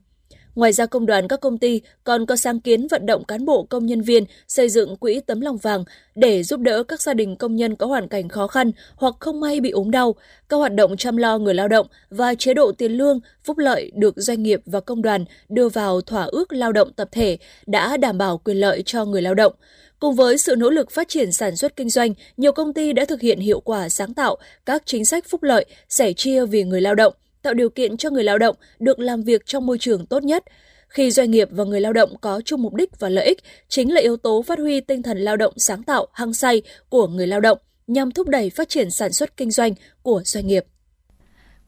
Ngoài 0.59 0.73
ra 0.73 0.85
công 0.85 1.05
đoàn 1.05 1.27
các 1.27 1.41
công 1.41 1.57
ty 1.57 1.81
còn 2.03 2.25
có 2.25 2.35
sáng 2.35 2.59
kiến 2.59 2.87
vận 2.87 3.05
động 3.05 3.23
cán 3.23 3.45
bộ 3.45 3.63
công 3.63 3.85
nhân 3.85 4.01
viên 4.01 4.23
xây 4.47 4.69
dựng 4.69 4.95
quỹ 4.95 5.19
tấm 5.19 5.41
lòng 5.41 5.57
vàng 5.57 5.83
để 6.15 6.43
giúp 6.43 6.59
đỡ 6.59 6.83
các 6.83 7.01
gia 7.01 7.13
đình 7.13 7.35
công 7.35 7.55
nhân 7.55 7.75
có 7.75 7.85
hoàn 7.85 8.07
cảnh 8.07 8.29
khó 8.29 8.47
khăn 8.47 8.71
hoặc 8.95 9.13
không 9.19 9.39
may 9.39 9.59
bị 9.59 9.69
ốm 9.69 9.91
đau. 9.91 10.15
Các 10.49 10.57
hoạt 10.57 10.73
động 10.73 10.97
chăm 10.97 11.17
lo 11.17 11.37
người 11.37 11.53
lao 11.53 11.67
động 11.67 11.87
và 12.09 12.35
chế 12.35 12.53
độ 12.53 12.71
tiền 12.71 12.91
lương, 12.91 13.19
phúc 13.43 13.57
lợi 13.57 13.91
được 13.95 14.13
doanh 14.17 14.43
nghiệp 14.43 14.61
và 14.65 14.79
công 14.79 15.01
đoàn 15.01 15.25
đưa 15.49 15.69
vào 15.69 16.01
thỏa 16.01 16.23
ước 16.23 16.53
lao 16.53 16.71
động 16.71 16.93
tập 16.93 17.09
thể 17.11 17.37
đã 17.65 17.97
đảm 17.97 18.17
bảo 18.17 18.37
quyền 18.37 18.57
lợi 18.57 18.83
cho 18.85 19.05
người 19.05 19.21
lao 19.21 19.33
động. 19.33 19.53
Cùng 19.99 20.15
với 20.15 20.37
sự 20.37 20.55
nỗ 20.55 20.69
lực 20.69 20.91
phát 20.91 21.07
triển 21.07 21.31
sản 21.31 21.55
xuất 21.55 21.75
kinh 21.75 21.89
doanh, 21.89 22.13
nhiều 22.37 22.51
công 22.51 22.73
ty 22.73 22.93
đã 22.93 23.05
thực 23.05 23.21
hiện 23.21 23.39
hiệu 23.39 23.59
quả 23.59 23.89
sáng 23.89 24.13
tạo 24.13 24.37
các 24.65 24.83
chính 24.85 25.05
sách 25.05 25.25
phúc 25.29 25.43
lợi, 25.43 25.65
sẻ 25.89 26.13
chia 26.13 26.45
vì 26.45 26.63
người 26.63 26.81
lao 26.81 26.95
động, 26.95 27.13
tạo 27.41 27.53
điều 27.53 27.69
kiện 27.69 27.97
cho 27.97 28.09
người 28.09 28.23
lao 28.23 28.37
động 28.37 28.55
được 28.79 28.99
làm 28.99 29.23
việc 29.23 29.45
trong 29.45 29.65
môi 29.65 29.77
trường 29.77 30.05
tốt 30.05 30.23
nhất. 30.23 30.43
Khi 30.87 31.11
doanh 31.11 31.31
nghiệp 31.31 31.47
và 31.51 31.63
người 31.63 31.81
lao 31.81 31.93
động 31.93 32.17
có 32.21 32.41
chung 32.45 32.61
mục 32.61 32.73
đích 32.73 32.99
và 32.99 33.09
lợi 33.09 33.25
ích, 33.25 33.39
chính 33.67 33.93
là 33.93 34.01
yếu 34.01 34.17
tố 34.17 34.41
phát 34.41 34.59
huy 34.59 34.81
tinh 34.81 35.03
thần 35.03 35.17
lao 35.17 35.37
động 35.37 35.53
sáng 35.57 35.83
tạo, 35.83 36.07
hăng 36.13 36.33
say 36.33 36.61
của 36.89 37.07
người 37.07 37.27
lao 37.27 37.39
động 37.39 37.57
nhằm 37.87 38.11
thúc 38.11 38.27
đẩy 38.27 38.49
phát 38.49 38.69
triển 38.69 38.91
sản 38.91 39.13
xuất 39.13 39.37
kinh 39.37 39.51
doanh 39.51 39.73
của 40.01 40.21
doanh 40.25 40.47
nghiệp. 40.47 40.65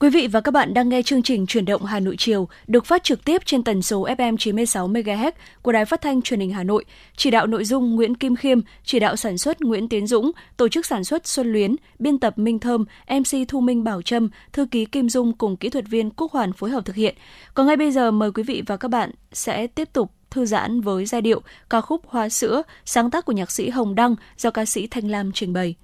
Quý 0.01 0.09
vị 0.09 0.27
và 0.27 0.41
các 0.41 0.51
bạn 0.51 0.73
đang 0.73 0.89
nghe 0.89 1.01
chương 1.01 1.23
trình 1.23 1.45
Chuyển 1.45 1.65
động 1.65 1.85
Hà 1.85 1.99
Nội 1.99 2.15
chiều 2.17 2.47
được 2.67 2.85
phát 2.85 3.03
trực 3.03 3.25
tiếp 3.25 3.41
trên 3.45 3.63
tần 3.63 3.81
số 3.81 4.05
FM 4.05 4.37
96 4.37 4.87
MHz 4.87 5.31
của 5.61 5.71
Đài 5.71 5.85
Phát 5.85 6.01
thanh 6.01 6.21
Truyền 6.21 6.39
hình 6.39 6.51
Hà 6.51 6.63
Nội. 6.63 6.85
Chỉ 7.15 7.31
đạo 7.31 7.47
nội 7.47 7.65
dung 7.65 7.95
Nguyễn 7.95 8.15
Kim 8.15 8.35
Khiêm, 8.35 8.59
chỉ 8.83 8.99
đạo 8.99 9.15
sản 9.15 9.37
xuất 9.37 9.61
Nguyễn 9.61 9.89
Tiến 9.89 10.07
Dũng, 10.07 10.31
tổ 10.57 10.67
chức 10.67 10.85
sản 10.85 11.03
xuất 11.03 11.27
Xuân 11.27 11.51
Luyến, 11.51 11.75
biên 11.99 12.19
tập 12.19 12.37
Minh 12.37 12.59
Thơm, 12.59 12.85
MC 13.09 13.47
Thu 13.47 13.61
Minh 13.61 13.83
Bảo 13.83 14.01
Trâm, 14.01 14.29
thư 14.53 14.65
ký 14.71 14.85
Kim 14.85 15.09
Dung 15.09 15.33
cùng 15.33 15.57
kỹ 15.57 15.69
thuật 15.69 15.85
viên 15.87 16.09
Quốc 16.09 16.31
Hoàn 16.31 16.53
phối 16.53 16.69
hợp 16.69 16.85
thực 16.85 16.95
hiện. 16.95 17.15
Còn 17.53 17.67
ngay 17.67 17.77
bây 17.77 17.91
giờ 17.91 18.11
mời 18.11 18.31
quý 18.31 18.43
vị 18.43 18.63
và 18.67 18.77
các 18.77 18.87
bạn 18.87 19.11
sẽ 19.33 19.67
tiếp 19.67 19.89
tục 19.93 20.11
thư 20.29 20.45
giãn 20.45 20.81
với 20.81 21.05
giai 21.05 21.21
điệu 21.21 21.41
ca 21.69 21.81
khúc 21.81 22.01
Hoa 22.07 22.29
sữa, 22.29 22.63
sáng 22.85 23.11
tác 23.11 23.25
của 23.25 23.33
nhạc 23.33 23.51
sĩ 23.51 23.69
Hồng 23.69 23.95
Đăng 23.95 24.15
do 24.37 24.51
ca 24.51 24.65
sĩ 24.65 24.87
Thanh 24.87 25.11
Lam 25.11 25.31
trình 25.31 25.53
bày. 25.53 25.75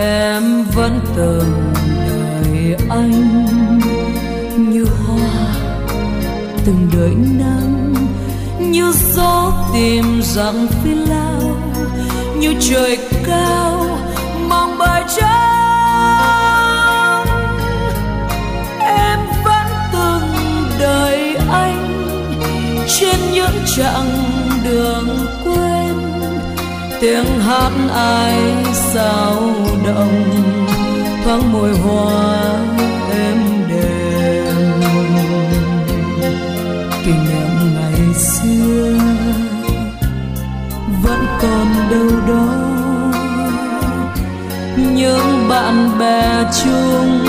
Em 0.00 0.64
vẫn 0.74 1.00
từng 1.16 1.72
đợi 2.08 2.76
anh 2.88 3.46
như 4.70 4.84
hoa, 4.84 5.54
từng 6.66 6.88
đợi 6.92 7.14
nắng, 7.38 7.94
như 8.58 8.92
gió 9.14 9.52
tìm 9.74 10.22
rằng 10.22 10.66
phi 10.82 10.94
lao, 10.94 11.56
như 12.38 12.54
trời 12.60 12.98
cao 13.26 13.98
mong 14.48 14.78
bài 14.78 15.02
trắng 15.16 17.26
em 18.80 19.18
vẫn 19.44 19.66
từng 19.92 20.32
đợi 20.80 21.36
anh 21.50 21.86
trên 22.88 23.20
những 23.32 23.64
chặng 23.76 24.10
đường 24.64 25.08
quê 25.44 25.69
tiếng 27.00 27.40
hát 27.40 27.72
ai 27.94 28.64
sao 28.72 29.50
động, 29.86 30.24
thoáng 31.24 31.52
mùi 31.52 31.78
hoa 31.78 32.58
êm 33.12 33.38
đềm. 33.68 34.80
Kỷ 37.04 37.12
niệm 37.12 37.74
ngày 37.74 38.14
xưa 38.14 38.92
vẫn 41.02 41.26
còn 41.42 41.66
đâu 41.90 42.20
đó. 42.28 42.46
Những 44.76 45.48
bạn 45.48 45.98
bè 45.98 46.44
chung, 46.64 47.24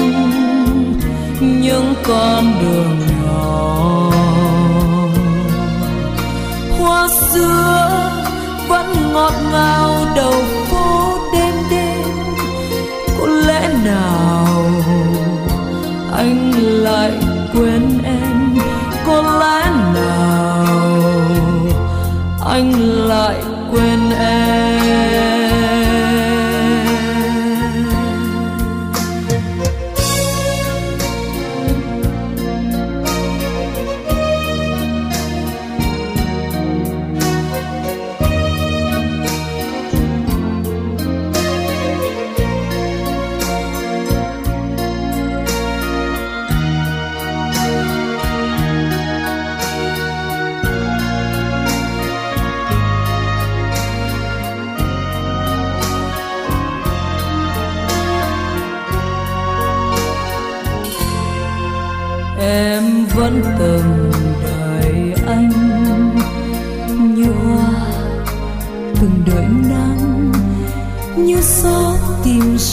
những 1.39 1.93
con 2.03 2.53
đường 2.61 2.99
nhỏ. 3.23 4.11
Hoa 6.79 7.07
xưa 7.33 8.20
vẫn 8.71 9.13
ngọt 9.13 9.33
ngào 9.51 10.05
đầu 10.15 10.33
phố 10.71 11.17
đêm 11.33 11.53
đêm. 11.71 12.07
Có 13.19 13.27
lẽ 13.27 13.69
nào 13.85 14.45
anh 16.15 16.51
lại 16.57 17.11
quên 17.53 18.01
em? 18.03 18.57
Có 19.07 19.21
lẽ 19.39 19.71
nào 19.93 20.65
anh 22.45 22.71
lại 22.71 23.00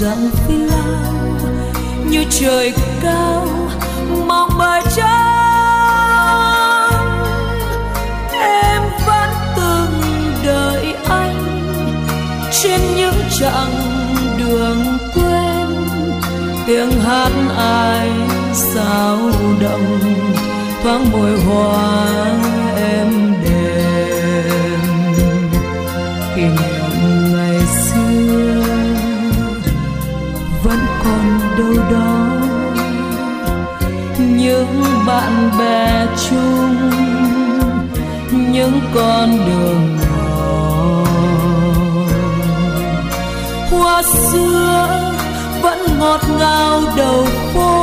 rằng 0.01 0.31
phi 0.47 0.57
lao 0.57 1.12
như 2.11 2.25
trời 2.31 2.73
cao, 3.03 3.47
mong 4.27 4.49
bờ 4.59 4.81
trắng 4.97 6.19
em 8.33 8.83
vẫn 9.07 9.31
từng 9.57 10.03
đợi 10.45 10.95
anh 11.09 11.45
trên 12.62 12.81
những 12.97 13.15
chặng 13.39 13.73
đường 14.39 14.99
quên 15.15 15.66
tiếng 16.66 16.91
hát 17.01 17.31
ai 17.57 18.11
sao 18.53 19.19
động 19.61 19.99
thoáng 20.83 21.11
mùi 21.12 21.41
hoa 21.41 22.38
bạn 35.51 35.59
bè 35.59 36.07
chung 36.29 36.77
những 38.53 38.81
con 38.95 39.31
đường 39.47 39.97
nhỏ 40.01 41.05
hoa 43.70 44.03
xưa 44.03 44.89
vẫn 45.62 45.79
ngọt 45.99 46.20
ngào 46.39 46.81
đầu 46.97 47.27
phố 47.55 47.78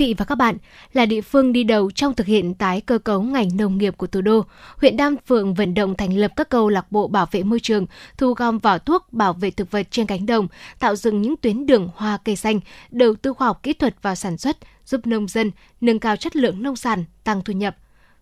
vị 0.00 0.14
và 0.18 0.24
các 0.24 0.34
bạn, 0.34 0.56
là 0.92 1.06
địa 1.06 1.20
phương 1.20 1.52
đi 1.52 1.64
đầu 1.64 1.90
trong 1.90 2.14
thực 2.14 2.26
hiện 2.26 2.54
tái 2.54 2.80
cơ 2.80 2.98
cấu 2.98 3.22
ngành 3.22 3.48
nông 3.56 3.78
nghiệp 3.78 3.94
của 3.96 4.06
thủ 4.06 4.20
đô, 4.20 4.44
huyện 4.76 4.96
Đan 4.96 5.16
Phượng 5.26 5.54
vận 5.54 5.74
động 5.74 5.94
thành 5.94 6.16
lập 6.16 6.32
các 6.36 6.48
câu 6.48 6.68
lạc 6.68 6.92
bộ 6.92 7.08
bảo 7.08 7.26
vệ 7.30 7.42
môi 7.42 7.60
trường, 7.60 7.86
thu 8.18 8.32
gom 8.32 8.58
vỏ 8.58 8.78
thuốc 8.78 9.12
bảo 9.12 9.32
vệ 9.32 9.50
thực 9.50 9.70
vật 9.70 9.86
trên 9.90 10.06
cánh 10.06 10.26
đồng, 10.26 10.48
tạo 10.78 10.96
dựng 10.96 11.22
những 11.22 11.36
tuyến 11.36 11.66
đường 11.66 11.88
hoa 11.94 12.18
cây 12.24 12.36
xanh, 12.36 12.60
đầu 12.90 13.14
tư 13.14 13.32
khoa 13.32 13.46
học 13.46 13.62
kỹ 13.62 13.72
thuật 13.72 14.02
vào 14.02 14.14
sản 14.14 14.38
xuất, 14.38 14.56
giúp 14.86 15.06
nông 15.06 15.28
dân 15.28 15.50
nâng 15.80 15.98
cao 15.98 16.16
chất 16.16 16.36
lượng 16.36 16.62
nông 16.62 16.76
sản, 16.76 17.04
tăng 17.24 17.42
thu 17.44 17.52
nhập. 17.52 17.76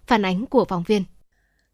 Phản 0.06 0.24
ánh 0.24 0.46
của 0.46 0.64
phóng 0.64 0.82
viên. 0.82 1.04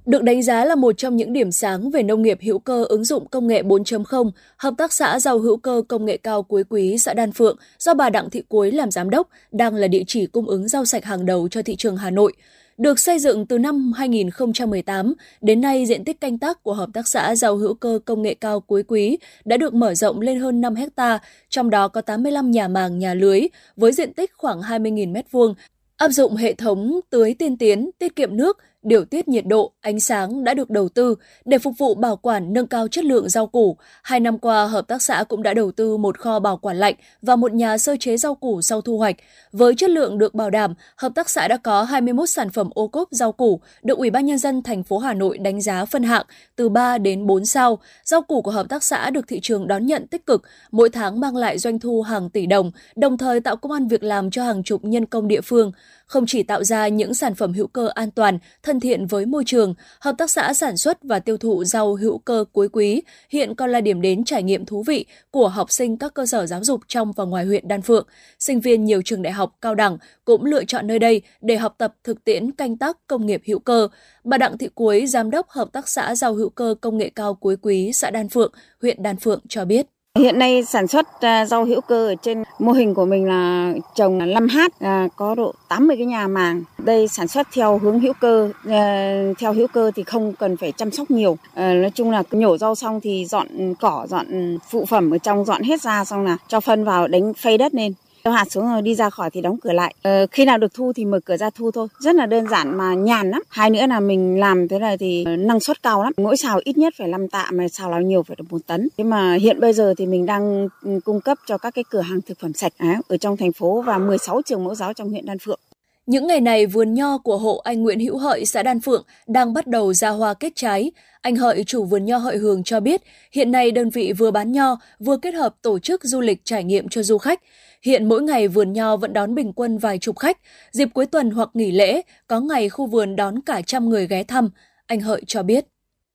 Được 0.07 0.23
đánh 0.23 0.43
giá 0.43 0.65
là 0.65 0.75
một 0.75 0.93
trong 0.99 1.17
những 1.17 1.33
điểm 1.33 1.53
sáng 1.53 1.91
về 1.91 2.03
nông 2.03 2.23
nghiệp 2.23 2.39
hữu 2.43 2.59
cơ 2.59 2.85
ứng 2.85 3.05
dụng 3.05 3.29
công 3.29 3.47
nghệ 3.47 3.63
4.0, 3.63 4.31
Hợp 4.57 4.75
tác 4.79 4.93
xã 4.93 5.19
rau 5.21 5.39
hữu 5.39 5.57
cơ 5.57 5.83
công 5.89 6.05
nghệ 6.05 6.17
cao 6.17 6.43
Cuối 6.43 6.65
Quý, 6.69 6.99
xã 6.99 7.15
Đan 7.15 7.33
Phượng 7.33 7.57
do 7.79 7.95
bà 7.95 8.11
Đặng 8.11 8.31
Thị 8.31 8.43
Cuối 8.49 8.73
làm 8.73 8.91
giám 8.91 9.11
đốc, 9.11 9.29
đang 9.53 9.75
là 9.75 9.89
địa 9.89 10.03
chỉ 10.07 10.27
cung 10.27 10.49
ứng 10.49 10.69
rau 10.69 10.85
sạch 10.85 11.05
hàng 11.05 11.27
đầu 11.27 11.49
cho 11.49 11.63
thị 11.63 11.77
trường 11.77 11.97
Hà 11.97 12.11
Nội. 12.11 12.33
Được 12.79 12.99
xây 12.99 13.19
dựng 13.19 13.47
từ 13.47 13.59
năm 13.59 13.93
2018, 13.97 15.15
đến 15.41 15.61
nay 15.61 15.87
diện 15.87 16.05
tích 16.05 16.21
canh 16.21 16.39
tác 16.39 16.63
của 16.63 16.75
Hợp 16.75 16.89
tác 16.95 17.09
xã 17.09 17.35
rau 17.35 17.57
hữu 17.57 17.75
cơ 17.75 17.99
công 18.05 18.23
nghệ 18.23 18.35
cao 18.35 18.61
Cuối 18.61 18.83
Quý 18.83 19.19
đã 19.45 19.57
được 19.57 19.75
mở 19.75 19.95
rộng 19.95 20.21
lên 20.21 20.41
hơn 20.41 20.61
5 20.61 20.75
hecta, 20.75 21.19
trong 21.49 21.71
đó 21.71 21.89
có 21.89 22.01
85 22.01 22.51
nhà 22.51 22.69
màng 22.69 22.99
nhà 22.99 23.15
lưới 23.15 23.41
với 23.77 23.93
diện 23.93 24.13
tích 24.13 24.33
khoảng 24.37 24.61
20.000 24.61 25.13
m2, 25.13 25.55
áp 25.97 26.09
dụng 26.09 26.37
hệ 26.37 26.55
thống 26.55 27.01
tưới 27.11 27.35
tiên 27.35 27.57
tiến, 27.57 27.91
tiết 27.99 28.17
kiệm 28.17 28.37
nước, 28.37 28.59
điều 28.85 29.05
tiết 29.05 29.29
nhiệt 29.29 29.47
độ, 29.47 29.73
ánh 29.81 30.01
sáng 30.01 30.45
đã 30.45 30.55
được 30.55 30.71
đầu 30.71 30.89
tư 30.89 31.15
để 31.45 31.59
phục 31.59 31.75
vụ 31.79 31.95
bảo 31.95 32.17
quản 32.17 32.53
nâng 32.53 32.67
cao 32.67 32.89
chất 32.89 33.05
lượng 33.05 33.29
rau 33.29 33.47
củ. 33.47 33.77
Hai 34.03 34.21
năm 34.21 34.39
qua, 34.39 34.67
hợp 34.67 34.89
tác 34.89 35.03
xã 35.03 35.25
cũng 35.29 35.43
đã 35.43 35.55
đầu 35.55 35.73
tư 35.73 35.97
một 35.97 36.19
kho 36.19 36.39
bảo 36.39 36.57
quản 36.57 36.77
lạnh 36.77 36.95
và 37.23 37.37
một 37.37 37.53
nhà 37.53 37.79
sơ 37.79 37.97
chế 38.01 38.17
rau 38.17 38.35
củ 38.35 38.63
sau 38.63 38.81
thu 38.81 38.99
hoạch. 38.99 39.17
Với 39.53 39.75
chất 39.75 39.91
lượng 39.91 40.19
được 40.19 40.35
bảo 40.35 40.51
đảm, 40.51 40.75
hợp 40.97 41.13
tác 41.15 41.31
xã 41.31 41.49
đã 41.49 41.57
có 41.57 41.83
21 41.83 42.31
sản 42.31 42.51
phẩm 42.51 42.71
ô 42.75 42.89
cốp 42.89 43.09
rau 43.11 43.33
củ 43.33 43.61
được 43.83 43.99
Ủy 43.99 44.11
ban 44.11 44.27
nhân 44.27 44.39
dân 44.39 44.63
thành 44.63 44.83
phố 44.83 44.99
Hà 44.99 45.15
Nội 45.15 45.39
đánh 45.39 45.61
giá 45.61 45.85
phân 45.85 46.03
hạng 46.03 46.27
từ 46.57 46.69
3 46.69 46.99
đến 46.99 47.27
4 47.27 47.47
sao. 47.47 47.79
Rau 48.05 48.23
củ 48.23 48.43
của 48.43 48.51
hợp 48.51 48.69
tác 48.69 48.85
xã 48.85 49.11
được 49.11 49.29
thị 49.29 49.41
trường 49.43 49.67
đón 49.67 49.87
nhận 49.87 50.07
tích 50.07 50.27
cực, 50.27 50.43
mỗi 50.71 50.91
tháng 50.91 51.21
mang 51.21 51.37
lại 51.37 51.59
doanh 51.59 51.79
thu 51.79 52.03
hàng 52.03 52.31
tỷ 52.31 52.47
đồng, 52.47 52.71
đồng 52.97 53.19
thời 53.19 53.41
tạo 53.41 53.57
công 53.57 53.73
an 53.73 53.89
việc 53.89 54.03
làm 54.03 54.31
cho 54.31 54.45
hàng 54.45 54.63
chục 54.63 54.85
nhân 54.85 55.07
công 55.07 55.29
địa 55.29 55.41
phương 55.41 55.73
không 56.07 56.27
chỉ 56.27 56.43
tạo 56.43 56.65
ra 56.65 56.89
những 56.89 57.15
sản 57.15 57.35
phẩm 57.35 57.53
hữu 57.53 57.67
cơ 57.67 57.89
an 57.95 58.11
toàn, 58.11 58.39
thân 58.63 58.74
thiện 58.81 59.07
với 59.07 59.27
môi 59.27 59.45
trường, 59.47 59.75
hợp 60.01 60.15
tác 60.19 60.31
xã 60.31 60.55
sản 60.55 60.77
xuất 60.77 61.03
và 61.03 61.21
tiêu 61.21 61.37
thụ 61.37 61.65
rau 61.65 61.95
hữu 61.95 62.19
cơ 62.19 62.45
cuối 62.53 62.69
quý 62.69 63.03
hiện 63.31 63.55
còn 63.55 63.71
là 63.71 63.81
điểm 63.81 64.01
đến 64.01 64.25
trải 64.25 64.43
nghiệm 64.43 64.65
thú 64.65 64.83
vị 64.83 65.07
của 65.31 65.49
học 65.49 65.71
sinh 65.71 65.97
các 65.97 66.15
cơ 66.15 66.27
sở 66.27 66.47
giáo 66.47 66.65
dục 66.65 66.81
trong 66.89 67.13
và 67.13 67.25
ngoài 67.25 67.45
huyện 67.45 67.69
Đan 67.69 67.83
Phượng. 67.83 68.07
Sinh 68.39 68.61
viên 68.61 68.85
nhiều 68.85 69.03
trường 69.05 69.23
đại 69.23 69.33
học, 69.33 69.57
cao 69.61 69.75
đẳng 69.75 69.99
cũng 70.25 70.45
lựa 70.45 70.65
chọn 70.65 70.87
nơi 70.87 70.99
đây 70.99 71.23
để 71.41 71.57
học 71.57 71.75
tập 71.79 71.95
thực 72.05 72.25
tiễn 72.25 72.53
canh 72.53 72.77
tác 72.77 72.99
công 73.07 73.27
nghiệp 73.27 73.43
hữu 73.47 73.59
cơ. 73.59 73.89
Bà 74.25 74.39
Đặng 74.39 74.59
Thị 74.59 74.69
Cuối, 74.75 75.07
giám 75.07 75.31
đốc 75.31 75.49
hợp 75.49 75.73
tác 75.73 75.89
xã 75.89 76.15
rau 76.15 76.35
hữu 76.35 76.49
cơ 76.49 76.75
công 76.81 76.99
nghệ 76.99 77.11
cao 77.15 77.35
cuối 77.35 77.57
quý 77.63 77.93
xã 77.93 78.11
Đan 78.11 78.29
Phượng, 78.29 78.53
huyện 78.83 79.03
Đan 79.03 79.17
Phượng 79.17 79.41
cho 79.49 79.65
biết. 79.65 79.94
Hiện 80.19 80.39
nay 80.39 80.65
sản 80.65 80.87
xuất 80.87 81.21
à, 81.21 81.47
rau 81.47 81.65
hữu 81.65 81.81
cơ 81.81 82.09
ở 82.09 82.15
trên 82.15 82.43
mô 82.59 82.73
hình 82.73 82.95
của 82.95 83.05
mình 83.05 83.29
là 83.29 83.73
trồng 83.95 84.19
5H, 84.19 84.69
à, 84.81 85.09
có 85.17 85.35
độ 85.35 85.55
80 85.69 85.97
cái 85.97 86.07
nhà 86.07 86.29
màng. 86.29 86.63
Đây 86.79 87.09
sản 87.09 87.29
xuất 87.29 87.49
theo 87.53 87.79
hướng 87.79 88.01
hữu 88.01 88.13
cơ, 88.21 88.51
à, 88.69 89.23
theo 89.39 89.53
hữu 89.53 89.67
cơ 89.67 89.91
thì 89.95 90.03
không 90.03 90.33
cần 90.33 90.57
phải 90.57 90.73
chăm 90.73 90.91
sóc 90.91 91.11
nhiều. 91.11 91.37
Nói 91.57 91.91
chung 91.95 92.11
là 92.11 92.23
nhổ 92.31 92.59
rau 92.59 92.75
xong 92.75 93.01
thì 93.01 93.25
dọn 93.25 93.75
cỏ, 93.81 94.07
dọn 94.09 94.57
phụ 94.71 94.85
phẩm 94.85 95.11
ở 95.11 95.19
trong 95.19 95.45
dọn 95.45 95.63
hết 95.63 95.83
ra 95.83 96.05
xong 96.05 96.25
là 96.25 96.37
cho 96.49 96.61
phân 96.61 96.85
vào 96.85 97.09
đánh 97.09 97.35
phay 97.35 97.59
đất 97.59 97.75
lên 97.75 97.93
cho 98.25 98.31
hạt 98.31 98.51
xuống 98.51 98.67
rồi 98.67 98.83
đi 98.83 98.95
ra 98.95 99.11
khỏi 99.11 99.31
thì 99.31 99.41
đóng 99.41 99.57
cửa 99.61 99.73
lại. 99.73 99.95
Ờ, 100.03 100.27
khi 100.31 100.45
nào 100.45 100.59
được 100.59 100.75
thu 100.75 100.93
thì 100.93 101.05
mở 101.05 101.21
cửa 101.25 101.37
ra 101.37 101.51
thu 101.51 101.71
thôi. 101.71 101.89
Rất 101.99 102.15
là 102.15 102.27
đơn 102.27 102.49
giản 102.49 102.79
mà 102.79 102.95
nhàn 102.95 103.31
lắm. 103.31 103.43
Hai 103.49 103.71
nữa 103.71 103.87
là 103.89 104.01
mình 104.01 104.41
làm 104.41 104.69
thế 104.69 104.79
này 104.79 104.99
thì 104.99 105.25
ờ, 105.25 105.37
năng 105.37 105.61
suất 105.61 105.83
cao 105.83 106.03
lắm. 106.03 106.13
Mỗi 106.17 106.37
xào 106.37 106.61
ít 106.65 106.79
nhất 106.79 106.95
phải 106.99 107.09
5 107.09 107.29
tạ 107.29 107.51
mà 107.53 107.69
xào 107.69 107.91
nào 107.91 108.01
nhiều 108.01 108.23
phải 108.23 108.37
được 108.37 108.45
một 108.51 108.67
tấn. 108.67 108.89
Thế 108.99 109.05
mà 109.05 109.35
hiện 109.35 109.61
bây 109.61 109.73
giờ 109.73 109.95
thì 109.99 110.07
mình 110.07 110.27
đang 110.27 110.69
ừ, 110.83 111.01
cung 111.05 111.21
cấp 111.21 111.39
cho 111.47 111.59
các 111.59 111.75
cái 111.75 111.85
cửa 111.91 112.01
hàng 112.01 112.21
thực 112.27 112.39
phẩm 112.41 112.53
sạch 112.53 112.73
á, 112.79 113.01
ở 113.09 113.17
trong 113.17 113.37
thành 113.37 113.53
phố 113.53 113.83
và 113.83 113.99
16 113.99 114.43
trường 114.47 114.65
mẫu 114.65 114.75
giáo 114.75 114.93
trong 114.93 115.11
huyện 115.11 115.27
Đan 115.27 115.39
Phượng. 115.39 115.61
Những 116.07 116.27
ngày 116.27 116.41
này, 116.41 116.67
vườn 116.67 116.95
nho 116.95 117.19
của 117.19 117.39
hộ 117.39 117.61
anh 117.65 117.83
Nguyễn 117.83 118.01
Hữu 118.01 118.19
Hợi, 118.19 118.45
xã 118.45 118.63
Đan 118.63 118.81
Phượng 118.81 119.05
đang 119.27 119.55
bắt 119.55 119.67
đầu 119.67 119.93
ra 119.93 120.09
hoa 120.09 120.35
kết 120.35 120.53
trái. 120.57 120.91
Anh 121.21 121.37
Hợi, 121.37 121.65
chủ 121.65 121.85
vườn 121.85 122.05
nho 122.05 122.19
Hợi 122.19 122.37
Hường 122.37 122.65
cho 122.65 122.81
biết, 122.81 123.03
hiện 123.33 123.53
nay 123.53 123.71
đơn 123.71 123.91
vị 123.91 124.13
vừa 124.13 124.31
bán 124.31 124.53
nho, 124.53 124.77
vừa 125.01 125.17
kết 125.17 125.35
hợp 125.35 125.55
tổ 125.63 125.79
chức 125.79 126.05
du 126.05 126.21
lịch 126.21 126.41
trải 126.45 126.65
nghiệm 126.65 126.89
cho 126.89 127.03
du 127.03 127.19
khách. 127.19 127.41
Hiện 127.85 128.09
mỗi 128.09 128.23
ngày 128.23 128.49
vườn 128.49 128.73
nho 128.73 128.97
vẫn 128.97 129.13
đón 129.13 129.35
bình 129.35 129.53
quân 129.53 129.79
vài 129.79 129.99
chục 129.99 130.19
khách. 130.19 130.39
Dịp 130.71 130.89
cuối 130.95 131.07
tuần 131.07 131.31
hoặc 131.31 131.49
nghỉ 131.55 131.71
lễ, 131.71 132.03
có 132.27 132.41
ngày 132.41 132.69
khu 132.69 132.87
vườn 132.87 133.17
đón 133.17 133.35
cả 133.47 133.63
trăm 133.67 133.89
người 133.89 134.07
ghé 134.07 134.23
thăm. 134.25 134.51
Anh 134.87 135.01
Hợi 135.01 135.23
cho 135.27 135.43
biết 135.43 135.65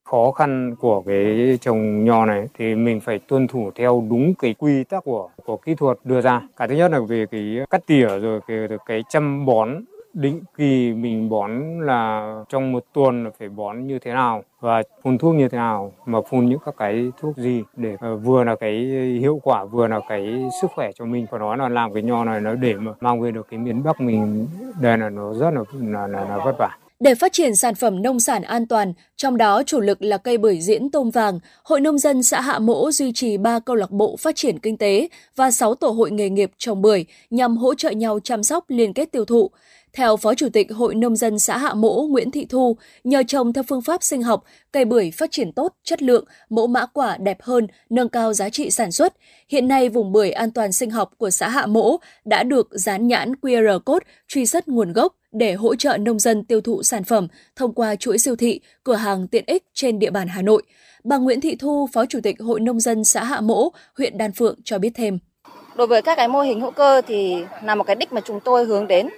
khó 0.04 0.32
khăn 0.32 0.76
của 0.80 1.02
cái 1.02 1.58
trồng 1.62 2.04
nho 2.04 2.26
này 2.26 2.48
thì 2.58 2.76
mình 2.76 3.00
phải 3.00 3.20
tuân 3.20 3.48
thủ 3.48 3.72
theo 3.76 4.08
đúng 4.10 4.34
cái 4.36 4.54
quy 4.54 4.84
tắc 4.84 5.04
của 5.04 5.30
của 5.46 5.58
kỹ 5.58 5.76
thuật 5.76 5.98
đưa 6.04 6.22
ra. 6.22 6.42
Cái 6.58 6.68
thứ 6.68 6.76
nhất 6.76 6.92
là 6.92 7.00
về 7.00 7.26
cái 7.32 7.58
cắt 7.70 7.82
tỉa 7.88 8.08
rồi 8.08 8.40
cái 8.48 8.58
cái 8.86 9.04
chăm 9.10 9.46
bón 9.46 9.84
định 10.14 10.44
kỳ 10.58 10.94
mình 10.94 11.30
bón 11.30 11.80
là 11.86 12.34
trong 12.50 12.72
một 12.72 12.86
tuần 12.94 13.24
là 13.24 13.30
phải 13.40 13.50
bón 13.50 13.88
như 13.88 14.00
thế 14.00 14.14
nào 14.14 14.44
và 14.60 14.82
phun 15.04 15.18
thuốc 15.18 15.36
như 15.36 15.50
thế 15.50 15.58
nào 15.58 15.94
mà 16.06 16.20
phun 16.30 16.46
những 16.46 16.60
các 16.66 16.76
cái 16.78 17.12
thuốc 17.22 17.38
gì 17.38 17.64
để 17.76 17.96
ờ, 18.00 18.16
vừa 18.16 18.44
là 18.44 18.56
cái 18.56 18.74
hiệu 19.22 19.40
quả 19.44 19.66
vừa 19.66 19.88
là 19.88 20.00
cái 20.10 20.50
sức 20.62 20.72
khỏe 20.76 20.92
cho 20.96 21.06
mình 21.06 21.26
và 21.32 21.40
nói 21.40 21.58
là 21.58 21.70
làm 21.70 21.94
cái 21.94 22.04
nho 22.04 22.24
này 22.24 22.42
nó 22.42 22.54
để 22.54 22.74
mà 22.74 22.92
mang 23.02 23.22
về 23.22 23.32
được 23.32 23.48
cái 23.52 23.60
miền 23.60 23.84
Bắc 23.84 24.02
mình 24.02 24.48
đây 24.82 24.98
là 24.98 25.10
nó 25.10 25.34
rất 25.34 25.52
là 25.52 25.64
là, 25.74 26.08
là, 26.08 26.26
là 26.26 26.38
vất 26.46 26.56
vả 26.60 26.78
để 27.00 27.16
phát 27.16 27.34
triển 27.34 27.56
sản 27.56 27.76
phẩm 27.76 28.02
nông 28.02 28.20
sản 28.20 28.42
an 28.42 28.68
toàn, 28.68 28.94
trong 29.18 29.38
đó 29.38 29.64
chủ 29.64 29.80
lực 29.80 30.02
là 30.02 30.18
cây 30.18 30.38
bưởi 30.38 30.62
diễn 30.62 30.90
tôm 30.92 31.10
vàng, 31.10 31.40
Hội 31.64 31.82
Nông 31.82 31.98
dân 31.98 32.24
xã 32.24 32.42
Hạ 32.42 32.60
Mỗ 32.60 32.92
duy 32.92 33.12
trì 33.14 33.38
3 33.38 33.60
câu 33.60 33.76
lạc 33.76 33.92
bộ 33.92 34.16
phát 34.20 34.36
triển 34.36 34.60
kinh 34.60 34.78
tế 34.78 35.08
và 35.36 35.52
6 35.52 35.76
tổ 35.76 35.90
hội 35.90 36.12
nghề 36.12 36.30
nghiệp 36.30 36.52
trồng 36.58 36.82
bưởi 36.82 37.06
nhằm 37.30 37.58
hỗ 37.58 37.76
trợ 37.76 37.90
nhau 37.90 38.20
chăm 38.24 38.44
sóc 38.44 38.66
liên 38.68 38.94
kết 38.94 39.12
tiêu 39.12 39.26
thụ. 39.26 39.50
Theo 39.94 40.18
Phó 40.18 40.36
Chủ 40.36 40.50
tịch 40.54 40.72
Hội 40.72 40.96
Nông 40.96 41.16
dân 41.16 41.40
xã 41.40 41.58
Hạ 41.58 41.74
Mỗ 41.74 42.08
Nguyễn 42.10 42.32
Thị 42.32 42.46
Thu, 42.50 42.78
nhờ 43.04 43.24
trồng 43.28 43.54
theo 43.54 43.64
phương 43.64 43.82
pháp 43.82 44.04
sinh 44.04 44.24
học, 44.24 44.44
cây 44.72 44.86
bưởi 44.86 45.12
phát 45.12 45.32
triển 45.32 45.52
tốt, 45.52 45.74
chất 45.84 46.02
lượng, 46.02 46.26
mẫu 46.50 46.68
mã 46.68 46.86
quả 46.86 47.18
đẹp 47.18 47.38
hơn, 47.42 47.68
nâng 47.90 48.10
cao 48.10 48.34
giá 48.34 48.50
trị 48.50 48.72
sản 48.72 48.92
xuất. 48.92 49.14
Hiện 49.50 49.68
nay, 49.68 49.90
vùng 49.90 50.12
bưởi 50.12 50.32
an 50.32 50.52
toàn 50.52 50.72
sinh 50.72 50.92
học 50.92 51.12
của 51.18 51.30
xã 51.30 51.50
Hạ 51.50 51.66
Mỗ 51.66 51.98
đã 52.26 52.44
được 52.44 52.68
dán 52.72 53.08
nhãn 53.08 53.34
QR 53.42 53.80
code 53.80 54.06
truy 54.28 54.46
xuất 54.46 54.68
nguồn 54.68 54.94
gốc 54.94 55.16
để 55.32 55.54
hỗ 55.54 55.76
trợ 55.76 55.98
nông 55.98 56.20
dân 56.20 56.44
tiêu 56.44 56.62
thụ 56.62 56.84
sản 56.84 57.04
phẩm 57.04 57.28
thông 57.56 57.74
qua 57.74 57.96
chuỗi 57.96 58.18
siêu 58.18 58.36
thị, 58.36 58.62
cửa 58.84 58.96
hàng 58.96 59.28
tiện 59.28 59.44
ích 59.48 59.64
trên 59.74 60.00
địa 60.00 60.12
bàn 60.12 60.28
Hà 60.28 60.42
Nội. 60.42 60.64
Bà 61.04 61.18
Nguyễn 61.18 61.42
Thị 61.42 61.56
Thu, 61.56 61.90
Phó 61.94 62.06
Chủ 62.06 62.20
tịch 62.24 62.40
Hội 62.40 62.60
Nông 62.60 62.80
dân 62.80 63.04
xã 63.04 63.24
Hạ 63.24 63.42
Mỗ, 63.42 63.70
huyện 63.98 64.18
Đan 64.18 64.32
Phượng 64.32 64.56
cho 64.64 64.80
biết 64.80 64.92
thêm. 64.96 65.20
Đối 65.76 65.88
với 65.88 66.02
các 66.02 66.16
cái 66.16 66.28
mô 66.28 66.42
hình 66.42 66.62
hữu 66.62 66.72
cơ 66.72 67.02
thì 67.08 67.36
là 67.64 67.76
một 67.76 67.84
cái 67.84 67.96
đích 67.96 68.14
mà 68.14 68.22
chúng 68.22 68.40
tôi 68.40 68.66
hướng 68.66 68.88
đến 68.88 69.10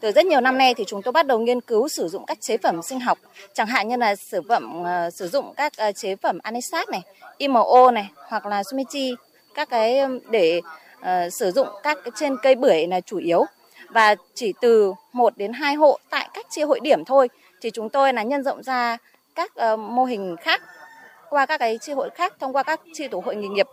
từ 0.00 0.12
rất 0.12 0.26
nhiều 0.26 0.40
năm 0.40 0.58
nay 0.58 0.74
thì 0.74 0.84
chúng 0.86 1.02
tôi 1.02 1.12
bắt 1.12 1.26
đầu 1.26 1.38
nghiên 1.38 1.60
cứu 1.60 1.88
sử 1.88 2.08
dụng 2.08 2.26
các 2.26 2.40
chế 2.40 2.56
phẩm 2.56 2.82
sinh 2.82 3.00
học, 3.00 3.18
chẳng 3.54 3.66
hạn 3.66 3.88
như 3.88 3.96
là 3.96 4.16
sử 4.16 4.40
phẩm 4.48 4.82
uh, 4.82 5.14
sử 5.14 5.28
dụng 5.28 5.54
các 5.56 5.72
uh, 5.88 5.96
chế 5.96 6.16
phẩm 6.16 6.38
anisat 6.42 6.88
này, 6.88 7.02
IMO 7.38 7.90
này 7.90 8.10
hoặc 8.28 8.46
là 8.46 8.62
Sumichi 8.62 9.14
các 9.54 9.70
cái 9.70 10.00
để 10.30 10.60
uh, 11.00 11.32
sử 11.32 11.50
dụng 11.50 11.68
các 11.82 11.98
cái 12.04 12.12
trên 12.14 12.36
cây 12.42 12.54
bưởi 12.54 12.86
là 12.86 13.00
chủ 13.00 13.18
yếu. 13.18 13.44
Và 13.88 14.14
chỉ 14.34 14.52
từ 14.60 14.92
1 15.12 15.36
đến 15.36 15.52
2 15.52 15.74
hộ 15.74 15.98
tại 16.10 16.28
các 16.34 16.46
chi 16.50 16.62
hội 16.62 16.80
điểm 16.80 17.04
thôi 17.04 17.28
thì 17.60 17.70
chúng 17.70 17.88
tôi 17.88 18.12
là 18.12 18.22
nhân 18.22 18.42
rộng 18.42 18.62
ra 18.62 18.96
các 19.34 19.52
uh, 19.72 19.78
mô 19.78 20.04
hình 20.04 20.36
khác 20.40 20.62
qua 21.30 21.46
các 21.46 21.58
cái 21.58 21.78
chi 21.78 21.92
hội 21.92 22.10
khác 22.10 22.34
thông 22.40 22.56
qua 22.56 22.62
các 22.62 22.80
chi 22.94 23.08
tổ 23.08 23.22
hội 23.24 23.36
nghề 23.36 23.48
nghiệp. 23.48 23.66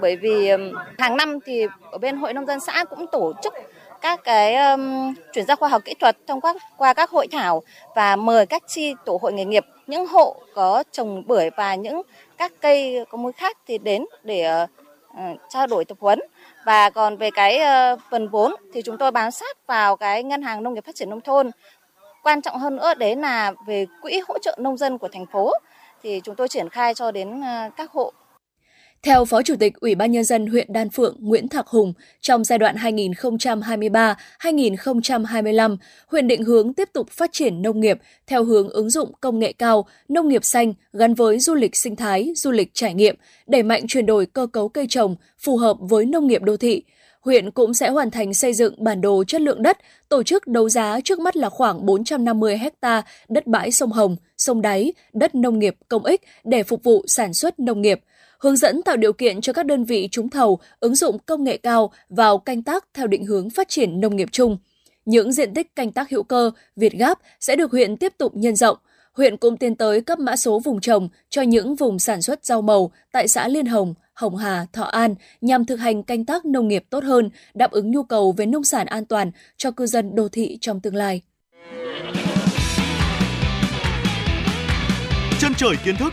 Bởi 0.00 0.16
vì 0.16 0.50
hàng 0.98 1.16
năm 1.16 1.38
thì 1.44 1.66
ở 1.90 1.98
bên 1.98 2.16
hội 2.16 2.32
nông 2.32 2.46
dân 2.46 2.60
xã 2.60 2.84
cũng 2.84 3.06
tổ 3.06 3.32
chức 3.42 3.54
các 4.02 4.20
cái 4.24 4.56
um, 4.56 5.14
chuyển 5.32 5.46
giao 5.46 5.56
khoa 5.56 5.68
học 5.68 5.82
kỹ 5.84 5.94
thuật 6.00 6.16
thông 6.26 6.40
qua 6.40 6.54
qua 6.76 6.94
các 6.94 7.10
hội 7.10 7.26
thảo 7.32 7.62
và 7.94 8.16
mời 8.16 8.46
các 8.46 8.62
chi 8.66 8.94
tổ 9.04 9.18
hội 9.22 9.32
nghề 9.32 9.44
nghiệp 9.44 9.66
những 9.86 10.06
hộ 10.06 10.36
có 10.54 10.84
trồng 10.92 11.22
bưởi 11.26 11.50
và 11.50 11.74
những 11.74 12.02
các 12.38 12.52
cây 12.60 13.04
có 13.10 13.18
múi 13.18 13.32
khác 13.32 13.56
thì 13.66 13.78
đến 13.78 14.04
để 14.22 14.64
uh, 15.12 15.18
trao 15.48 15.66
đổi 15.66 15.84
tập 15.84 15.98
huấn. 16.00 16.20
Và 16.64 16.90
còn 16.90 17.16
về 17.16 17.30
cái 17.30 17.60
uh, 17.92 18.00
phần 18.10 18.28
vốn 18.28 18.54
thì 18.74 18.82
chúng 18.82 18.98
tôi 18.98 19.10
bám 19.10 19.30
sát 19.30 19.66
vào 19.66 19.96
cái 19.96 20.22
ngân 20.22 20.42
hàng 20.42 20.62
nông 20.62 20.74
nghiệp 20.74 20.84
phát 20.84 20.94
triển 20.94 21.10
nông 21.10 21.20
thôn. 21.20 21.50
Quan 22.22 22.42
trọng 22.42 22.58
hơn 22.58 22.76
nữa 22.76 22.94
đấy 22.94 23.16
là 23.16 23.52
về 23.66 23.86
quỹ 24.02 24.20
hỗ 24.28 24.38
trợ 24.38 24.56
nông 24.60 24.76
dân 24.76 24.98
của 24.98 25.08
thành 25.08 25.26
phố. 25.26 25.52
Thì 26.02 26.20
chúng 26.24 26.34
tôi 26.34 26.48
triển 26.48 26.68
khai 26.68 26.94
cho 26.94 27.10
đến 27.10 27.40
uh, 27.40 27.76
các 27.76 27.90
hộ 27.90 28.12
theo 29.06 29.24
Phó 29.24 29.42
Chủ 29.42 29.56
tịch 29.56 29.80
Ủy 29.80 29.94
ban 29.94 30.12
Nhân 30.12 30.24
dân 30.24 30.46
huyện 30.46 30.72
Đan 30.72 30.90
Phượng 30.90 31.16
Nguyễn 31.20 31.48
Thạc 31.48 31.66
Hùng, 31.66 31.92
trong 32.20 32.44
giai 32.44 32.58
đoạn 32.58 32.76
2023-2025, 32.76 35.76
huyện 36.06 36.28
định 36.28 36.44
hướng 36.44 36.74
tiếp 36.74 36.88
tục 36.92 37.10
phát 37.10 37.32
triển 37.32 37.62
nông 37.62 37.80
nghiệp 37.80 37.98
theo 38.26 38.44
hướng 38.44 38.68
ứng 38.68 38.90
dụng 38.90 39.12
công 39.20 39.38
nghệ 39.38 39.52
cao, 39.52 39.86
nông 40.08 40.28
nghiệp 40.28 40.44
xanh 40.44 40.74
gắn 40.92 41.14
với 41.14 41.38
du 41.38 41.54
lịch 41.54 41.76
sinh 41.76 41.96
thái, 41.96 42.32
du 42.36 42.50
lịch 42.50 42.70
trải 42.74 42.94
nghiệm, 42.94 43.16
đẩy 43.46 43.62
mạnh 43.62 43.86
chuyển 43.88 44.06
đổi 44.06 44.26
cơ 44.26 44.46
cấu 44.46 44.68
cây 44.68 44.86
trồng 44.88 45.16
phù 45.38 45.56
hợp 45.56 45.76
với 45.80 46.04
nông 46.04 46.26
nghiệp 46.26 46.42
đô 46.42 46.56
thị. 46.56 46.82
huyện 47.20 47.50
cũng 47.50 47.74
sẽ 47.74 47.88
hoàn 47.88 48.10
thành 48.10 48.34
xây 48.34 48.52
dựng 48.52 48.84
bản 48.84 49.00
đồ 49.00 49.24
chất 49.24 49.40
lượng 49.40 49.62
đất, 49.62 49.78
tổ 50.08 50.22
chức 50.22 50.46
đấu 50.46 50.68
giá 50.68 51.00
trước 51.04 51.18
mắt 51.18 51.36
là 51.36 51.48
khoảng 51.48 51.86
450 51.86 52.60
ha 52.82 53.02
đất 53.28 53.46
bãi 53.46 53.70
sông 53.70 53.92
Hồng, 53.92 54.16
sông 54.38 54.62
Đáy, 54.62 54.92
đất 55.12 55.34
nông 55.34 55.58
nghiệp 55.58 55.76
công 55.88 56.04
ích 56.04 56.20
để 56.44 56.62
phục 56.62 56.84
vụ 56.84 57.04
sản 57.06 57.34
xuất 57.34 57.60
nông 57.60 57.82
nghiệp, 57.82 58.00
hướng 58.42 58.56
dẫn 58.56 58.82
tạo 58.82 58.96
điều 58.96 59.12
kiện 59.12 59.40
cho 59.40 59.52
các 59.52 59.66
đơn 59.66 59.84
vị 59.84 60.08
trúng 60.12 60.28
thầu 60.28 60.58
ứng 60.80 60.94
dụng 60.94 61.18
công 61.26 61.44
nghệ 61.44 61.56
cao 61.56 61.92
vào 62.08 62.38
canh 62.38 62.62
tác 62.62 62.84
theo 62.94 63.06
định 63.06 63.26
hướng 63.26 63.50
phát 63.50 63.68
triển 63.68 64.00
nông 64.00 64.16
nghiệp 64.16 64.28
chung. 64.32 64.58
Những 65.04 65.32
diện 65.32 65.54
tích 65.54 65.76
canh 65.76 65.92
tác 65.92 66.10
hữu 66.10 66.22
cơ, 66.22 66.50
Việt 66.76 66.92
Gáp 66.92 67.18
sẽ 67.40 67.56
được 67.56 67.70
huyện 67.70 67.96
tiếp 67.96 68.12
tục 68.18 68.36
nhân 68.36 68.56
rộng. 68.56 68.76
Huyện 69.12 69.36
cũng 69.36 69.56
tiến 69.56 69.76
tới 69.76 70.00
cấp 70.00 70.18
mã 70.18 70.36
số 70.36 70.60
vùng 70.60 70.80
trồng 70.80 71.08
cho 71.30 71.42
những 71.42 71.76
vùng 71.76 71.98
sản 71.98 72.22
xuất 72.22 72.44
rau 72.44 72.62
màu 72.62 72.90
tại 73.12 73.28
xã 73.28 73.48
Liên 73.48 73.66
Hồng, 73.66 73.94
Hồng 74.14 74.36
Hà, 74.36 74.66
Thọ 74.72 74.84
An 74.84 75.14
nhằm 75.40 75.64
thực 75.64 75.76
hành 75.76 76.02
canh 76.02 76.24
tác 76.24 76.44
nông 76.44 76.68
nghiệp 76.68 76.84
tốt 76.90 77.04
hơn, 77.04 77.30
đáp 77.54 77.70
ứng 77.70 77.90
nhu 77.90 78.02
cầu 78.02 78.32
về 78.32 78.46
nông 78.46 78.64
sản 78.64 78.86
an 78.86 79.06
toàn 79.06 79.30
cho 79.56 79.70
cư 79.70 79.86
dân 79.86 80.14
đô 80.14 80.28
thị 80.28 80.58
trong 80.60 80.80
tương 80.80 80.94
lai. 80.94 81.22
Chân 85.40 85.52
trời 85.56 85.76
kiến 85.84 85.96
thức, 85.96 86.12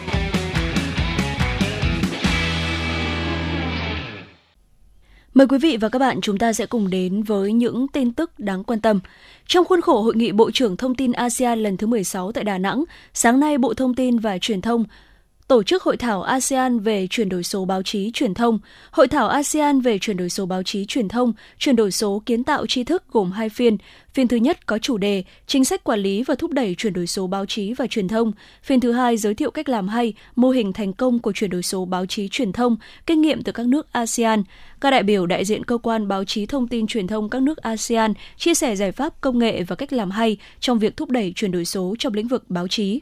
Mời 5.33 5.47
quý 5.47 5.57
vị 5.57 5.77
và 5.77 5.89
các 5.89 5.99
bạn 5.99 6.21
chúng 6.21 6.37
ta 6.37 6.53
sẽ 6.53 6.65
cùng 6.65 6.89
đến 6.89 7.23
với 7.23 7.53
những 7.53 7.87
tin 7.87 8.13
tức 8.13 8.39
đáng 8.39 8.63
quan 8.63 8.81
tâm. 8.81 8.99
Trong 9.45 9.65
khuôn 9.65 9.81
khổ 9.81 10.01
Hội 10.01 10.15
nghị 10.15 10.31
Bộ 10.31 10.51
trưởng 10.51 10.77
Thông 10.77 10.95
tin 10.95 11.11
ASEAN 11.11 11.63
lần 11.63 11.77
thứ 11.77 11.87
16 11.87 12.31
tại 12.31 12.43
Đà 12.43 12.57
Nẵng, 12.57 12.83
sáng 13.13 13.39
nay 13.39 13.57
Bộ 13.57 13.73
Thông 13.73 13.95
tin 13.95 14.19
và 14.19 14.37
Truyền 14.37 14.61
thông 14.61 14.85
tổ 15.51 15.63
chức 15.63 15.83
hội 15.83 15.97
thảo 15.97 16.21
ASEAN 16.21 16.79
về 16.79 17.07
chuyển 17.07 17.29
đổi 17.29 17.43
số 17.43 17.65
báo 17.65 17.83
chí 17.83 18.11
truyền 18.13 18.33
thông. 18.33 18.59
Hội 18.91 19.07
thảo 19.07 19.27
ASEAN 19.27 19.81
về 19.81 19.99
chuyển 19.99 20.17
đổi 20.17 20.29
số 20.29 20.45
báo 20.45 20.63
chí 20.63 20.85
truyền 20.85 21.07
thông, 21.07 21.33
chuyển 21.57 21.75
đổi 21.75 21.91
số 21.91 22.21
kiến 22.25 22.43
tạo 22.43 22.67
tri 22.67 22.83
thức 22.83 23.03
gồm 23.11 23.31
hai 23.31 23.49
phiên. 23.49 23.77
Phiên 24.13 24.27
thứ 24.27 24.37
nhất 24.37 24.65
có 24.65 24.77
chủ 24.77 24.97
đề 24.97 25.23
Chính 25.47 25.65
sách 25.65 25.83
quản 25.83 25.99
lý 25.99 26.23
và 26.23 26.35
thúc 26.35 26.51
đẩy 26.51 26.75
chuyển 26.75 26.93
đổi 26.93 27.07
số 27.07 27.27
báo 27.27 27.45
chí 27.45 27.73
và 27.73 27.87
truyền 27.87 28.07
thông. 28.07 28.31
Phiên 28.63 28.79
thứ 28.79 28.91
hai 28.91 29.17
giới 29.17 29.33
thiệu 29.33 29.51
cách 29.51 29.69
làm 29.69 29.87
hay, 29.87 30.13
mô 30.35 30.49
hình 30.49 30.73
thành 30.73 30.93
công 30.93 31.19
của 31.19 31.31
chuyển 31.31 31.49
đổi 31.49 31.63
số 31.63 31.85
báo 31.85 32.05
chí 32.05 32.27
truyền 32.27 32.51
thông, 32.51 32.77
kinh 33.05 33.21
nghiệm 33.21 33.43
từ 33.43 33.51
các 33.51 33.67
nước 33.67 33.87
ASEAN. 33.91 34.43
Các 34.81 34.91
đại 34.91 35.03
biểu 35.03 35.25
đại 35.25 35.45
diện 35.45 35.65
cơ 35.65 35.77
quan 35.77 36.07
báo 36.07 36.23
chí 36.23 36.45
thông 36.45 36.67
tin 36.67 36.87
truyền 36.87 37.07
thông 37.07 37.29
các 37.29 37.41
nước 37.41 37.57
ASEAN 37.57 38.13
chia 38.37 38.53
sẻ 38.53 38.75
giải 38.75 38.91
pháp 38.91 39.21
công 39.21 39.39
nghệ 39.39 39.63
và 39.63 39.75
cách 39.75 39.93
làm 39.93 40.11
hay 40.11 40.37
trong 40.59 40.79
việc 40.79 40.97
thúc 40.97 41.09
đẩy 41.09 41.33
chuyển 41.35 41.51
đổi 41.51 41.65
số 41.65 41.95
trong 41.99 42.13
lĩnh 42.13 42.27
vực 42.27 42.43
báo 42.49 42.67
chí. 42.67 43.01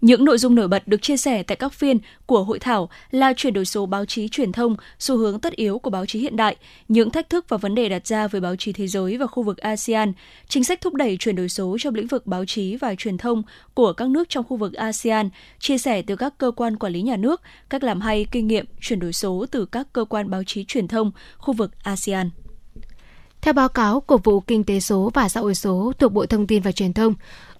Những 0.00 0.24
nội 0.24 0.38
dung 0.38 0.54
nổi 0.54 0.68
bật 0.68 0.88
được 0.88 1.02
chia 1.02 1.16
sẻ 1.16 1.42
tại 1.42 1.56
các 1.56 1.72
phiên 1.72 1.98
của 2.26 2.44
hội 2.44 2.58
thảo 2.58 2.88
là 3.10 3.32
chuyển 3.36 3.52
đổi 3.52 3.64
số 3.64 3.86
báo 3.86 4.04
chí 4.04 4.28
truyền 4.28 4.52
thông, 4.52 4.76
xu 4.98 5.16
hướng 5.16 5.40
tất 5.40 5.52
yếu 5.52 5.78
của 5.78 5.90
báo 5.90 6.06
chí 6.06 6.20
hiện 6.20 6.36
đại, 6.36 6.56
những 6.88 7.10
thách 7.10 7.28
thức 7.28 7.48
và 7.48 7.56
vấn 7.56 7.74
đề 7.74 7.88
đặt 7.88 8.06
ra 8.06 8.28
với 8.28 8.40
báo 8.40 8.56
chí 8.56 8.72
thế 8.72 8.86
giới 8.86 9.16
và 9.16 9.26
khu 9.26 9.42
vực 9.42 9.58
ASEAN, 9.58 10.12
chính 10.48 10.64
sách 10.64 10.80
thúc 10.80 10.94
đẩy 10.94 11.16
chuyển 11.16 11.36
đổi 11.36 11.48
số 11.48 11.76
trong 11.80 11.94
lĩnh 11.94 12.06
vực 12.06 12.26
báo 12.26 12.44
chí 12.44 12.76
và 12.76 12.94
truyền 12.94 13.18
thông 13.18 13.42
của 13.74 13.92
các 13.92 14.08
nước 14.08 14.28
trong 14.28 14.44
khu 14.44 14.56
vực 14.56 14.74
ASEAN, 14.74 15.30
chia 15.58 15.78
sẻ 15.78 16.02
từ 16.02 16.16
các 16.16 16.38
cơ 16.38 16.50
quan 16.50 16.76
quản 16.76 16.92
lý 16.92 17.02
nhà 17.02 17.16
nước, 17.16 17.40
cách 17.70 17.84
làm 17.84 18.00
hay 18.00 18.26
kinh 18.30 18.46
nghiệm 18.46 18.66
chuyển 18.80 19.00
đổi 19.00 19.12
số 19.12 19.46
từ 19.50 19.66
các 19.66 19.92
cơ 19.92 20.04
quan 20.04 20.30
báo 20.30 20.42
chí 20.44 20.64
truyền 20.64 20.88
thông 20.88 21.12
khu 21.38 21.54
vực 21.54 21.70
ASEAN. 21.82 22.30
Theo 23.40 23.54
báo 23.54 23.68
cáo 23.68 24.00
của 24.00 24.18
vụ 24.18 24.40
Kinh 24.40 24.64
tế 24.64 24.80
số 24.80 25.10
và 25.14 25.28
Xã 25.28 25.40
hội 25.40 25.54
số 25.54 25.92
thuộc 25.98 26.12
Bộ 26.12 26.26
Thông 26.26 26.46
tin 26.46 26.62
và 26.62 26.72
Truyền 26.72 26.92
thông, 26.92 27.14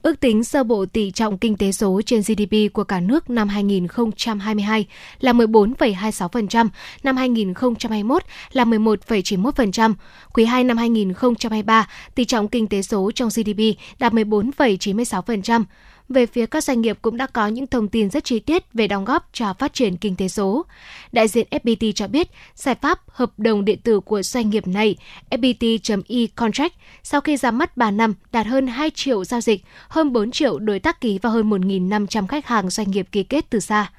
Ước 0.04 0.20
tính 0.20 0.44
sơ 0.44 0.64
bộ 0.64 0.86
tỷ 0.86 1.10
trọng 1.10 1.38
kinh 1.38 1.56
tế 1.56 1.72
số 1.72 2.00
trên 2.06 2.20
GDP 2.20 2.72
của 2.72 2.84
cả 2.84 3.00
nước 3.00 3.30
năm 3.30 3.48
2022 3.48 4.86
là 5.20 5.32
14,26%, 5.32 6.68
năm 7.02 7.16
2021 7.16 8.22
là 8.52 8.64
11,91%. 8.64 9.94
Quý 10.32 10.44
2 10.44 10.64
năm 10.64 10.76
2023, 10.76 11.88
tỷ 12.14 12.24
trọng 12.24 12.48
kinh 12.48 12.66
tế 12.66 12.82
số 12.82 13.10
trong 13.14 13.28
GDP 13.28 13.78
đạt 13.98 14.12
14,96%. 14.12 15.64
Về 16.08 16.26
phía 16.26 16.46
các 16.46 16.64
doanh 16.64 16.80
nghiệp 16.80 16.98
cũng 17.02 17.16
đã 17.16 17.26
có 17.26 17.46
những 17.46 17.66
thông 17.66 17.88
tin 17.88 18.10
rất 18.10 18.24
chi 18.24 18.38
tiết 18.38 18.72
về 18.72 18.86
đóng 18.86 19.04
góp 19.04 19.28
cho 19.32 19.54
phát 19.58 19.74
triển 19.74 19.96
kinh 19.96 20.16
tế 20.16 20.28
số. 20.28 20.66
Đại 21.12 21.28
diện 21.28 21.46
FPT 21.50 21.92
cho 21.92 22.08
biết, 22.08 22.28
giải 22.54 22.74
pháp 22.74 23.00
hợp 23.08 23.32
đồng 23.36 23.64
điện 23.64 23.78
tử 23.82 24.00
của 24.00 24.22
doanh 24.22 24.50
nghiệp 24.50 24.66
này, 24.66 24.96
FPT.e-contract, 25.30 26.70
sau 27.02 27.20
khi 27.20 27.36
ra 27.36 27.50
mắt 27.50 27.76
3 27.76 27.90
năm 27.90 28.14
đạt 28.32 28.46
hơn 28.46 28.66
2 28.66 28.90
triệu 28.90 29.24
giao 29.24 29.40
dịch, 29.40 29.64
hơn 29.88 30.12
4 30.12 30.30
triệu 30.30 30.58
đối 30.58 30.78
tác 30.78 31.00
ký 31.00 31.18
và 31.22 31.30
hơn 31.30 31.50
1.500 31.50 32.26
khách 32.26 32.46
hàng 32.46 32.70
doanh 32.70 32.90
nghiệp 32.90 33.08
ký 33.12 33.22
kết 33.22 33.50
từ 33.50 33.60
xa 33.60 33.90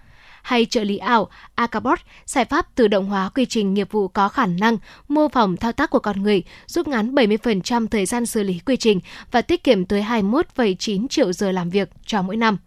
hay 0.46 0.66
trợ 0.66 0.84
lý 0.84 0.98
ảo 0.98 1.30
Acabot, 1.56 2.00
giải 2.26 2.46
pháp 2.46 2.76
tự 2.76 2.88
động 2.88 3.06
hóa 3.06 3.30
quy 3.30 3.46
trình 3.46 3.74
nghiệp 3.74 3.92
vụ 3.92 4.08
có 4.08 4.30
khả 4.30 4.46
năng 4.46 4.78
mô 5.08 5.28
phỏng 5.30 5.58
thao 5.58 5.72
tác 5.72 5.90
của 5.90 6.00
con 6.00 6.24
người, 6.24 6.44
giúp 6.68 6.88
ngắn 6.88 7.16
70% 7.16 7.88
thời 7.88 8.06
gian 8.06 8.26
xử 8.26 8.44
lý 8.44 8.60
quy 8.60 8.78
trình 8.78 9.00
và 9.32 9.42
tiết 9.42 9.64
kiệm 9.64 9.86
tới 9.86 10.02
21,9 10.02 11.08
triệu 11.08 11.34
giờ 11.34 11.52
làm 11.52 11.70
việc 11.70 11.90
cho 12.06 12.22
mỗi 12.22 12.38
năm. 12.38 12.58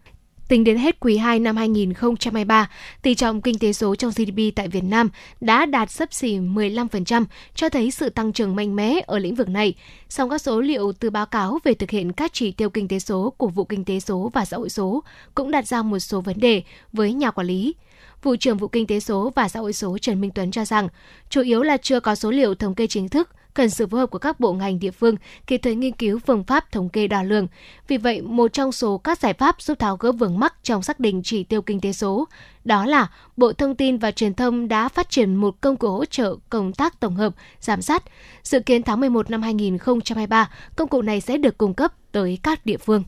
Tính 0.49 0.65
đến 0.65 0.79
hết 0.79 1.01
quý 1.01 1.17
2 1.17 1.39
năm 1.39 1.57
2023, 1.57 2.71
tỷ 3.03 3.15
trọng 3.15 3.43
kinh 3.43 3.59
tế 3.59 3.73
số 3.73 3.95
trong 3.95 4.11
GDP 4.11 4.57
tại 4.57 4.69
Việt 4.69 4.85
Nam 4.85 5.11
đã 5.41 5.67
đạt 5.67 5.91
sấp 5.91 6.13
xỉ 6.13 6.39
15%, 6.39 7.25
cho 7.55 7.69
thấy 7.69 7.91
sự 7.91 8.09
tăng 8.09 8.33
trưởng 8.33 8.57
mạnh 8.57 8.77
mẽ 8.77 9.01
ở 9.07 9.19
lĩnh 9.19 9.35
vực 9.35 9.49
này. 9.49 9.75
Song 10.09 10.31
các 10.31 10.39
số 10.39 10.61
liệu 10.61 10.93
từ 10.93 11.11
báo 11.11 11.27
cáo 11.27 11.59
về 11.65 11.75
thực 11.75 11.91
hiện 11.91 12.13
các 12.13 12.33
chỉ 12.33 12.53
tiêu 12.53 12.71
kinh 12.71 12.89
tế 12.89 12.99
số 12.99 13.31
của 13.37 13.49
vụ 13.49 13.65
kinh 13.65 13.85
tế 13.85 14.01
số 14.01 14.31
và 14.35 14.45
xã 14.45 14.57
hội 14.57 14.71
số 14.71 15.03
cũng 15.35 15.51
đặt 15.51 15.67
ra 15.67 15.83
một 15.83 15.99
số 15.99 16.21
vấn 16.21 16.41
đề 16.41 16.63
với 16.93 17.13
nhà 17.13 17.31
quản 17.31 17.47
lý. 17.47 17.75
Vụ 18.23 18.37
trưởng 18.37 18.57
vụ 18.57 18.69
kinh 18.69 18.87
tế 18.87 19.01
số 19.01 19.33
và 19.35 19.49
xã 19.49 19.61
hội 19.61 19.73
số 19.73 19.99
Trần 19.99 20.21
Minh 20.21 20.31
Tuấn 20.35 20.51
cho 20.51 20.65
rằng, 20.65 20.89
chủ 21.31 21.43
yếu 21.43 21.63
là 21.63 21.77
chưa 21.77 22.01
có 22.01 22.15
số 22.15 22.31
liệu 22.31 22.55
thống 22.55 22.75
kê 22.75 22.87
chính 22.87 23.09
thức 23.09 23.29
cần 23.59 23.71
sự 23.71 23.87
phối 23.87 24.01
hợp 24.01 24.11
của 24.11 24.19
các 24.19 24.41
bộ 24.41 24.53
ngành 24.53 24.79
địa 24.79 24.91
phương 24.91 25.15
kịp 25.47 25.59
thời 25.59 25.75
nghiên 25.75 25.93
cứu 25.93 26.19
phương 26.27 26.45
pháp 26.45 26.73
thống 26.73 26.89
kê 26.89 27.07
đo 27.07 27.23
lường. 27.23 27.47
Vì 27.89 27.97
vậy, 27.97 28.23
một 28.23 28.53
trong 28.53 28.73
số 28.73 28.99
các 28.99 29.19
giải 29.19 29.33
pháp 29.33 29.63
giúp 29.63 29.79
tháo 29.79 29.97
gỡ 29.97 30.13
vướng 30.13 30.39
mắc 30.39 30.55
trong 30.63 30.83
xác 30.83 31.01
định 31.01 31.23
chỉ 31.25 31.45
tiêu 31.45 31.63
kinh 31.63 31.81
tế 31.81 31.93
số 31.93 32.29
đó 32.65 32.87
là 32.87 33.11
Bộ 33.37 33.53
Thông 33.53 33.75
tin 33.75 33.99
và 33.99 34.11
Truyền 34.11 34.35
thông 34.35 34.69
đã 34.69 34.89
phát 34.89 35.11
triển 35.11 35.35
một 35.35 35.61
công 35.61 35.77
cụ 35.77 35.91
hỗ 35.91 36.05
trợ 36.05 36.37
công 36.51 36.73
tác 36.73 37.01
tổng 37.01 37.17
hợp, 37.17 37.35
giám 37.61 37.83
sát. 37.83 38.03
Dự 38.43 38.61
kiến 38.61 38.83
tháng 38.83 39.01
11 39.01 39.31
năm 39.31 39.43
2023, 39.43 40.51
công 40.77 40.89
cụ 40.89 41.03
này 41.03 41.21
sẽ 41.21 41.37
được 41.37 41.59
cung 41.59 41.75
cấp 41.75 41.93
tới 42.13 42.39
các 42.43 42.67
địa 42.67 42.77
phương. 42.77 43.05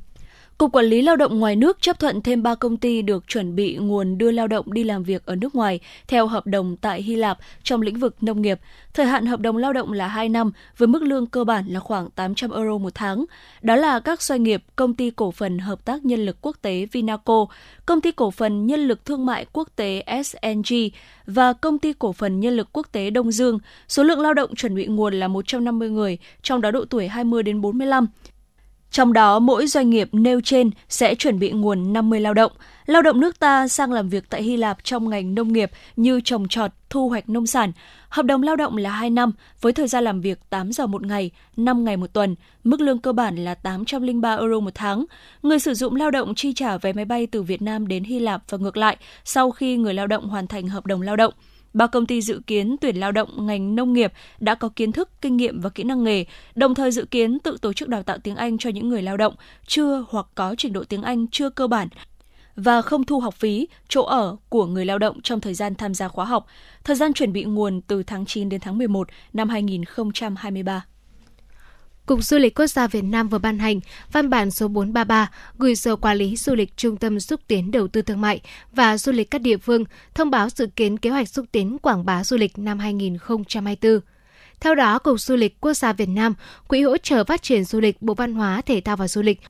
Cục 0.61 0.73
Quản 0.73 0.85
lý 0.85 1.03
Lao 1.03 1.17
động 1.17 1.39
ngoài 1.39 1.57
nước 1.57 1.81
chấp 1.81 1.99
thuận 1.99 2.23
thêm 2.23 2.43
3 2.43 2.55
công 2.55 2.77
ty 2.77 3.03
được 3.03 3.29
chuẩn 3.29 3.57
bị 3.57 3.77
nguồn 3.77 4.19
đưa 4.19 4.31
lao 4.31 4.49
động 4.49 4.73
đi 4.73 4.85
làm 4.85 5.03
việc 5.03 5.27
ở 5.27 5.37
nước 5.37 5.55
ngoài 5.55 5.81
theo 6.09 6.27
hợp 6.27 6.47
đồng 6.47 6.77
tại 6.77 7.03
Hy 7.03 7.17
Lạp 7.17 7.39
trong 7.63 7.83
lĩnh 7.83 7.99
vực 7.99 8.17
nông 8.21 8.43
nghiệp. 8.43 8.61
Thời 8.95 9.07
hạn 9.07 9.27
hợp 9.27 9.41
đồng 9.41 9.57
lao 9.57 9.73
động 9.73 9.93
là 9.93 10.09
2 10.09 10.29
năm 10.29 10.53
với 10.77 10.87
mức 10.87 11.03
lương 11.03 11.27
cơ 11.27 11.45
bản 11.45 11.67
là 11.69 11.81
khoảng 11.81 12.11
800 12.11 12.51
euro 12.51 12.79
một 12.79 12.95
tháng. 12.95 13.25
Đó 13.63 13.77
là 13.77 14.01
các 14.01 14.23
doanh 14.23 14.43
nghiệp 14.43 14.63
Công 14.77 14.95
ty 14.95 15.11
Cổ 15.11 15.31
phần 15.31 15.59
Hợp 15.59 15.85
tác 15.85 16.05
Nhân 16.05 16.27
lực 16.27 16.37
Quốc 16.41 16.57
tế 16.63 16.87
Vinaco, 16.93 17.47
Công 17.87 18.01
ty 18.01 18.13
Cổ 18.13 18.31
phần 18.31 18.67
Nhân 18.67 18.81
lực 18.81 19.05
Thương 19.05 19.27
mại 19.27 19.47
Quốc 19.53 19.69
tế 19.77 20.05
SNG 20.25 20.75
và 21.27 21.53
Công 21.53 21.79
ty 21.79 21.93
Cổ 21.93 22.13
phần 22.13 22.41
Nhân 22.41 22.57
lực 22.57 22.69
Quốc 22.73 22.87
tế 22.93 23.11
Đông 23.11 23.33
Dương. 23.33 23.59
Số 23.89 24.03
lượng 24.03 24.21
lao 24.21 24.35
động 24.35 24.55
chuẩn 24.55 24.75
bị 24.75 24.87
nguồn 24.87 25.15
là 25.15 25.29
150 25.29 25.91
người, 25.91 26.19
trong 26.43 26.61
đó 26.61 26.71
độ 26.71 26.85
tuổi 26.85 27.09
20 27.09 27.43
đến 27.43 27.61
45. 27.61 28.07
Trong 28.91 29.13
đó, 29.13 29.39
mỗi 29.39 29.67
doanh 29.67 29.91
nghiệp 29.91 30.09
nêu 30.13 30.41
trên 30.41 30.71
sẽ 30.89 31.15
chuẩn 31.15 31.39
bị 31.39 31.51
nguồn 31.51 31.93
50 31.93 32.21
lao 32.21 32.35
động. 32.35 32.53
Lao 32.87 33.03
động 33.03 33.21
nước 33.21 33.39
ta 33.39 33.69
sang 33.69 33.93
làm 33.93 34.09
việc 34.09 34.25
tại 34.31 34.43
Hy 34.43 34.57
Lạp 34.57 34.85
trong 34.85 35.11
ngành 35.11 35.35
nông 35.35 35.53
nghiệp 35.53 35.71
như 35.97 36.21
trồng 36.25 36.49
trọt, 36.49 36.71
thu 36.91 37.09
hoạch 37.09 37.29
nông 37.29 37.47
sản. 37.47 37.73
Hợp 38.09 38.23
đồng 38.23 38.43
lao 38.43 38.57
động 38.57 38.77
là 38.77 38.91
2 38.91 39.11
năm 39.11 39.33
với 39.61 39.73
thời 39.73 39.89
gian 39.89 40.05
làm 40.05 40.21
việc 40.21 40.39
8 40.51 40.73
giờ 40.73 40.87
một 40.87 41.03
ngày, 41.03 41.31
5 41.57 41.85
ngày 41.85 41.97
một 41.97 42.13
tuần. 42.13 42.35
Mức 42.65 42.81
lương 42.81 42.99
cơ 42.99 43.13
bản 43.13 43.37
là 43.37 43.55
803 43.55 44.37
euro 44.37 44.61
một 44.61 44.75
tháng. 44.75 45.05
Người 45.43 45.59
sử 45.59 45.75
dụng 45.75 45.97
lao 45.97 46.11
động 46.11 46.35
chi 46.35 46.53
trả 46.53 46.77
vé 46.79 46.93
máy 46.93 47.05
bay 47.05 47.27
từ 47.27 47.43
Việt 47.43 47.63
Nam 47.63 47.89
đến 47.89 48.05
Hy 48.05 48.19
Lạp 48.19 48.43
và 48.49 48.59
ngược 48.59 48.77
lại 48.77 48.97
sau 49.25 49.51
khi 49.51 49.77
người 49.77 49.95
lao 49.95 50.07
động 50.07 50.29
hoàn 50.29 50.47
thành 50.47 50.69
hợp 50.69 50.87
đồng 50.87 51.03
lao 51.03 51.17
động. 51.17 51.35
Ba 51.75 51.87
công 51.87 52.07
ty 52.07 52.23
dự 52.23 52.41
kiến 52.47 52.77
tuyển 52.81 52.97
lao 52.97 53.13
động 53.13 53.47
ngành 53.47 53.75
nông 53.75 53.93
nghiệp 53.93 54.13
đã 54.41 54.55
có 54.55 54.69
kiến 54.77 54.93
thức, 54.93 55.11
kinh 55.21 55.37
nghiệm 55.37 55.61
và 55.61 55.71
kỹ 55.71 55.83
năng 55.83 56.05
nghề, 56.05 56.25
đồng 56.55 56.75
thời 56.75 56.91
dự 56.91 57.05
kiến 57.05 57.39
tự 57.39 57.57
tổ 57.63 57.73
chức 57.73 57.89
đào 57.89 58.03
tạo 58.03 58.19
tiếng 58.19 58.37
Anh 58.37 58.59
cho 58.59 58.71
những 58.71 58.89
người 58.89 59.03
lao 59.03 59.17
động 59.17 59.35
chưa 59.67 60.05
hoặc 60.09 60.27
có 60.35 60.55
trình 60.59 60.73
độ 60.73 60.85
tiếng 60.85 61.03
Anh 61.03 61.27
chưa 61.29 61.51
cơ 61.51 61.67
bản 61.67 61.89
và 62.57 62.83
không 62.83 63.05
thu 63.05 63.21
học 63.21 63.35
phí, 63.35 63.69
chỗ 63.89 64.03
ở 64.03 64.37
của 64.49 64.67
người 64.67 64.85
lao 64.85 64.99
động 64.99 65.21
trong 65.23 65.41
thời 65.41 65.55
gian 65.55 65.75
tham 65.75 65.95
gia 65.95 66.09
khóa 66.09 66.25
học. 66.25 66.47
Thời 66.85 66.97
gian 66.97 67.13
chuẩn 67.13 67.33
bị 67.33 67.45
nguồn 67.45 67.81
từ 67.81 68.03
tháng 68.03 68.27
9 68.27 68.49
đến 68.49 68.61
tháng 68.61 68.79
11 68.79 69.09
năm 69.33 69.49
2023. 69.49 70.85
Cục 72.11 72.25
Du 72.25 72.39
lịch 72.39 72.55
Quốc 72.55 72.67
gia 72.67 72.87
Việt 72.87 73.05
Nam 73.05 73.29
vừa 73.29 73.39
ban 73.39 73.59
hành 73.59 73.81
văn 74.13 74.31
bản 74.31 74.51
số 74.51 74.69
433 74.69 75.31
gửi 75.59 75.77
Sở 75.77 75.97
Quản 75.97 76.17
lý 76.17 76.37
Du 76.37 76.55
lịch 76.55 76.77
Trung 76.77 76.97
tâm 76.97 77.21
xúc 77.21 77.41
tiến 77.47 77.71
đầu 77.71 77.89
tư 77.89 78.03
thương 78.03 78.21
mại 78.21 78.41
và 78.73 78.99
du 78.99 79.13
lịch 79.13 79.31
các 79.31 79.41
địa 79.41 79.57
phương 79.57 79.85
thông 80.15 80.31
báo 80.31 80.49
dự 80.51 80.67
kiến 80.67 80.99
kế 80.99 81.11
hoạch 81.11 81.29
xúc 81.29 81.47
tiến 81.53 81.79
quảng 81.79 82.05
bá 82.07 82.25
du 82.25 82.37
lịch 82.37 82.59
năm 82.59 82.79
2024. 82.79 84.01
Theo 84.61 84.75
đó, 84.75 84.99
Cục 84.99 85.21
Du 85.21 85.37
lịch 85.37 85.61
Quốc 85.61 85.75
gia 85.75 85.93
Việt 85.93 86.09
Nam, 86.09 86.35
Quỹ 86.69 86.83
hỗ 86.83 86.97
trợ 86.97 87.25
phát 87.25 87.43
triển 87.43 87.65
du 87.65 87.81
lịch 87.81 88.03
Bộ 88.03 88.15
Văn 88.15 88.35
hóa, 88.35 88.63
Thể 88.67 88.81
thao 88.81 88.97
và 88.97 89.09
Du 89.09 89.23
lịch 89.23 89.41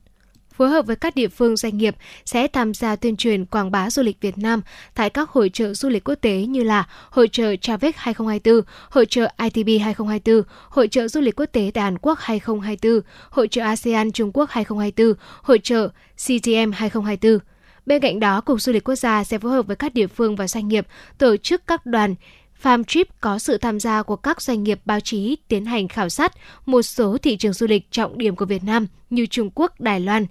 phối 0.53 0.69
hợp 0.69 0.85
với 0.85 0.95
các 0.95 1.15
địa 1.15 1.27
phương 1.27 1.57
doanh 1.57 1.77
nghiệp 1.77 1.95
sẽ 2.25 2.47
tham 2.47 2.73
gia 2.73 2.95
tuyên 2.95 3.15
truyền 3.15 3.45
quảng 3.45 3.71
bá 3.71 3.89
du 3.89 4.03
lịch 4.03 4.21
Việt 4.21 4.37
Nam 4.37 4.61
tại 4.95 5.09
các 5.09 5.29
hội 5.29 5.49
trợ 5.49 5.73
du 5.73 5.89
lịch 5.89 6.09
quốc 6.09 6.15
tế 6.21 6.45
như 6.45 6.63
là 6.63 6.87
Hội 7.09 7.27
trợ 7.31 7.55
Travel 7.61 7.91
2024, 7.95 8.61
Hội 8.89 9.05
trợ 9.05 9.27
ITB 9.37 9.67
2024, 9.83 10.43
Hội 10.69 10.87
trợ 10.87 11.07
du 11.07 11.21
lịch 11.21 11.39
quốc 11.39 11.45
tế 11.45 11.71
tại 11.73 11.83
Hàn 11.83 11.97
Quốc 11.97 12.19
2024, 12.19 13.01
Hội 13.29 13.47
trợ 13.47 13.61
ASEAN 13.61 14.11
Trung 14.11 14.31
Quốc 14.33 14.49
2024, 14.49 15.13
Hội 15.41 15.59
trợ 15.63 15.87
CTM 16.15 16.71
2024. 16.71 17.39
Bên 17.85 18.01
cạnh 18.01 18.19
đó, 18.19 18.41
Cục 18.41 18.61
Du 18.61 18.71
lịch 18.71 18.83
Quốc 18.83 18.95
gia 18.95 19.23
sẽ 19.23 19.37
phối 19.37 19.51
hợp 19.51 19.67
với 19.67 19.75
các 19.75 19.93
địa 19.93 20.07
phương 20.07 20.35
và 20.35 20.47
doanh 20.47 20.67
nghiệp 20.67 20.87
tổ 21.17 21.37
chức 21.37 21.67
các 21.67 21.85
đoàn 21.85 22.15
Farmtrip 22.63 23.05
có 23.21 23.39
sự 23.39 23.57
tham 23.57 23.79
gia 23.79 24.03
của 24.03 24.15
các 24.15 24.41
doanh 24.41 24.63
nghiệp 24.63 24.79
báo 24.85 24.99
chí 24.99 25.37
tiến 25.47 25.65
hành 25.65 25.87
khảo 25.87 26.09
sát 26.09 26.33
một 26.65 26.81
số 26.81 27.17
thị 27.17 27.37
trường 27.37 27.53
du 27.53 27.67
lịch 27.67 27.91
trọng 27.91 28.17
điểm 28.17 28.35
của 28.35 28.45
Việt 28.45 28.63
Nam 28.63 28.87
như 29.09 29.25
Trung 29.25 29.49
Quốc, 29.55 29.81
Đài 29.81 29.99
Loan, 29.99 30.25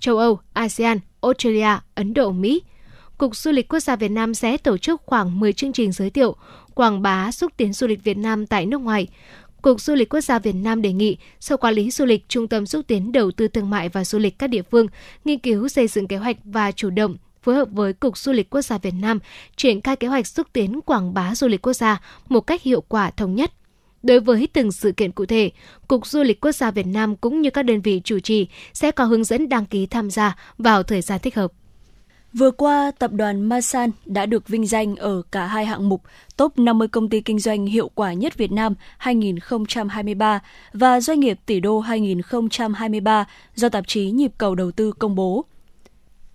châu 0.00 0.18
Âu, 0.18 0.40
ASEAN, 0.52 0.98
Australia, 1.20 1.78
Ấn 1.94 2.14
Độ, 2.14 2.32
Mỹ. 2.32 2.62
Cục 3.18 3.36
Du 3.36 3.50
lịch 3.50 3.68
Quốc 3.68 3.80
gia 3.80 3.96
Việt 3.96 4.08
Nam 4.10 4.34
sẽ 4.34 4.56
tổ 4.56 4.78
chức 4.78 5.02
khoảng 5.06 5.40
10 5.40 5.52
chương 5.52 5.72
trình 5.72 5.92
giới 5.92 6.10
thiệu, 6.10 6.36
quảng 6.74 7.02
bá 7.02 7.32
xúc 7.32 7.52
tiến 7.56 7.72
du 7.72 7.86
lịch 7.86 8.04
Việt 8.04 8.16
Nam 8.16 8.46
tại 8.46 8.66
nước 8.66 8.80
ngoài. 8.80 9.08
Cục 9.62 9.80
Du 9.80 9.94
lịch 9.94 10.08
Quốc 10.08 10.20
gia 10.20 10.38
Việt 10.38 10.54
Nam 10.54 10.82
đề 10.82 10.92
nghị 10.92 11.16
Sở 11.40 11.56
Quản 11.56 11.74
lý 11.74 11.90
Du 11.90 12.04
lịch 12.04 12.28
Trung 12.28 12.48
tâm 12.48 12.66
xúc 12.66 12.86
tiến 12.86 13.12
đầu 13.12 13.30
tư 13.30 13.48
thương 13.48 13.70
mại 13.70 13.88
và 13.88 14.04
du 14.04 14.18
lịch 14.18 14.38
các 14.38 14.46
địa 14.46 14.62
phương 14.62 14.86
nghiên 15.24 15.38
cứu 15.38 15.68
xây 15.68 15.88
dựng 15.88 16.08
kế 16.08 16.16
hoạch 16.16 16.36
và 16.44 16.72
chủ 16.72 16.90
động 16.90 17.16
phối 17.42 17.54
hợp 17.54 17.68
với 17.72 17.92
Cục 17.92 18.18
Du 18.18 18.32
lịch 18.32 18.50
Quốc 18.50 18.62
gia 18.62 18.78
Việt 18.78 18.94
Nam 19.00 19.18
triển 19.56 19.80
khai 19.80 19.96
kế 19.96 20.08
hoạch 20.08 20.26
xúc 20.26 20.46
tiến 20.52 20.80
quảng 20.80 21.14
bá 21.14 21.34
du 21.34 21.48
lịch 21.48 21.62
quốc 21.62 21.72
gia 21.72 22.00
một 22.28 22.40
cách 22.40 22.62
hiệu 22.62 22.80
quả 22.88 23.10
thống 23.10 23.34
nhất. 23.34 23.52
Đối 24.02 24.20
với 24.20 24.48
từng 24.52 24.72
sự 24.72 24.92
kiện 24.92 25.12
cụ 25.12 25.26
thể, 25.26 25.50
Cục 25.88 26.06
Du 26.06 26.22
lịch 26.22 26.40
Quốc 26.40 26.52
gia 26.52 26.70
Việt 26.70 26.86
Nam 26.86 27.16
cũng 27.16 27.40
như 27.40 27.50
các 27.50 27.62
đơn 27.62 27.80
vị 27.80 28.00
chủ 28.04 28.20
trì 28.20 28.48
sẽ 28.72 28.90
có 28.90 29.04
hướng 29.04 29.24
dẫn 29.24 29.48
đăng 29.48 29.66
ký 29.66 29.86
tham 29.86 30.10
gia 30.10 30.36
vào 30.58 30.82
thời 30.82 31.00
gian 31.00 31.20
thích 31.22 31.34
hợp. 31.34 31.52
Vừa 32.32 32.50
qua, 32.50 32.90
tập 32.98 33.12
đoàn 33.12 33.42
Masan 33.42 33.90
đã 34.04 34.26
được 34.26 34.48
vinh 34.48 34.66
danh 34.66 34.96
ở 34.96 35.22
cả 35.32 35.46
hai 35.46 35.66
hạng 35.66 35.88
mục 35.88 36.02
Top 36.36 36.58
50 36.58 36.88
công 36.88 37.08
ty 37.08 37.20
kinh 37.20 37.38
doanh 37.38 37.66
hiệu 37.66 37.90
quả 37.94 38.12
nhất 38.12 38.36
Việt 38.36 38.52
Nam 38.52 38.74
2023 38.98 40.40
và 40.72 41.00
Doanh 41.00 41.20
nghiệp 41.20 41.38
tỷ 41.46 41.60
đô 41.60 41.80
2023 41.80 43.24
do 43.54 43.68
tạp 43.68 43.86
chí 43.86 44.10
Nhịp 44.10 44.32
cầu 44.38 44.54
đầu 44.54 44.72
tư 44.72 44.92
công 44.92 45.14
bố. 45.14 45.44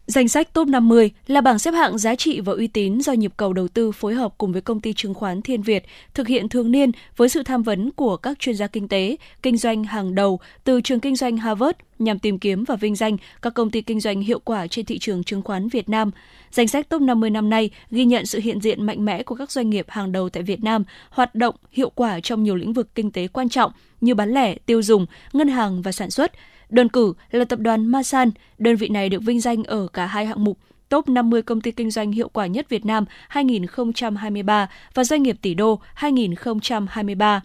Danh 0.07 0.27
sách 0.27 0.53
top 0.53 0.67
50 0.67 1.11
là 1.27 1.41
bảng 1.41 1.59
xếp 1.59 1.71
hạng 1.71 1.97
giá 1.97 2.15
trị 2.15 2.39
và 2.39 2.53
uy 2.53 2.67
tín 2.67 3.01
do 3.01 3.13
nhịp 3.13 3.31
cầu 3.37 3.53
đầu 3.53 3.67
tư 3.67 3.91
phối 3.91 4.13
hợp 4.13 4.33
cùng 4.37 4.51
với 4.51 4.61
công 4.61 4.81
ty 4.81 4.93
chứng 4.93 5.13
khoán 5.13 5.41
Thiên 5.41 5.61
Việt 5.61 5.83
thực 6.13 6.27
hiện 6.27 6.49
thường 6.49 6.71
niên 6.71 6.91
với 7.17 7.29
sự 7.29 7.43
tham 7.43 7.63
vấn 7.63 7.91
của 7.91 8.17
các 8.17 8.39
chuyên 8.39 8.55
gia 8.55 8.67
kinh 8.67 8.87
tế, 8.87 9.15
kinh 9.43 9.57
doanh 9.57 9.83
hàng 9.83 10.15
đầu 10.15 10.39
từ 10.63 10.81
trường 10.81 10.99
kinh 10.99 11.15
doanh 11.15 11.37
Harvard 11.37 11.77
nhằm 11.99 12.19
tìm 12.19 12.39
kiếm 12.39 12.63
và 12.63 12.75
vinh 12.75 12.95
danh 12.95 13.17
các 13.41 13.53
công 13.53 13.69
ty 13.69 13.81
kinh 13.81 13.99
doanh 13.99 14.21
hiệu 14.21 14.39
quả 14.39 14.67
trên 14.67 14.85
thị 14.85 14.99
trường 14.99 15.23
chứng 15.23 15.41
khoán 15.41 15.67
Việt 15.67 15.89
Nam. 15.89 16.11
Danh 16.51 16.67
sách 16.67 16.89
top 16.89 17.01
50 17.01 17.29
năm 17.29 17.49
nay 17.49 17.69
ghi 17.91 18.05
nhận 18.05 18.25
sự 18.25 18.39
hiện 18.39 18.61
diện 18.61 18.85
mạnh 18.85 19.05
mẽ 19.05 19.23
của 19.23 19.35
các 19.35 19.51
doanh 19.51 19.69
nghiệp 19.69 19.85
hàng 19.89 20.11
đầu 20.11 20.29
tại 20.29 20.43
Việt 20.43 20.63
Nam, 20.63 20.83
hoạt 21.09 21.35
động 21.35 21.55
hiệu 21.71 21.89
quả 21.89 22.19
trong 22.19 22.43
nhiều 22.43 22.55
lĩnh 22.55 22.73
vực 22.73 22.95
kinh 22.95 23.11
tế 23.11 23.27
quan 23.27 23.49
trọng 23.49 23.71
như 24.01 24.15
bán 24.15 24.33
lẻ, 24.33 24.55
tiêu 24.65 24.81
dùng, 24.81 25.05
ngân 25.33 25.47
hàng 25.47 25.81
và 25.81 25.91
sản 25.91 26.11
xuất– 26.11 26.31
Đơn 26.69 26.89
cử 26.89 27.13
là 27.31 27.45
tập 27.45 27.59
đoàn 27.59 27.85
Masan, 27.85 28.31
đơn 28.57 28.75
vị 28.75 28.89
này 28.89 29.09
được 29.09 29.23
vinh 29.23 29.41
danh 29.41 29.63
ở 29.63 29.87
cả 29.93 30.05
hai 30.05 30.25
hạng 30.25 30.43
mục 30.43 30.57
Top 30.89 31.09
50 31.09 31.41
công 31.41 31.61
ty 31.61 31.71
kinh 31.71 31.91
doanh 31.91 32.11
hiệu 32.11 32.29
quả 32.29 32.47
nhất 32.47 32.69
Việt 32.69 32.85
Nam 32.85 33.05
2023 33.27 34.69
và 34.93 35.03
Doanh 35.03 35.23
nghiệp 35.23 35.35
tỷ 35.41 35.53
đô 35.53 35.79
2023. 35.93 37.41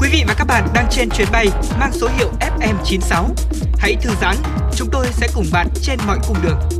Quý 0.00 0.08
vị 0.12 0.24
và 0.26 0.34
các 0.38 0.44
bạn 0.44 0.68
đang 0.74 0.86
trên 0.90 1.08
chuyến 1.10 1.28
bay 1.32 1.46
mang 1.80 1.92
số 1.92 2.08
hiệu 2.18 2.28
FM96. 2.40 3.24
Hãy 3.78 3.96
thư 4.02 4.10
giãn, 4.20 4.36
chúng 4.76 4.88
tôi 4.92 5.06
sẽ 5.10 5.28
cùng 5.34 5.46
bạn 5.52 5.68
trên 5.82 5.98
mọi 6.06 6.18
cung 6.28 6.36
đường. 6.42 6.79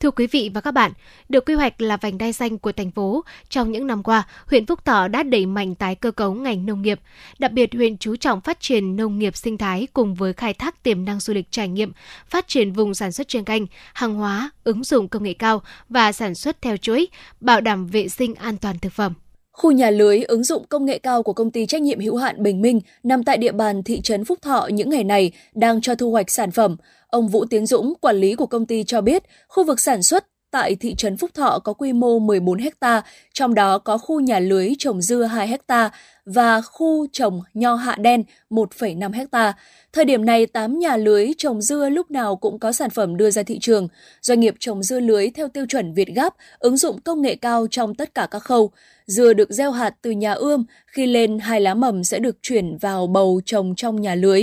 Thưa 0.00 0.10
quý 0.10 0.26
vị 0.26 0.50
và 0.54 0.60
các 0.60 0.70
bạn, 0.70 0.92
được 1.28 1.44
quy 1.46 1.54
hoạch 1.54 1.80
là 1.80 1.96
vành 1.96 2.18
đai 2.18 2.32
xanh 2.32 2.58
của 2.58 2.72
thành 2.72 2.90
phố, 2.90 3.24
trong 3.48 3.72
những 3.72 3.86
năm 3.86 4.02
qua, 4.02 4.26
huyện 4.46 4.66
Phúc 4.66 4.84
Thọ 4.84 5.08
đã 5.08 5.22
đẩy 5.22 5.46
mạnh 5.46 5.74
tái 5.74 5.94
cơ 5.94 6.10
cấu 6.10 6.34
ngành 6.34 6.66
nông 6.66 6.82
nghiệp. 6.82 7.00
Đặc 7.38 7.52
biệt, 7.52 7.74
huyện 7.74 7.98
chú 7.98 8.16
trọng 8.16 8.40
phát 8.40 8.60
triển 8.60 8.96
nông 8.96 9.18
nghiệp 9.18 9.36
sinh 9.36 9.58
thái 9.58 9.86
cùng 9.92 10.14
với 10.14 10.32
khai 10.32 10.54
thác 10.54 10.82
tiềm 10.82 11.04
năng 11.04 11.20
du 11.20 11.34
lịch 11.34 11.50
trải 11.50 11.68
nghiệm, 11.68 11.92
phát 12.28 12.48
triển 12.48 12.72
vùng 12.72 12.94
sản 12.94 13.12
xuất 13.12 13.28
chuyên 13.28 13.44
canh, 13.44 13.66
hàng 13.94 14.14
hóa, 14.14 14.50
ứng 14.64 14.84
dụng 14.84 15.08
công 15.08 15.22
nghệ 15.22 15.34
cao 15.34 15.62
và 15.88 16.12
sản 16.12 16.34
xuất 16.34 16.62
theo 16.62 16.76
chuỗi, 16.76 17.08
bảo 17.40 17.60
đảm 17.60 17.86
vệ 17.86 18.08
sinh 18.08 18.34
an 18.34 18.56
toàn 18.56 18.78
thực 18.78 18.92
phẩm. 18.92 19.14
Khu 19.52 19.72
nhà 19.72 19.90
lưới 19.90 20.22
ứng 20.22 20.44
dụng 20.44 20.64
công 20.68 20.84
nghệ 20.84 20.98
cao 20.98 21.22
của 21.22 21.32
công 21.32 21.50
ty 21.50 21.66
trách 21.66 21.82
nhiệm 21.82 22.00
hữu 22.00 22.16
hạn 22.16 22.42
Bình 22.42 22.60
Minh 22.60 22.80
nằm 23.02 23.24
tại 23.24 23.38
địa 23.38 23.52
bàn 23.52 23.82
thị 23.82 24.00
trấn 24.00 24.24
Phúc 24.24 24.38
Thọ 24.42 24.68
những 24.72 24.90
ngày 24.90 25.04
này 25.04 25.32
đang 25.54 25.80
cho 25.80 25.94
thu 25.94 26.10
hoạch 26.10 26.30
sản 26.30 26.50
phẩm. 26.50 26.76
Ông 27.06 27.28
Vũ 27.28 27.44
Tiến 27.44 27.66
Dũng, 27.66 27.94
quản 28.00 28.16
lý 28.16 28.34
của 28.34 28.46
công 28.46 28.66
ty 28.66 28.84
cho 28.84 29.00
biết, 29.00 29.22
khu 29.48 29.64
vực 29.64 29.80
sản 29.80 30.02
xuất 30.02 30.26
tại 30.50 30.76
thị 30.76 30.94
trấn 30.94 31.16
Phúc 31.16 31.30
Thọ 31.34 31.58
có 31.64 31.72
quy 31.72 31.92
mô 31.92 32.18
14 32.18 32.58
ha, 32.80 33.02
trong 33.34 33.54
đó 33.54 33.78
có 33.78 33.98
khu 33.98 34.20
nhà 34.20 34.38
lưới 34.38 34.72
trồng 34.78 35.02
dưa 35.02 35.22
2 35.22 35.58
ha 35.68 35.90
và 36.24 36.60
khu 36.60 37.06
trồng 37.12 37.40
nho 37.54 37.74
hạ 37.74 37.96
đen 37.98 38.24
1,5 38.50 39.26
ha. 39.32 39.52
Thời 39.92 40.04
điểm 40.04 40.24
này, 40.24 40.46
8 40.46 40.78
nhà 40.78 40.96
lưới 40.96 41.30
trồng 41.38 41.62
dưa 41.62 41.88
lúc 41.88 42.10
nào 42.10 42.36
cũng 42.36 42.58
có 42.58 42.72
sản 42.72 42.90
phẩm 42.90 43.16
đưa 43.16 43.30
ra 43.30 43.42
thị 43.42 43.58
trường. 43.58 43.88
Doanh 44.22 44.40
nghiệp 44.40 44.54
trồng 44.58 44.82
dưa 44.82 45.00
lưới 45.00 45.30
theo 45.30 45.48
tiêu 45.48 45.66
chuẩn 45.68 45.94
Việt 45.94 46.08
Gáp, 46.14 46.34
ứng 46.58 46.76
dụng 46.76 47.00
công 47.00 47.22
nghệ 47.22 47.34
cao 47.34 47.66
trong 47.70 47.94
tất 47.94 48.14
cả 48.14 48.28
các 48.30 48.38
khâu. 48.38 48.70
Dưa 49.06 49.32
được 49.32 49.50
gieo 49.50 49.70
hạt 49.70 49.94
từ 50.02 50.10
nhà 50.10 50.32
ươm, 50.32 50.64
khi 50.86 51.06
lên 51.06 51.38
hai 51.38 51.60
lá 51.60 51.74
mầm 51.74 52.04
sẽ 52.04 52.18
được 52.18 52.36
chuyển 52.42 52.76
vào 52.78 53.06
bầu 53.06 53.40
trồng 53.44 53.74
trong 53.74 54.00
nhà 54.00 54.14
lưới. 54.14 54.42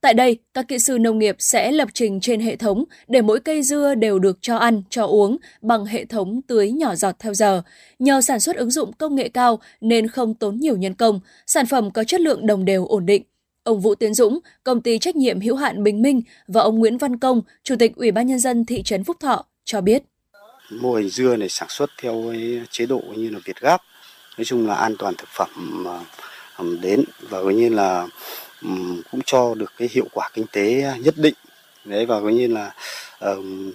Tại 0.00 0.14
đây, 0.14 0.38
các 0.54 0.68
kỹ 0.68 0.78
sư 0.78 0.98
nông 0.98 1.18
nghiệp 1.18 1.36
sẽ 1.38 1.72
lập 1.72 1.88
trình 1.94 2.20
trên 2.20 2.40
hệ 2.40 2.56
thống 2.56 2.84
để 3.08 3.22
mỗi 3.22 3.40
cây 3.40 3.62
dưa 3.62 3.94
đều 3.94 4.18
được 4.18 4.38
cho 4.40 4.56
ăn, 4.56 4.82
cho 4.90 5.04
uống 5.04 5.36
bằng 5.62 5.84
hệ 5.84 6.04
thống 6.04 6.40
tưới 6.42 6.70
nhỏ 6.70 6.94
giọt 6.94 7.16
theo 7.18 7.34
giờ. 7.34 7.62
Nhờ 7.98 8.20
sản 8.20 8.40
xuất 8.40 8.56
ứng 8.56 8.70
dụng 8.70 8.92
công 8.92 9.14
nghệ 9.14 9.28
cao 9.28 9.60
nên 9.80 10.08
không 10.08 10.34
tốn 10.34 10.56
nhiều 10.56 10.76
nhân 10.76 10.94
công, 10.94 11.20
sản 11.46 11.66
phẩm 11.66 11.90
có 11.90 12.04
chất 12.04 12.20
lượng 12.20 12.46
đồng 12.46 12.64
đều 12.64 12.86
ổn 12.86 13.06
định. 13.06 13.22
Ông 13.62 13.80
Vũ 13.80 13.94
Tiến 13.94 14.14
Dũng, 14.14 14.38
công 14.64 14.80
ty 14.80 14.98
trách 14.98 15.16
nhiệm 15.16 15.40
hữu 15.40 15.56
hạn 15.56 15.82
Bình 15.82 16.02
Minh 16.02 16.22
và 16.48 16.60
ông 16.60 16.78
Nguyễn 16.78 16.98
Văn 16.98 17.18
Công, 17.18 17.42
chủ 17.62 17.74
tịch 17.78 17.96
Ủy 17.96 18.10
ban 18.10 18.26
nhân 18.26 18.38
dân 18.38 18.64
thị 18.64 18.82
trấn 18.82 19.04
Phúc 19.04 19.16
Thọ 19.20 19.44
cho 19.64 19.80
biết. 19.80 20.02
Mô 20.70 20.94
hình 20.94 21.08
dưa 21.08 21.36
này 21.36 21.48
sản 21.48 21.68
xuất 21.70 21.90
theo 22.02 22.32
chế 22.70 22.86
độ 22.86 23.02
như 23.16 23.30
là 23.30 23.38
Việt 23.44 23.60
Gáp, 23.60 23.80
nói 24.38 24.44
chung 24.44 24.68
là 24.68 24.74
an 24.74 24.94
toàn 24.98 25.14
thực 25.18 25.28
phẩm 25.28 25.84
ờ, 26.56 26.64
đến 26.80 27.04
và 27.20 27.42
coi 27.42 27.54
như 27.54 27.68
là 27.68 28.06
Ừ, 28.62 28.68
cũng 29.10 29.20
cho 29.24 29.54
được 29.54 29.72
cái 29.76 29.88
hiệu 29.92 30.06
quả 30.12 30.30
kinh 30.34 30.46
tế 30.52 30.84
nhất 31.00 31.14
định 31.16 31.34
đấy 31.84 32.06
và 32.06 32.20
coi 32.20 32.32
như 32.32 32.46
là 32.46 32.74
uh, 33.32 33.74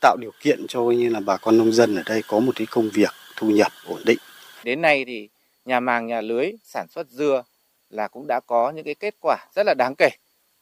tạo 0.00 0.16
điều 0.20 0.30
kiện 0.40 0.66
cho 0.68 0.84
coi 0.84 0.96
như 0.96 1.08
là 1.08 1.20
bà 1.20 1.36
con 1.36 1.58
nông 1.58 1.72
dân 1.72 1.96
ở 1.96 2.02
đây 2.06 2.22
có 2.28 2.40
một 2.40 2.52
cái 2.56 2.66
công 2.70 2.90
việc 2.90 3.12
thu 3.36 3.50
nhập 3.50 3.72
ổn 3.86 4.02
định. 4.06 4.18
Đến 4.64 4.82
nay 4.82 5.04
thì 5.04 5.28
nhà 5.64 5.80
màng 5.80 6.06
nhà 6.06 6.20
lưới 6.20 6.52
sản 6.64 6.86
xuất 6.90 7.08
dưa 7.10 7.42
là 7.90 8.08
cũng 8.08 8.26
đã 8.28 8.40
có 8.46 8.70
những 8.70 8.84
cái 8.84 8.94
kết 8.94 9.14
quả 9.20 9.36
rất 9.54 9.62
là 9.66 9.74
đáng 9.78 9.94
kể. 9.98 10.08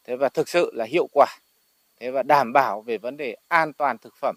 Thế 0.05 0.17
và 0.17 0.29
thực 0.29 0.49
sự 0.49 0.71
là 0.75 0.85
hiệu 0.85 1.09
quả. 1.13 1.27
Thế 2.01 2.11
và 2.11 2.23
đảm 2.23 2.53
bảo 2.53 2.83
về 2.83 2.99
vấn 2.99 3.17
đề 3.17 3.37
an 3.49 3.73
toàn 3.73 3.99
thực 3.99 4.15
phẩm 4.21 4.37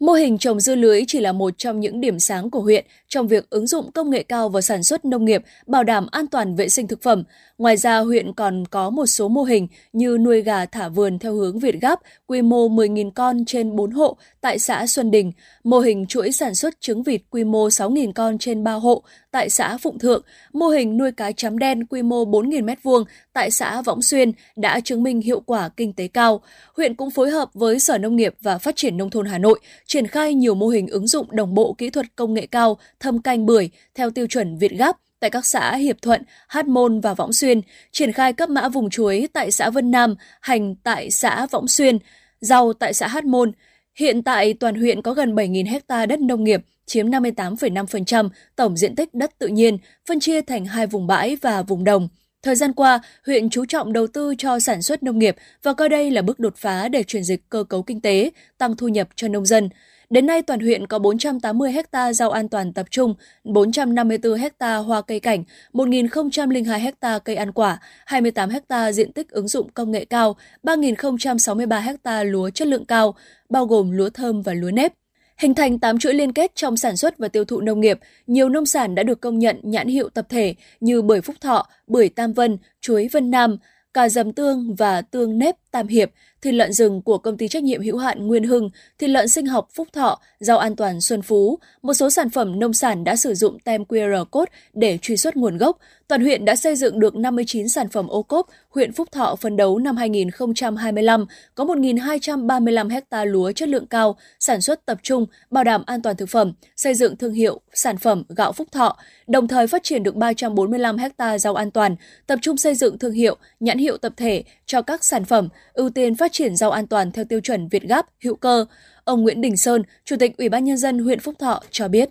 Mô 0.00 0.12
hình 0.12 0.38
trồng 0.38 0.60
dưa 0.60 0.74
lưới 0.74 1.04
chỉ 1.06 1.20
là 1.20 1.32
một 1.32 1.54
trong 1.58 1.80
những 1.80 2.00
điểm 2.00 2.18
sáng 2.18 2.50
của 2.50 2.60
huyện 2.60 2.84
trong 3.08 3.28
việc 3.28 3.50
ứng 3.50 3.66
dụng 3.66 3.92
công 3.92 4.10
nghệ 4.10 4.22
cao 4.22 4.48
vào 4.48 4.62
sản 4.62 4.82
xuất 4.82 5.04
nông 5.04 5.24
nghiệp, 5.24 5.42
bảo 5.66 5.84
đảm 5.84 6.06
an 6.10 6.26
toàn 6.26 6.56
vệ 6.56 6.68
sinh 6.68 6.88
thực 6.88 7.02
phẩm. 7.02 7.24
Ngoài 7.58 7.76
ra, 7.76 7.98
huyện 7.98 8.32
còn 8.32 8.64
có 8.66 8.90
một 8.90 9.06
số 9.06 9.28
mô 9.28 9.42
hình 9.42 9.68
như 9.92 10.18
nuôi 10.20 10.42
gà 10.42 10.66
thả 10.66 10.88
vườn 10.88 11.18
theo 11.18 11.34
hướng 11.34 11.58
Việt 11.58 11.74
Gáp, 11.80 12.00
quy 12.26 12.42
mô 12.42 12.68
10.000 12.68 13.10
con 13.10 13.44
trên 13.44 13.76
4 13.76 13.90
hộ 13.90 14.16
tại 14.40 14.58
xã 14.58 14.86
Xuân 14.86 15.10
Đình, 15.10 15.32
mô 15.64 15.78
hình 15.78 16.06
chuỗi 16.06 16.32
sản 16.32 16.54
xuất 16.54 16.80
trứng 16.80 17.02
vịt 17.02 17.20
quy 17.30 17.44
mô 17.44 17.68
6.000 17.68 18.12
con 18.12 18.38
trên 18.38 18.64
3 18.64 18.72
hộ 18.72 19.02
tại 19.30 19.50
xã 19.50 19.76
Phụng 19.76 19.98
Thượng, 19.98 20.22
mô 20.52 20.68
hình 20.68 20.96
nuôi 20.96 21.12
cá 21.12 21.32
chấm 21.32 21.58
đen 21.58 21.86
quy 21.86 22.02
mô 22.02 22.24
4.000 22.24 22.64
m2 22.64 23.04
tại 23.32 23.50
xã 23.50 23.82
Võng 23.82 24.02
Xuyên 24.02 24.32
đã 24.56 24.80
chứng 24.80 25.02
minh 25.02 25.20
hiệu 25.20 25.40
quả 25.40 25.68
kinh 25.76 25.92
tế 25.92 26.08
cao. 26.08 26.40
Huyện 26.76 26.94
cũng 26.94 27.10
phối 27.10 27.30
hợp 27.30 27.48
với 27.54 27.80
Sở 27.80 27.98
Nông 27.98 28.16
nghiệp 28.16 28.34
và 28.40 28.58
Phát 28.58 28.76
triển 28.76 28.96
Nông 28.96 29.10
thôn 29.10 29.26
Hà 29.26 29.38
Nội 29.38 29.60
triển 29.86 30.06
khai 30.06 30.34
nhiều 30.34 30.54
mô 30.54 30.68
hình 30.68 30.86
ứng 30.86 31.06
dụng 31.06 31.26
đồng 31.30 31.54
bộ 31.54 31.74
kỹ 31.78 31.90
thuật 31.90 32.06
công 32.16 32.34
nghệ 32.34 32.46
cao 32.46 32.78
thâm 33.00 33.22
canh 33.22 33.46
bưởi 33.46 33.70
theo 33.94 34.10
tiêu 34.10 34.26
chuẩn 34.26 34.58
Việt 34.58 34.72
Gáp 34.72 34.96
tại 35.20 35.30
các 35.30 35.46
xã 35.46 35.76
Hiệp 35.76 36.02
Thuận, 36.02 36.22
Hát 36.48 36.66
Môn 36.66 37.00
và 37.00 37.14
Võng 37.14 37.32
Xuyên, 37.32 37.60
triển 37.92 38.12
khai 38.12 38.32
cấp 38.32 38.50
mã 38.50 38.68
vùng 38.68 38.90
chuối 38.90 39.28
tại 39.32 39.50
xã 39.50 39.70
Vân 39.70 39.90
Nam, 39.90 40.14
hành 40.40 40.74
tại 40.74 41.10
xã 41.10 41.46
Võng 41.46 41.68
Xuyên, 41.68 41.98
rau 42.40 42.72
tại 42.72 42.94
xã 42.94 43.08
Hát 43.08 43.24
Môn. 43.24 43.52
Hiện 43.94 44.22
tại 44.22 44.54
toàn 44.54 44.74
huyện 44.74 45.02
có 45.02 45.14
gần 45.14 45.34
7.000 45.34 45.80
ha 45.88 46.06
đất 46.06 46.20
nông 46.20 46.44
nghiệp, 46.44 46.60
chiếm 46.88 47.10
58,5% 47.10 48.28
tổng 48.56 48.76
diện 48.76 48.96
tích 48.96 49.14
đất 49.14 49.38
tự 49.38 49.46
nhiên, 49.46 49.78
phân 50.08 50.20
chia 50.20 50.42
thành 50.42 50.66
hai 50.66 50.86
vùng 50.86 51.06
bãi 51.06 51.36
và 51.36 51.62
vùng 51.62 51.84
đồng. 51.84 52.08
Thời 52.42 52.54
gian 52.54 52.72
qua, 52.72 53.00
huyện 53.26 53.50
chú 53.50 53.64
trọng 53.64 53.92
đầu 53.92 54.06
tư 54.06 54.34
cho 54.38 54.58
sản 54.58 54.82
xuất 54.82 55.02
nông 55.02 55.18
nghiệp 55.18 55.36
và 55.62 55.72
coi 55.72 55.88
đây 55.88 56.10
là 56.10 56.22
bước 56.22 56.38
đột 56.38 56.56
phá 56.56 56.88
để 56.88 57.02
chuyển 57.02 57.24
dịch 57.24 57.40
cơ 57.48 57.64
cấu 57.64 57.82
kinh 57.82 58.00
tế, 58.00 58.30
tăng 58.58 58.76
thu 58.76 58.88
nhập 58.88 59.08
cho 59.16 59.28
nông 59.28 59.46
dân. 59.46 59.68
Đến 60.10 60.26
nay, 60.26 60.42
toàn 60.42 60.60
huyện 60.60 60.86
có 60.86 60.98
480 60.98 61.72
ha 61.92 62.12
rau 62.12 62.30
an 62.30 62.48
toàn 62.48 62.72
tập 62.72 62.86
trung, 62.90 63.14
454 63.44 64.34
ha 64.60 64.76
hoa 64.76 65.02
cây 65.02 65.20
cảnh, 65.20 65.44
1.002 65.72 66.90
ha 67.00 67.18
cây 67.18 67.36
ăn 67.36 67.52
quả, 67.52 67.78
28 68.06 68.50
ha 68.68 68.92
diện 68.92 69.12
tích 69.12 69.30
ứng 69.30 69.48
dụng 69.48 69.70
công 69.74 69.90
nghệ 69.90 70.04
cao, 70.04 70.36
3.063 70.62 71.94
ha 72.04 72.22
lúa 72.22 72.50
chất 72.50 72.68
lượng 72.68 72.84
cao, 72.84 73.14
bao 73.48 73.66
gồm 73.66 73.90
lúa 73.90 74.10
thơm 74.10 74.42
và 74.42 74.54
lúa 74.54 74.70
nếp. 74.70 74.92
Hình 75.38 75.54
thành 75.54 75.78
8 75.78 75.98
chuỗi 75.98 76.14
liên 76.14 76.32
kết 76.32 76.52
trong 76.54 76.76
sản 76.76 76.96
xuất 76.96 77.18
và 77.18 77.28
tiêu 77.28 77.44
thụ 77.44 77.60
nông 77.60 77.80
nghiệp, 77.80 77.98
nhiều 78.26 78.48
nông 78.48 78.66
sản 78.66 78.94
đã 78.94 79.02
được 79.02 79.20
công 79.20 79.38
nhận 79.38 79.60
nhãn 79.62 79.88
hiệu 79.88 80.08
tập 80.08 80.26
thể 80.28 80.54
như 80.80 81.02
bưởi 81.02 81.20
Phúc 81.20 81.36
Thọ, 81.40 81.68
bưởi 81.86 82.08
Tam 82.08 82.32
Vân, 82.32 82.58
chuối 82.80 83.08
Vân 83.12 83.30
Nam, 83.30 83.56
cà 83.94 84.08
dầm 84.08 84.32
tương 84.32 84.74
và 84.74 85.02
tương 85.02 85.38
nếp. 85.38 85.54
Tam 85.70 85.88
Hiệp, 85.88 86.10
thịt 86.42 86.54
lợn 86.54 86.72
rừng 86.72 87.02
của 87.02 87.18
công 87.18 87.36
ty 87.36 87.48
trách 87.48 87.62
nhiệm 87.62 87.82
hữu 87.82 87.98
hạn 87.98 88.26
Nguyên 88.26 88.44
Hưng, 88.44 88.70
thịt 88.98 89.10
lợn 89.10 89.28
sinh 89.28 89.46
học 89.46 89.68
Phúc 89.74 89.88
Thọ, 89.92 90.20
rau 90.40 90.58
an 90.58 90.76
toàn 90.76 91.00
Xuân 91.00 91.22
Phú. 91.22 91.58
Một 91.82 91.94
số 91.94 92.10
sản 92.10 92.30
phẩm 92.30 92.58
nông 92.58 92.72
sản 92.72 93.04
đã 93.04 93.16
sử 93.16 93.34
dụng 93.34 93.58
tem 93.58 93.82
QR 93.82 94.24
code 94.24 94.52
để 94.72 94.98
truy 95.02 95.16
xuất 95.16 95.36
nguồn 95.36 95.56
gốc. 95.56 95.78
Toàn 96.08 96.22
huyện 96.22 96.44
đã 96.44 96.56
xây 96.56 96.76
dựng 96.76 97.00
được 97.00 97.16
59 97.16 97.68
sản 97.68 97.88
phẩm 97.88 98.08
ô 98.08 98.22
cốp. 98.22 98.46
Huyện 98.70 98.92
Phúc 98.92 99.08
Thọ 99.12 99.36
phấn 99.36 99.56
đấu 99.56 99.78
năm 99.78 99.96
2025 99.96 101.26
có 101.54 101.64
1.235 101.64 103.00
ha 103.10 103.24
lúa 103.24 103.52
chất 103.52 103.68
lượng 103.68 103.86
cao, 103.86 104.16
sản 104.40 104.60
xuất 104.60 104.86
tập 104.86 104.98
trung, 105.02 105.26
bảo 105.50 105.64
đảm 105.64 105.82
an 105.86 106.02
toàn 106.02 106.16
thực 106.16 106.28
phẩm, 106.28 106.52
xây 106.76 106.94
dựng 106.94 107.16
thương 107.16 107.32
hiệu 107.32 107.60
sản 107.74 107.98
phẩm 107.98 108.24
gạo 108.28 108.52
Phúc 108.52 108.68
Thọ, 108.72 108.96
đồng 109.26 109.48
thời 109.48 109.66
phát 109.66 109.82
triển 109.82 110.02
được 110.02 110.14
345 110.14 110.96
ha 111.18 111.38
rau 111.38 111.54
an 111.54 111.70
toàn, 111.70 111.96
tập 112.26 112.38
trung 112.42 112.56
xây 112.56 112.74
dựng 112.74 112.98
thương 112.98 113.12
hiệu, 113.12 113.36
nhãn 113.60 113.78
hiệu 113.78 113.96
tập 113.96 114.12
thể 114.16 114.44
cho 114.66 114.82
các 114.82 115.04
sản 115.04 115.24
phẩm, 115.24 115.48
ưu 115.72 115.90
tiên 115.90 116.14
phát 116.14 116.32
triển 116.32 116.56
rau 116.56 116.70
an 116.70 116.86
toàn 116.86 117.12
theo 117.12 117.24
tiêu 117.24 117.40
chuẩn 117.40 117.68
Việt 117.68 117.82
Gáp, 117.82 118.06
hữu 118.24 118.36
cơ. 118.36 118.64
Ông 119.04 119.22
Nguyễn 119.22 119.40
Đình 119.40 119.56
Sơn, 119.56 119.82
Chủ 120.04 120.16
tịch 120.20 120.36
Ủy 120.36 120.48
ban 120.48 120.64
Nhân 120.64 120.76
dân 120.76 120.98
huyện 120.98 121.20
Phúc 121.20 121.34
Thọ 121.38 121.60
cho 121.70 121.88
biết. 121.88 122.08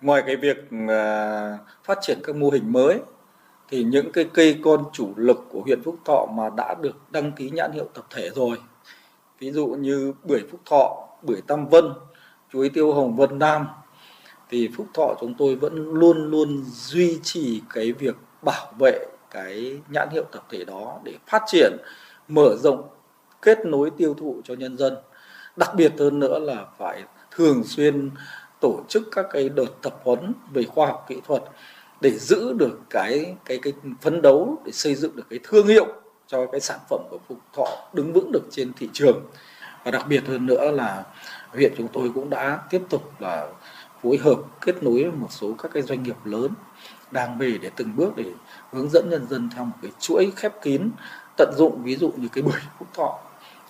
Ngoài 0.00 0.22
cái 0.26 0.36
việc 0.36 0.56
à, 0.88 1.58
phát 1.84 1.98
triển 2.02 2.18
các 2.24 2.36
mô 2.36 2.50
hình 2.50 2.72
mới, 2.72 2.98
thì 3.68 3.84
những 3.84 4.12
cái 4.12 4.24
cây 4.34 4.58
con 4.62 4.84
chủ 4.92 5.12
lực 5.16 5.46
của 5.50 5.60
huyện 5.60 5.82
Phúc 5.82 5.96
Thọ 6.04 6.26
mà 6.26 6.50
đã 6.56 6.74
được 6.80 6.96
đăng 7.10 7.32
ký 7.32 7.50
nhãn 7.50 7.72
hiệu 7.72 7.88
tập 7.94 8.06
thể 8.10 8.30
rồi, 8.34 8.56
ví 9.38 9.52
dụ 9.52 9.66
như 9.66 10.12
bưởi 10.24 10.40
Phúc 10.50 10.60
Thọ, 10.66 11.08
bưởi 11.22 11.40
Tam 11.46 11.68
Vân, 11.68 11.84
chuối 12.52 12.68
tiêu 12.68 12.92
hồng 12.92 13.16
Vân 13.16 13.38
Nam, 13.38 13.66
thì 14.50 14.68
Phúc 14.76 14.86
Thọ 14.94 15.14
chúng 15.20 15.34
tôi 15.38 15.56
vẫn 15.56 15.92
luôn 15.94 16.30
luôn 16.30 16.64
duy 16.66 17.18
trì 17.22 17.62
cái 17.74 17.92
việc 17.92 18.16
bảo 18.42 18.72
vệ 18.78 19.06
cái 19.30 19.80
nhãn 19.88 20.08
hiệu 20.12 20.24
tập 20.32 20.46
thể 20.50 20.64
đó 20.64 21.00
để 21.04 21.14
phát 21.26 21.42
triển 21.46 21.76
mở 22.30 22.56
rộng 22.56 22.88
kết 23.42 23.66
nối 23.66 23.90
tiêu 23.90 24.14
thụ 24.14 24.40
cho 24.44 24.54
nhân 24.54 24.78
dân. 24.78 24.96
Đặc 25.56 25.74
biệt 25.74 25.92
hơn 25.98 26.18
nữa 26.18 26.38
là 26.38 26.66
phải 26.78 27.04
thường 27.30 27.64
xuyên 27.64 28.10
tổ 28.60 28.80
chức 28.88 29.02
các 29.12 29.26
cái 29.30 29.48
đợt 29.48 29.82
tập 29.82 30.00
huấn 30.04 30.32
về 30.52 30.62
khoa 30.62 30.86
học 30.86 31.04
kỹ 31.08 31.16
thuật 31.26 31.42
để 32.00 32.10
giữ 32.10 32.52
được 32.52 32.78
cái 32.90 33.36
cái 33.44 33.58
cái 33.62 33.72
phấn 34.00 34.22
đấu, 34.22 34.62
để 34.64 34.72
xây 34.72 34.94
dựng 34.94 35.16
được 35.16 35.26
cái 35.30 35.38
thương 35.42 35.66
hiệu 35.66 35.86
cho 36.26 36.46
cái 36.46 36.60
sản 36.60 36.78
phẩm 36.90 37.00
của 37.10 37.18
Phục 37.28 37.38
Thọ 37.52 37.66
đứng 37.92 38.12
vững 38.12 38.32
được 38.32 38.42
trên 38.50 38.72
thị 38.76 38.88
trường. 38.92 39.22
Và 39.84 39.90
đặc 39.90 40.06
biệt 40.08 40.26
hơn 40.26 40.46
nữa 40.46 40.70
là 40.70 41.04
huyện 41.48 41.72
chúng 41.76 41.88
tôi 41.88 42.10
cũng 42.14 42.30
đã 42.30 42.62
tiếp 42.70 42.82
tục 42.88 43.20
là 43.20 43.48
phối 44.02 44.16
hợp 44.16 44.36
kết 44.60 44.82
nối 44.82 45.10
một 45.16 45.28
số 45.30 45.54
các 45.58 45.70
cái 45.74 45.82
doanh 45.82 46.02
nghiệp 46.02 46.16
lớn 46.24 46.48
đang 47.10 47.38
về 47.38 47.58
để 47.62 47.70
từng 47.76 47.96
bước 47.96 48.16
để 48.16 48.24
hướng 48.72 48.90
dẫn 48.90 49.10
nhân 49.10 49.26
dân 49.30 49.48
theo 49.54 49.64
một 49.64 49.76
cái 49.82 49.90
chuỗi 50.00 50.32
khép 50.36 50.52
kín, 50.62 50.90
tận 51.36 51.52
dụng 51.56 51.82
ví 51.84 51.96
dụ 51.96 52.12
như 52.16 52.28
cái 52.32 52.42
bưởi 52.42 52.60
phúc 52.78 52.88
thọ 52.94 53.18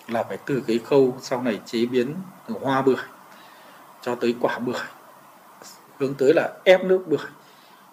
là 0.07 0.23
phải 0.23 0.37
từ 0.45 0.63
cái 0.67 0.79
khâu 0.85 1.17
sau 1.21 1.41
này 1.41 1.59
chế 1.65 1.85
biến 1.85 2.15
từ 2.47 2.55
hoa 2.61 2.81
bưởi 2.81 2.95
cho 4.01 4.15
tới 4.15 4.35
quả 4.41 4.59
bưởi, 4.59 4.81
hướng 5.97 6.13
tới 6.13 6.33
là 6.33 6.53
ép 6.63 6.85
nước 6.85 7.03
bưởi 7.07 7.27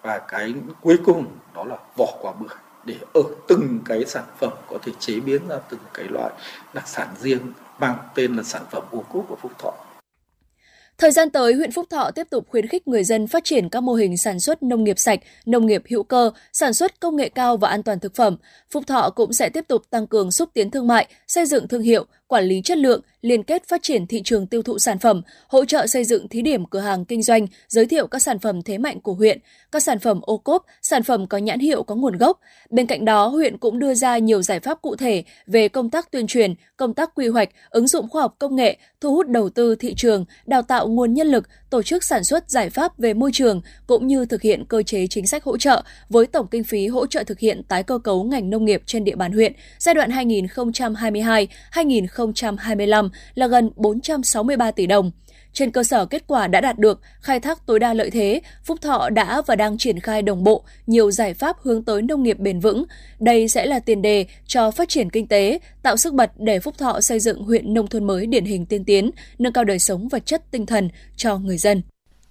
và 0.03 0.19
cái 0.19 0.55
cuối 0.81 0.99
cùng 1.05 1.27
đó 1.55 1.65
là 1.65 1.77
vỏ 1.97 2.07
quả 2.21 2.33
bưởi 2.33 2.57
để 2.85 2.97
ở 3.15 3.23
từng 3.49 3.79
cái 3.85 4.05
sản 4.05 4.25
phẩm 4.39 4.53
có 4.71 4.79
thể 4.83 4.93
chế 4.99 5.21
biến 5.21 5.49
ra 5.49 5.57
từng 5.69 5.81
cái 5.95 6.07
loại 6.09 6.33
đặc 6.75 6.89
sản 6.89 7.09
riêng 7.21 7.53
mang 7.79 7.99
tên 8.15 8.37
là 8.37 8.43
sản 8.43 8.63
phẩm 8.71 8.83
ô 8.91 9.05
cốp 9.13 9.25
của 9.29 9.37
Phúc 9.37 9.53
Thọ. 9.59 9.73
Thời 11.01 11.11
gian 11.11 11.31
tới, 11.31 11.55
huyện 11.55 11.73
Phúc 11.73 11.87
Thọ 11.91 12.11
tiếp 12.11 12.27
tục 12.31 12.47
khuyến 12.49 12.67
khích 12.67 12.89
người 12.89 13.05
dân 13.05 13.27
phát 13.27 13.45
triển 13.45 13.69
các 13.69 13.81
mô 13.81 13.95
hình 13.95 14.17
sản 14.17 14.41
xuất 14.41 14.63
nông 14.63 14.85
nghiệp 14.85 14.99
sạch, 14.99 15.21
nông 15.47 15.67
nghiệp 15.67 15.83
hữu 15.91 16.03
cơ, 16.03 16.31
sản 16.53 16.75
xuất 16.75 17.01
công 17.01 17.17
nghệ 17.17 17.29
cao 17.29 17.57
và 17.57 17.69
an 17.69 17.83
toàn 17.83 18.01
thực 18.01 18.15
phẩm. 18.15 18.37
Phúc 18.71 18.85
Thọ 18.87 19.11
cũng 19.11 19.33
sẽ 19.33 19.49
tiếp 19.49 19.65
tục 19.69 19.83
tăng 19.91 20.07
cường 20.07 20.31
xúc 20.31 20.49
tiến 20.55 20.71
thương 20.71 20.87
mại, 20.87 21.07
xây 21.29 21.47
dựng 21.47 21.69
thương 21.69 21.83
hiệu, 21.83 22.05
quản 22.29 22.45
lý 22.45 22.61
chất 22.65 22.79
lượng, 22.79 23.01
liên 23.23 23.43
kết 23.43 23.69
phát 23.69 23.83
triển 23.83 24.07
thị 24.07 24.23
trường 24.25 24.47
tiêu 24.47 24.63
thụ 24.63 24.79
sản 24.79 24.99
phẩm, 24.99 25.23
hỗ 25.49 25.65
trợ 25.65 25.87
xây 25.87 26.05
dựng 26.05 26.29
thí 26.29 26.43
điểm 26.43 26.67
cửa 26.67 26.81
hàng 26.81 27.05
kinh 27.05 27.23
doanh, 27.23 27.47
giới 27.69 27.87
thiệu 27.87 28.07
các 28.07 28.19
sản 28.19 28.39
phẩm 28.39 28.63
thế 28.63 28.79
mạnh 28.79 29.01
của 29.01 29.13
huyện, 29.13 29.39
các 29.73 29.83
sản 29.83 29.99
phẩm 29.99 30.21
ô 30.23 30.37
cốp, 30.39 30.65
sản 30.83 31.03
phẩm 31.03 31.27
có 31.27 31.39
nhãn 31.39 31.61
hiệu 31.61 31.83
có 31.83 31.95
nguồn 31.95 32.17
gốc. 32.17 32.41
Bên 32.71 32.87
cạnh 32.87 33.05
đó, 33.05 33.27
huyện 33.27 33.59
cũng 33.59 33.79
đưa 33.79 33.95
ra 33.95 34.19
nhiều 34.19 34.43
giải 34.43 34.61
pháp 34.61 34.83
cụ 34.83 34.97
thể 34.97 35.25
về 35.47 35.69
công 35.69 35.91
tác 35.91 36.11
tuyên 36.11 36.27
truyền, 36.27 36.55
công 36.77 36.95
tác 36.95 37.15
quy 37.15 37.29
hoạch, 37.29 37.49
ứng 37.71 37.87
dụng 37.87 38.09
khoa 38.09 38.23
học 38.23 38.37
công 38.39 38.57
nghệ, 38.57 38.77
thu 39.01 39.15
hút 39.15 39.29
đầu 39.29 39.49
tư 39.49 39.75
thị 39.75 39.95
trường, 39.95 40.25
đào 40.47 40.63
tạo 40.63 40.89
nguồn 40.89 41.15
nhân 41.15 41.27
lực, 41.27 41.49
tổ 41.71 41.83
chức 41.83 42.05
sản 42.05 42.25
xuất 42.25 42.51
giải 42.51 42.71
pháp 42.71 42.99
về 42.99 43.15
môi 43.15 43.31
trường 43.33 43.61
cũng 43.87 44.07
như 44.07 44.27
thực 44.27 44.43
hiện 44.43 44.65
cơ 44.65 44.83
chế 44.83 45.07
chính 45.07 45.27
sách 45.27 45.45
hỗ 45.45 45.59
trợ 45.59 45.83
với 46.09 46.27
tổng 46.27 46.47
kinh 46.51 46.65
phí 46.65 46.87
hỗ 46.87 47.07
trợ 47.07 47.25
thực 47.25 47.39
hiện 47.39 47.63
tái 47.63 47.83
cơ 47.83 47.99
cấu 47.99 48.25
ngành 48.25 48.51
nông 48.51 48.65
nghiệp 48.65 48.83
trên 48.87 49.05
địa 49.05 49.17
bàn 49.17 49.33
huyện 49.33 49.53
giai 49.79 49.95
đoạn 49.95 50.11
2025 52.19 53.11
là 53.35 53.47
gần 53.47 53.71
463 53.77 54.71
tỷ 54.71 54.87
đồng. 54.87 55.11
Trên 55.53 55.71
cơ 55.71 55.85
sở 55.85 56.07
kết 56.07 56.25
quả 56.27 56.47
đã 56.47 56.61
đạt 56.61 56.79
được, 56.79 57.01
khai 57.21 57.41
thác 57.41 57.67
tối 57.67 57.79
đa 57.79 57.95
lợi 57.95 58.11
thế, 58.11 58.41
Phúc 58.65 58.79
Thọ 58.81 59.11
đã 59.11 59.43
và 59.47 59.57
đang 59.57 59.79
triển 59.79 60.01
khai 60.01 60.23
đồng 60.23 60.45
bộ 60.45 60.65
nhiều 60.87 61.11
giải 61.11 61.35
pháp 61.35 61.57
hướng 61.63 61.85
tới 61.85 62.03
nông 62.03 62.23
nghiệp 62.23 62.39
bền 62.39 62.61
vững. 62.61 62.85
Đây 63.21 63.49
sẽ 63.49 63.67
là 63.67 63.79
tiền 63.79 64.03
đề 64.03 64.27
cho 64.47 64.71
phát 64.71 64.89
triển 64.89 65.11
kinh 65.11 65.27
tế, 65.27 65.59
tạo 65.83 65.97
sức 65.97 66.15
bật 66.15 66.33
để 66.39 66.61
Phúc 66.61 66.79
Thọ 66.79 67.01
xây 67.01 67.21
dựng 67.21 67.43
huyện 67.43 67.75
nông 67.75 67.87
thôn 67.87 68.07
mới 68.07 68.27
điển 68.27 68.45
hình 68.45 68.67
tiên 68.67 68.85
tiến, 68.85 69.11
nâng 69.39 69.53
cao 69.53 69.65
đời 69.65 69.79
sống 69.79 70.09
vật 70.09 70.27
chất 70.27 70.51
tinh 70.51 70.67
thần 70.67 70.89
cho 71.17 71.39
người 71.39 71.59
dân. 71.59 71.83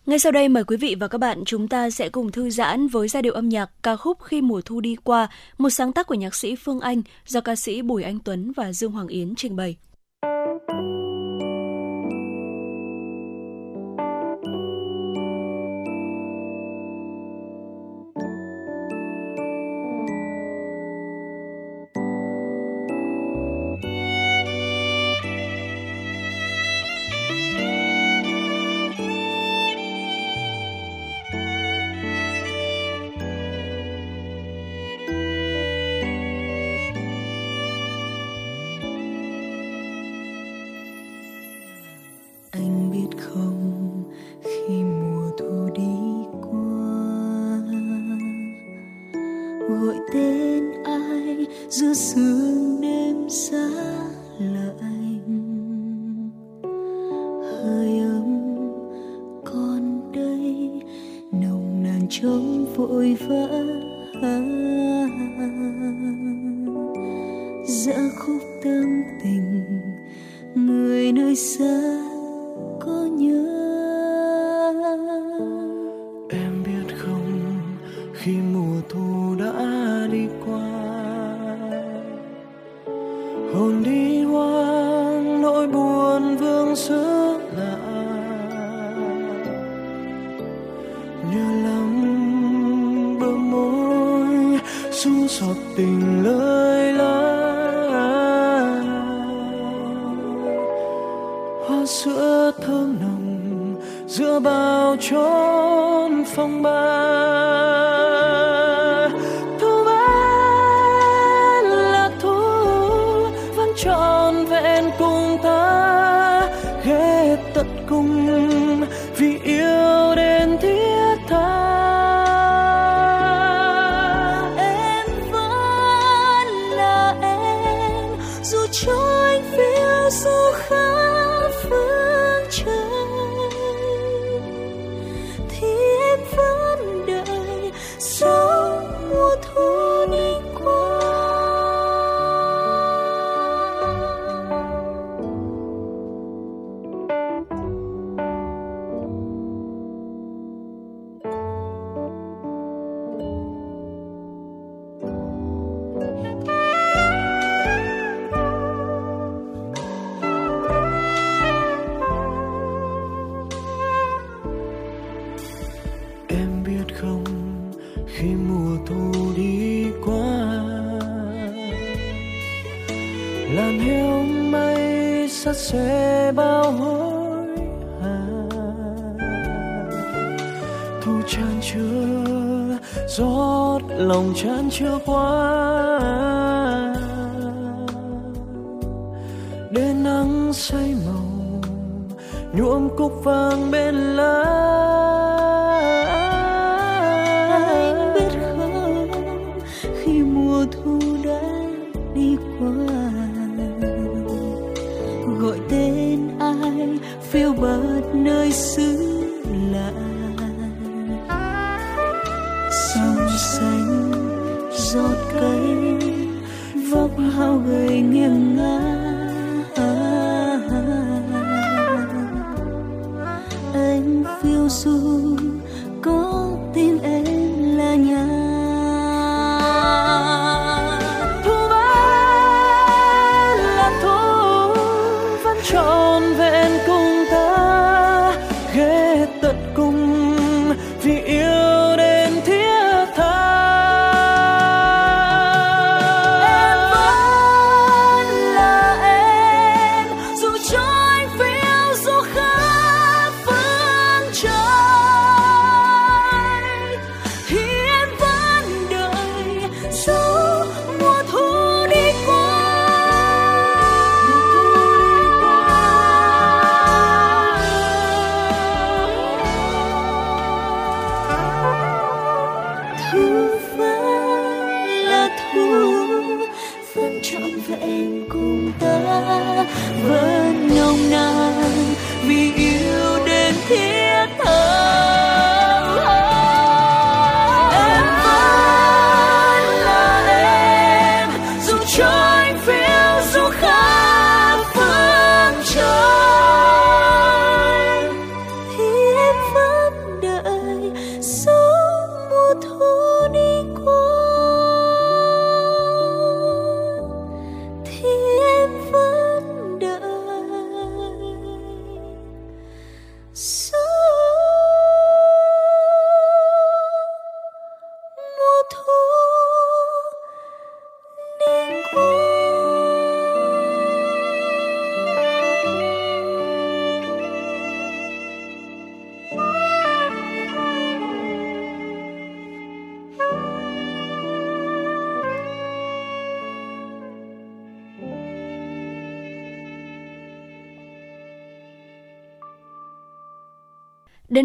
Ngay 0.08 0.20
sau 0.20 0.32
đây 0.32 0.50
mời 0.50 0.64
quý 0.64 0.78
vị 0.78 0.96
và 1.00 1.08
các 1.08 1.18
bạn 1.18 1.44
chúng 1.46 1.68
ta 1.68 1.90
sẽ 1.90 2.10
cùng 2.10 2.32
thư 2.32 2.50
giãn 2.50 2.88
với 2.88 3.08
giai 3.08 3.24
điệu 3.24 3.34
âm 3.34 3.50
nhạc 3.50 3.70
ca 3.84 3.96
khúc 3.96 4.18
Khi 4.24 4.42
mùa 4.42 4.62
thu 4.66 4.82
đi 4.82 4.96
qua, 5.04 5.28
một 5.58 5.70
sáng 5.70 5.94
tác 5.94 6.08
của 6.08 6.16
nhạc 6.16 6.36
sĩ 6.36 6.56
Phương 6.56 6.80
Anh 6.80 7.02
do 7.26 7.42
ca 7.42 7.56
sĩ 7.56 7.82
Bùi 7.82 8.04
Anh 8.04 8.20
Tuấn 8.20 8.52
và 8.56 8.74
Dương 8.74 8.92
Hoàng 8.92 9.08
Yến 9.08 9.36
trình 9.36 9.56
bày. 9.56 9.76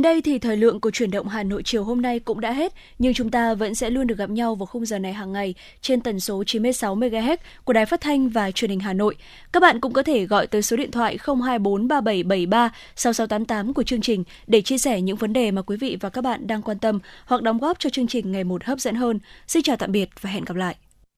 Đây 0.02 0.22
thì 0.22 0.38
thời 0.38 0.56
lượng 0.56 0.80
của 0.80 0.90
chuyển 0.90 1.10
động 1.10 1.28
Hà 1.28 1.42
Nội 1.42 1.62
chiều 1.64 1.84
hôm 1.84 2.02
nay 2.02 2.18
cũng 2.18 2.40
đã 2.40 2.52
hết, 2.52 2.72
nhưng 2.98 3.14
chúng 3.14 3.30
ta 3.30 3.54
vẫn 3.54 3.74
sẽ 3.74 3.90
luôn 3.90 4.06
được 4.06 4.18
gặp 4.18 4.30
nhau 4.30 4.54
vào 4.54 4.66
khung 4.66 4.86
giờ 4.86 4.98
này 4.98 5.12
hàng 5.12 5.32
ngày 5.32 5.54
trên 5.80 6.00
tần 6.00 6.20
số 6.20 6.44
96 6.44 6.96
MHz 6.96 7.36
của 7.64 7.72
Đài 7.72 7.86
Phát 7.86 8.00
thanh 8.00 8.28
và 8.28 8.50
Truyền 8.50 8.70
hình 8.70 8.80
Hà 8.80 8.92
Nội. 8.92 9.16
Các 9.52 9.60
bạn 9.60 9.80
cũng 9.80 9.92
có 9.92 10.02
thể 10.02 10.26
gọi 10.26 10.46
tới 10.46 10.62
số 10.62 10.76
điện 10.76 10.90
thoại 10.90 11.18
0243773 11.18 12.70
6688 12.96 13.74
của 13.74 13.82
chương 13.82 14.00
trình 14.00 14.24
để 14.46 14.60
chia 14.60 14.78
sẻ 14.78 15.00
những 15.00 15.16
vấn 15.16 15.32
đề 15.32 15.50
mà 15.50 15.62
quý 15.62 15.76
vị 15.76 15.96
và 16.00 16.08
các 16.08 16.24
bạn 16.24 16.46
đang 16.46 16.62
quan 16.62 16.78
tâm 16.78 16.98
hoặc 17.26 17.42
đóng 17.42 17.58
góp 17.58 17.78
cho 17.78 17.90
chương 17.90 18.06
trình 18.06 18.32
ngày 18.32 18.44
một 18.44 18.64
hấp 18.64 18.78
dẫn 18.78 18.94
hơn. 18.94 19.18
Xin 19.46 19.62
chào 19.62 19.76
tạm 19.76 19.92
biệt 19.92 20.08
và 20.20 20.30
hẹn 20.30 20.44
gặp 20.44 20.56
lại. 20.56 20.76